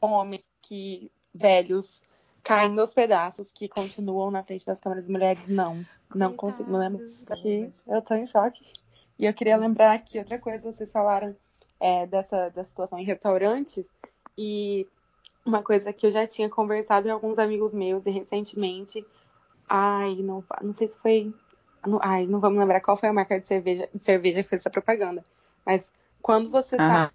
homens 0.00 0.48
que 0.62 1.10
velhos 1.34 2.02
caindo 2.42 2.80
aos 2.80 2.92
pedaços 2.92 3.52
que 3.52 3.68
continuam 3.68 4.30
na 4.30 4.42
frente 4.42 4.64
das 4.64 4.80
câmeras 4.80 5.08
mulheres 5.08 5.48
não. 5.48 5.84
Não 6.14 6.32
consigo, 6.32 6.74
lembro 6.76 7.12
que 7.36 7.70
eu 7.86 8.00
tô 8.00 8.14
em 8.14 8.24
choque. 8.24 8.72
E 9.18 9.26
eu 9.26 9.34
queria 9.34 9.56
lembrar 9.56 9.98
que 9.98 10.18
outra 10.18 10.38
coisa, 10.38 10.72
vocês 10.72 10.90
falaram 10.90 11.36
é, 11.78 12.06
dessa 12.06 12.48
da 12.48 12.64
situação 12.64 12.98
em 12.98 13.04
restaurantes 13.04 13.84
e 14.36 14.86
uma 15.44 15.62
coisa 15.62 15.92
que 15.92 16.06
eu 16.06 16.10
já 16.10 16.26
tinha 16.26 16.48
conversado 16.48 17.08
com 17.08 17.12
alguns 17.12 17.38
amigos 17.38 17.74
meus 17.74 18.06
e 18.06 18.10
recentemente, 18.10 19.04
ai, 19.68 20.14
não, 20.16 20.44
não 20.62 20.72
sei 20.72 20.88
se 20.88 20.98
foi, 20.98 21.34
não, 21.86 21.98
ai, 22.02 22.26
não 22.26 22.38
vamos 22.38 22.58
lembrar 22.58 22.80
qual 22.80 22.96
foi 22.96 23.08
a 23.08 23.12
marca 23.12 23.40
de 23.40 23.46
cerveja, 23.46 23.88
de 23.92 24.04
cerveja 24.04 24.42
que 24.42 24.48
fez 24.48 24.62
essa 24.62 24.70
propaganda, 24.70 25.24
mas 25.64 25.92
quando 26.22 26.50
você 26.50 26.76
tá 26.76 27.12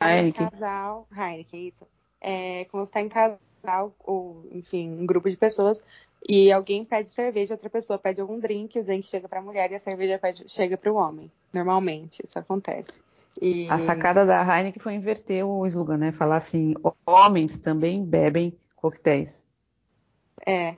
em 0.00 0.32
casal, 0.32 1.06
Heineken, 1.12 1.68
isso, 1.68 1.86
é, 2.24 2.64
quando 2.70 2.86
você 2.86 2.92
tá 2.92 3.00
em 3.02 3.08
casal 3.08 3.94
ou, 4.02 4.48
enfim, 4.50 4.88
um 4.90 5.04
grupo 5.04 5.28
de 5.28 5.36
pessoas 5.36 5.84
e 6.26 6.50
alguém 6.50 6.82
pede 6.82 7.10
cerveja, 7.10 7.52
outra 7.52 7.68
pessoa 7.68 7.98
pede 7.98 8.18
algum 8.18 8.40
drink, 8.40 8.78
o 8.78 8.84
drink 8.84 9.06
chega 9.06 9.28
para 9.28 9.40
a 9.40 9.42
mulher 9.42 9.70
e 9.70 9.74
a 9.74 9.78
cerveja 9.78 10.18
pede, 10.18 10.48
chega 10.48 10.78
para 10.78 10.90
o 10.90 10.96
homem. 10.96 11.30
Normalmente, 11.52 12.22
isso 12.24 12.38
acontece. 12.38 12.92
E... 13.40 13.68
A 13.68 13.78
sacada 13.78 14.24
da 14.24 14.40
Heineken 14.42 14.80
foi 14.82 14.94
inverter 14.94 15.44
o 15.46 15.66
slogan, 15.66 15.98
né? 15.98 16.12
Falar 16.12 16.36
assim: 16.36 16.72
homens 17.04 17.58
também 17.58 18.02
bebem 18.04 18.56
coquetéis. 18.76 19.44
É. 20.46 20.76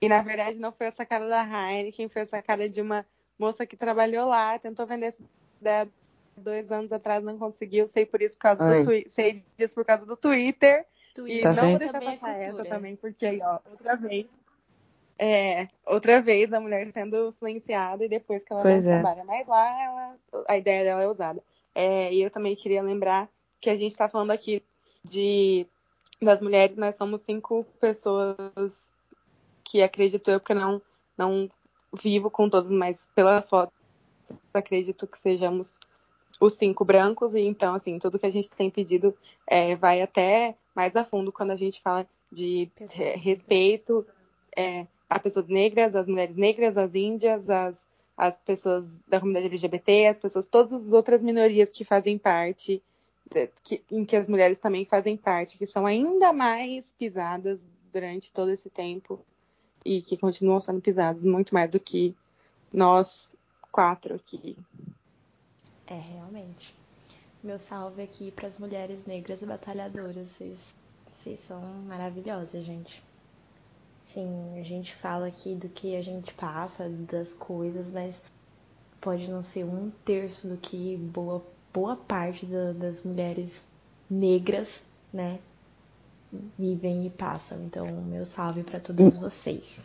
E 0.00 0.08
na 0.08 0.20
verdade 0.22 0.58
não 0.58 0.70
foi 0.70 0.88
a 0.88 0.92
sacada 0.92 1.26
da 1.26 1.42
Heineken, 1.42 2.08
foi 2.08 2.22
a 2.22 2.26
sacada 2.26 2.68
de 2.68 2.80
uma 2.80 3.04
moça 3.38 3.66
que 3.66 3.76
trabalhou 3.76 4.28
lá, 4.28 4.58
tentou 4.58 4.86
vender 4.86 5.06
essa 5.06 5.22
ideia 5.60 5.88
dois 6.36 6.70
anos 6.70 6.92
atrás, 6.92 7.22
não 7.22 7.38
conseguiu, 7.38 7.88
sei 7.88 8.06
por 8.06 8.22
isso 8.22 8.36
por 8.36 8.42
causa 8.42 8.64
Oi. 8.64 8.78
do 8.78 8.84
Twitter, 8.84 9.12
sei 9.12 9.44
disso 9.56 9.74
por 9.74 9.84
causa 9.84 10.06
do 10.06 10.16
Twitter. 10.16 10.86
Twitter. 11.14 11.38
E 11.38 11.42
tá 11.42 11.48
não 11.50 11.54
vendo? 11.56 11.70
vou 11.70 11.78
deixar 11.78 12.00
também 12.00 12.18
passar 12.18 12.38
essa 12.38 12.64
também, 12.64 12.96
porque 12.96 13.26
aí, 13.26 13.40
ó, 13.42 13.58
outra 13.70 13.96
vez 13.96 14.26
é, 15.18 15.68
outra 15.86 16.20
vez 16.20 16.52
a 16.52 16.60
mulher 16.60 16.90
sendo 16.92 17.32
silenciada 17.32 18.04
e 18.04 18.08
depois 18.08 18.44
que 18.44 18.52
ela 18.52 18.62
pois 18.62 18.84
não 18.84 18.92
é. 18.92 19.00
trabalha 19.00 19.24
mais 19.24 19.46
lá, 19.46 19.82
ela, 19.82 20.16
a 20.46 20.56
ideia 20.58 20.84
dela 20.84 21.02
é 21.02 21.08
usada. 21.08 21.42
É, 21.74 22.12
e 22.12 22.22
eu 22.22 22.30
também 22.30 22.54
queria 22.54 22.82
lembrar 22.82 23.28
que 23.60 23.70
a 23.70 23.76
gente 23.76 23.92
está 23.92 24.08
falando 24.08 24.30
aqui 24.30 24.62
de 25.02 25.66
das 26.20 26.40
mulheres, 26.40 26.76
nós 26.76 26.96
somos 26.96 27.20
cinco 27.22 27.64
pessoas 27.78 28.90
que 29.62 29.82
acredito 29.82 30.30
eu, 30.30 30.40
porque 30.40 30.54
não, 30.54 30.80
não 31.16 31.50
vivo 32.02 32.30
com 32.30 32.48
todos, 32.48 32.70
mas 32.70 32.96
pelas 33.14 33.48
fotos 33.50 33.74
acredito 34.54 35.06
que 35.06 35.18
sejamos 35.18 35.78
os 36.40 36.54
cinco 36.54 36.84
brancos, 36.84 37.34
e 37.34 37.40
então, 37.40 37.74
assim, 37.74 37.98
tudo 37.98 38.18
que 38.18 38.26
a 38.26 38.30
gente 38.30 38.50
tem 38.50 38.70
pedido 38.70 39.16
é, 39.46 39.74
vai 39.76 40.02
até 40.02 40.54
mais 40.74 40.94
a 40.94 41.04
fundo 41.04 41.32
quando 41.32 41.52
a 41.52 41.56
gente 41.56 41.80
fala 41.80 42.06
de 42.30 42.70
respeito, 43.16 44.06
é, 44.54 44.86
a 45.08 45.18
pessoas 45.18 45.46
negras, 45.46 45.94
as 45.94 46.06
mulheres 46.06 46.36
negras, 46.36 46.76
as 46.76 46.94
índias, 46.94 47.48
as, 47.48 47.86
as 48.16 48.36
pessoas 48.38 48.98
da 49.06 49.20
comunidade 49.20 49.46
LGBT, 49.46 50.06
as 50.08 50.18
pessoas, 50.18 50.46
todas 50.46 50.86
as 50.86 50.92
outras 50.92 51.22
minorias 51.22 51.70
que 51.70 51.84
fazem 51.84 52.18
parte, 52.18 52.82
que, 53.62 53.82
em 53.90 54.04
que 54.04 54.16
as 54.16 54.28
mulheres 54.28 54.58
também 54.58 54.84
fazem 54.84 55.16
parte, 55.16 55.58
que 55.58 55.66
são 55.66 55.86
ainda 55.86 56.32
mais 56.32 56.92
pisadas 56.98 57.66
durante 57.92 58.30
todo 58.32 58.50
esse 58.50 58.68
tempo 58.68 59.20
e 59.84 60.02
que 60.02 60.16
continuam 60.16 60.60
sendo 60.60 60.80
pisadas 60.80 61.24
muito 61.24 61.54
mais 61.54 61.70
do 61.70 61.80
que 61.80 62.14
nós 62.72 63.30
quatro 63.70 64.14
aqui. 64.14 64.56
É, 65.86 65.94
realmente. 65.94 66.74
Meu 67.42 67.58
salve 67.58 68.02
aqui 68.02 68.30
para 68.30 68.48
as 68.48 68.58
mulheres 68.58 69.04
negras 69.06 69.40
batalhadoras. 69.40 70.30
Vocês, 70.30 70.58
vocês 71.12 71.40
são 71.40 71.60
maravilhosas, 71.86 72.64
gente. 72.64 73.02
Sim, 74.04 74.58
a 74.58 74.62
gente 74.62 74.94
fala 74.96 75.26
aqui 75.26 75.54
do 75.54 75.68
que 75.68 75.96
a 75.96 76.02
gente 76.02 76.32
passa, 76.34 76.88
das 76.88 77.34
coisas, 77.34 77.92
mas 77.92 78.22
pode 79.00 79.30
não 79.30 79.42
ser 79.42 79.64
um 79.64 79.90
terço 80.04 80.48
do 80.48 80.56
que 80.56 80.96
boa, 80.96 81.44
boa 81.72 81.96
parte 81.96 82.46
da, 82.46 82.72
das 82.72 83.02
mulheres 83.02 83.62
negras, 84.08 84.84
né, 85.12 85.38
vivem 86.58 87.06
e 87.06 87.10
passam. 87.10 87.62
Então, 87.64 87.86
meu 87.86 88.24
salve 88.24 88.62
para 88.62 88.80
todos 88.80 89.16
vocês. 89.16 89.84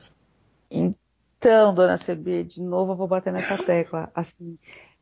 Então, 0.69 1.73
dona 1.73 1.97
CB, 1.97 2.43
de 2.43 2.61
novo 2.61 2.93
eu 2.93 2.95
vou 2.95 3.07
bater 3.07 3.33
nessa 3.33 3.57
tecla. 3.63 4.11
Assim, 4.13 4.57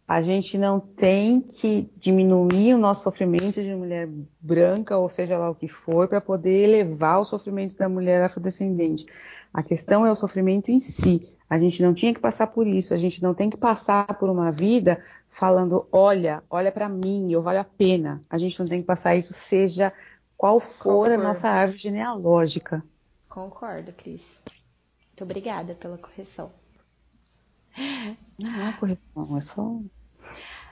a 0.09 0.23
gente 0.23 0.57
não 0.57 0.79
tem 0.79 1.39
que 1.39 1.87
diminuir 1.95 2.73
o 2.73 2.79
nosso 2.79 3.03
sofrimento 3.03 3.61
de 3.61 3.75
mulher 3.75 4.09
branca, 4.41 4.97
ou 4.97 5.07
seja 5.07 5.37
lá 5.37 5.51
o 5.51 5.53
que 5.53 5.67
for, 5.67 6.07
para 6.07 6.19
poder 6.19 6.67
elevar 6.67 7.19
o 7.19 7.23
sofrimento 7.23 7.77
da 7.77 7.87
mulher 7.87 8.19
afrodescendente. 8.23 9.05
A 9.53 9.61
questão 9.61 10.07
é 10.07 10.11
o 10.11 10.15
sofrimento 10.15 10.71
em 10.71 10.79
si. 10.79 11.37
A 11.47 11.59
gente 11.59 11.83
não 11.83 11.93
tinha 11.93 12.11
que 12.11 12.19
passar 12.19 12.47
por 12.47 12.65
isso. 12.65 12.91
A 12.91 12.97
gente 12.97 13.21
não 13.21 13.35
tem 13.35 13.51
que 13.51 13.57
passar 13.57 14.17
por 14.17 14.31
uma 14.31 14.51
vida 14.51 14.99
falando, 15.29 15.87
olha, 15.91 16.43
olha 16.49 16.71
para 16.71 16.89
mim, 16.89 17.31
eu 17.31 17.43
valho 17.43 17.59
a 17.59 17.63
pena. 17.63 18.19
A 18.31 18.39
gente 18.39 18.59
não 18.59 18.65
tem 18.65 18.81
que 18.81 18.87
passar 18.87 19.15
isso, 19.15 19.31
seja 19.31 19.93
qual 20.35 20.59
for 20.59 21.05
Concordo. 21.05 21.13
a 21.13 21.17
nossa 21.23 21.49
árvore 21.49 21.77
genealógica. 21.77 22.83
Concordo, 23.27 23.93
Cris. 23.93 24.25
Muito 25.09 25.23
obrigada 25.23 25.75
pela 25.75 25.99
correção. 25.99 26.51
Não 28.39 28.67
é 28.67 28.73
correção, 28.73 29.37
é 29.37 29.41
só 29.41 29.79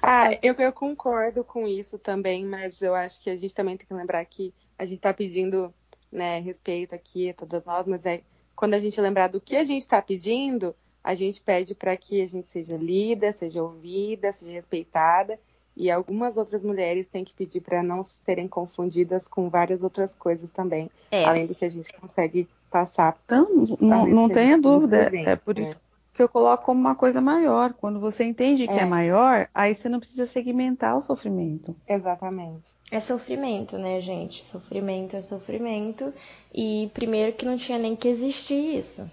ah, 0.02 0.30
eu, 0.42 0.54
eu 0.56 0.72
concordo 0.72 1.44
com 1.44 1.68
isso 1.68 1.98
também, 1.98 2.46
mas 2.46 2.82
eu 2.82 2.94
acho 2.94 3.22
que 3.22 3.30
a 3.30 3.36
gente 3.36 3.54
também 3.54 3.78
tem 3.78 3.88
que 3.88 3.94
lembrar 3.94 4.24
que 4.26 4.54
a 4.78 4.86
gente 4.86 4.98
está 4.98 5.14
pedindo 5.14 5.74
né, 6.12 6.40
respeito 6.40 6.94
aqui 6.94 7.30
a 7.30 7.34
todas 7.34 7.66
nós, 7.66 7.88
mas 7.88 8.06
é 8.06 8.22
quando 8.56 8.74
a 8.74 8.80
gente 8.80 9.00
lembrar 9.00 9.28
do 9.28 9.40
que 9.40 9.56
a 9.56 9.64
gente 9.64 9.82
está 9.82 10.02
pedindo, 10.02 10.76
a 11.04 11.14
gente 11.14 11.42
pede 11.42 11.76
para 11.76 11.96
que 11.96 12.22
a 12.22 12.28
gente 12.28 12.50
seja 12.50 12.76
lida, 12.76 13.32
seja 13.32 13.62
ouvida, 13.62 14.34
seja 14.34 14.52
respeitada. 14.52 15.40
E 15.76 15.92
algumas 15.92 16.38
outras 16.38 16.64
mulheres 16.64 17.06
têm 17.06 17.24
que 17.24 17.34
pedir 17.34 17.62
para 17.62 17.84
não 17.84 18.02
serem 18.02 18.48
confundidas 18.48 19.28
com 19.28 19.48
várias 19.48 19.84
outras 19.84 20.16
coisas 20.16 20.50
também, 20.50 20.90
é. 21.12 21.24
além 21.24 21.46
do 21.46 21.54
que 21.54 21.64
a 21.64 21.70
gente 21.70 21.94
consegue 21.94 22.50
passar. 22.72 23.16
Então, 23.24 23.48
não, 23.80 24.08
não 24.08 24.28
tenha 24.28 24.58
dúvida. 24.58 25.12
É 25.14 25.36
por 25.36 25.56
né? 25.56 25.62
isso 25.62 25.80
que 26.18 26.24
eu 26.24 26.28
coloco 26.28 26.66
como 26.66 26.82
uma 26.82 26.96
coisa 26.96 27.22
maior. 27.22 27.74
Quando 27.74 28.00
você 28.00 28.24
entende 28.24 28.68
que 28.68 28.74
é. 28.74 28.80
é 28.80 28.86
maior, 28.86 29.48
aí 29.54 29.76
você 29.76 29.88
não 29.88 30.00
precisa 30.00 30.26
segmentar 30.26 30.98
o 30.98 31.02
sofrimento. 31.02 31.76
Exatamente. 31.88 32.74
É 32.92 33.00
sofrimento, 33.00 33.78
né, 33.78 34.02
gente? 34.02 34.44
Sofrimento 34.44 35.16
é 35.16 35.22
sofrimento. 35.22 36.12
E 36.54 36.90
primeiro 36.94 37.34
que 37.34 37.46
não 37.46 37.56
tinha 37.56 37.78
nem 37.78 37.96
que 37.96 38.08
existir 38.08 38.76
isso. 38.76 39.10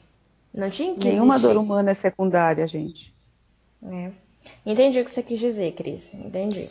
Não 0.52 0.70
tinha 0.70 0.94
que 0.94 1.08
Nenhuma 1.08 1.34
existir. 1.34 1.52
dor 1.52 1.62
humana 1.62 1.90
é 1.90 1.94
secundária, 1.94 2.66
gente. 2.66 3.12
É. 3.84 4.10
Entendi 4.64 4.98
o 4.98 5.04
que 5.04 5.10
você 5.10 5.22
quis 5.22 5.38
dizer, 5.38 5.74
Cris. 5.74 6.12
Entendi. 6.14 6.70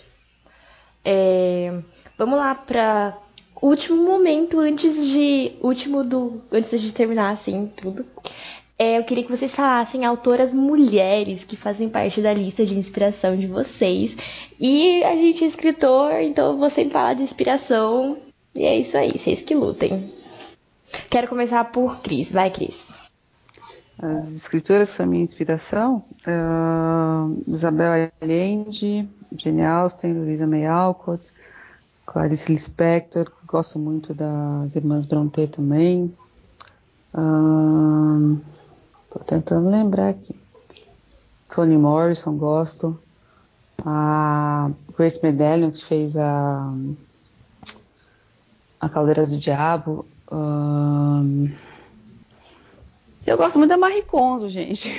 É... 1.05 1.79
Vamos 2.17 2.39
lá 2.39 2.55
para 2.55 3.19
último 3.61 4.03
momento 4.03 4.59
antes 4.59 5.05
de 5.05 5.53
último 5.61 6.03
do 6.03 6.41
antes 6.51 6.81
de 6.81 6.91
terminar 6.91 7.31
assim 7.31 7.71
tudo. 7.75 8.05
É, 8.77 8.97
eu 8.97 9.03
queria 9.03 9.23
que 9.23 9.31
vocês 9.31 9.53
falassem 9.53 10.03
autoras 10.03 10.53
mulheres 10.53 11.43
que 11.43 11.55
fazem 11.55 11.87
parte 11.89 12.21
da 12.21 12.33
lista 12.33 12.65
de 12.65 12.77
inspiração 12.77 13.37
de 13.37 13.47
vocês. 13.47 14.17
E 14.59 15.03
a 15.03 15.15
gente 15.15 15.43
é 15.43 15.47
escritor, 15.47 16.13
então 16.21 16.57
vou 16.57 16.69
sempre 16.69 16.93
falar 16.93 17.13
de 17.13 17.23
inspiração. 17.23 18.17
E 18.55 18.63
é 18.63 18.77
isso 18.77 18.97
aí, 18.97 19.11
vocês 19.11 19.41
que 19.41 19.55
lutem. 19.55 20.11
Quero 21.09 21.27
começar 21.27 21.63
por 21.65 22.01
Cris. 22.01 22.31
Vai, 22.31 22.51
Cris. 22.51 22.81
As 23.97 24.35
escritoras 24.35 24.89
são 24.89 25.05
minha 25.05 25.23
inspiração. 25.23 26.03
Uh, 26.27 27.43
Isabel 27.47 28.11
Allende, 28.21 29.07
Jane 29.37 29.63
Austen, 29.63 30.13
Louisa 30.13 30.45
May 30.47 30.65
Alcott, 30.65 31.31
Clarice 32.05 32.51
Lispector. 32.51 33.31
Gosto 33.45 33.79
muito 33.79 34.13
das 34.13 34.75
Irmãs 34.75 35.05
Brontë 35.05 35.47
também. 35.47 36.13
Uh, 37.13 38.41
Tô 39.13 39.19
tentando 39.19 39.69
lembrar 39.69 40.09
aqui. 40.09 40.35
Toni 41.47 41.77
Morrison, 41.77 42.35
gosto. 42.35 42.99
A 43.85 44.71
Grace 44.97 45.19
Medallion, 45.21 45.69
que 45.69 45.85
fez 45.85 46.17
a, 46.17 46.73
A 48.79 48.89
Caldeira 48.89 49.27
do 49.27 49.37
Diabo. 49.37 50.03
Eu 53.27 53.37
gosto 53.37 53.59
muito 53.59 53.69
da 53.69 53.77
Marie 53.77 54.01
Kondo, 54.01 54.49
gente. 54.49 54.91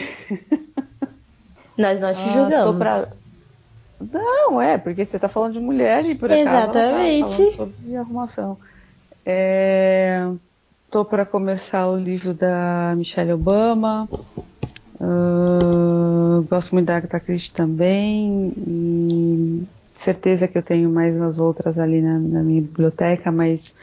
Nós 1.76 1.98
não 1.98 2.14
te 2.14 2.20
ah, 2.20 2.30
julgamos. 2.30 2.76
Pra... 2.76 3.08
Não, 4.00 4.62
é, 4.62 4.78
porque 4.78 5.04
você 5.04 5.16
está 5.16 5.28
falando 5.28 5.54
de 5.54 5.60
mulher 5.60 6.04
e 6.04 6.14
por 6.14 6.30
acaso 6.30 6.48
Exatamente. 6.48 7.42
Ela 7.42 7.50
tá 7.50 7.56
sobre 7.56 7.96
arrumação. 7.96 8.56
É... 9.26 10.30
Tô 10.94 11.04
para 11.04 11.26
começar 11.26 11.88
o 11.88 11.98
livro 11.98 12.32
da 12.32 12.94
Michelle 12.96 13.32
Obama. 13.32 14.08
Uh, 15.00 16.40
gosto 16.48 16.72
muito 16.72 16.86
da 16.86 16.98
Agatha 16.98 17.18
Christie 17.18 17.52
também. 17.52 18.52
E 18.56 19.64
certeza 19.92 20.46
que 20.46 20.56
eu 20.56 20.62
tenho 20.62 20.88
mais 20.88 21.16
umas 21.16 21.40
outras 21.40 21.80
ali 21.80 22.00
na, 22.00 22.16
na 22.20 22.44
minha 22.44 22.62
biblioteca, 22.62 23.32
mas 23.32 23.74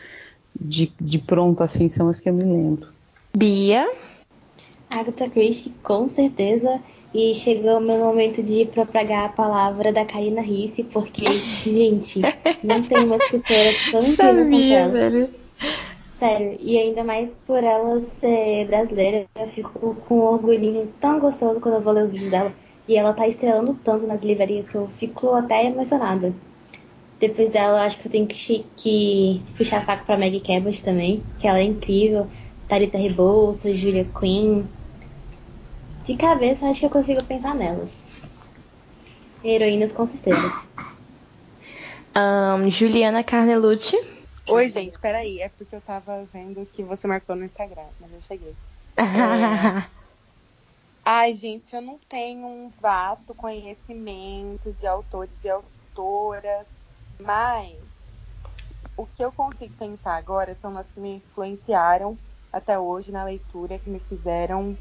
de, 0.57 0.89
de 1.01 1.19
pronto 1.19 1.61
assim 1.61 1.89
são 1.89 2.07
as 2.07 2.21
que 2.21 2.29
eu 2.29 2.33
me 2.33 2.45
lembro. 2.45 2.87
Bia? 3.35 3.91
Agatha 4.89 5.29
Christie, 5.29 5.73
com 5.83 6.07
certeza. 6.07 6.79
E 7.13 7.35
chegou 7.35 7.79
o 7.79 7.81
meu 7.81 7.97
momento 7.97 8.41
de 8.41 8.65
propagar 8.67 9.25
a 9.25 9.33
palavra 9.33 9.91
da 9.91 10.05
Karina 10.05 10.39
Risse, 10.39 10.85
porque, 10.85 11.25
gente, 11.65 12.21
não 12.63 12.81
tem 12.83 13.03
uma 13.03 13.17
escritora 13.17 13.69
tão 13.91 14.01
incrível 14.01 14.49
quanto 14.49 14.73
ela. 14.73 14.91
Velho. 14.93 15.40
Sério, 16.21 16.55
e 16.59 16.77
ainda 16.77 17.03
mais 17.03 17.33
por 17.47 17.63
ela 17.63 17.99
ser 17.99 18.67
brasileira, 18.67 19.25
eu 19.35 19.47
fico 19.47 19.95
com 20.07 20.19
um 20.19 20.21
orgulhinho 20.21 20.93
tão 20.99 21.19
gostoso 21.19 21.59
quando 21.59 21.73
eu 21.73 21.81
vou 21.81 21.93
ler 21.93 22.03
os 22.03 22.11
vídeos 22.11 22.29
dela. 22.29 22.53
E 22.87 22.95
ela 22.95 23.11
tá 23.11 23.27
estrelando 23.27 23.73
tanto 23.83 24.05
nas 24.05 24.21
livrarias 24.21 24.69
que 24.69 24.75
eu 24.75 24.87
fico 24.87 25.33
até 25.33 25.65
emocionada. 25.65 26.31
Depois 27.19 27.49
dela, 27.49 27.83
acho 27.83 27.97
que 27.97 28.07
eu 28.07 28.11
tenho 28.11 28.27
que, 28.27 28.63
que 28.77 29.41
puxar 29.57 29.83
saco 29.83 30.05
pra 30.05 30.15
Maggie 30.15 30.41
Cabot 30.41 30.83
também, 30.83 31.23
que 31.39 31.47
ela 31.47 31.57
é 31.57 31.63
incrível. 31.63 32.27
Tarita 32.67 32.99
Rebouças, 32.99 33.79
Julia 33.79 34.05
Quinn, 34.05 34.65
de 36.03 36.15
cabeça, 36.17 36.67
acho 36.67 36.81
que 36.81 36.85
eu 36.85 36.91
consigo 36.91 37.23
pensar 37.23 37.55
nelas. 37.55 38.05
Heroínas, 39.43 39.91
com 39.91 40.05
certeza. 40.05 40.61
Um, 42.15 42.69
Juliana 42.69 43.23
Carnelucci. 43.23 44.20
Oi, 44.51 44.69
gente, 44.69 44.99
peraí. 44.99 45.39
É 45.39 45.49
porque 45.49 45.75
eu 45.75 45.81
tava 45.81 46.25
vendo 46.25 46.65
que 46.65 46.83
você 46.83 47.07
marcou 47.07 47.35
no 47.35 47.45
Instagram, 47.45 47.89
mas 47.99 48.11
eu 48.11 48.19
cheguei. 48.21 48.57
É... 49.13 49.71
Ai, 51.05 51.33
gente, 51.33 51.75
eu 51.75 51.81
não 51.81 51.99
tenho 51.99 52.45
um 52.47 52.69
vasto 52.69 53.33
conhecimento 53.35 54.73
de 54.73 54.85
autores 54.87 55.35
e 55.43 55.49
autoras, 55.49 56.67
mas 57.21 57.79
o 58.95 59.07
que 59.07 59.23
eu 59.23 59.31
consigo 59.31 59.75
pensar 59.75 60.15
agora 60.15 60.53
são 60.55 60.77
as 60.77 60.93
que 60.93 60.99
me 60.99 61.15
influenciaram 61.17 62.19
até 62.51 62.79
hoje 62.79 63.11
na 63.11 63.23
leitura, 63.23 63.79
que 63.79 63.89
me 63.89 63.99
fizeram 63.99 64.77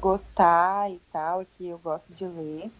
gostar 0.00 0.90
e 0.90 1.00
tal, 1.12 1.44
que 1.46 1.66
eu 1.68 1.78
gosto 1.78 2.14
de 2.14 2.26
ler. 2.26 2.72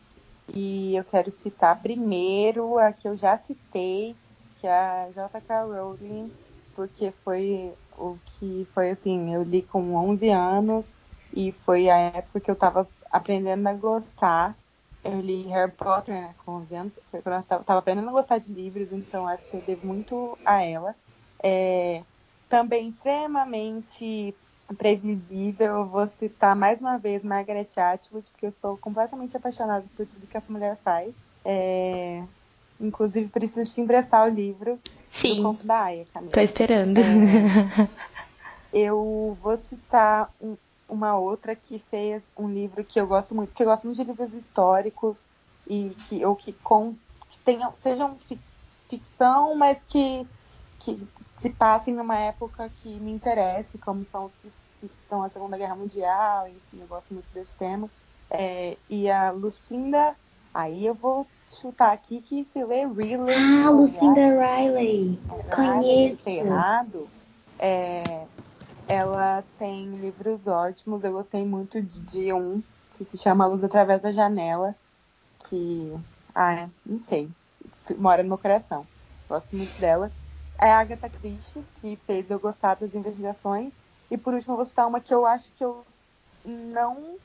E 0.55 0.97
eu 0.97 1.05
quero 1.05 1.31
citar 1.31 1.81
primeiro 1.81 2.79
a 2.79 2.93
que 2.93 3.09
eu 3.09 3.17
já 3.17 3.39
citei, 3.43 4.17
que 4.61 4.67
a 4.67 5.11
J.K. 5.11 5.65
Rowling, 5.65 6.33
porque 6.75 7.13
foi 7.25 7.75
o 7.93 8.19
que 8.25 8.67
foi 8.67 8.91
assim, 8.91 9.35
eu 9.35 9.43
li 9.43 9.63
com 9.63 9.95
11 9.95 10.29
anos 10.31 10.93
e 11.33 11.53
foi 11.53 11.89
a 11.89 11.97
época 11.99 12.41
que 12.41 12.51
eu 12.51 12.55
estava 12.55 12.91
aprendendo 13.11 13.67
a 13.69 13.75
gostar. 13.75 14.59
Eu 15.03 15.21
li 15.21 15.45
Harry 15.49 15.73
Potter 15.73 16.15
né, 16.15 16.35
com 16.45 16.53
11 16.57 16.75
anos, 16.75 17.01
foi 17.07 17.23
quando 17.23 17.37
eu 17.37 17.41
estava 17.41 17.79
aprendendo 17.79 18.09
a 18.09 18.13
gostar 18.13 18.39
de 18.39 18.53
livros, 18.53 18.93
então 18.93 19.27
acho 19.27 19.49
que 19.49 19.57
eu 19.57 19.63
devo 19.63 19.87
muito 19.87 20.39
a 20.45 20.63
ela. 20.63 20.95
É, 21.43 22.05
também 22.49 22.89
extremamente 22.89 24.39
previsível, 24.77 25.79
eu 25.79 25.89
vou 25.89 26.07
citar 26.07 26.55
mais 26.57 26.81
uma 26.81 26.99
vez 26.99 27.25
Margaret 27.25 27.69
Atwood, 27.79 28.31
porque 28.31 28.47
eu 28.47 28.51
estou 28.51 28.79
completamente 28.79 29.37
apaixonada 29.37 29.89
por 29.97 30.07
tudo 30.07 30.27
que 30.27 30.37
essa 30.37 30.53
mulher 30.53 30.81
faz. 30.83 31.15
É... 31.45 32.29
Inclusive, 32.81 33.29
preciso 33.29 33.75
te 33.75 33.81
emprestar 33.81 34.27
o 34.27 34.31
livro 34.31 34.79
Sim. 35.11 35.37
do 35.37 35.43
Conto 35.43 35.67
da 35.67 35.83
Aya, 35.83 36.07
Camila. 36.13 36.33
Tô 36.33 36.41
esperando. 36.41 36.99
É... 36.99 37.89
eu 38.73 39.37
vou 39.41 39.57
citar 39.59 40.31
um, 40.41 40.57
uma 40.89 41.17
outra 41.17 41.55
que 41.55 41.79
fez 41.79 42.33
um 42.37 42.49
livro 42.49 42.83
que 42.85 42.99
eu 42.99 43.07
gosto 43.07 43.35
muito, 43.35 43.53
que 43.53 43.63
eu 43.63 43.67
gosto 43.67 43.85
muito 43.85 43.99
de 43.99 44.05
livros 44.05 44.33
históricos 44.33 45.27
e 45.67 45.91
que 46.09 46.25
ou 46.25 46.35
que, 46.35 46.53
com, 46.53 46.95
que 47.29 47.39
tenham, 47.41 47.73
sejam 47.77 48.17
ficção, 48.89 49.55
mas 49.55 49.85
que 49.85 50.27
que 50.81 51.07
se 51.37 51.51
passem 51.51 51.95
numa 51.95 52.17
época 52.17 52.71
que 52.77 52.99
me 53.01 53.13
interesse, 53.13 53.77
como 53.79 54.03
são 54.05 54.25
os 54.25 54.35
que 54.37 54.51
estão 54.83 55.21
na 55.21 55.29
Segunda 55.29 55.59
Guerra 55.59 55.77
Mundial, 55.77 56.49
enfim, 56.49 56.81
eu 56.81 56.87
gosto 56.87 57.13
muito 57.13 57.27
desse 57.35 57.53
tema. 57.55 57.89
É, 58.31 58.79
e 58.89 59.11
a 59.11 59.31
Lucinda, 59.31 60.17
aí 60.55 60.87
eu 60.87 60.95
vou 60.95 61.27
chutar 61.57 61.93
aqui 61.93 62.21
que 62.21 62.45
se 62.45 62.65
lê 62.65 62.87
Riley. 62.87 63.35
Ah, 63.65 63.71
Lucinda 63.71 64.21
Riley. 64.21 65.19
É, 65.31 65.55
Conheço. 65.55 66.29
errado. 66.29 67.09
É, 67.59 68.27
ela 68.89 69.43
tem 69.59 69.97
livros 69.97 70.47
ótimos. 70.47 71.05
Eu 71.05 71.13
gostei 71.13 71.45
muito 71.45 71.83
de, 71.83 72.01
de 72.01 72.33
um 72.33 72.63
que 72.97 73.05
se 73.05 73.19
chama 73.19 73.47
Luz 73.47 73.63
através 73.63 74.01
da 74.01 74.13
janela, 74.13 74.75
que, 75.49 75.93
ah, 76.35 76.69
não 76.85 76.99
sei, 76.99 77.31
mora 77.99 78.23
no 78.23 78.29
meu 78.31 78.39
coração. 78.39 78.87
Gosto 79.29 79.57
muito 79.57 79.79
dela 79.81 80.13
é 80.61 80.71
a 80.71 80.81
Agatha 80.81 81.09
Christie, 81.09 81.65
que 81.75 81.97
fez 82.07 82.31
eu 82.31 82.39
gostar 82.39 82.75
das 82.75 82.95
investigações. 82.95 83.75
E 84.11 84.19
por 84.19 84.35
último, 84.35 84.53
eu 84.53 84.57
vou 84.59 84.67
citar 84.67 84.87
uma 84.87 85.01
que 85.01 85.15
eu 85.15 85.25
acho 85.25 85.53
que 85.55 85.65
eu 85.65 85.87
não 86.45 87.19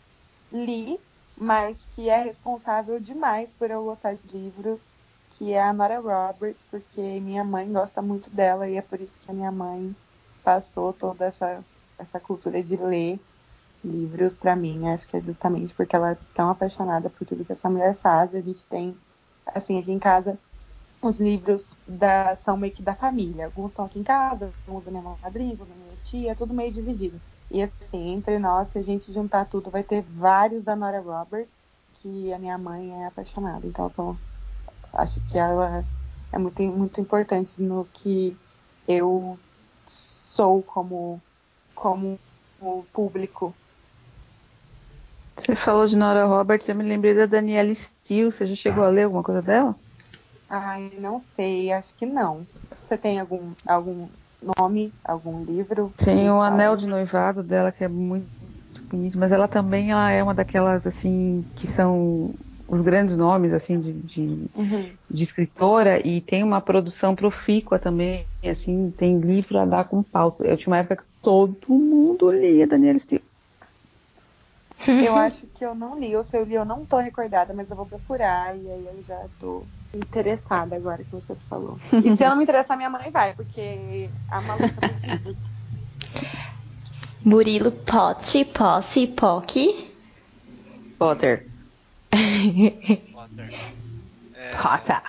li, 0.51 0.97
mas 1.35 1.85
que 1.87 2.09
é 2.09 2.21
responsável 2.23 2.99
demais 2.99 3.51
por 3.53 3.71
eu 3.71 3.83
gostar 3.83 4.15
de 4.15 4.27
livros, 4.27 4.87
que 5.29 5.51
é 5.53 5.61
a 5.61 5.73
Nora 5.73 5.99
Roberts, 5.99 6.65
porque 6.69 7.19
minha 7.21 7.43
mãe 7.43 7.71
gosta 7.71 8.01
muito 8.01 8.29
dela 8.31 8.69
e 8.69 8.77
é 8.77 8.81
por 8.81 9.01
isso 9.01 9.19
que 9.21 9.31
a 9.31 9.33
minha 9.33 9.51
mãe 9.51 9.95
passou 10.43 10.93
toda 10.93 11.25
essa, 11.25 11.65
essa 11.97 12.19
cultura 12.19 12.63
de 12.63 12.77
ler 12.77 13.19
livros 13.83 14.35
para 14.37 14.55
mim. 14.55 14.87
Acho 14.89 15.07
que 15.07 15.17
é 15.17 15.21
justamente 15.21 15.73
porque 15.75 15.95
ela 15.95 16.11
é 16.13 16.15
tão 16.33 16.49
apaixonada 16.49 17.09
por 17.09 17.25
tudo 17.25 17.45
que 17.45 17.51
essa 17.53 17.69
mulher 17.69 17.95
faz. 17.95 18.33
A 18.35 18.41
gente 18.41 18.67
tem, 18.67 18.99
assim, 19.47 19.79
aqui 19.79 19.91
em 19.91 19.99
casa, 19.99 20.39
os 21.01 21.19
livros 21.19 21.79
da, 21.87 22.35
são 22.35 22.57
meio 22.57 22.73
que 22.73 22.83
da 22.83 22.95
família. 22.95 23.45
Alguns 23.47 23.71
estão 23.71 23.85
aqui 23.85 23.99
em 23.99 24.03
casa, 24.03 24.55
alguns 24.67 24.83
da 24.85 24.91
minha 24.91 25.03
madrinha, 25.21 25.51
alguns 25.53 25.69
da 25.69 25.75
minha 25.75 25.97
tia, 25.97 26.35
tudo 26.35 26.53
meio 26.53 26.71
dividido. 26.73 27.21
E 27.49 27.61
assim, 27.63 28.09
entre 28.13 28.39
nós, 28.39 28.69
se 28.69 28.77
a 28.77 28.83
gente 28.83 29.13
juntar 29.13 29.45
tudo, 29.45 29.71
vai 29.71 29.83
ter 29.83 30.01
vários 30.03 30.63
da 30.63 30.75
Nora 30.75 30.99
Roberts, 31.01 31.63
que 31.93 32.33
a 32.33 32.39
minha 32.39 32.57
mãe 32.57 32.91
é 33.03 33.07
apaixonada. 33.07 33.67
Então, 33.67 33.89
sou, 33.89 34.19
acho 34.93 35.21
que 35.21 35.37
ela 35.37 35.87
é 36.31 36.37
muito, 36.39 36.61
muito 36.63 37.01
importante 37.01 37.61
no 37.61 37.85
que 37.87 38.39
eu 38.87 39.39
sou 39.87 40.63
como, 40.63 41.21
como 41.75 42.19
público. 42.93 43.55
Você 45.37 45.55
falou 45.55 45.87
de 45.87 45.95
Nora 45.95 46.25
Roberts, 46.25 46.67
eu 46.67 46.75
me 46.75 46.83
lembrei 46.83 47.13
da 47.13 47.25
Daniela 47.25 47.73
Steele. 47.73 48.29
Você 48.31 48.45
já 48.45 48.55
chegou 48.55 48.83
a 48.83 48.89
ler 48.89 49.03
alguma 49.03 49.23
coisa 49.23 49.41
dela? 49.41 49.79
Ai, 50.47 50.89
não 50.99 51.19
sei, 51.19 51.71
acho 51.71 51.95
que 51.95 52.05
não. 52.05 52.47
Você 52.83 52.97
tem 52.97 53.19
algum, 53.19 53.55
algum 53.67 54.09
nome, 54.41 54.93
algum 55.03 55.43
livro? 55.43 55.93
Tem 55.97 56.29
o 56.29 56.41
Anel 56.41 56.75
de 56.75 56.87
Noivado 56.87 57.43
dela, 57.43 57.71
que 57.71 57.83
é 57.83 57.87
muito 57.87 58.27
bonito, 58.89 59.17
mas 59.17 59.31
ela 59.31 59.47
também 59.47 59.91
ela 59.91 60.11
é 60.11 60.21
uma 60.21 60.33
daquelas, 60.33 60.85
assim, 60.85 61.45
que 61.55 61.67
são 61.67 62.33
os 62.67 62.81
grandes 62.81 63.15
nomes, 63.15 63.53
assim, 63.53 63.79
de, 63.79 63.93
de, 63.93 64.21
uhum. 64.55 64.89
de 65.09 65.23
escritora, 65.23 66.05
e 66.05 66.19
tem 66.21 66.43
uma 66.43 66.59
produção 66.61 67.15
profícua 67.15 67.77
também, 67.77 68.25
assim, 68.43 68.93
tem 68.97 69.19
livro 69.19 69.59
a 69.59 69.65
dar 69.65 69.85
com 69.85 70.01
pau. 70.01 70.35
Eu 70.39 70.57
tinha 70.57 70.71
uma 70.71 70.79
época 70.79 70.97
que 70.97 71.03
todo 71.21 71.69
mundo 71.69 72.31
lia 72.31 72.67
Daniela 72.67 72.97
Steele. 72.97 73.23
Eu 74.87 75.15
acho 75.17 75.47
que 75.47 75.65
eu 75.65 75.73
não 75.75 75.97
li, 75.97 76.15
ou 76.15 76.23
se 76.23 76.37
eu 76.37 76.43
li, 76.43 76.55
eu 76.55 76.65
não 76.65 76.85
tô 76.85 76.97
recordada, 76.97 77.53
mas 77.53 77.69
eu 77.69 77.75
vou 77.77 77.85
procurar, 77.85 78.55
e 78.55 78.71
aí 78.71 78.87
eu 78.87 79.01
já 79.01 79.27
tô 79.39 79.67
interessada 79.93 80.75
agora 80.75 81.03
que 81.03 81.11
você 81.11 81.35
falou. 81.49 81.77
E 82.03 82.15
se 82.15 82.23
ela 82.23 82.31
não 82.31 82.37
me 82.37 82.43
interessar, 82.43 82.75
minha 82.77 82.89
mãe 82.89 83.11
vai, 83.11 83.33
porque 83.33 84.09
a 84.27 84.41
maluca 84.41 84.81
dos 84.81 85.03
livros. 85.03 85.37
Murilo 87.23 87.71
Pote, 87.71 88.45
Posse, 88.45 89.07
Pock. 89.07 89.95
Potter. 90.99 91.49
Potter. 93.11 93.53
É, 94.33 94.55
Potter. 94.61 95.01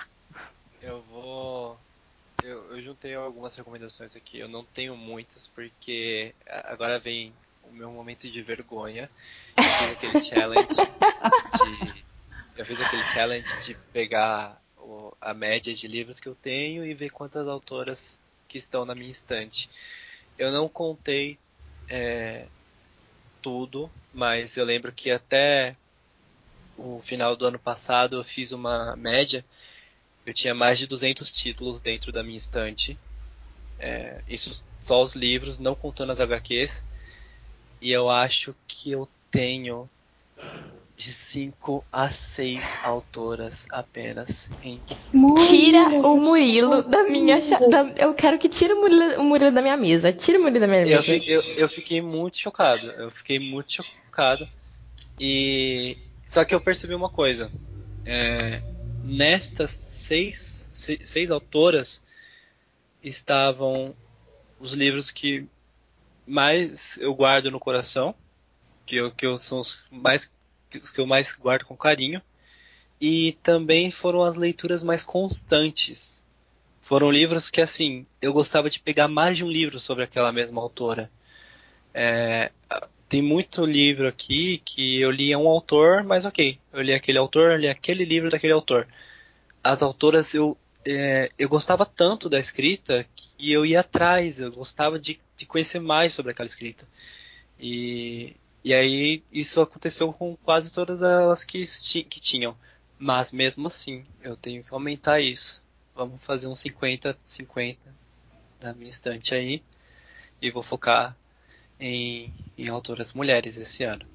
Eu 0.81 1.01
vou. 1.03 1.77
Eu, 2.43 2.75
eu 2.75 2.81
juntei 2.81 3.13
algumas 3.13 3.55
recomendações 3.55 4.15
aqui. 4.15 4.39
Eu 4.39 4.47
não 4.47 4.63
tenho 4.63 4.95
muitas, 4.95 5.47
porque 5.47 6.33
agora 6.65 6.99
vem 6.99 7.33
o 7.69 7.73
meu 7.73 7.91
momento 7.91 8.29
de 8.29 8.41
vergonha. 8.41 9.09
Eu 9.55 9.63
fiz 9.63 9.91
aquele 9.91 10.23
challenge 10.23 10.67
de. 10.73 12.05
Eu 12.55 12.65
fiz 12.65 12.81
aquele 12.81 13.03
challenge 13.05 13.59
de 13.61 13.73
pegar 13.93 14.61
o, 14.77 15.13
a 15.21 15.33
média 15.33 15.73
de 15.73 15.87
livros 15.87 16.19
que 16.19 16.27
eu 16.27 16.35
tenho 16.35 16.85
e 16.85 16.93
ver 16.93 17.09
quantas 17.09 17.47
autoras 17.47 18.23
que 18.47 18.57
estão 18.57 18.85
na 18.85 18.95
minha 18.95 19.11
estante. 19.11 19.69
Eu 20.37 20.51
não 20.51 20.67
contei 20.67 21.37
é, 21.89 22.47
tudo, 23.41 23.89
mas 24.13 24.57
eu 24.57 24.65
lembro 24.65 24.91
que 24.91 25.11
até 25.11 25.75
o 26.77 27.01
final 27.03 27.35
do 27.35 27.45
ano 27.45 27.59
passado 27.59 28.17
eu 28.17 28.23
fiz 28.23 28.51
uma 28.51 28.95
média. 28.95 29.43
Eu 30.25 30.33
tinha 30.33 30.53
mais 30.53 30.77
de 30.77 30.87
200 30.87 31.31
títulos 31.31 31.81
dentro 31.81 32.11
da 32.11 32.23
minha 32.23 32.37
estante. 32.37 32.97
É, 33.79 34.21
isso 34.27 34.63
só 34.79 35.01
os 35.03 35.15
livros, 35.15 35.59
não 35.59 35.75
contando 35.75 36.11
as 36.11 36.19
HQs. 36.19 36.85
E 37.81 37.91
eu 37.91 38.09
acho 38.09 38.55
que 38.67 38.91
eu 38.91 39.07
tenho 39.29 39.89
de 40.97 41.13
5 41.13 41.85
a 41.91 42.09
6 42.09 42.79
autoras 42.83 43.67
apenas 43.69 44.49
em. 44.63 44.81
Tira 45.47 45.89
o 45.89 46.17
Murilo 46.17 46.81
da 46.81 47.03
minha. 47.03 47.39
Da, 47.69 47.93
eu 47.97 48.15
quero 48.15 48.39
que 48.39 48.49
tire 48.49 48.73
o 48.73 48.81
Murilo, 48.81 49.21
o 49.21 49.23
Murilo, 49.23 49.51
da 49.51 49.61
minha 49.61 49.77
mesa. 49.77 50.11
Tira 50.11 50.39
o 50.39 50.41
Murilo 50.41 50.59
da 50.59 50.67
minha 50.67 50.83
mesa. 50.83 51.15
Eu, 51.15 51.23
eu, 51.23 51.41
eu 51.43 51.69
fiquei 51.69 52.01
muito 52.01 52.37
chocado. 52.37 52.87
Eu 52.87 53.11
fiquei 53.11 53.37
muito 53.37 53.73
chocado. 53.73 54.49
E. 55.19 55.97
Só 56.27 56.43
que 56.43 56.55
eu 56.55 56.59
percebi 56.59 56.95
uma 56.95 57.09
coisa. 57.09 57.51
É, 58.03 58.61
nestas 59.03 59.71
seis, 59.71 60.67
seis, 60.73 60.99
seis 61.03 61.29
autoras 61.29 62.03
estavam 63.03 63.95
os 64.59 64.73
livros 64.73 65.11
que 65.11 65.45
mais 66.27 66.97
eu 66.97 67.13
guardo 67.15 67.49
no 67.49 67.59
coração, 67.59 68.13
que 68.85 68.97
eu, 68.97 69.11
que 69.11 69.25
eu 69.25 69.37
são 69.37 69.59
os 69.59 69.85
mais 69.89 70.31
os 70.75 70.91
que 70.91 70.99
eu 70.99 71.07
mais 71.07 71.33
guardo 71.35 71.65
com 71.65 71.77
carinho, 71.77 72.21
e 72.99 73.37
também 73.43 73.89
foram 73.89 74.21
as 74.23 74.35
leituras 74.35 74.83
mais 74.83 75.03
constantes. 75.03 76.25
Foram 76.81 77.09
livros 77.11 77.49
que 77.49 77.61
assim 77.61 78.05
eu 78.21 78.33
gostava 78.33 78.69
de 78.69 78.79
pegar 78.79 79.07
mais 79.07 79.37
de 79.37 79.43
um 79.43 79.49
livro 79.49 79.79
sobre 79.79 80.03
aquela 80.03 80.31
mesma 80.31 80.61
autora. 80.61 81.09
É, 81.93 82.51
tem 83.09 83.21
muito 83.21 83.65
livro 83.65 84.07
aqui 84.07 84.61
que 84.65 84.99
eu 84.99 85.11
li 85.11 85.35
um 85.35 85.47
autor, 85.47 86.03
mas 86.03 86.25
ok, 86.25 86.59
eu 86.73 86.81
li 86.81 86.93
aquele 86.93 87.17
autor, 87.17 87.51
eu 87.51 87.57
li 87.57 87.67
aquele 87.67 88.05
livro 88.05 88.29
daquele 88.29 88.53
autor. 88.53 88.87
As 89.63 89.81
autoras 89.81 90.33
eu 90.33 90.57
é, 90.85 91.29
eu 91.37 91.49
gostava 91.49 91.85
tanto 91.85 92.29
da 92.29 92.39
escrita 92.39 93.05
que 93.15 93.51
eu 93.51 93.65
ia 93.65 93.81
atrás, 93.81 94.39
eu 94.39 94.51
gostava 94.51 94.97
de, 94.97 95.19
de 95.37 95.45
conhecer 95.45 95.79
mais 95.79 96.13
sobre 96.13 96.31
aquela 96.31 96.47
escrita. 96.47 96.85
E, 97.59 98.35
e 98.63 98.73
aí 98.73 99.23
isso 99.31 99.61
aconteceu 99.61 100.11
com 100.11 100.35
quase 100.37 100.73
todas 100.73 101.01
elas 101.01 101.43
que, 101.43 101.63
que 102.03 102.19
tinham. 102.19 102.57
Mas 102.99 103.31
mesmo 103.31 103.67
assim, 103.67 104.03
eu 104.21 104.35
tenho 104.35 104.63
que 104.63 104.73
aumentar 104.73 105.21
isso. 105.21 105.63
Vamos 105.95 106.21
fazer 106.21 106.47
um 106.47 106.53
50-50 106.53 107.77
na 108.59 108.73
minha 108.73 108.89
estante 108.89 109.35
aí. 109.35 109.61
E 110.41 110.51
vou 110.51 110.63
focar 110.63 111.15
em, 111.79 112.33
em 112.57 112.67
autoras 112.67 113.13
mulheres 113.13 113.57
esse 113.57 113.83
ano. 113.83 114.05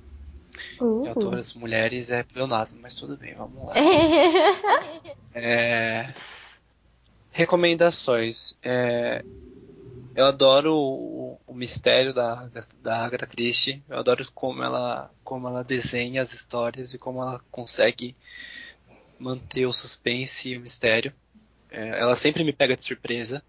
Uh. 0.80 1.08
Autoras 1.08 1.54
mulheres 1.54 2.10
é 2.10 2.22
pleonasmo, 2.22 2.80
mas 2.82 2.94
tudo 2.94 3.16
bem, 3.16 3.34
vamos 3.34 3.66
lá. 3.66 3.74
é, 5.34 6.12
Recomendações. 7.32 8.54
É, 8.62 9.24
eu 10.14 10.26
adoro 10.26 10.74
o, 10.74 11.40
o 11.46 11.54
mistério 11.54 12.12
da, 12.12 12.48
da 12.82 13.04
Agatha 13.04 13.26
Christie. 13.26 13.82
Eu 13.88 13.98
adoro 13.98 14.26
como 14.34 14.62
ela, 14.62 15.10
como 15.24 15.48
ela 15.48 15.64
desenha 15.64 16.20
as 16.20 16.32
histórias 16.32 16.92
e 16.92 16.98
como 16.98 17.22
ela 17.22 17.40
consegue 17.50 18.14
manter 19.18 19.66
o 19.66 19.72
suspense 19.72 20.50
e 20.50 20.56
o 20.56 20.60
mistério. 20.60 21.12
É, 21.70 22.00
ela 22.00 22.16
sempre 22.16 22.44
me 22.44 22.52
pega 22.52 22.76
de 22.76 22.84
surpresa. 22.84 23.42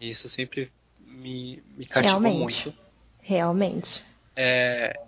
E 0.00 0.10
isso 0.10 0.28
sempre 0.28 0.72
me, 1.00 1.62
me 1.76 1.84
cativou 1.84 2.20
Realmente. 2.20 2.66
muito. 2.66 2.74
Realmente. 3.20 4.04
É, 4.34 4.98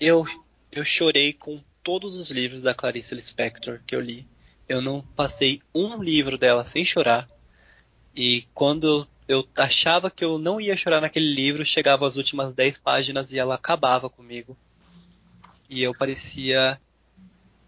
eu, 0.00 0.26
eu 0.72 0.84
chorei 0.84 1.32
com 1.32 1.62
todos 1.82 2.18
os 2.18 2.30
livros 2.30 2.64
da 2.64 2.74
Clarice 2.74 3.14
Lispector 3.14 3.80
que 3.86 3.94
eu 3.94 4.00
li. 4.00 4.26
Eu 4.68 4.80
não 4.80 5.02
passei 5.14 5.60
um 5.74 6.02
livro 6.02 6.36
dela 6.36 6.64
sem 6.64 6.84
chorar. 6.84 7.28
E 8.14 8.46
quando 8.52 8.86
eu 8.86 9.06
achava 9.56 10.10
que 10.10 10.24
eu 10.24 10.38
não 10.38 10.60
ia 10.60 10.76
chorar 10.76 11.00
naquele 11.00 11.32
livro, 11.32 11.64
chegava 11.64 12.06
às 12.06 12.16
últimas 12.16 12.54
10 12.54 12.78
páginas 12.80 13.32
e 13.32 13.38
ela 13.38 13.54
acabava 13.54 14.10
comigo. 14.10 14.56
E 15.68 15.82
eu 15.82 15.92
parecia 15.92 16.80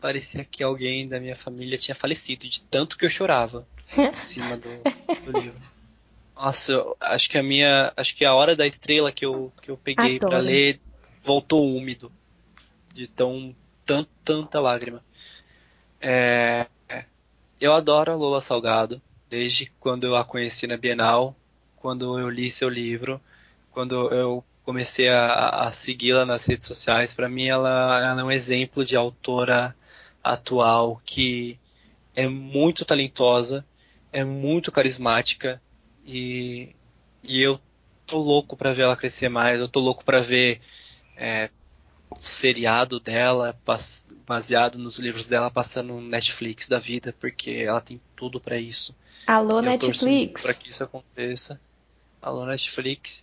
parecia 0.01 0.45
que 0.45 0.63
alguém 0.63 1.09
da 1.09 1.19
minha 1.19 1.35
família 1.35 1.79
tinha 1.79 1.95
falecido 1.95 2.47
de 2.47 2.63
tanto 2.65 2.99
que 2.99 3.07
eu 3.07 3.11
chorava 3.11 3.67
em 3.97 4.21
cima 4.21 4.55
do, 4.55 4.69
do 5.25 5.41
livro. 5.41 5.59
Nossa, 6.37 6.73
eu, 6.73 6.95
acho 7.01 7.31
que 7.31 7.39
a 7.39 7.43
minha, 7.43 7.91
acho 7.97 8.15
que 8.15 8.23
a 8.23 8.35
hora 8.35 8.55
da 8.55 8.67
estrela 8.67 9.11
que 9.11 9.25
eu 9.25 9.51
que 9.63 9.71
eu 9.71 9.79
peguei 9.79 10.19
para 10.19 10.39
ler 10.39 10.79
voltou 11.23 11.65
úmido 11.75 12.13
de 12.93 13.07
tão 13.07 13.57
tanto 13.87 14.11
tanta 14.23 14.61
lágrima. 14.61 15.03
É, 16.01 16.67
eu 17.59 17.73
adoro 17.73 18.13
a 18.13 18.17
Lola 18.17 18.43
Salgado 18.43 19.01
desde 19.31 19.73
quando 19.81 20.07
eu 20.07 20.17
a 20.17 20.25
conheci 20.25 20.67
na 20.67 20.77
Bienal, 20.77 21.35
quando 21.85 22.18
eu 22.18 22.30
li 22.30 22.51
seu 22.51 22.70
livro, 22.70 23.20
quando 23.70 24.11
eu 24.11 24.43
comecei 24.62 25.11
a, 25.11 25.51
a 25.66 25.70
segui-la 25.70 26.24
nas 26.24 26.47
redes 26.47 26.66
sociais. 26.66 27.12
Para 27.12 27.28
mim, 27.28 27.47
ela, 27.47 28.03
ela, 28.03 28.22
é 28.22 28.24
um 28.24 28.30
exemplo 28.30 28.87
de 28.87 28.97
autora 28.97 29.76
atual 30.22 30.99
que 31.05 31.61
é 32.16 32.26
muito 32.26 32.87
talentosa, 32.87 33.66
é 34.11 34.24
muito 34.24 34.72
carismática 34.72 35.61
e, 36.07 36.74
e 37.22 37.43
eu 37.43 37.61
tô 38.07 38.16
louco 38.16 38.57
para 38.57 38.72
ver 38.72 38.85
ela 38.85 38.97
crescer 38.97 39.28
mais. 39.28 39.61
Eu 39.61 39.68
tô 39.68 39.78
louco 39.78 40.07
para 40.07 40.22
ver 40.22 40.62
é, 41.18 41.51
o 42.09 42.16
seriado 42.18 42.99
dela 42.99 43.55
baseado 44.26 44.78
nos 44.78 44.99
livros 44.99 45.28
dela 45.28 45.51
passando 45.51 45.89
no 45.89 46.01
Netflix 46.01 46.66
da 46.66 46.78
vida, 46.78 47.14
porque 47.20 47.51
ela 47.51 47.82
tem 47.82 48.01
tudo 48.16 48.41
para 48.41 48.57
isso. 48.57 48.97
Alô, 49.26 49.61
Netflix. 49.61 50.41
Para 50.41 50.55
que 50.55 50.70
isso 50.70 50.82
aconteça. 50.82 51.61
Alô, 52.25 52.47
Netflix. 52.47 53.22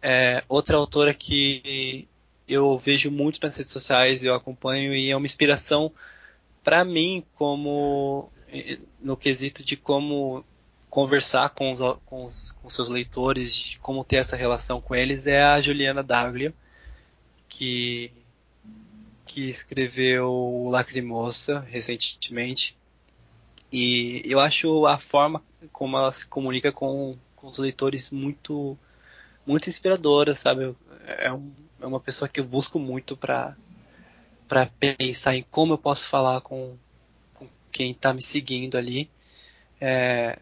É, 0.00 0.42
outra 0.48 0.78
autora 0.78 1.12
que 1.12 2.08
eu 2.48 2.78
vejo 2.78 3.10
muito 3.10 3.38
nas 3.42 3.54
redes 3.58 3.74
sociais, 3.74 4.24
eu 4.24 4.34
acompanho 4.34 4.94
e 4.94 5.10
é 5.10 5.16
uma 5.16 5.26
inspiração 5.26 5.92
para 6.64 6.82
mim 6.82 7.22
como 7.34 8.32
no 8.98 9.18
quesito 9.18 9.62
de 9.62 9.76
como 9.76 10.42
conversar 10.88 11.50
com 11.50 11.74
os, 11.74 11.98
com, 12.06 12.24
os, 12.24 12.52
com 12.52 12.70
seus 12.70 12.88
leitores, 12.88 13.54
de 13.54 13.78
como 13.80 14.02
ter 14.02 14.16
essa 14.16 14.34
relação 14.34 14.80
com 14.80 14.94
eles, 14.94 15.26
é 15.26 15.42
a 15.42 15.60
Juliana 15.60 16.02
Daglio, 16.02 16.54
que, 17.50 18.10
que 19.26 19.50
escreveu 19.50 20.68
Lacrimosa 20.70 21.60
recentemente. 21.60 22.78
E 23.70 24.22
eu 24.24 24.40
acho 24.40 24.86
a 24.86 24.96
forma 24.96 25.42
como 25.70 25.98
ela 25.98 26.10
se 26.10 26.26
comunica 26.26 26.72
com, 26.72 27.18
com 27.42 27.48
os 27.48 27.58
leitores 27.58 28.10
muito 28.12 28.78
muito 29.44 29.68
inspiradora, 29.68 30.32
sabe? 30.32 30.76
É, 31.04 31.32
um, 31.32 31.52
é 31.80 31.86
uma 31.86 31.98
pessoa 31.98 32.28
que 32.28 32.38
eu 32.38 32.44
busco 32.44 32.78
muito 32.78 33.16
para 33.16 33.56
para 34.46 34.66
pensar 34.98 35.34
em 35.34 35.42
como 35.50 35.72
eu 35.72 35.78
posso 35.78 36.06
falar 36.06 36.40
com, 36.42 36.76
com 37.34 37.48
quem 37.72 37.90
está 37.90 38.12
me 38.14 38.22
seguindo 38.22 38.76
ali. 38.78 39.10
É, 39.80 40.38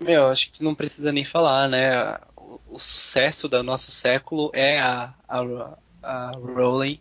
meu, 0.00 0.26
acho 0.28 0.50
que 0.50 0.64
não 0.64 0.74
precisa 0.74 1.12
nem 1.12 1.24
falar, 1.24 1.68
né? 1.68 2.18
O, 2.36 2.60
o 2.70 2.78
sucesso 2.78 3.48
do 3.48 3.62
nosso 3.62 3.92
século 3.92 4.50
é 4.52 4.80
a, 4.80 5.14
a, 5.28 5.78
a 6.02 6.30
Rowling. 6.32 6.98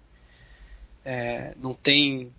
É, 1.03 1.55
não 1.57 1.73
tem 1.73 2.31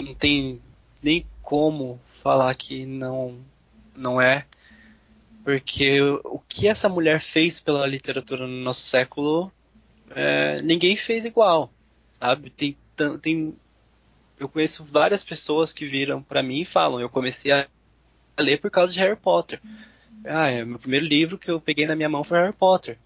não 0.00 0.14
tem 0.14 0.62
nem 1.02 1.26
como 1.42 2.00
falar 2.22 2.54
que 2.54 2.86
não 2.86 3.38
não 3.94 4.20
é, 4.20 4.46
porque 5.44 6.00
o 6.00 6.40
que 6.48 6.68
essa 6.68 6.88
mulher 6.88 7.20
fez 7.20 7.58
pela 7.58 7.86
literatura 7.86 8.46
no 8.46 8.56
nosso 8.62 8.82
século, 8.82 9.52
é, 10.14 10.62
ninguém 10.62 10.96
fez 10.96 11.24
igual, 11.24 11.70
sabe? 12.18 12.50
Tem, 12.50 12.76
tem, 13.20 13.54
eu 14.38 14.48
conheço 14.48 14.84
várias 14.84 15.22
pessoas 15.22 15.72
que 15.72 15.86
viram 15.86 16.22
para 16.22 16.42
mim 16.42 16.60
e 16.60 16.64
falam, 16.64 17.00
eu 17.00 17.08
comecei 17.08 17.50
a 17.50 17.66
ler 18.38 18.58
por 18.58 18.70
causa 18.70 18.92
de 18.92 19.00
Harry 19.00 19.16
Potter. 19.16 19.60
Ah, 20.24 20.48
é, 20.48 20.64
meu 20.64 20.78
primeiro 20.78 21.06
livro 21.06 21.38
que 21.38 21.50
eu 21.50 21.60
peguei 21.60 21.86
na 21.86 21.96
minha 21.96 22.08
mão 22.08 22.22
foi 22.22 22.38
Harry 22.38 22.52
Potter. 22.52 22.98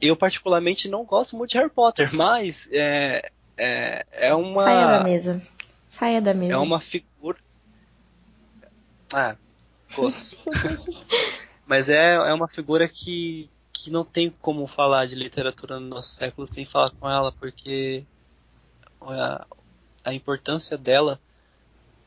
Eu 0.00 0.16
particularmente 0.16 0.88
não 0.88 1.04
gosto 1.04 1.36
muito 1.36 1.50
de 1.50 1.58
Harry 1.58 1.70
Potter, 1.70 2.10
mas 2.14 2.68
é, 2.72 3.30
é, 3.56 4.06
é 4.12 4.34
uma. 4.34 4.64
Saia 4.64 4.86
da 4.86 5.04
mesa. 5.04 5.42
Saia 5.88 6.20
da 6.20 6.34
mesa. 6.34 6.52
É 6.52 6.56
uma 6.58 6.80
figura. 6.80 7.38
Ah, 9.14 9.36
gostos. 9.94 10.38
Mas 11.66 11.88
é, 11.88 12.14
é 12.14 12.32
uma 12.34 12.48
figura 12.48 12.88
que, 12.88 13.48
que 13.72 13.90
não 13.90 14.04
tem 14.04 14.30
como 14.30 14.66
falar 14.66 15.06
de 15.06 15.14
literatura 15.14 15.78
no 15.78 15.88
nosso 15.88 16.10
século 16.14 16.46
sem 16.46 16.64
falar 16.64 16.90
com 16.90 17.08
ela, 17.08 17.32
porque 17.32 18.04
a, 19.00 19.46
a 20.04 20.14
importância 20.14 20.76
dela 20.76 21.20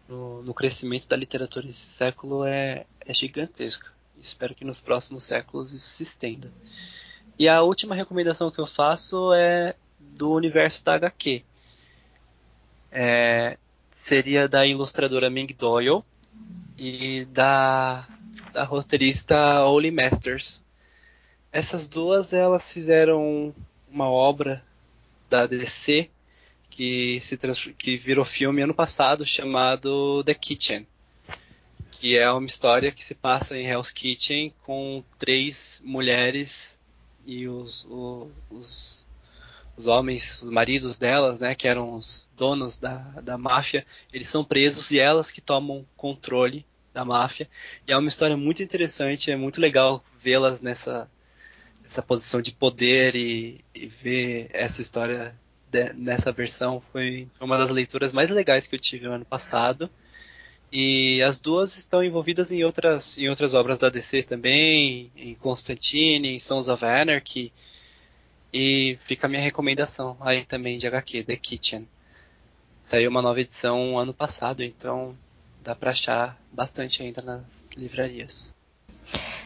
no, 0.07 0.43
no, 0.43 0.53
crescimento 0.53 1.07
da 1.07 1.15
literatura 1.15 1.65
nesse 1.65 1.89
século 1.91 2.45
é, 2.45 2.85
é 3.01 3.13
gigantesca. 3.13 3.91
espero 4.19 4.53
que 4.53 4.65
nos 4.65 4.79
próximos 4.79 5.23
séculos 5.23 5.71
isso 5.71 5.89
se 5.89 6.03
estenda. 6.03 6.51
E 7.37 7.49
a 7.49 7.61
última 7.61 7.95
recomendação 7.95 8.51
que 8.51 8.59
eu 8.59 8.67
faço 8.67 9.33
é 9.33 9.75
do 9.99 10.31
universo 10.31 10.85
da 10.85 10.95
HQ. 10.95 11.43
É, 12.91 13.57
seria 14.03 14.47
da 14.47 14.65
ilustradora 14.65 15.29
Ming 15.29 15.47
Doyle 15.47 16.01
e 16.77 17.25
da, 17.25 18.07
da 18.51 18.63
roteirista 18.63 19.65
Oli 19.65 19.91
Masters. 19.91 20.63
Essas 21.51 21.87
duas 21.87 22.33
elas 22.33 22.71
fizeram 22.71 23.53
uma 23.89 24.09
obra 24.09 24.63
da 25.29 25.45
DC 25.45 26.09
que 26.69 27.19
se 27.21 27.37
que 27.77 27.95
virou 27.95 28.25
filme 28.25 28.61
ano 28.61 28.73
passado 28.73 29.25
chamado 29.25 30.23
The 30.23 30.33
Kitchen, 30.33 30.85
que 31.91 32.17
é 32.17 32.29
uma 32.29 32.45
história 32.45 32.91
que 32.91 33.03
se 33.03 33.15
passa 33.15 33.57
em 33.57 33.65
Hell's 33.65 33.91
Kitchen 33.91 34.53
com 34.63 35.03
três 35.17 35.81
mulheres 35.85 36.77
e 37.25 37.47
os, 37.47 37.85
os, 37.89 38.29
os, 38.49 39.07
os 39.77 39.87
homens, 39.87 40.41
os 40.41 40.49
maridos 40.49 40.97
delas, 40.97 41.39
né, 41.39 41.55
que 41.55 41.67
eram 41.67 41.93
os 41.93 42.27
donos 42.35 42.77
da, 42.77 42.97
da 43.21 43.37
máfia, 43.37 43.85
eles 44.11 44.27
são 44.27 44.43
presos 44.43 44.91
e 44.91 44.99
elas 44.99 45.31
que 45.31 45.41
tomam 45.41 45.85
controle 45.95 46.65
da 46.95 47.05
máfia. 47.05 47.47
E 47.87 47.91
é 47.91 47.97
uma 47.97 48.09
história 48.09 48.37
muito 48.37 48.63
interessante, 48.63 49.29
é 49.29 49.35
muito 49.35 49.59
legal 49.61 50.03
vê-las 50.17 50.61
nessa, 50.61 51.11
nessa 51.83 52.01
posição 52.01 52.41
de 52.41 52.51
poder 52.51 53.15
e, 53.15 53.63
e 53.75 53.85
ver 53.85 54.49
essa 54.51 54.81
história 54.81 55.35
de, 55.69 55.93
nessa 55.93 56.31
versão 56.31 56.81
foi, 56.91 57.27
uma 57.39 57.57
das 57.57 57.69
leituras 57.69 58.13
mais 58.13 58.29
legais 58.31 58.65
que 58.65 58.75
eu 58.75 58.79
tive 58.79 59.07
no 59.07 59.13
ano 59.13 59.25
passado. 59.25 59.89
E 60.71 61.21
as 61.21 61.39
duas 61.39 61.77
estão 61.77 62.03
envolvidas 62.03 62.51
em 62.51 62.63
outras, 62.63 63.17
em 63.17 63.29
outras 63.29 63.53
obras 63.53 63.77
da 63.77 63.89
DC 63.89 64.23
também, 64.23 65.11
em 65.15 65.35
Constantine, 65.35 66.29
em 66.29 66.39
Sons 66.39 66.67
of 66.67 66.83
Anarchy. 66.83 67.51
E 68.53 68.97
fica 69.01 69.27
a 69.27 69.29
minha 69.29 69.41
recomendação 69.41 70.17
aí 70.21 70.45
também 70.45 70.77
de 70.77 70.87
HQ, 70.87 71.23
The 71.23 71.35
Kitchen. 71.35 71.87
Saiu 72.81 73.09
uma 73.09 73.21
nova 73.21 73.41
edição 73.41 73.99
ano 73.99 74.13
passado, 74.13 74.63
então 74.63 75.17
dá 75.65 75.75
para 75.75 75.89
achar 75.89 76.37
bastante 76.53 77.01
ainda 77.01 77.21
nas 77.21 77.71
livrarias. 77.75 78.53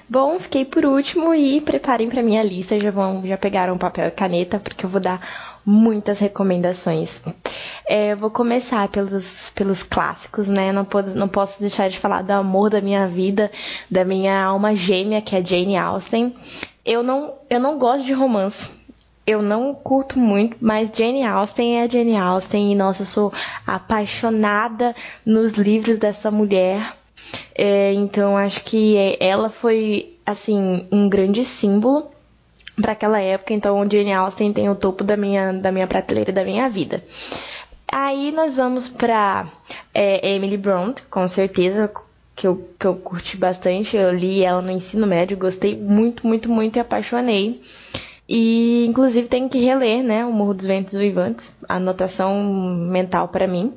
Bom, 0.08 0.40
fiquei 0.40 0.66
por 0.66 0.86
último 0.86 1.34
e 1.34 1.62
preparem 1.62 2.10
para 2.10 2.24
minha 2.24 2.44
lista, 2.44 2.80
já 2.80 2.92
vão 2.92 3.26
já 3.26 3.38
pegaram 3.38 3.78
papel 3.78 4.08
e 4.08 4.12
caneta 4.12 4.60
porque 4.60 4.86
eu 4.86 4.90
vou 4.90 5.00
dar 5.00 5.60
muitas 5.66 6.20
recomendações. 6.20 7.22
É, 7.88 8.16
vou 8.16 8.30
começar 8.30 8.88
pelos, 8.90 9.52
pelos 9.52 9.84
clássicos, 9.84 10.48
né? 10.48 10.72
Não, 10.72 10.84
pode, 10.84 11.16
não 11.16 11.28
posso 11.28 11.60
deixar 11.60 11.90
de 11.90 12.00
falar 12.00 12.24
do 12.24 12.32
amor 12.32 12.70
da 12.70 12.82
minha 12.82 13.08
vida, 13.08 13.52
da 13.90 14.04
minha 14.04 14.44
alma 14.44 14.76
gêmea, 14.76 15.22
que 15.22 15.36
é 15.36 15.46
Jane 15.46 15.78
Austen. 15.78 16.36
Eu 16.84 17.04
não, 17.04 17.36
eu 17.50 17.60
não 17.60 17.78
gosto 17.78 18.06
de 18.06 18.14
romance. 18.14 18.79
Eu 19.30 19.44
não 19.44 19.76
curto 19.76 20.18
muito, 20.18 20.58
mas 20.60 20.90
Jane 20.92 21.24
Austen 21.24 21.80
é 21.80 21.88
Jane 21.88 22.18
Austen 22.18 22.72
e 22.72 22.76
nossa, 22.76 23.04
eu 23.04 23.06
sou 23.06 23.34
apaixonada 23.68 24.96
nos 25.24 25.54
livros 25.54 26.00
dessa 26.00 26.32
mulher. 26.32 26.96
É, 27.54 27.94
então 27.94 28.36
acho 28.36 28.64
que 28.64 28.96
ela 29.20 29.48
foi 29.48 30.18
assim 30.26 30.88
um 30.92 31.08
grande 31.08 31.46
símbolo 31.46 32.10
para 32.82 32.94
aquela 32.94 33.22
época. 33.22 33.54
Então 33.54 33.88
Jane 33.88 34.12
Austen 34.14 34.52
tem 34.52 34.68
o 34.68 34.74
topo 34.74 35.04
da 35.04 35.16
minha 35.16 35.54
da 35.54 35.72
minha 35.72 35.86
prateleira 35.86 36.32
da 36.32 36.44
minha 36.44 36.68
vida. 36.68 37.04
Aí 37.88 38.32
nós 38.32 38.56
vamos 38.56 38.88
para 38.88 39.48
é, 39.94 40.28
Emily 40.28 40.58
Bront, 40.58 41.04
com 41.08 41.28
certeza 41.28 41.88
que 42.36 42.48
eu, 42.48 42.68
que 42.80 42.88
eu 42.88 42.96
curti 42.96 43.38
bastante. 43.38 43.96
Eu 43.96 44.12
li 44.12 44.42
ela 44.44 44.64
no 44.64 44.72
ensino 44.72 45.06
médio, 45.06 45.38
gostei 45.38 45.78
muito, 45.78 46.26
muito, 46.26 46.50
muito 46.50 46.78
e 46.78 46.80
apaixonei. 46.80 47.62
E 48.32 48.86
inclusive 48.88 49.28
tenho 49.28 49.50
que 49.50 49.58
reler, 49.58 50.04
né, 50.04 50.24
O 50.24 50.32
Morro 50.32 50.54
dos 50.54 50.68
Ventos 50.68 50.94
Vivantes, 50.94 51.52
anotação 51.68 52.44
mental 52.44 53.28
para 53.30 53.48
mim. 53.48 53.74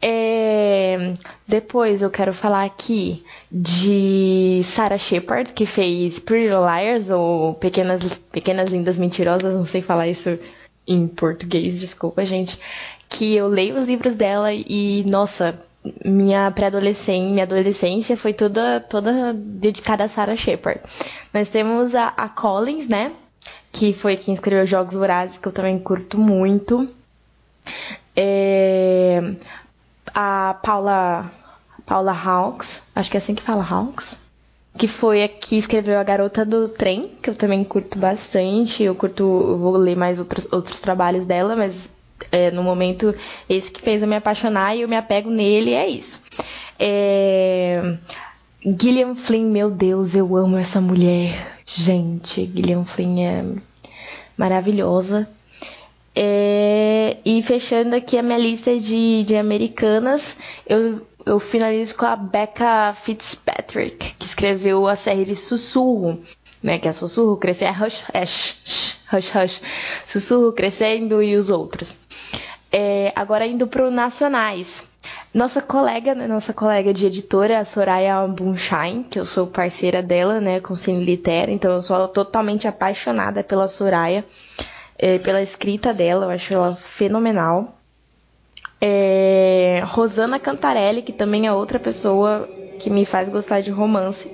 É... 0.00 1.14
Depois 1.48 2.02
eu 2.02 2.10
quero 2.10 2.34
falar 2.34 2.64
aqui 2.64 3.24
de 3.50 4.60
Sarah 4.64 4.98
Shepard, 4.98 5.54
que 5.54 5.64
fez 5.64 6.18
Pretty 6.18 6.48
Liars, 6.48 7.08
ou 7.08 7.54
Pequenas, 7.54 8.20
Pequenas 8.30 8.70
Lindas 8.70 8.98
Mentirosas, 8.98 9.54
não 9.54 9.64
sei 9.64 9.80
falar 9.80 10.06
isso 10.06 10.38
em 10.86 11.06
português, 11.06 11.80
desculpa, 11.80 12.26
gente. 12.26 12.58
Que 13.08 13.36
eu 13.36 13.48
leio 13.48 13.76
os 13.76 13.86
livros 13.86 14.14
dela 14.14 14.52
e, 14.52 15.04
nossa, 15.08 15.58
minha 16.04 16.50
pré-adolescência, 16.50 17.30
minha 17.30 17.44
adolescência 17.44 18.16
foi 18.18 18.34
toda, 18.34 18.80
toda 18.80 19.32
dedicada 19.32 20.04
a 20.04 20.08
Sarah 20.08 20.36
Shepard. 20.36 20.80
Nós 21.32 21.48
temos 21.48 21.94
a, 21.94 22.08
a 22.08 22.28
Collins, 22.28 22.86
né? 22.86 23.12
Que 23.72 23.92
foi 23.92 24.16
quem 24.16 24.34
escreveu 24.34 24.66
Jogos 24.66 24.94
Vorazes, 24.94 25.38
que 25.38 25.48
eu 25.48 25.52
também 25.52 25.78
curto 25.78 26.18
muito. 26.18 26.88
É, 28.14 29.34
a 30.14 30.58
Paula 30.62 31.30
Paula 31.86 32.12
Hawks, 32.12 32.82
acho 32.94 33.10
que 33.10 33.16
é 33.16 33.18
assim 33.18 33.34
que 33.34 33.42
fala 33.42 33.64
Hawks, 33.64 34.16
que 34.76 34.86
foi 34.86 35.22
a 35.22 35.28
que 35.28 35.56
escreveu 35.56 35.98
A 35.98 36.02
Garota 36.02 36.44
do 36.44 36.68
Trem, 36.68 37.10
que 37.22 37.30
eu 37.30 37.34
também 37.34 37.62
curto 37.64 37.98
bastante. 37.98 38.82
Eu 38.82 38.94
curto, 38.94 39.22
eu 39.22 39.58
vou 39.58 39.76
ler 39.76 39.96
mais 39.96 40.18
outros, 40.18 40.48
outros 40.52 40.78
trabalhos 40.80 41.24
dela, 41.24 41.56
mas 41.56 41.90
é, 42.30 42.50
no 42.50 42.62
momento 42.62 43.14
esse 43.48 43.70
que 43.70 43.82
fez 43.82 44.02
eu 44.02 44.08
me 44.08 44.16
apaixonar 44.16 44.76
e 44.76 44.82
eu 44.82 44.88
me 44.88 44.96
apego 44.96 45.30
nele, 45.30 45.72
é 45.72 45.88
isso. 45.88 46.22
É... 46.78 47.96
Gillian 48.64 49.14
Flynn, 49.16 49.50
meu 49.50 49.70
Deus, 49.70 50.14
eu 50.14 50.36
amo 50.36 50.56
essa 50.56 50.80
mulher. 50.80 51.61
Gente, 51.74 52.50
Flynn 52.84 53.18
é 53.18 53.44
maravilhosa. 54.36 55.28
É, 56.14 57.16
e 57.24 57.42
fechando 57.42 57.96
aqui 57.96 58.18
a 58.18 58.22
minha 58.22 58.38
lista 58.38 58.78
de, 58.78 59.22
de 59.22 59.34
americanas, 59.34 60.36
eu, 60.66 61.06
eu 61.24 61.40
finalizo 61.40 61.94
com 61.96 62.04
a 62.04 62.14
Becca 62.14 62.92
Fitzpatrick, 62.92 64.14
que 64.14 64.26
escreveu 64.26 64.86
a 64.86 64.94
série 64.94 65.34
Sussurro, 65.34 66.20
né? 66.62 66.78
Que 66.78 66.88
é 66.88 66.92
Sussurro, 66.92 67.38
Crescer, 67.38 67.64
é 67.64 67.70
Hush, 67.70 68.04
é 68.12 68.26
shh, 68.26 68.98
Hush, 69.12 69.34
Hush, 69.34 69.60
Sussurro, 70.06 70.52
Crescendo 70.52 71.22
e 71.22 71.34
os 71.36 71.48
outros. 71.48 71.98
É, 72.70 73.12
agora 73.16 73.46
indo 73.46 73.66
para 73.66 73.86
nacionais. 73.90 74.84
Nossa 75.34 75.62
colega, 75.62 76.14
né, 76.14 76.26
nossa 76.26 76.52
colega 76.52 76.92
de 76.92 77.06
editora, 77.06 77.58
a 77.58 77.64
Soraya 77.64 78.26
Bunshine, 78.26 79.04
que 79.04 79.18
eu 79.18 79.24
sou 79.24 79.46
parceira 79.46 80.02
dela, 80.02 80.40
né, 80.40 80.60
com 80.60 80.76
Cine 80.76 81.02
Litera, 81.02 81.50
então 81.50 81.72
eu 81.72 81.80
sou 81.80 82.06
totalmente 82.08 82.68
apaixonada 82.68 83.42
pela 83.42 83.66
Soraya 83.66 84.24
é, 84.98 85.18
pela 85.18 85.42
escrita 85.42 85.92
dela, 85.92 86.26
eu 86.26 86.30
acho 86.30 86.54
ela 86.54 86.76
fenomenal. 86.76 87.76
É, 88.80 89.82
Rosana 89.86 90.38
Cantarelli, 90.38 91.02
que 91.02 91.12
também 91.12 91.46
é 91.46 91.52
outra 91.52 91.78
pessoa 91.78 92.48
que 92.78 92.88
me 92.88 93.04
faz 93.04 93.28
gostar 93.28 93.60
de 93.60 93.70
romance. 93.70 94.30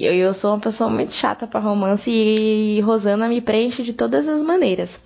Eu, 0.00 0.14
eu 0.14 0.32
sou 0.32 0.52
uma 0.52 0.60
pessoa 0.60 0.88
muito 0.88 1.12
chata 1.12 1.46
para 1.46 1.60
romance 1.60 2.10
e 2.10 2.80
Rosana 2.80 3.28
me 3.28 3.40
preenche 3.40 3.82
de 3.82 3.92
todas 3.92 4.28
as 4.28 4.42
maneiras. 4.42 4.98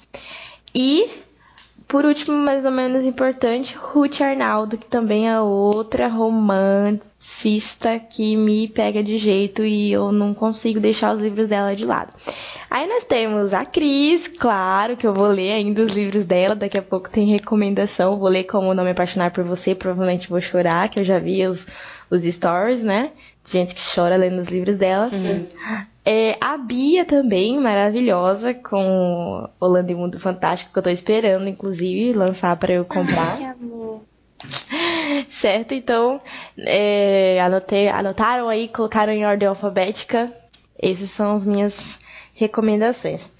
E, 0.75 1.09
por 1.91 2.05
último, 2.05 2.37
mais 2.37 2.65
ou 2.65 2.71
menos 2.71 3.05
importante, 3.05 3.77
Ruth 3.77 4.21
Arnaldo, 4.21 4.79
que 4.79 4.87
também 4.87 5.29
é 5.29 5.41
outra 5.41 6.07
romancista 6.07 7.99
que 7.99 8.37
me 8.37 8.69
pega 8.69 9.03
de 9.03 9.19
jeito 9.19 9.65
e 9.65 9.91
eu 9.91 10.13
não 10.13 10.33
consigo 10.33 10.79
deixar 10.79 11.13
os 11.13 11.21
livros 11.21 11.49
dela 11.49 11.75
de 11.75 11.85
lado. 11.85 12.13
Aí 12.71 12.87
nós 12.87 13.03
temos 13.03 13.53
a 13.53 13.65
Cris, 13.65 14.29
claro 14.29 14.97
que 14.97 15.05
eu 15.05 15.13
vou 15.13 15.27
ler 15.27 15.51
ainda 15.51 15.83
os 15.83 15.97
livros 15.97 16.25
dela, 16.25 16.55
daqui 16.55 16.79
a 16.79 16.83
pouco 16.83 17.11
tem 17.11 17.27
recomendação, 17.27 18.17
vou 18.17 18.29
ler 18.29 18.45
Como 18.45 18.73
Não 18.73 18.85
Me 18.85 18.93
Apaixonar 18.93 19.33
por 19.33 19.43
Você, 19.43 19.75
provavelmente 19.75 20.31
vou 20.31 20.41
chorar, 20.41 20.89
que 20.89 21.01
eu 21.01 21.05
já 21.05 21.19
vi 21.19 21.45
os, 21.45 21.67
os 22.09 22.23
stories, 22.23 22.85
né? 22.85 23.11
Gente 23.45 23.75
que 23.75 23.83
chora 23.83 24.17
lendo 24.17 24.39
os 24.39 24.47
livros 24.47 24.77
dela. 24.77 25.11
Uhum. 25.13 25.47
É, 26.13 26.37
a 26.41 26.57
Bia 26.57 27.05
também, 27.05 27.61
maravilhosa, 27.61 28.53
com 28.53 29.49
Holanda 29.61 29.93
e 29.93 29.95
Mundo 29.95 30.19
Fantástico, 30.19 30.73
que 30.73 30.79
eu 30.81 30.83
tô 30.83 30.91
esperando, 30.91 31.47
inclusive, 31.49 32.13
lançar 32.13 32.57
para 32.57 32.73
eu 32.73 32.85
comprar. 32.85 33.37
Ai, 33.37 33.45
amor. 33.45 34.03
Certo, 35.31 35.73
então, 35.73 36.21
é, 36.59 37.41
anotei, 37.41 37.89
anotaram 37.89 38.49
aí, 38.49 38.67
colocaram 38.67 39.13
em 39.13 39.25
ordem 39.25 39.49
alfabética. 39.49 40.33
Esses 40.83 41.13
são 41.13 41.37
as 41.37 41.47
minhas 41.47 41.97
recomendações. 42.35 43.31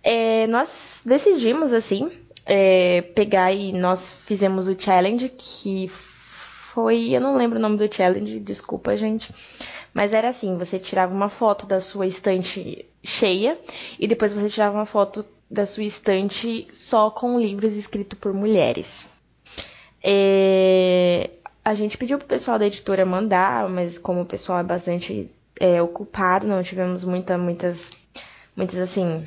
É, 0.00 0.46
nós 0.46 1.00
decidimos, 1.04 1.72
assim, 1.72 2.12
é, 2.46 3.02
pegar 3.16 3.52
e 3.52 3.72
nós 3.72 4.12
fizemos 4.24 4.68
o 4.68 4.80
challenge, 4.80 5.32
que 5.36 5.88
foi. 5.88 7.08
Eu 7.10 7.20
não 7.20 7.36
lembro 7.36 7.58
o 7.58 7.62
nome 7.62 7.76
do 7.76 7.92
challenge, 7.92 8.38
desculpa, 8.38 8.96
gente. 8.96 9.34
Mas 9.94 10.12
era 10.12 10.28
assim: 10.28 10.58
você 10.58 10.78
tirava 10.78 11.14
uma 11.14 11.28
foto 11.28 11.64
da 11.64 11.80
sua 11.80 12.06
estante 12.06 12.84
cheia 13.02 13.56
e 13.98 14.08
depois 14.08 14.34
você 14.34 14.50
tirava 14.50 14.76
uma 14.76 14.84
foto 14.84 15.24
da 15.48 15.64
sua 15.64 15.84
estante 15.84 16.66
só 16.72 17.10
com 17.10 17.38
livros 17.38 17.76
escritos 17.76 18.18
por 18.18 18.34
mulheres. 18.34 19.08
É, 20.02 21.30
a 21.64 21.74
gente 21.74 21.96
pediu 21.96 22.18
pro 22.18 22.26
pessoal 22.26 22.58
da 22.58 22.66
editora 22.66 23.06
mandar, 23.06 23.68
mas 23.68 23.96
como 23.96 24.22
o 24.22 24.26
pessoal 24.26 24.58
é 24.58 24.64
bastante 24.64 25.30
é, 25.60 25.80
ocupado, 25.80 26.46
não 26.46 26.62
tivemos 26.62 27.04
muita, 27.04 27.38
muitas, 27.38 27.90
muitas 28.56 28.78
assim, 28.78 29.26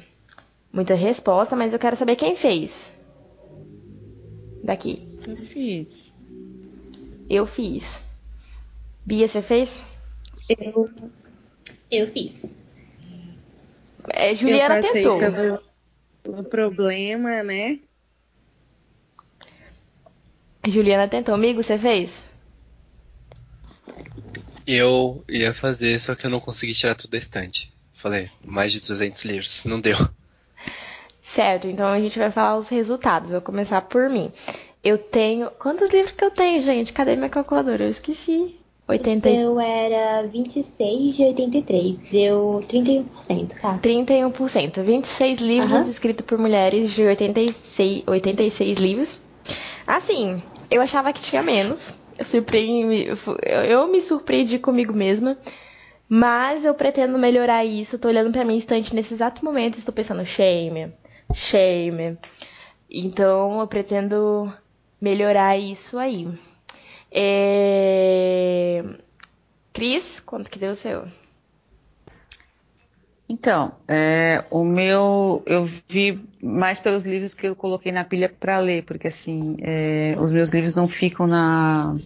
muita 0.72 0.94
resposta, 0.94 1.56
mas 1.56 1.72
eu 1.72 1.80
quero 1.80 1.96
saber 1.96 2.18
quem 2.18 2.36
fez. 2.36 2.92
Daqui. 4.64 5.08
Eu 5.26 5.36
fiz. 5.36 6.14
Eu 7.30 7.48
fiz. 7.48 8.02
Bia, 9.06 9.28
você 9.28 9.42
fez? 9.42 9.82
Eu, 10.50 10.90
eu 11.92 12.12
fiz. 12.12 12.34
É, 14.10 14.36
Juliana 14.36 14.78
eu 14.78 14.82
passei 14.84 15.04
tentou. 15.04 15.20
Pelo, 15.20 15.64
pelo 16.24 16.44
problema, 16.44 17.44
né? 17.44 17.80
Juliana 20.66 21.08
tentou. 21.08 21.36
Amigo, 21.36 21.64
você 21.64 21.78
fez? 21.78 22.24
Eu 24.66 25.24
ia 25.30 25.54
fazer, 25.54 26.00
só 26.00 26.14
que 26.14 26.26
eu 26.26 26.30
não 26.30 26.40
consegui 26.40 26.74
tirar 26.74 26.96
tudo 26.96 27.12
da 27.12 27.18
estante. 27.18 27.74
Falei, 27.94 28.30
mais 28.44 28.72
de 28.72 28.80
200 28.80 29.24
livros. 29.26 29.64
Não 29.66 29.80
deu. 29.80 29.98
Certo, 31.24 31.68
então 31.68 31.86
a 31.88 32.00
gente 32.00 32.18
vai 32.18 32.32
falar 32.32 32.58
os 32.58 32.70
resultados. 32.70 33.32
Vou 33.32 33.42
começar 33.42 33.82
por 33.82 34.10
mim. 34.10 34.32
Eu 34.84 34.98
tenho. 34.98 35.50
Quantos 35.52 35.92
livros 35.92 36.12
que 36.12 36.24
eu 36.24 36.32
tenho, 36.32 36.62
gente? 36.62 36.94
Cadê 36.94 37.16
minha 37.16 37.30
calculadora? 37.30 37.84
Eu 37.84 37.90
esqueci. 37.90 38.57
80... 38.88 39.28
O 39.28 39.32
seu 39.32 39.60
era 39.60 40.26
26 40.28 41.16
de 41.16 41.24
83. 41.26 41.98
Deu 42.10 42.64
31%, 42.70 43.54
tá? 43.60 43.80
31%. 43.80 44.82
26 44.82 45.40
livros 45.40 45.72
Aham. 45.72 45.90
escritos 45.90 46.26
por 46.26 46.38
mulheres 46.38 46.92
de 46.92 47.04
86, 47.04 48.04
86 48.08 48.78
livros. 48.78 49.22
Assim, 49.86 50.42
eu 50.72 50.82
achava 50.82 51.12
que 51.12 51.22
tinha 51.22 51.44
menos. 51.44 51.96
Eu, 52.18 52.24
surpreendi, 52.26 53.08
eu 53.68 53.88
me 53.88 54.00
surpreendi 54.02 54.58
comigo 54.58 54.94
mesma. 54.94 55.38
Mas 56.10 56.64
eu 56.64 56.74
pretendo 56.74 57.18
melhorar 57.18 57.66
isso. 57.66 58.00
Tô 58.00 58.08
olhando 58.08 58.32
pra 58.32 58.46
minha 58.46 58.58
estante 58.58 58.96
nesse 58.96 59.14
exato 59.14 59.44
momento 59.44 59.76
e 59.76 59.80
estou 59.80 59.94
pensando, 59.94 60.26
shame, 60.26 60.94
shame. 61.34 62.18
Então 62.90 63.60
eu 63.60 63.68
pretendo 63.68 64.52
melhorar 65.02 65.58
isso 65.58 65.98
aí. 65.98 66.28
É... 67.20 68.84
Cris, 69.74 70.20
quanto 70.20 70.52
que 70.52 70.60
deu 70.60 70.72
o 70.72 70.76
seu? 70.76 71.08
Então, 73.28 73.72
é, 73.88 74.46
o 74.52 74.64
meu 74.64 75.42
eu 75.48 75.68
vi 75.90 76.24
mais 76.42 76.80
pelos 76.80 77.06
livros 77.06 77.34
que 77.34 77.48
eu 77.48 77.56
coloquei 77.56 77.92
na 77.92 78.04
pilha 78.04 78.30
para 78.30 78.60
ler, 78.60 78.84
porque 78.84 79.08
assim, 79.08 79.58
é, 79.62 80.16
os 80.20 80.32
meus 80.32 80.52
livros 80.52 80.76
não 80.76 80.88
ficam 80.88 81.26
na, 81.26 81.98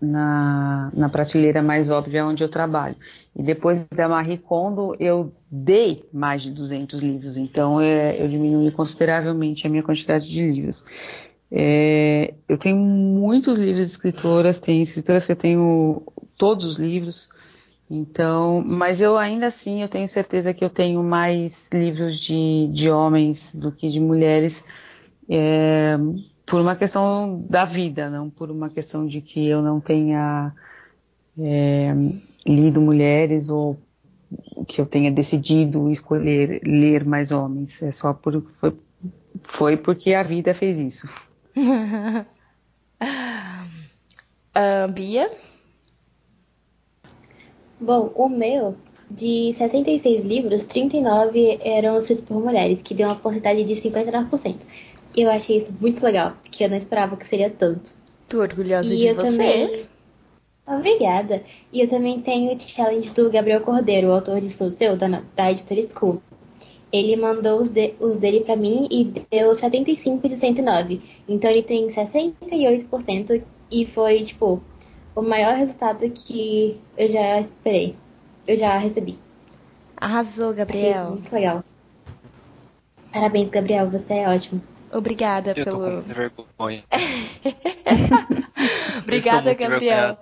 na, 0.00 0.90
na 0.94 1.08
prateleira 1.10 1.62
mais 1.62 1.90
óbvia 1.90 2.26
onde 2.26 2.42
eu 2.42 2.48
trabalho. 2.48 2.96
E 3.36 3.42
depois 3.42 3.84
da 3.94 4.08
Marie 4.08 4.38
Kondo, 4.38 4.96
eu 4.98 5.30
dei 5.50 6.08
mais 6.10 6.42
de 6.42 6.50
200 6.50 7.02
livros, 7.02 7.36
então 7.36 7.80
é, 7.80 8.20
eu 8.20 8.26
diminui 8.28 8.70
consideravelmente 8.70 9.66
a 9.66 9.70
minha 9.70 9.82
quantidade 9.82 10.28
de 10.28 10.50
livros. 10.50 10.82
É, 11.50 12.34
eu 12.48 12.58
tenho 12.58 12.76
muitos 12.76 13.58
livros 13.58 13.86
de 13.86 13.92
escritoras, 13.92 14.58
tem 14.58 14.82
escritoras 14.82 15.24
que 15.24 15.32
eu 15.32 15.36
tenho 15.36 16.02
todos 16.36 16.64
os 16.64 16.78
livros. 16.78 17.28
Então, 17.88 18.62
mas 18.66 19.00
eu 19.00 19.16
ainda 19.16 19.46
assim 19.46 19.80
eu 19.80 19.88
tenho 19.88 20.08
certeza 20.08 20.52
que 20.52 20.64
eu 20.64 20.70
tenho 20.70 21.02
mais 21.04 21.70
livros 21.72 22.18
de, 22.18 22.68
de 22.68 22.90
homens 22.90 23.54
do 23.54 23.70
que 23.70 23.86
de 23.88 24.00
mulheres, 24.00 24.64
é, 25.28 25.96
por 26.44 26.60
uma 26.60 26.74
questão 26.74 27.44
da 27.48 27.64
vida, 27.64 28.10
não 28.10 28.28
por 28.28 28.50
uma 28.50 28.68
questão 28.68 29.06
de 29.06 29.20
que 29.20 29.46
eu 29.46 29.62
não 29.62 29.80
tenha 29.80 30.52
é, 31.38 31.92
lido 32.44 32.80
mulheres 32.80 33.48
ou 33.48 33.78
que 34.66 34.80
eu 34.80 34.86
tenha 34.86 35.10
decidido 35.10 35.88
escolher 35.90 36.60
ler 36.64 37.04
mais 37.04 37.30
homens. 37.30 37.80
É 37.80 37.92
só 37.92 38.12
por 38.12 38.42
foi, 38.56 38.76
foi 39.44 39.76
porque 39.76 40.12
a 40.12 40.24
vida 40.24 40.52
fez 40.54 40.78
isso. 40.78 41.08
Ah, 44.58 44.86
Bia? 44.88 45.30
Bom, 47.78 48.10
o 48.14 48.26
meu, 48.26 48.74
de 49.10 49.52
66 49.52 50.24
livros, 50.24 50.64
39 50.64 51.58
eram 51.62 51.98
escritos 51.98 52.24
por 52.24 52.42
mulheres, 52.42 52.80
que 52.80 52.94
deu 52.94 53.06
uma 53.08 53.16
porcentagem 53.16 53.66
de 53.66 53.74
59%. 53.74 54.56
Eu 55.14 55.30
achei 55.30 55.58
isso 55.58 55.74
muito 55.78 56.02
legal, 56.02 56.36
porque 56.42 56.64
eu 56.64 56.70
não 56.70 56.76
esperava 56.76 57.18
que 57.18 57.26
seria 57.26 57.50
tanto. 57.50 57.94
Tô 58.26 58.40
orgulhosa 58.40 58.94
e 58.94 58.96
de 58.96 59.06
eu 59.08 59.14
você. 59.14 59.30
também. 59.30 59.86
Obrigada. 60.66 61.44
E 61.70 61.80
eu 61.80 61.88
também 61.88 62.22
tenho 62.22 62.54
o 62.54 62.58
challenge 62.58 63.10
do 63.10 63.30
Gabriel 63.30 63.60
Cordeiro, 63.60 64.08
o 64.08 64.12
autor 64.12 64.40
de 64.40 64.48
Sou 64.48 64.70
Seu, 64.70 64.96
da, 64.96 65.22
da 65.36 65.52
Editora 65.52 65.82
School. 65.82 66.22
Ele 66.92 67.16
mandou 67.16 67.60
os, 67.60 67.68
de, 67.68 67.94
os 67.98 68.16
dele 68.16 68.40
pra 68.40 68.56
mim 68.56 68.86
e 68.90 69.04
deu 69.30 69.54
75 69.54 70.28
de 70.28 70.36
109. 70.36 71.00
Então 71.28 71.50
ele 71.50 71.62
tem 71.62 71.88
68% 71.88 73.42
e 73.70 73.86
foi, 73.86 74.22
tipo, 74.22 74.62
o 75.14 75.22
maior 75.22 75.54
resultado 75.56 76.08
que 76.10 76.80
eu 76.96 77.08
já 77.08 77.40
esperei. 77.40 77.96
Eu 78.46 78.56
já 78.56 78.78
recebi. 78.78 79.18
Arrasou, 79.96 80.50
Achei 80.50 80.52
isso 80.52 80.56
Gabriel. 80.58 81.10
muito 81.10 81.32
legal. 81.32 81.64
Parabéns, 83.12 83.50
Gabriel, 83.50 83.90
você 83.90 84.14
é 84.14 84.28
ótimo. 84.28 84.62
Obrigada 84.92 85.52
Eu 85.56 85.64
tô 85.64 85.70
com 85.72 85.78
pelo. 85.78 85.92
muita 85.94 86.14
vergonha. 86.14 86.84
Obrigada, 89.02 89.52
Gabriel, 89.54 90.16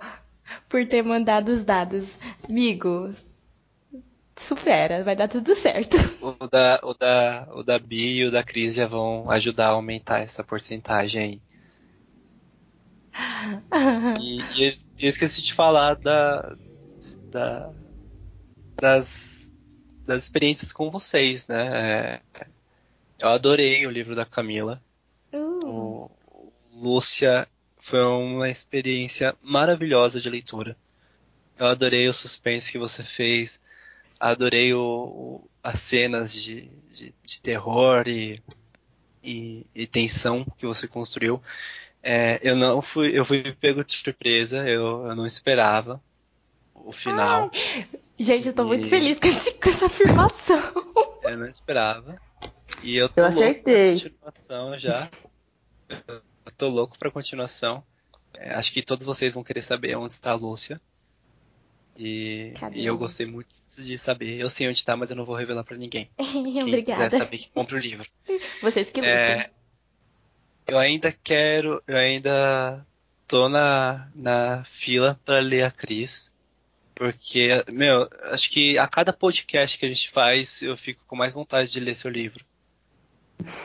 por 0.67 0.85
ter 0.87 1.03
mandado 1.03 1.49
os 1.49 1.63
dados. 1.63 2.17
Amigo, 2.49 3.11
supera, 4.37 5.03
vai 5.03 5.15
dar 5.15 5.27
tudo 5.27 5.55
certo. 5.55 5.97
O 6.19 6.47
da, 6.49 6.79
o 6.83 6.93
da, 6.93 7.47
o 7.53 7.63
da 7.63 7.79
Bi 7.79 8.17
e 8.17 8.25
o 8.25 8.31
da 8.31 8.43
Cris 8.43 8.75
já 8.75 8.85
vão 8.85 9.29
ajudar 9.31 9.67
a 9.67 9.71
aumentar 9.71 10.19
essa 10.19 10.43
porcentagem 10.43 11.21
aí. 11.21 11.41
E, 14.17 14.45
e 14.61 14.63
es- 14.65 14.89
esqueci 14.99 15.41
de 15.41 15.53
falar 15.53 15.95
da, 15.95 16.55
da- 17.31 17.73
das, 18.79 19.51
das 20.05 20.23
experiências 20.23 20.71
com 20.71 20.91
vocês, 20.91 21.47
né? 21.47 22.15
É, 22.17 22.21
eu 23.19 23.29
adorei 23.29 23.85
o 23.87 23.91
livro 23.91 24.15
da 24.15 24.25
Camila. 24.25 24.81
Uh, 25.33 25.61
O, 25.63 26.09
o 26.27 26.53
Lúcia 26.73 27.47
foi 27.81 28.01
uma 28.03 28.49
experiência 28.49 29.35
maravilhosa 29.41 30.21
de 30.21 30.29
leitura. 30.29 30.77
Eu 31.57 31.67
adorei 31.67 32.07
o 32.09 32.13
suspense 32.13 32.71
que 32.71 32.79
você 32.79 33.03
fez, 33.03 33.61
adorei 34.19 34.73
o, 34.73 34.79
o- 34.81 35.49
as 35.63 35.79
cenas 35.79 36.33
de, 36.33 36.61
de, 36.93 37.13
de 37.23 37.41
terror 37.41 38.07
e, 38.07 38.41
e, 39.23 39.65
e 39.73 39.87
tensão 39.87 40.45
que 40.57 40.65
você 40.65 40.87
construiu. 40.87 41.41
É, 42.03 42.39
eu 42.43 42.55
não 42.55 42.81
fui, 42.81 43.17
eu 43.17 43.25
fui 43.25 43.51
pego 43.53 43.83
de 43.83 43.91
surpresa, 43.91 44.59
eu, 44.69 45.07
eu 45.07 45.15
não 45.15 45.25
esperava 45.25 45.99
o 46.75 46.91
final. 46.91 47.49
gente, 48.19 48.47
eu 48.47 48.53
tô 48.53 48.63
muito 48.63 48.85
E- 48.85 48.89
feliz 48.89 49.19
com, 49.19 49.27
esse- 49.27 49.53
com 49.53 49.69
essa 49.69 49.85
afirmação. 49.87 50.59
Eu 51.25 51.39
não 51.39 51.47
esperava. 51.47 52.21
E 52.83 52.95
eu 52.97 53.09
tô 53.09 53.21
Eu 53.21 53.23
louco 53.25 53.39
pra 53.39 53.49
acertei. 53.49 53.93
continuação 53.93 54.77
já. 54.77 55.09
Eu 55.89 56.21
tô 56.55 56.69
louco 56.69 56.99
pra 56.99 57.09
continuação. 57.09 57.83
É, 58.35 58.53
acho 58.53 58.71
que 58.71 58.83
todos 58.83 59.03
vocês 59.07 59.33
vão 59.33 59.43
querer 59.43 59.63
saber 59.63 59.95
onde 59.97 60.13
está 60.13 60.29
a 60.29 60.35
Lúcia. 60.35 60.79
E, 61.97 62.53
e 62.73 62.85
eu 62.85 62.97
gostei 62.97 63.25
muito 63.25 63.47
de 63.77 63.97
saber. 63.97 64.37
Eu 64.37 64.49
sei 64.49 64.67
onde 64.67 64.79
está, 64.79 64.95
mas 64.97 65.09
eu 65.11 65.15
não 65.15 65.23
vou 65.25 65.35
revelar 65.35 65.63
pra 65.63 65.77
ninguém. 65.77 66.09
Quem 66.17 66.61
Obrigada. 66.63 67.05
quiser 67.07 67.17
saber 67.17 67.37
que 67.37 67.49
compre 67.49 67.75
o 67.75 67.79
livro. 67.79 68.05
Vocês 68.61 68.89
que 68.89 68.99
lutem. 68.99 69.13
É, 69.15 69.49
eu 70.67 70.77
ainda 70.77 71.11
quero, 71.11 71.81
eu 71.87 71.95
ainda 71.97 72.85
tô 73.27 73.47
na, 73.47 74.09
na 74.13 74.63
fila 74.65 75.19
pra 75.23 75.39
ler 75.39 75.63
a 75.63 75.71
Cris. 75.71 76.33
Porque, 76.93 77.49
meu, 77.71 78.09
acho 78.23 78.49
que 78.49 78.77
a 78.77 78.87
cada 78.87 79.11
podcast 79.13 79.77
que 79.77 79.85
a 79.85 79.89
gente 79.89 80.09
faz, 80.09 80.61
eu 80.61 80.75
fico 80.77 81.03
com 81.05 81.15
mais 81.15 81.33
vontade 81.33 81.69
de 81.71 81.79
ler 81.79 81.95
seu 81.95 82.09
livro. 82.09 82.43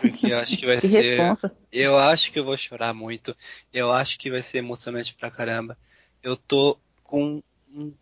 Porque 0.01 0.27
eu 0.33 0.39
acho 0.39 0.57
que 0.57 0.67
vai 0.67 0.79
Que 0.81 0.89
ser. 0.89 1.17
responsa. 1.19 1.57
Eu 1.73 1.97
acho 1.97 2.33
que 2.33 2.39
eu 2.39 2.45
vou 2.45 2.57
chorar 2.57 2.93
muito. 2.93 3.37
Eu 3.73 3.93
acho 3.93 4.19
que 4.19 4.31
vai 4.31 4.43
ser 4.43 4.59
emocionante 4.59 5.15
pra 5.15 5.31
caramba. 5.31 5.79
Eu 6.23 6.37
tô 6.37 6.77
com 7.05 7.41
um- 7.73 7.93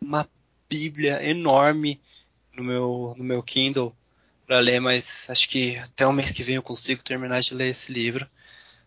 uma 0.00 0.28
bíblia 0.68 1.22
enorme 1.28 2.00
no 2.52 2.64
meu, 2.64 3.14
no 3.16 3.24
meu 3.24 3.42
Kindle 3.42 3.94
pra 4.46 4.60
ler, 4.60 4.80
mas 4.80 5.28
acho 5.28 5.48
que 5.48 5.76
até 5.76 6.06
o 6.06 6.12
mês 6.12 6.30
que 6.30 6.42
vem 6.42 6.56
eu 6.56 6.62
consigo 6.62 7.02
terminar 7.02 7.40
de 7.40 7.54
ler 7.54 7.68
esse 7.68 7.92
livro. 7.92 8.28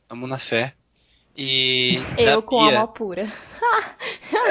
Vamos 0.07 0.29
na 0.29 0.39
fé. 0.39 0.73
E 1.35 1.97
Eu 2.17 2.41
com 2.41 2.57
Bia, 2.57 2.79
alma 2.79 2.87
pura. 2.87 3.27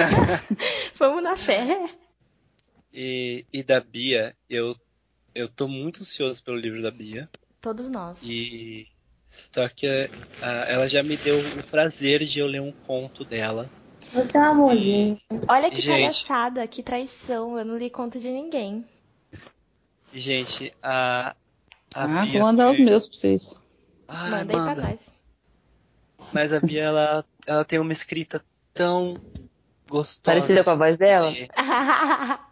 Vamos 0.94 1.22
na 1.22 1.36
fé. 1.36 1.90
e, 2.92 3.44
e 3.52 3.62
da 3.62 3.80
Bia, 3.80 4.36
eu, 4.48 4.76
eu 5.34 5.48
tô 5.48 5.66
muito 5.66 6.00
ansioso 6.00 6.42
pelo 6.42 6.56
livro 6.56 6.80
da 6.82 6.90
Bia. 6.90 7.28
Todos 7.60 7.88
nós. 7.88 8.22
E 8.22 8.86
só 9.28 9.68
que 9.68 9.86
ah, 10.42 10.64
ela 10.68 10.88
já 10.88 11.02
me 11.02 11.16
deu 11.16 11.38
o 11.38 11.70
prazer 11.70 12.24
de 12.24 12.38
eu 12.38 12.46
ler 12.46 12.60
um 12.60 12.72
conto 12.86 13.24
dela. 13.24 13.68
Você 14.12 14.36
é 14.36 14.40
um 14.40 14.44
amorzinho. 14.44 15.20
Olha 15.48 15.70
que 15.70 15.82
Gente. 15.82 15.88
palhaçada, 16.00 16.66
que 16.66 16.82
traição. 16.82 17.58
Eu 17.58 17.64
não 17.64 17.76
li 17.76 17.90
conta 17.90 18.18
de 18.18 18.30
ninguém. 18.30 18.84
Gente, 20.12 20.72
a. 20.82 21.34
a 21.94 22.04
Ah, 22.04 22.06
Bia 22.24 22.32
vou 22.32 22.42
mandar 22.42 22.70
os 22.70 22.76
foi- 22.76 22.84
meus 22.86 23.06
pra 23.06 23.16
vocês. 23.18 23.60
Ai, 24.06 24.30
Manda 24.30 24.38
aí 24.40 24.46
pra 24.46 24.60
manda. 24.64 24.82
nós. 24.82 25.00
Mas 26.32 26.52
a 26.52 26.60
Bia, 26.60 26.82
ela, 26.84 27.24
ela 27.46 27.64
tem 27.64 27.78
uma 27.78 27.92
escrita 27.92 28.42
tão 28.74 29.16
gostosa. 29.88 30.22
Parecida 30.36 30.64
com 30.64 30.70
a 30.70 30.74
voz 30.74 30.96
dela? 30.96 31.30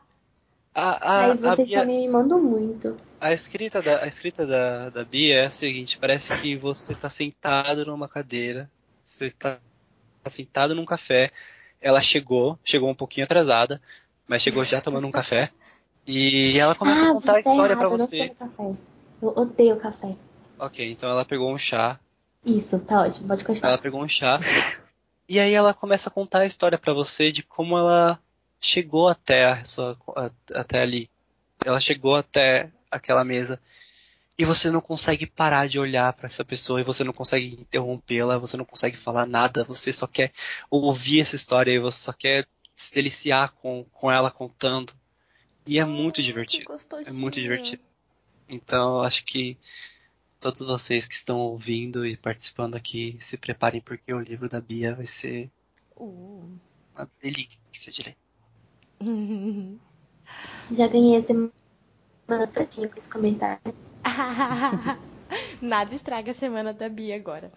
A, 0.78 0.90
a, 1.10 1.24
Aí 1.24 1.30
a, 1.30 1.34
vocês 1.54 1.68
Bia, 1.68 1.80
também 1.80 2.00
me 2.00 2.08
mandam 2.12 2.38
muito. 2.38 2.98
a 3.18 3.32
escrita, 3.32 3.80
da, 3.80 4.02
a 4.04 4.06
escrita 4.06 4.46
da, 4.46 4.90
da 4.90 5.04
Bia 5.06 5.36
é 5.36 5.46
a 5.46 5.50
seguinte: 5.50 5.96
parece 5.98 6.38
que 6.42 6.54
você 6.54 6.94
tá 6.94 7.08
sentado 7.08 7.86
numa 7.86 8.06
cadeira, 8.06 8.70
você 9.02 9.30
tá, 9.30 9.58
tá 10.26 10.30
sentado 10.30 10.74
num 10.74 10.84
café. 10.84 11.30
Ela 11.80 12.00
chegou, 12.00 12.58
chegou 12.64 12.90
um 12.90 12.94
pouquinho 12.94 13.24
atrasada, 13.24 13.80
mas 14.26 14.42
chegou 14.42 14.64
já 14.64 14.80
tomando 14.80 15.06
um 15.06 15.12
café. 15.12 15.50
E 16.06 16.58
ela 16.58 16.74
começa 16.74 17.04
ah, 17.04 17.10
a 17.10 17.12
contar 17.12 17.32
a 17.32 17.34
tá 17.34 17.40
história 17.40 17.72
eu 17.74 17.80
não 17.80 17.90
você. 17.98 18.28
café. 18.30 18.74
Eu 19.22 19.28
odeio 19.36 19.76
café. 19.76 20.16
Ok, 20.58 20.90
então 20.90 21.08
ela 21.08 21.24
pegou 21.24 21.52
um 21.52 21.58
chá, 21.58 21.98
Isso, 22.44 22.78
tá 22.78 23.02
ótimo, 23.02 23.28
pode 23.28 23.42
ela 23.42 23.46
continuar. 23.46 23.78
pegou 23.78 24.02
um 24.02 24.08
chá. 24.08 24.38
E 25.28 25.38
aí 25.38 25.52
ela 25.52 25.74
começa 25.74 26.08
a 26.08 26.12
contar 26.12 26.40
a 26.40 26.46
história 26.46 26.78
pra 26.78 26.92
você 26.92 27.30
de 27.30 27.42
como 27.42 27.76
ela 27.76 28.18
chegou 28.60 29.08
até 29.08 29.44
a 29.44 29.64
sua, 29.64 29.98
até 30.54 30.80
ali. 30.80 31.10
Ela 31.64 31.80
chegou 31.80 32.14
até 32.14 32.70
aquela 32.90 33.24
mesa 33.24 33.60
e 34.38 34.44
você 34.44 34.70
não 34.70 34.80
consegue 34.80 35.26
parar 35.26 35.66
de 35.66 35.78
olhar 35.78 36.12
pra 36.12 36.26
essa 36.26 36.44
pessoa 36.44 36.80
e 36.80 36.84
você 36.84 37.02
não 37.02 37.12
consegue 37.12 37.54
interrompê-la, 37.58 38.38
você 38.38 38.56
não 38.56 38.64
consegue 38.64 38.96
falar 38.96 39.26
nada, 39.26 39.64
você 39.64 39.92
só 39.92 40.06
quer 40.06 40.32
ouvir 40.70 41.20
essa 41.20 41.36
história 41.36 41.72
e 41.72 41.78
você 41.78 41.98
só 41.98 42.12
quer 42.12 42.46
se 42.74 42.94
deliciar 42.94 43.54
com, 43.54 43.84
com 43.92 44.12
ela 44.12 44.30
contando. 44.30 44.92
E 45.66 45.78
é 45.78 45.84
muito 45.84 46.22
divertido. 46.22 46.70
É 47.06 47.12
muito 47.12 47.40
divertido. 47.40 47.82
Então, 48.48 48.98
eu 48.98 49.02
acho 49.02 49.24
que 49.24 49.58
todos 50.38 50.60
vocês 50.60 51.06
que 51.06 51.14
estão 51.14 51.38
ouvindo 51.38 52.06
e 52.06 52.16
participando 52.16 52.74
aqui, 52.76 53.16
se 53.20 53.36
preparem 53.36 53.80
porque 53.80 54.12
o 54.12 54.20
livro 54.20 54.48
da 54.48 54.60
Bia 54.60 54.94
vai 54.94 55.06
ser 55.06 55.50
Uh. 55.96 56.58
uma 56.94 57.10
delícia 57.22 57.90
de 57.90 58.02
ler. 58.02 58.16
Já 60.70 60.86
ganhei 60.88 61.16
a 61.16 61.26
semana 61.26 62.46
todinha 62.48 62.88
com 62.88 63.00
esse 63.00 63.08
comentário. 63.08 63.74
Nada 65.60 65.94
estraga 65.94 66.30
a 66.30 66.34
semana 66.34 66.72
da 66.72 66.88
Bia 66.88 67.16
agora. 67.16 67.52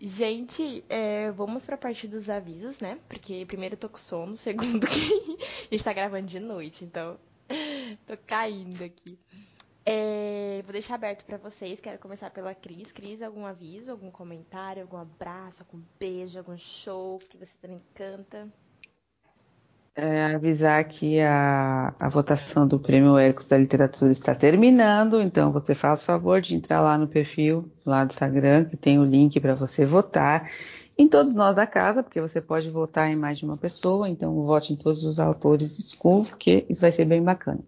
Gente, 0.00 0.84
é, 0.88 1.30
vamos 1.32 1.66
pra 1.66 1.76
parte 1.76 2.08
dos 2.08 2.30
avisos, 2.30 2.80
né? 2.80 2.98
Porque 3.08 3.44
primeiro 3.44 3.74
eu 3.74 3.78
tô 3.78 3.88
com 3.88 3.98
sono, 3.98 4.34
segundo 4.36 4.86
que 4.86 5.36
a 5.70 5.74
gente 5.74 5.84
tá 5.84 5.92
gravando 5.92 6.26
de 6.26 6.40
noite, 6.40 6.84
então 6.84 7.18
tô 8.06 8.16
caindo 8.26 8.82
aqui. 8.82 9.18
É, 9.84 10.60
vou 10.62 10.72
deixar 10.72 10.94
aberto 10.94 11.24
pra 11.24 11.36
vocês, 11.36 11.80
quero 11.80 11.98
começar 11.98 12.30
pela 12.30 12.54
Cris. 12.54 12.92
Cris, 12.92 13.22
algum 13.22 13.44
aviso, 13.44 13.90
algum 13.90 14.10
comentário, 14.10 14.82
algum 14.82 14.96
abraço, 14.96 15.62
algum 15.62 15.82
beijo, 15.98 16.38
algum 16.38 16.56
show 16.56 17.18
que 17.18 17.36
você 17.36 17.56
também 17.60 17.82
canta? 17.94 18.48
É, 19.96 20.34
avisar 20.34 20.84
que 20.84 21.20
a, 21.20 21.94
a 21.98 22.08
votação 22.08 22.66
do 22.66 22.78
Prêmio 22.78 23.18
Ecos 23.18 23.44
da 23.46 23.58
Literatura 23.58 24.12
está 24.12 24.34
terminando, 24.34 25.20
então 25.20 25.50
você 25.50 25.74
faz 25.74 26.00
o 26.00 26.04
favor 26.04 26.40
de 26.40 26.54
entrar 26.54 26.80
lá 26.80 26.96
no 26.96 27.08
perfil 27.08 27.70
lá 27.84 28.04
do 28.04 28.12
Instagram, 28.12 28.66
que 28.66 28.76
tem 28.76 28.98
o 28.98 29.04
link 29.04 29.38
para 29.40 29.54
você 29.54 29.84
votar 29.84 30.48
em 30.96 31.08
todos 31.08 31.34
nós 31.34 31.56
da 31.56 31.66
casa, 31.66 32.02
porque 32.02 32.20
você 32.20 32.40
pode 32.40 32.70
votar 32.70 33.10
em 33.10 33.16
mais 33.16 33.38
de 33.38 33.44
uma 33.44 33.56
pessoa, 33.56 34.08
então 34.08 34.34
vote 34.42 34.72
em 34.72 34.76
todos 34.76 35.02
os 35.02 35.18
autores 35.18 35.76
de 35.76 35.82
school, 35.82 36.24
porque 36.24 36.64
isso 36.68 36.80
vai 36.80 36.92
ser 36.92 37.04
bem 37.04 37.22
bacana. 37.22 37.60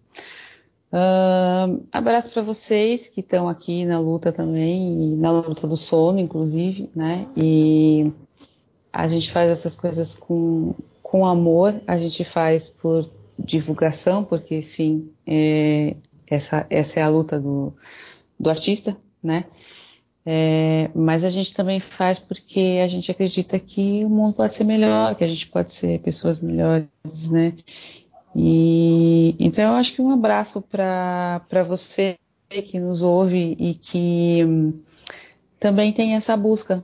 Ahn, 0.91 1.79
abraço 1.91 2.29
para 2.29 2.43
vocês 2.43 3.07
que 3.09 3.21
estão 3.21 3.49
aqui 3.49 3.83
na 3.83 3.99
luta 3.99 4.31
também, 4.31 5.13
e 5.13 5.15
na 5.15 5.31
luta 5.31 5.67
do 5.67 5.75
sono, 5.75 6.19
inclusive, 6.19 6.89
né? 6.95 7.27
E 7.35 8.11
a 8.91 9.07
gente 9.07 9.31
faz 9.31 9.49
essas 9.49 9.75
coisas 9.75 10.13
com, 10.13 10.75
com 11.13 11.27
amor, 11.27 11.79
a 11.85 11.95
gente 11.95 12.23
faz 12.23 12.69
por 12.69 13.07
divulgação, 13.37 14.23
porque 14.23 14.63
sim, 14.63 15.11
é, 15.27 15.95
essa, 16.25 16.65
essa 16.71 16.99
é 16.99 17.03
a 17.03 17.07
luta 17.07 17.39
do, 17.39 17.71
do 18.39 18.49
artista, 18.49 18.97
né? 19.21 19.45
É, 20.25 20.89
mas 20.95 21.23
a 21.23 21.29
gente 21.29 21.53
também 21.53 21.79
faz 21.79 22.17
porque 22.17 22.79
a 22.83 22.87
gente 22.87 23.11
acredita 23.11 23.59
que 23.59 24.03
o 24.03 24.09
mundo 24.09 24.33
pode 24.33 24.55
ser 24.55 24.63
melhor, 24.63 25.13
que 25.13 25.23
a 25.23 25.27
gente 25.27 25.45
pode 25.49 25.71
ser 25.71 25.99
pessoas 25.99 26.39
melhores, 26.39 26.87
né? 27.29 27.53
E 28.35 29.35
então 29.37 29.65
eu 29.65 29.73
acho 29.75 29.93
que 29.93 30.01
um 30.01 30.09
abraço 30.09 30.63
para 30.63 31.63
você 31.67 32.17
que 32.49 32.79
nos 32.79 33.03
ouve 33.03 33.55
e 33.59 33.75
que 33.75 34.43
hum, 34.43 34.81
também 35.59 35.93
tem 35.93 36.15
essa 36.15 36.35
busca, 36.35 36.83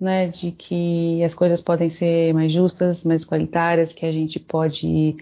né, 0.00 0.28
de 0.28 0.50
que 0.50 1.22
as 1.22 1.34
coisas 1.34 1.60
podem 1.60 1.90
ser 1.90 2.32
mais 2.32 2.50
justas, 2.50 3.04
mais 3.04 3.24
qualitárias, 3.24 3.92
que 3.92 4.06
a 4.06 4.12
gente 4.12 4.40
pode 4.40 5.14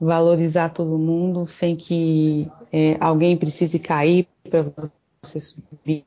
valorizar 0.00 0.68
todo 0.68 0.98
mundo 0.98 1.46
sem 1.46 1.74
que 1.74 2.48
é, 2.72 2.96
alguém 3.00 3.36
precise 3.36 3.78
cair 3.78 4.28
para 4.48 4.66
você 5.22 5.40
subir, 5.40 6.04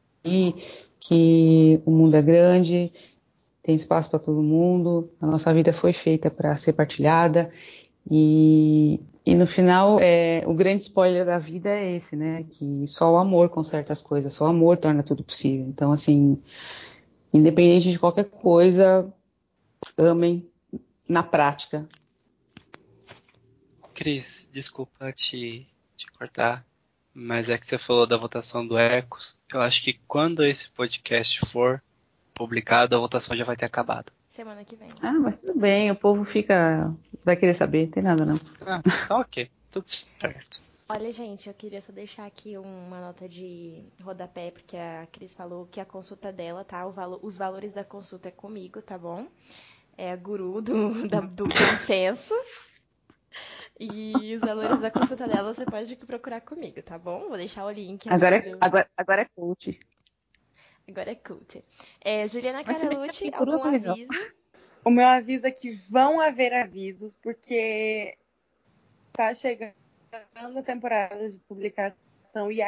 que 0.99 1.81
o 1.85 1.91
mundo 1.91 2.15
é 2.15 2.21
grande, 2.21 2.91
tem 3.63 3.75
espaço 3.75 4.09
para 4.09 4.19
todo 4.19 4.41
mundo, 4.41 5.09
a 5.19 5.25
nossa 5.25 5.53
vida 5.53 5.73
foi 5.73 5.91
feita 5.91 6.29
para 6.29 6.55
ser 6.57 6.73
partilhada 6.73 7.51
e, 8.09 8.99
e 9.25 9.35
no 9.35 9.45
final 9.45 9.99
é, 9.99 10.43
o 10.45 10.53
grande 10.53 10.83
spoiler 10.83 11.25
da 11.25 11.37
vida 11.37 11.69
é 11.69 11.95
esse, 11.95 12.15
né, 12.15 12.45
que 12.49 12.85
só 12.87 13.13
o 13.13 13.17
amor 13.17 13.49
conserta 13.49 13.91
as 13.91 14.01
coisas, 14.01 14.33
só 14.33 14.45
o 14.45 14.49
amor 14.49 14.77
torna 14.77 15.03
tudo 15.03 15.23
possível. 15.23 15.65
Então 15.67 15.91
assim, 15.91 16.39
independente 17.33 17.91
de 17.91 17.99
qualquer 17.99 18.25
coisa, 18.25 19.11
amem 19.97 20.49
na 21.07 21.23
prática. 21.23 21.87
Cris, 23.93 24.47
desculpa 24.51 25.11
te, 25.11 25.67
te 25.95 26.07
cortar, 26.11 26.65
mas 27.13 27.49
é 27.49 27.57
que 27.57 27.67
você 27.67 27.77
falou 27.77 28.07
da 28.07 28.17
votação 28.17 28.65
do 28.65 28.77
Ecos. 28.77 29.37
Eu 29.53 29.61
acho 29.61 29.83
que 29.83 29.99
quando 30.07 30.43
esse 30.43 30.69
podcast 30.69 31.39
for 31.47 31.81
publicado, 32.33 32.95
a 32.95 32.99
votação 32.99 33.35
já 33.35 33.43
vai 33.43 33.55
ter 33.55 33.65
acabado. 33.65 34.11
Semana 34.31 34.63
que 34.63 34.75
vem. 34.75 34.87
Ah, 35.01 35.11
mas 35.13 35.41
tudo 35.41 35.59
bem, 35.59 35.91
o 35.91 35.95
povo 35.95 36.23
fica. 36.23 36.93
vai 37.23 37.35
querer 37.35 37.53
saber, 37.53 37.85
não 37.85 37.91
tem 37.91 38.03
nada 38.03 38.25
não. 38.25 38.39
Ah, 38.61 38.81
tá 39.07 39.17
ok, 39.19 39.51
tudo 39.69 39.85
certo. 39.87 40.70
Olha, 40.93 41.09
gente, 41.09 41.47
eu 41.47 41.53
queria 41.53 41.81
só 41.81 41.93
deixar 41.93 42.25
aqui 42.25 42.57
uma 42.57 42.99
nota 42.99 43.27
de 43.29 43.81
rodapé, 44.01 44.51
porque 44.51 44.75
a 44.75 45.07
Cris 45.09 45.33
falou 45.33 45.65
que 45.65 45.79
a 45.79 45.85
consulta 45.85 46.33
dela, 46.33 46.65
tá? 46.65 46.85
O 46.85 46.91
valo- 46.91 47.17
os 47.23 47.37
valores 47.37 47.71
da 47.71 47.81
consulta 47.81 48.27
é 48.27 48.31
comigo, 48.31 48.81
tá 48.81 48.97
bom? 48.97 49.25
É 49.97 50.11
a 50.11 50.17
guru 50.17 50.61
do, 50.61 51.07
da- 51.07 51.21
do 51.21 51.45
consenso. 51.45 52.33
E 53.79 54.35
os 54.35 54.41
valores 54.41 54.81
da 54.81 54.91
consulta 54.91 55.25
dela 55.29 55.53
você 55.53 55.63
pode 55.63 55.95
procurar 55.95 56.41
comigo, 56.41 56.83
tá 56.83 56.99
bom? 56.99 57.29
Vou 57.29 57.37
deixar 57.37 57.65
o 57.65 57.71
link 57.71 58.01
aqui 58.01 58.13
Agora, 58.13 58.35
é- 58.35 58.51
agora, 58.59 58.89
agora 58.97 59.21
é 59.21 59.25
coach. 59.33 59.79
Agora 60.89 61.11
é 61.11 61.15
cult. 61.15 61.63
É, 62.01 62.27
Juliana 62.27 62.65
Caralucci, 62.65 63.31
por 63.31 63.49
algum 63.49 63.63
aviso? 63.63 64.11
O 64.83 64.89
meu 64.89 65.07
aviso 65.07 65.47
é 65.47 65.51
que 65.51 65.71
vão 65.89 66.19
haver 66.19 66.53
avisos, 66.53 67.15
porque 67.15 68.17
tá 69.13 69.33
chegando 69.33 69.80
a 70.11 70.61
temporada 70.61 71.29
de 71.29 71.37
publicação 71.37 72.51
e 72.51 72.61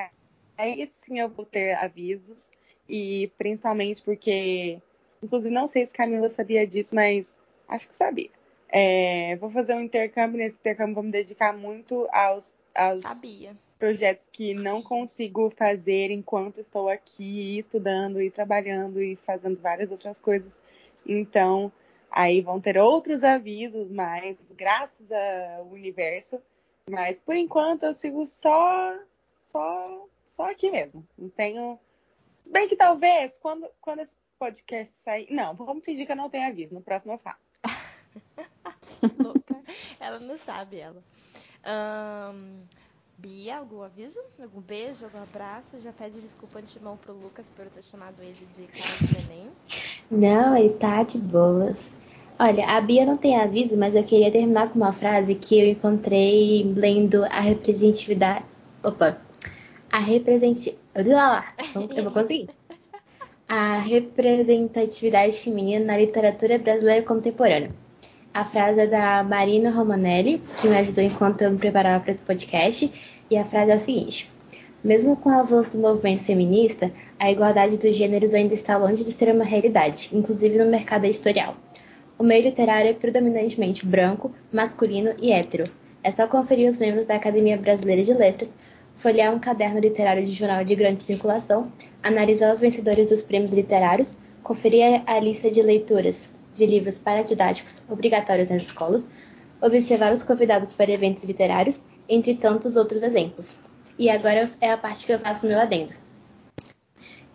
aí 0.57 0.87
sim 0.87 1.19
eu 1.19 1.29
vou 1.29 1.45
ter 1.45 1.73
avisos. 1.73 2.47
E 2.87 3.31
principalmente 3.37 4.01
porque, 4.01 4.81
inclusive, 5.21 5.53
não 5.53 5.67
sei 5.67 5.85
se 5.85 5.93
Camila 5.93 6.29
sabia 6.29 6.67
disso, 6.67 6.93
mas 6.93 7.33
acho 7.67 7.89
que 7.89 7.95
sabia. 7.95 8.29
É, 8.67 9.35
vou 9.37 9.49
fazer 9.49 9.73
um 9.73 9.81
intercâmbio, 9.81 10.37
nesse 10.37 10.57
intercâmbio 10.57 10.95
vou 10.95 11.03
me 11.03 11.11
dedicar 11.11 11.53
muito 11.53 12.07
aos, 12.11 12.53
aos 12.73 13.01
Sabia. 13.01 13.55
projetos 13.77 14.27
que 14.31 14.53
não 14.53 14.81
consigo 14.81 15.49
fazer 15.51 16.11
enquanto 16.11 16.59
estou 16.59 16.89
aqui 16.89 17.59
estudando 17.59 18.21
e 18.21 18.31
trabalhando 18.31 19.01
e 19.01 19.15
fazendo 19.15 19.59
várias 19.61 19.91
outras 19.91 20.19
coisas. 20.19 20.51
Então, 21.05 21.71
aí 22.11 22.41
vão 22.41 22.59
ter 22.59 22.77
outros 22.77 23.23
avisos 23.23 23.89
mais, 23.91 24.37
graças 24.57 25.09
ao 25.11 25.67
universo. 25.67 26.41
Mas 26.89 27.19
por 27.19 27.35
enquanto 27.35 27.83
eu 27.83 27.93
sigo 27.93 28.25
só, 28.25 28.97
só, 29.45 30.07
só 30.25 30.51
aqui 30.51 30.69
mesmo. 30.69 31.05
Não 31.17 31.29
tenho. 31.29 31.79
Se 32.43 32.51
bem 32.51 32.67
que 32.67 32.75
talvez 32.75 33.37
quando, 33.39 33.69
quando 33.79 33.99
esse 33.99 34.13
podcast 34.37 34.95
sair. 34.97 35.27
Não, 35.31 35.53
vamos 35.53 35.83
fingir 35.83 36.05
que 36.05 36.11
eu 36.11 36.17
não 36.17 36.29
tenho 36.29 36.47
aviso. 36.47 36.73
No 36.73 36.81
próximo 36.81 37.13
eu 37.13 37.17
falo. 37.17 37.37
Louca. 39.19 39.61
Ela 39.99 40.19
não 40.19 40.37
sabe, 40.37 40.79
ela. 40.79 41.01
Ahn, 41.63 42.65
Bia, 43.17 43.57
algum 43.57 43.81
aviso? 43.81 44.21
Algum 44.41 44.59
beijo, 44.59 45.05
algum 45.05 45.23
abraço? 45.23 45.79
Já 45.79 45.93
pede 45.93 46.19
desculpa 46.19 46.59
antemão 46.59 46.97
pro 46.97 47.13
Lucas 47.13 47.49
por 47.49 47.65
eu 47.65 47.71
ter 47.71 47.83
chamado 47.83 48.21
ele 48.21 48.45
de 48.53 48.67
cara 48.67 48.97
de 48.99 49.29
neném. 49.29 49.51
Não, 50.11 50.57
ele 50.57 50.73
tá 50.73 51.03
de 51.03 51.19
boas. 51.19 51.95
Olha, 52.39 52.65
a 52.65 52.81
Bia 52.81 53.05
não 53.05 53.15
tem 53.15 53.39
aviso, 53.39 53.77
mas 53.77 53.95
eu 53.95 54.03
queria 54.03 54.31
terminar 54.31 54.69
com 54.69 54.75
uma 54.75 54.91
frase 54.91 55.35
que 55.35 55.59
eu 55.59 55.67
encontrei 55.67 56.63
lendo 56.75 57.23
a 57.25 57.39
representatividade. 57.39 58.43
Opa! 58.83 59.17
A 59.91 59.99
representatividade. 59.99 61.45
Eu 61.95 62.03
vou 62.03 62.11
conseguir. 62.11 62.49
A 63.47 63.77
representatividade 63.77 65.33
feminina 65.33 65.85
na 65.85 65.97
literatura 65.97 66.57
brasileira 66.57 67.03
contemporânea. 67.03 67.69
A 68.33 68.43
frase 68.43 68.81
é 68.81 68.87
da 68.87 69.23
Marina 69.23 69.69
Romanelli, 69.69 70.41
que 70.59 70.67
me 70.67 70.75
ajudou 70.77 71.03
enquanto 71.03 71.43
eu 71.43 71.51
me 71.51 71.59
preparava 71.59 72.03
para 72.03 72.09
esse 72.09 72.23
podcast, 72.23 72.91
e 73.29 73.37
a 73.37 73.45
frase 73.45 73.69
é 73.69 73.75
a 73.75 73.79
seguinte: 73.79 74.31
Mesmo 74.83 75.15
com 75.15 75.29
o 75.29 75.39
avanço 75.39 75.69
do 75.71 75.77
movimento 75.77 76.23
feminista, 76.23 76.91
a 77.19 77.31
igualdade 77.31 77.77
dos 77.77 77.93
gêneros 77.93 78.33
ainda 78.33 78.55
está 78.55 78.75
longe 78.75 79.03
de 79.03 79.11
ser 79.11 79.31
uma 79.31 79.43
realidade, 79.43 80.09
inclusive 80.11 80.57
no 80.57 80.65
mercado 80.65 81.05
editorial. 81.05 81.55
O 82.23 82.25
meio 82.25 82.43
literário 82.43 82.89
é 82.89 82.93
predominantemente 82.93 83.85
branco, 83.85 84.33
masculino 84.49 85.13
e 85.21 85.33
hétero. 85.33 85.69
É 86.01 86.09
só 86.09 86.25
conferir 86.25 86.69
os 86.69 86.77
membros 86.77 87.05
da 87.05 87.15
Academia 87.15 87.57
Brasileira 87.57 88.01
de 88.01 88.13
Letras, 88.13 88.55
folhear 88.95 89.35
um 89.35 89.39
caderno 89.39 89.81
literário 89.81 90.25
de 90.25 90.31
jornal 90.31 90.63
de 90.63 90.73
grande 90.73 91.03
circulação, 91.03 91.69
analisar 92.01 92.53
os 92.53 92.61
vencedores 92.61 93.09
dos 93.09 93.21
prêmios 93.21 93.51
literários, 93.51 94.17
conferir 94.41 95.03
a 95.05 95.19
lista 95.19 95.51
de 95.51 95.61
leituras 95.61 96.29
de 96.53 96.65
livros 96.65 96.97
paradidáticos 96.97 97.83
obrigatórios 97.89 98.47
nas 98.47 98.61
escolas, 98.61 99.09
observar 99.61 100.13
os 100.13 100.23
convidados 100.23 100.71
para 100.71 100.93
eventos 100.93 101.25
literários, 101.25 101.83
entre 102.07 102.35
tantos 102.35 102.77
outros 102.77 103.03
exemplos. 103.03 103.57
E 103.99 104.09
agora 104.09 104.49
é 104.61 104.71
a 104.71 104.77
parte 104.77 105.05
que 105.05 105.11
eu 105.11 105.19
faço 105.19 105.45
meu 105.45 105.59
adendo. 105.59 105.93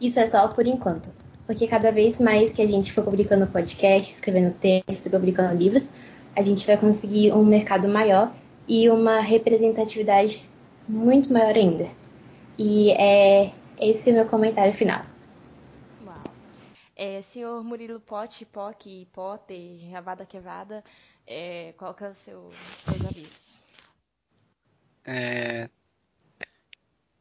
Isso 0.01 0.19
é 0.19 0.27
só 0.27 0.49
por 0.49 0.67
enquanto 0.67 1.13
porque 1.49 1.67
cada 1.67 1.91
vez 1.91 2.21
mais 2.21 2.53
que 2.53 2.61
a 2.61 2.67
gente 2.67 2.93
for 2.93 3.03
publicando 3.03 3.47
podcast, 3.47 4.13
escrevendo 4.13 4.53
texto, 4.53 5.11
publicando 5.11 5.57
livros, 5.57 5.91
a 6.37 6.43
gente 6.43 6.67
vai 6.67 6.77
conseguir 6.77 7.33
um 7.33 7.43
mercado 7.43 7.89
maior 7.89 8.35
e 8.69 8.91
uma 8.91 9.21
representatividade 9.21 10.47
muito 10.87 11.33
maior 11.33 11.57
ainda. 11.57 11.89
E 12.59 12.91
é 12.91 13.51
esse 13.81 14.11
o 14.11 14.15
meu 14.15 14.27
comentário 14.27 14.75
final. 14.75 15.01
Uau. 16.05 16.23
É, 16.95 17.23
senhor 17.23 17.65
Murilo 17.65 17.99
Pote, 17.99 18.45
Poc, 18.45 18.85
Pote, 19.11 19.89
Ravada 19.91 20.27
Quevada, 20.27 20.85
é, 21.27 21.73
qual 21.79 21.95
que 21.95 22.05
é 22.05 22.11
o 22.11 22.15
seu 22.15 22.51
seus 22.85 23.07
avisos? 23.07 23.63
É, 25.03 25.71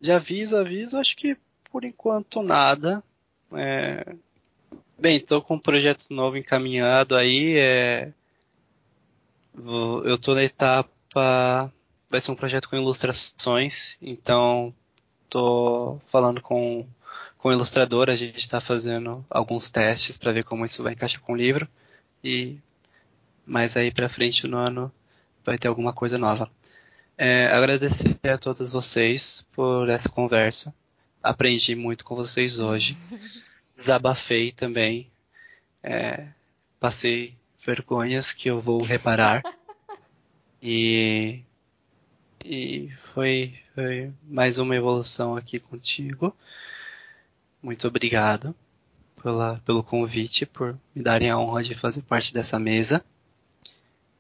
de 0.02 0.12
aviso, 0.12 0.58
aviso, 0.58 0.98
acho 0.98 1.16
que 1.16 1.38
por 1.72 1.86
enquanto 1.86 2.42
nada. 2.42 3.02
É... 3.54 4.16
Bem, 4.98 5.18
estou 5.18 5.42
com 5.42 5.56
um 5.56 5.60
projeto 5.60 6.06
novo 6.10 6.38
encaminhado 6.38 7.16
aí. 7.16 7.58
É... 7.58 8.12
Eu 9.56 10.16
estou 10.16 10.36
na 10.36 10.44
etapa. 10.44 11.72
Vai 12.10 12.22
ser 12.22 12.32
um 12.32 12.36
projeto 12.36 12.70
com 12.70 12.76
ilustrações, 12.76 13.98
então 14.02 14.74
estou 15.26 16.02
falando 16.08 16.42
com, 16.42 16.86
com 17.38 17.50
o 17.50 17.52
ilustrador. 17.52 18.10
A 18.10 18.16
gente 18.16 18.38
está 18.38 18.62
fazendo 18.62 19.26
alguns 19.30 19.70
testes 19.70 20.18
para 20.18 20.32
ver 20.32 20.44
como 20.44 20.66
isso 20.66 20.84
vai 20.84 20.94
encaixar 20.94 21.22
com 21.22 21.34
o 21.34 21.36
livro. 21.36 21.68
E 22.24 22.58
mais 23.46 23.78
aí 23.78 23.92
para 23.92 24.10
frente 24.10 24.48
no 24.48 24.58
ano 24.58 24.92
vai 25.46 25.58
ter 25.58 25.68
alguma 25.68 25.94
coisa 25.94 26.18
nova. 26.18 26.50
É, 27.18 27.48
agradecer 27.48 28.16
a 28.30 28.38
todos 28.38 28.70
vocês 28.70 29.46
por 29.54 29.90
essa 29.90 30.10
conversa. 30.10 30.74
Aprendi 31.22 31.76
muito 31.76 32.06
com 32.06 32.16
vocês 32.16 32.60
hoje. 32.60 32.98
Desabafei 33.76 34.52
também. 34.52 35.12
É, 35.84 36.28
passei 36.80 37.36
vergonhas 37.66 38.32
que 38.32 38.50
eu 38.50 38.60
vou 38.60 38.82
reparar. 38.82 39.44
E, 40.60 41.44
e 42.44 42.90
foi, 43.14 43.60
foi 43.76 44.12
mais 44.24 44.58
uma 44.58 44.76
evolução 44.76 45.36
aqui 45.36 45.60
contigo. 45.60 46.36
Muito 47.62 47.88
obrigado 47.88 48.56
pela, 49.22 49.62
pelo 49.66 49.84
convite, 49.84 50.48
por 50.48 50.78
me 50.96 51.04
darem 51.04 51.30
a 51.30 51.38
honra 51.38 51.62
de 51.62 51.76
fazer 51.76 52.02
parte 52.02 52.34
dessa 52.34 52.58
mesa. 52.58 53.06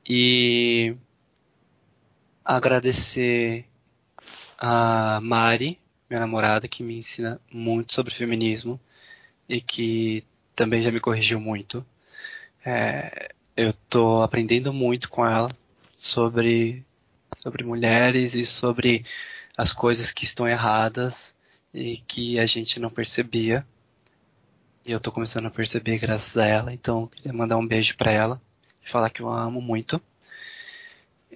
E 0.08 0.96
agradecer 2.46 3.66
a 4.58 5.20
Mari 5.22 5.80
minha 6.10 6.20
namorada, 6.20 6.68
que 6.68 6.84
me 6.84 6.98
ensina 6.98 7.40
muito 7.52 7.94
sobre 7.94 8.14
feminismo 8.14 8.80
e 9.48 9.62
que 9.62 10.24
também 10.56 10.82
já 10.82 10.92
me 10.92 11.00
corrigiu 11.00 11.40
muito. 11.40 11.86
É, 12.66 13.30
eu 13.56 13.72
estou 13.72 14.22
aprendendo 14.22 14.74
muito 14.74 15.10
com 15.10 15.26
ela 15.26 15.50
sobre, 15.98 16.86
sobre 17.42 17.64
mulheres 17.64 18.36
e 18.36 18.46
sobre 18.46 19.06
as 19.58 19.74
coisas 19.74 20.12
que 20.12 20.26
estão 20.26 20.48
erradas 20.48 21.36
e 21.74 21.98
que 22.08 22.40
a 22.40 22.46
gente 22.46 22.80
não 22.80 22.90
percebia. 22.90 23.66
E 24.86 24.92
eu 24.92 24.98
estou 24.98 25.12
começando 25.12 25.48
a 25.48 25.52
perceber 25.52 25.98
graças 25.98 26.38
a 26.38 26.46
ela, 26.46 26.74
então 26.74 27.08
queria 27.08 27.34
mandar 27.34 27.58
um 27.58 27.68
beijo 27.68 27.98
para 27.98 28.12
ela 28.12 28.42
e 28.84 28.90
falar 28.90 29.10
que 29.10 29.22
eu 29.22 29.30
a 29.30 29.42
amo 29.42 29.62
muito. 29.62 30.02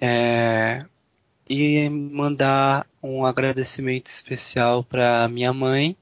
É, 0.00 0.84
e 1.54 1.90
mandar 1.90 2.86
um 3.02 3.26
agradecimento 3.26 4.06
especial 4.06 4.82
para 4.82 5.28
minha 5.28 5.52
mãe, 5.52 5.94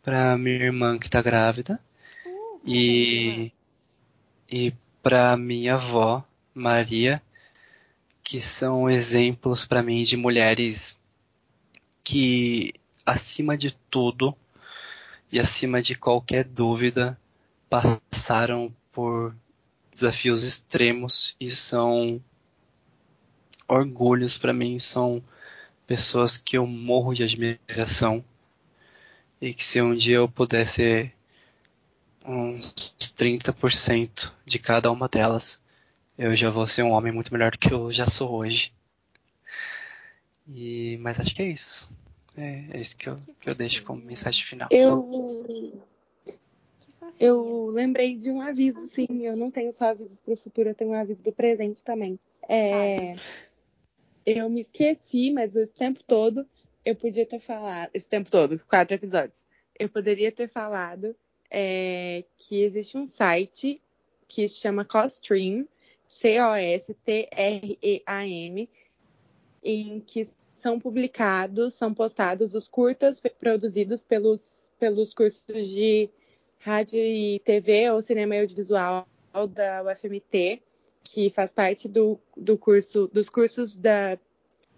para 0.00 0.38
minha 0.38 0.66
irmã 0.66 0.96
que 0.96 1.06
está 1.06 1.20
grávida 1.20 1.80
uh, 2.24 2.60
e 2.64 3.52
e 4.48 4.72
para 5.02 5.36
minha 5.36 5.74
avó 5.74 6.24
Maria, 6.54 7.20
que 8.22 8.40
são 8.40 8.88
exemplos 8.88 9.66
para 9.66 9.82
mim 9.82 10.04
de 10.04 10.16
mulheres 10.16 10.96
que 12.04 12.74
acima 13.04 13.56
de 13.56 13.72
tudo 13.90 14.36
e 15.32 15.40
acima 15.40 15.82
de 15.82 15.96
qualquer 15.96 16.44
dúvida 16.44 17.18
passaram 17.68 18.72
por 18.92 19.34
desafios 19.92 20.44
extremos 20.44 21.34
e 21.40 21.50
são 21.50 22.22
orgulhos 23.68 24.36
para 24.36 24.52
mim 24.52 24.78
são 24.78 25.22
pessoas 25.86 26.38
que 26.38 26.56
eu 26.56 26.66
morro 26.66 27.14
de 27.14 27.22
admiração 27.22 28.24
e 29.40 29.52
que 29.52 29.64
se 29.64 29.80
um 29.80 29.94
dia 29.94 30.16
eu 30.16 30.28
pudesse 30.28 31.12
uns 32.24 33.12
30% 33.16 34.32
de 34.44 34.58
cada 34.58 34.90
uma 34.90 35.08
delas, 35.08 35.62
eu 36.16 36.34
já 36.34 36.50
vou 36.50 36.66
ser 36.66 36.82
um 36.82 36.92
homem 36.92 37.12
muito 37.12 37.32
melhor 37.32 37.50
do 37.50 37.58
que 37.58 37.72
eu 37.72 37.92
já 37.92 38.06
sou 38.06 38.30
hoje. 38.30 38.72
E, 40.48 40.98
mas 41.00 41.20
acho 41.20 41.34
que 41.34 41.42
é 41.42 41.48
isso. 41.48 41.90
É, 42.36 42.64
é 42.72 42.80
isso 42.80 42.96
que 42.96 43.08
eu, 43.08 43.18
que 43.40 43.48
eu 43.48 43.54
deixo 43.54 43.82
como 43.84 44.02
mensagem 44.02 44.42
final. 44.42 44.68
Eu, 44.70 45.08
eu 47.18 47.66
lembrei 47.66 48.16
de 48.16 48.30
um 48.30 48.40
aviso, 48.40 48.80
sim. 48.88 49.06
Eu 49.22 49.36
não 49.36 49.50
tenho 49.50 49.72
só 49.72 49.90
avisos 49.90 50.20
para 50.20 50.34
o 50.34 50.36
futuro, 50.36 50.70
eu 50.70 50.74
tenho 50.74 50.90
um 50.90 50.94
aviso 50.94 51.22
do 51.22 51.32
presente 51.32 51.82
também. 51.82 52.18
É, 52.48 53.12
eu 54.26 54.48
me 54.48 54.60
esqueci, 54.60 55.30
mas 55.32 55.54
esse 55.54 55.72
tempo 55.72 56.02
todo 56.04 56.46
eu 56.84 56.94
podia 56.94 57.24
ter 57.24 57.40
falado, 57.40 57.90
esse 57.94 58.08
tempo 58.08 58.30
todo, 58.30 58.58
quatro 58.66 58.94
episódios, 58.94 59.44
eu 59.78 59.88
poderia 59.88 60.30
ter 60.30 60.48
falado 60.48 61.16
é, 61.50 62.24
que 62.36 62.62
existe 62.62 62.98
um 62.98 63.06
site 63.06 63.80
que 64.28 64.46
se 64.48 64.56
chama 64.56 64.84
Costream, 64.84 65.66
C-O-S-T-R-E-A-M, 66.06 66.58
em 69.62 70.00
que 70.00 70.28
são 70.54 70.78
publicados, 70.78 71.74
são 71.74 71.92
postados 71.94 72.54
os 72.54 72.68
curtas 72.68 73.20
produzidos 73.38 74.02
pelos, 74.02 74.62
pelos 74.78 75.14
cursos 75.14 75.68
de 75.68 76.10
rádio 76.58 76.98
e 76.98 77.38
TV 77.40 77.90
ou 77.90 78.00
cinema 78.02 78.36
e 78.36 78.40
audiovisual 78.40 79.06
da 79.50 79.82
UFMT 79.84 80.62
que 81.04 81.30
faz 81.30 81.52
parte 81.52 81.86
do, 81.86 82.18
do 82.34 82.56
curso, 82.56 83.08
dos 83.12 83.28
cursos 83.28 83.76
da 83.76 84.18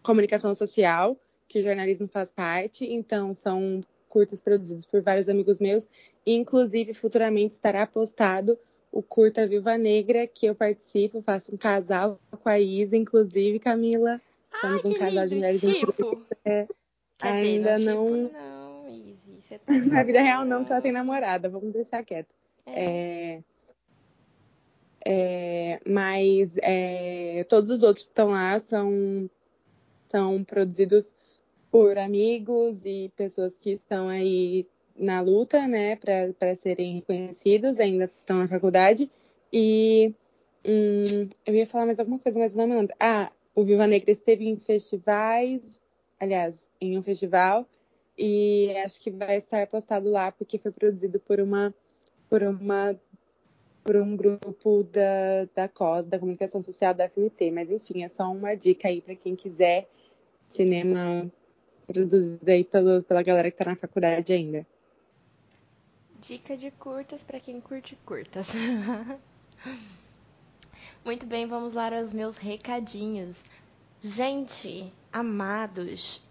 comunicação 0.03 0.53
social, 0.53 1.17
que 1.49 1.61
o 1.61 1.63
jornalismo 1.63 2.09
faz 2.09 2.33
parte. 2.33 2.85
Então, 2.85 3.33
são 3.33 3.83
curtas 4.09 4.41
produzidos 4.41 4.85
por 4.85 5.01
vários 5.01 5.29
amigos 5.29 5.59
meus. 5.59 5.89
E, 6.27 6.35
inclusive, 6.35 6.93
futuramente 6.93 7.55
estará 7.55 7.87
postado 7.87 8.59
o 8.91 9.03
curta 9.03 9.47
Viva 9.47 9.79
Negra, 9.79 10.27
que 10.27 10.47
eu 10.47 10.55
participo, 10.55 11.23
faço 11.23 11.55
um 11.55 11.59
casal 11.59 12.19
com 12.31 12.49
a 12.49 12.59
Isa, 12.59 12.97
inclusive, 12.97 13.59
Camila. 13.59 14.21
Somos 14.61 14.85
Ai, 14.85 14.91
um 14.91 14.95
casal 14.95 15.11
lindo, 15.11 15.29
de 15.29 15.35
mulheres 15.35 15.65
incríveis. 15.65 16.19
É, 16.45 16.67
ainda 17.21 17.77
dizer, 17.77 17.95
não. 17.95 18.11
não... 18.11 18.33
não 18.33 18.89
Izzy, 18.89 19.41
você 19.41 19.59
tá 19.59 19.73
Na 19.73 20.03
vida 20.03 20.21
real, 20.21 20.45
não, 20.45 20.59
porque 20.59 20.73
ela 20.73 20.83
tem 20.83 20.93
namorada, 20.93 21.49
vamos 21.49 21.73
deixar 21.73 22.05
quieto. 22.05 22.35
É. 22.65 22.85
é... 22.85 23.43
É, 25.09 25.81
mas 25.87 26.57
é, 26.59 27.45
todos 27.49 27.71
os 27.71 27.83
outros 27.85 28.05
que 28.05 28.11
estão 28.11 28.31
lá 28.31 28.59
são, 28.59 29.31
são 30.09 30.43
produzidos 30.43 31.15
por 31.71 31.97
amigos 31.97 32.85
e 32.85 33.13
pessoas 33.17 33.57
que 33.57 33.71
estão 33.71 34.09
aí 34.09 34.67
na 34.99 35.21
luta, 35.21 35.69
né, 35.69 35.95
para 35.97 36.57
serem 36.57 36.97
reconhecidos, 36.97 37.79
ainda 37.79 38.05
estão 38.07 38.39
na 38.39 38.49
faculdade. 38.49 39.09
E 39.53 40.13
Hum, 40.69 41.29
eu 41.47 41.55
ia 41.55 41.65
falar 41.67 41.87
mais 41.87 42.01
alguma 42.01 42.19
coisa, 42.19 42.37
mas 42.41 42.53
não 42.53 42.67
me 42.67 42.75
lembro. 42.75 42.93
Ah, 42.99 43.31
o 43.55 43.65
Viva 43.65 43.87
Negra 43.87 44.11
esteve 44.11 44.49
em 44.49 44.57
festivais, 44.57 45.81
aliás, 46.19 46.69
em 46.81 46.99
um 46.99 47.03
festival, 47.03 47.65
e 48.19 48.75
acho 48.85 49.01
que 49.01 49.13
vai 49.13 49.39
estar 49.39 49.65
postado 49.69 50.11
lá 50.11 50.33
porque 50.33 50.59
foi 50.59 50.73
produzido 50.73 51.21
por 51.21 51.39
uma 51.39 51.73
por 52.29 52.43
uma 52.43 52.99
por 53.87 53.97
um 53.97 54.17
grupo 54.17 54.83
da, 54.83 55.47
da 55.55 55.69
COS, 55.69 56.07
da 56.07 56.19
Comunicação 56.19 56.61
Social 56.61 56.93
da 56.93 57.09
FMT. 57.09 57.53
Mas 57.53 57.71
enfim, 57.71 58.03
é 58.03 58.09
só 58.09 58.25
uma 58.31 58.57
dica 58.57 58.89
aí 58.89 59.01
para 59.01 59.15
quem 59.15 59.37
quiser 59.37 59.89
cinema 60.49 61.31
produzido 61.87 62.51
aí 62.51 62.65
pelo, 62.65 63.03
pela 63.05 63.23
galera 63.23 63.49
que 63.51 63.57
tá 63.57 63.65
na 63.65 63.77
faculdade 63.77 64.33
ainda. 64.33 64.67
Dica 66.21 66.57
de 66.57 66.73
curtas 66.73 67.23
para 67.23 67.39
quem 67.39 67.61
curte 67.61 67.97
curtas. 68.05 68.49
Muito 71.05 71.25
bem, 71.25 71.47
vamos 71.47 71.73
lá 71.73 71.89
aos 71.97 72.13
meus 72.13 72.37
recadinhos. 72.37 73.45
Gente, 74.01 74.93
amados, 75.13 76.26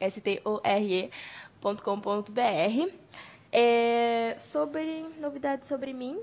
S 0.00 0.20
T 0.20 0.40
O 0.44 0.60
R 0.62 1.10
E.com.br. 1.64 2.92
É, 3.56 4.34
sobre 4.36 5.04
novidades 5.20 5.68
sobre 5.68 5.92
mim, 5.92 6.18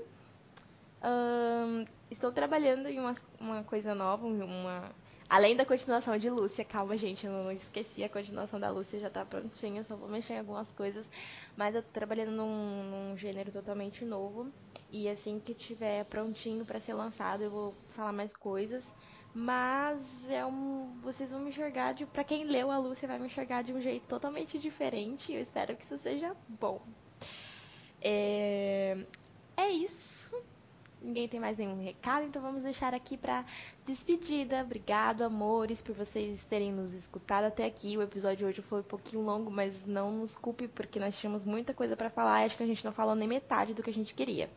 estou 2.10 2.32
trabalhando 2.32 2.88
em 2.88 2.98
uma, 2.98 3.14
uma 3.40 3.62
coisa 3.64 3.94
nova, 3.94 4.26
uma 4.26 4.90
além 5.32 5.56
da 5.56 5.64
continuação 5.64 6.18
de 6.18 6.28
Lúcia. 6.28 6.62
Calma, 6.62 6.94
gente, 6.94 7.24
eu 7.26 7.32
não 7.32 7.50
esqueci 7.50 8.04
a 8.04 8.08
continuação 8.08 8.60
da 8.60 8.70
Lúcia, 8.70 9.00
já 9.00 9.08
está 9.08 9.24
prontinha, 9.24 9.82
só 9.82 9.96
vou 9.96 10.08
mexer 10.08 10.34
em 10.34 10.38
algumas 10.40 10.70
coisas, 10.72 11.10
mas 11.56 11.74
eu 11.74 11.78
estou 11.78 11.92
trabalhando 11.92 12.32
num, 12.32 12.84
num 12.84 13.16
gênero 13.16 13.50
totalmente 13.50 14.04
novo 14.04 14.52
e 14.90 15.08
assim 15.08 15.40
que 15.40 15.54
tiver 15.54 16.04
prontinho 16.04 16.66
para 16.66 16.78
ser 16.78 16.92
lançado, 16.92 17.42
eu 17.42 17.50
vou 17.50 17.74
falar 17.88 18.12
mais 18.12 18.34
coisas. 18.36 18.92
Mas 19.34 20.28
é 20.28 20.44
um, 20.44 20.92
vocês 21.00 21.32
vão 21.32 21.40
me 21.40 21.48
enxergar 21.48 21.94
de, 21.94 22.04
para 22.04 22.22
quem 22.22 22.44
leu 22.44 22.70
a 22.70 22.76
Lúcia 22.76 23.08
vai 23.08 23.18
me 23.18 23.24
enxergar 23.24 23.62
de 23.62 23.72
um 23.72 23.80
jeito 23.80 24.06
totalmente 24.06 24.58
diferente. 24.58 25.32
Eu 25.32 25.40
espero 25.40 25.74
que 25.74 25.84
isso 25.84 25.96
seja 25.96 26.36
bom. 26.46 26.82
É, 28.02 28.98
é 29.56 29.70
isso. 29.70 30.36
Ninguém 31.02 31.26
tem 31.26 31.40
mais 31.40 31.58
nenhum 31.58 31.82
recado, 31.82 32.24
então 32.24 32.40
vamos 32.40 32.62
deixar 32.62 32.94
aqui 32.94 33.16
para 33.16 33.44
despedida. 33.84 34.62
Obrigado, 34.62 35.22
amores, 35.22 35.82
por 35.82 35.94
vocês 35.94 36.44
terem 36.44 36.72
nos 36.72 36.94
escutado 36.94 37.44
até 37.44 37.64
aqui. 37.64 37.96
O 37.96 38.02
episódio 38.02 38.46
hoje 38.46 38.62
foi 38.62 38.80
um 38.80 38.84
pouquinho 38.84 39.22
longo, 39.22 39.50
mas 39.50 39.84
não 39.84 40.12
nos 40.12 40.36
culpe 40.36 40.68
porque 40.68 41.00
nós 41.00 41.18
tínhamos 41.18 41.44
muita 41.44 41.74
coisa 41.74 41.96
para 41.96 42.08
falar. 42.08 42.44
Acho 42.44 42.56
que 42.56 42.62
a 42.62 42.66
gente 42.66 42.84
não 42.84 42.92
falou 42.92 43.14
nem 43.14 43.26
metade 43.26 43.74
do 43.74 43.82
que 43.82 43.90
a 43.90 43.94
gente 43.94 44.14
queria. 44.14 44.48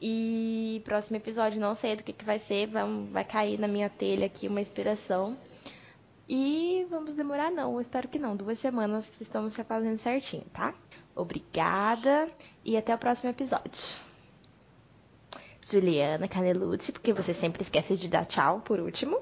E 0.00 0.82
próximo 0.84 1.16
episódio, 1.16 1.60
não 1.60 1.74
sei 1.74 1.96
do 1.96 2.04
que, 2.04 2.12
que 2.12 2.24
vai 2.24 2.38
ser, 2.38 2.66
vai, 2.66 2.84
vai 3.10 3.24
cair 3.24 3.58
na 3.58 3.66
minha 3.66 3.88
telha 3.88 4.26
aqui 4.26 4.46
uma 4.46 4.60
inspiração. 4.60 5.36
E 6.28 6.86
vamos 6.90 7.14
demorar, 7.14 7.50
não, 7.50 7.74
eu 7.74 7.80
espero 7.80 8.08
que 8.08 8.18
não. 8.18 8.36
Duas 8.36 8.58
semanas 8.58 9.10
estamos 9.20 9.54
fazendo 9.54 9.96
certinho, 9.96 10.44
tá? 10.52 10.74
Obrigada 11.14 12.28
e 12.62 12.76
até 12.76 12.94
o 12.94 12.98
próximo 12.98 13.30
episódio. 13.30 14.05
Juliana 15.68 16.28
Canelucci, 16.28 16.92
porque 16.92 17.12
você 17.12 17.34
sempre 17.34 17.62
esquece 17.62 17.96
de 17.96 18.08
dar 18.08 18.24
tchau 18.24 18.60
por 18.60 18.78
último. 18.78 19.20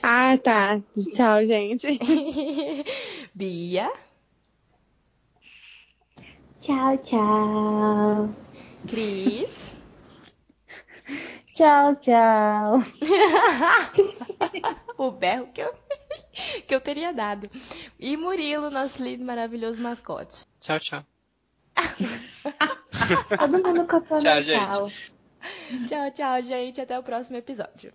Ah, 0.00 0.38
tá. 0.38 0.80
Tchau, 1.14 1.44
gente. 1.44 1.98
Bia. 3.34 3.92
Tchau, 6.60 6.96
tchau. 6.98 8.34
Cris. 8.88 9.74
Tchau, 11.52 11.96
tchau. 11.96 12.82
o 14.96 15.10
berro 15.10 15.48
que 15.52 15.60
eu, 15.60 15.74
que 16.68 16.74
eu 16.74 16.80
teria 16.80 17.12
dado. 17.12 17.50
E 17.98 18.16
Murilo, 18.16 18.70
nosso 18.70 19.02
lindo, 19.02 19.24
maravilhoso 19.24 19.82
mascote. 19.82 20.46
Tchau, 20.60 20.78
tchau. 20.78 21.04
Todo 23.38 23.62
mundo 23.62 23.86
com 23.86 23.96
a 23.96 24.20
Tchau, 24.20 24.42
gente. 24.42 25.21
Tchau, 25.86 26.10
tchau, 26.10 26.42
gente. 26.42 26.80
Até 26.80 26.98
o 26.98 27.02
próximo 27.02 27.36
episódio. 27.36 27.92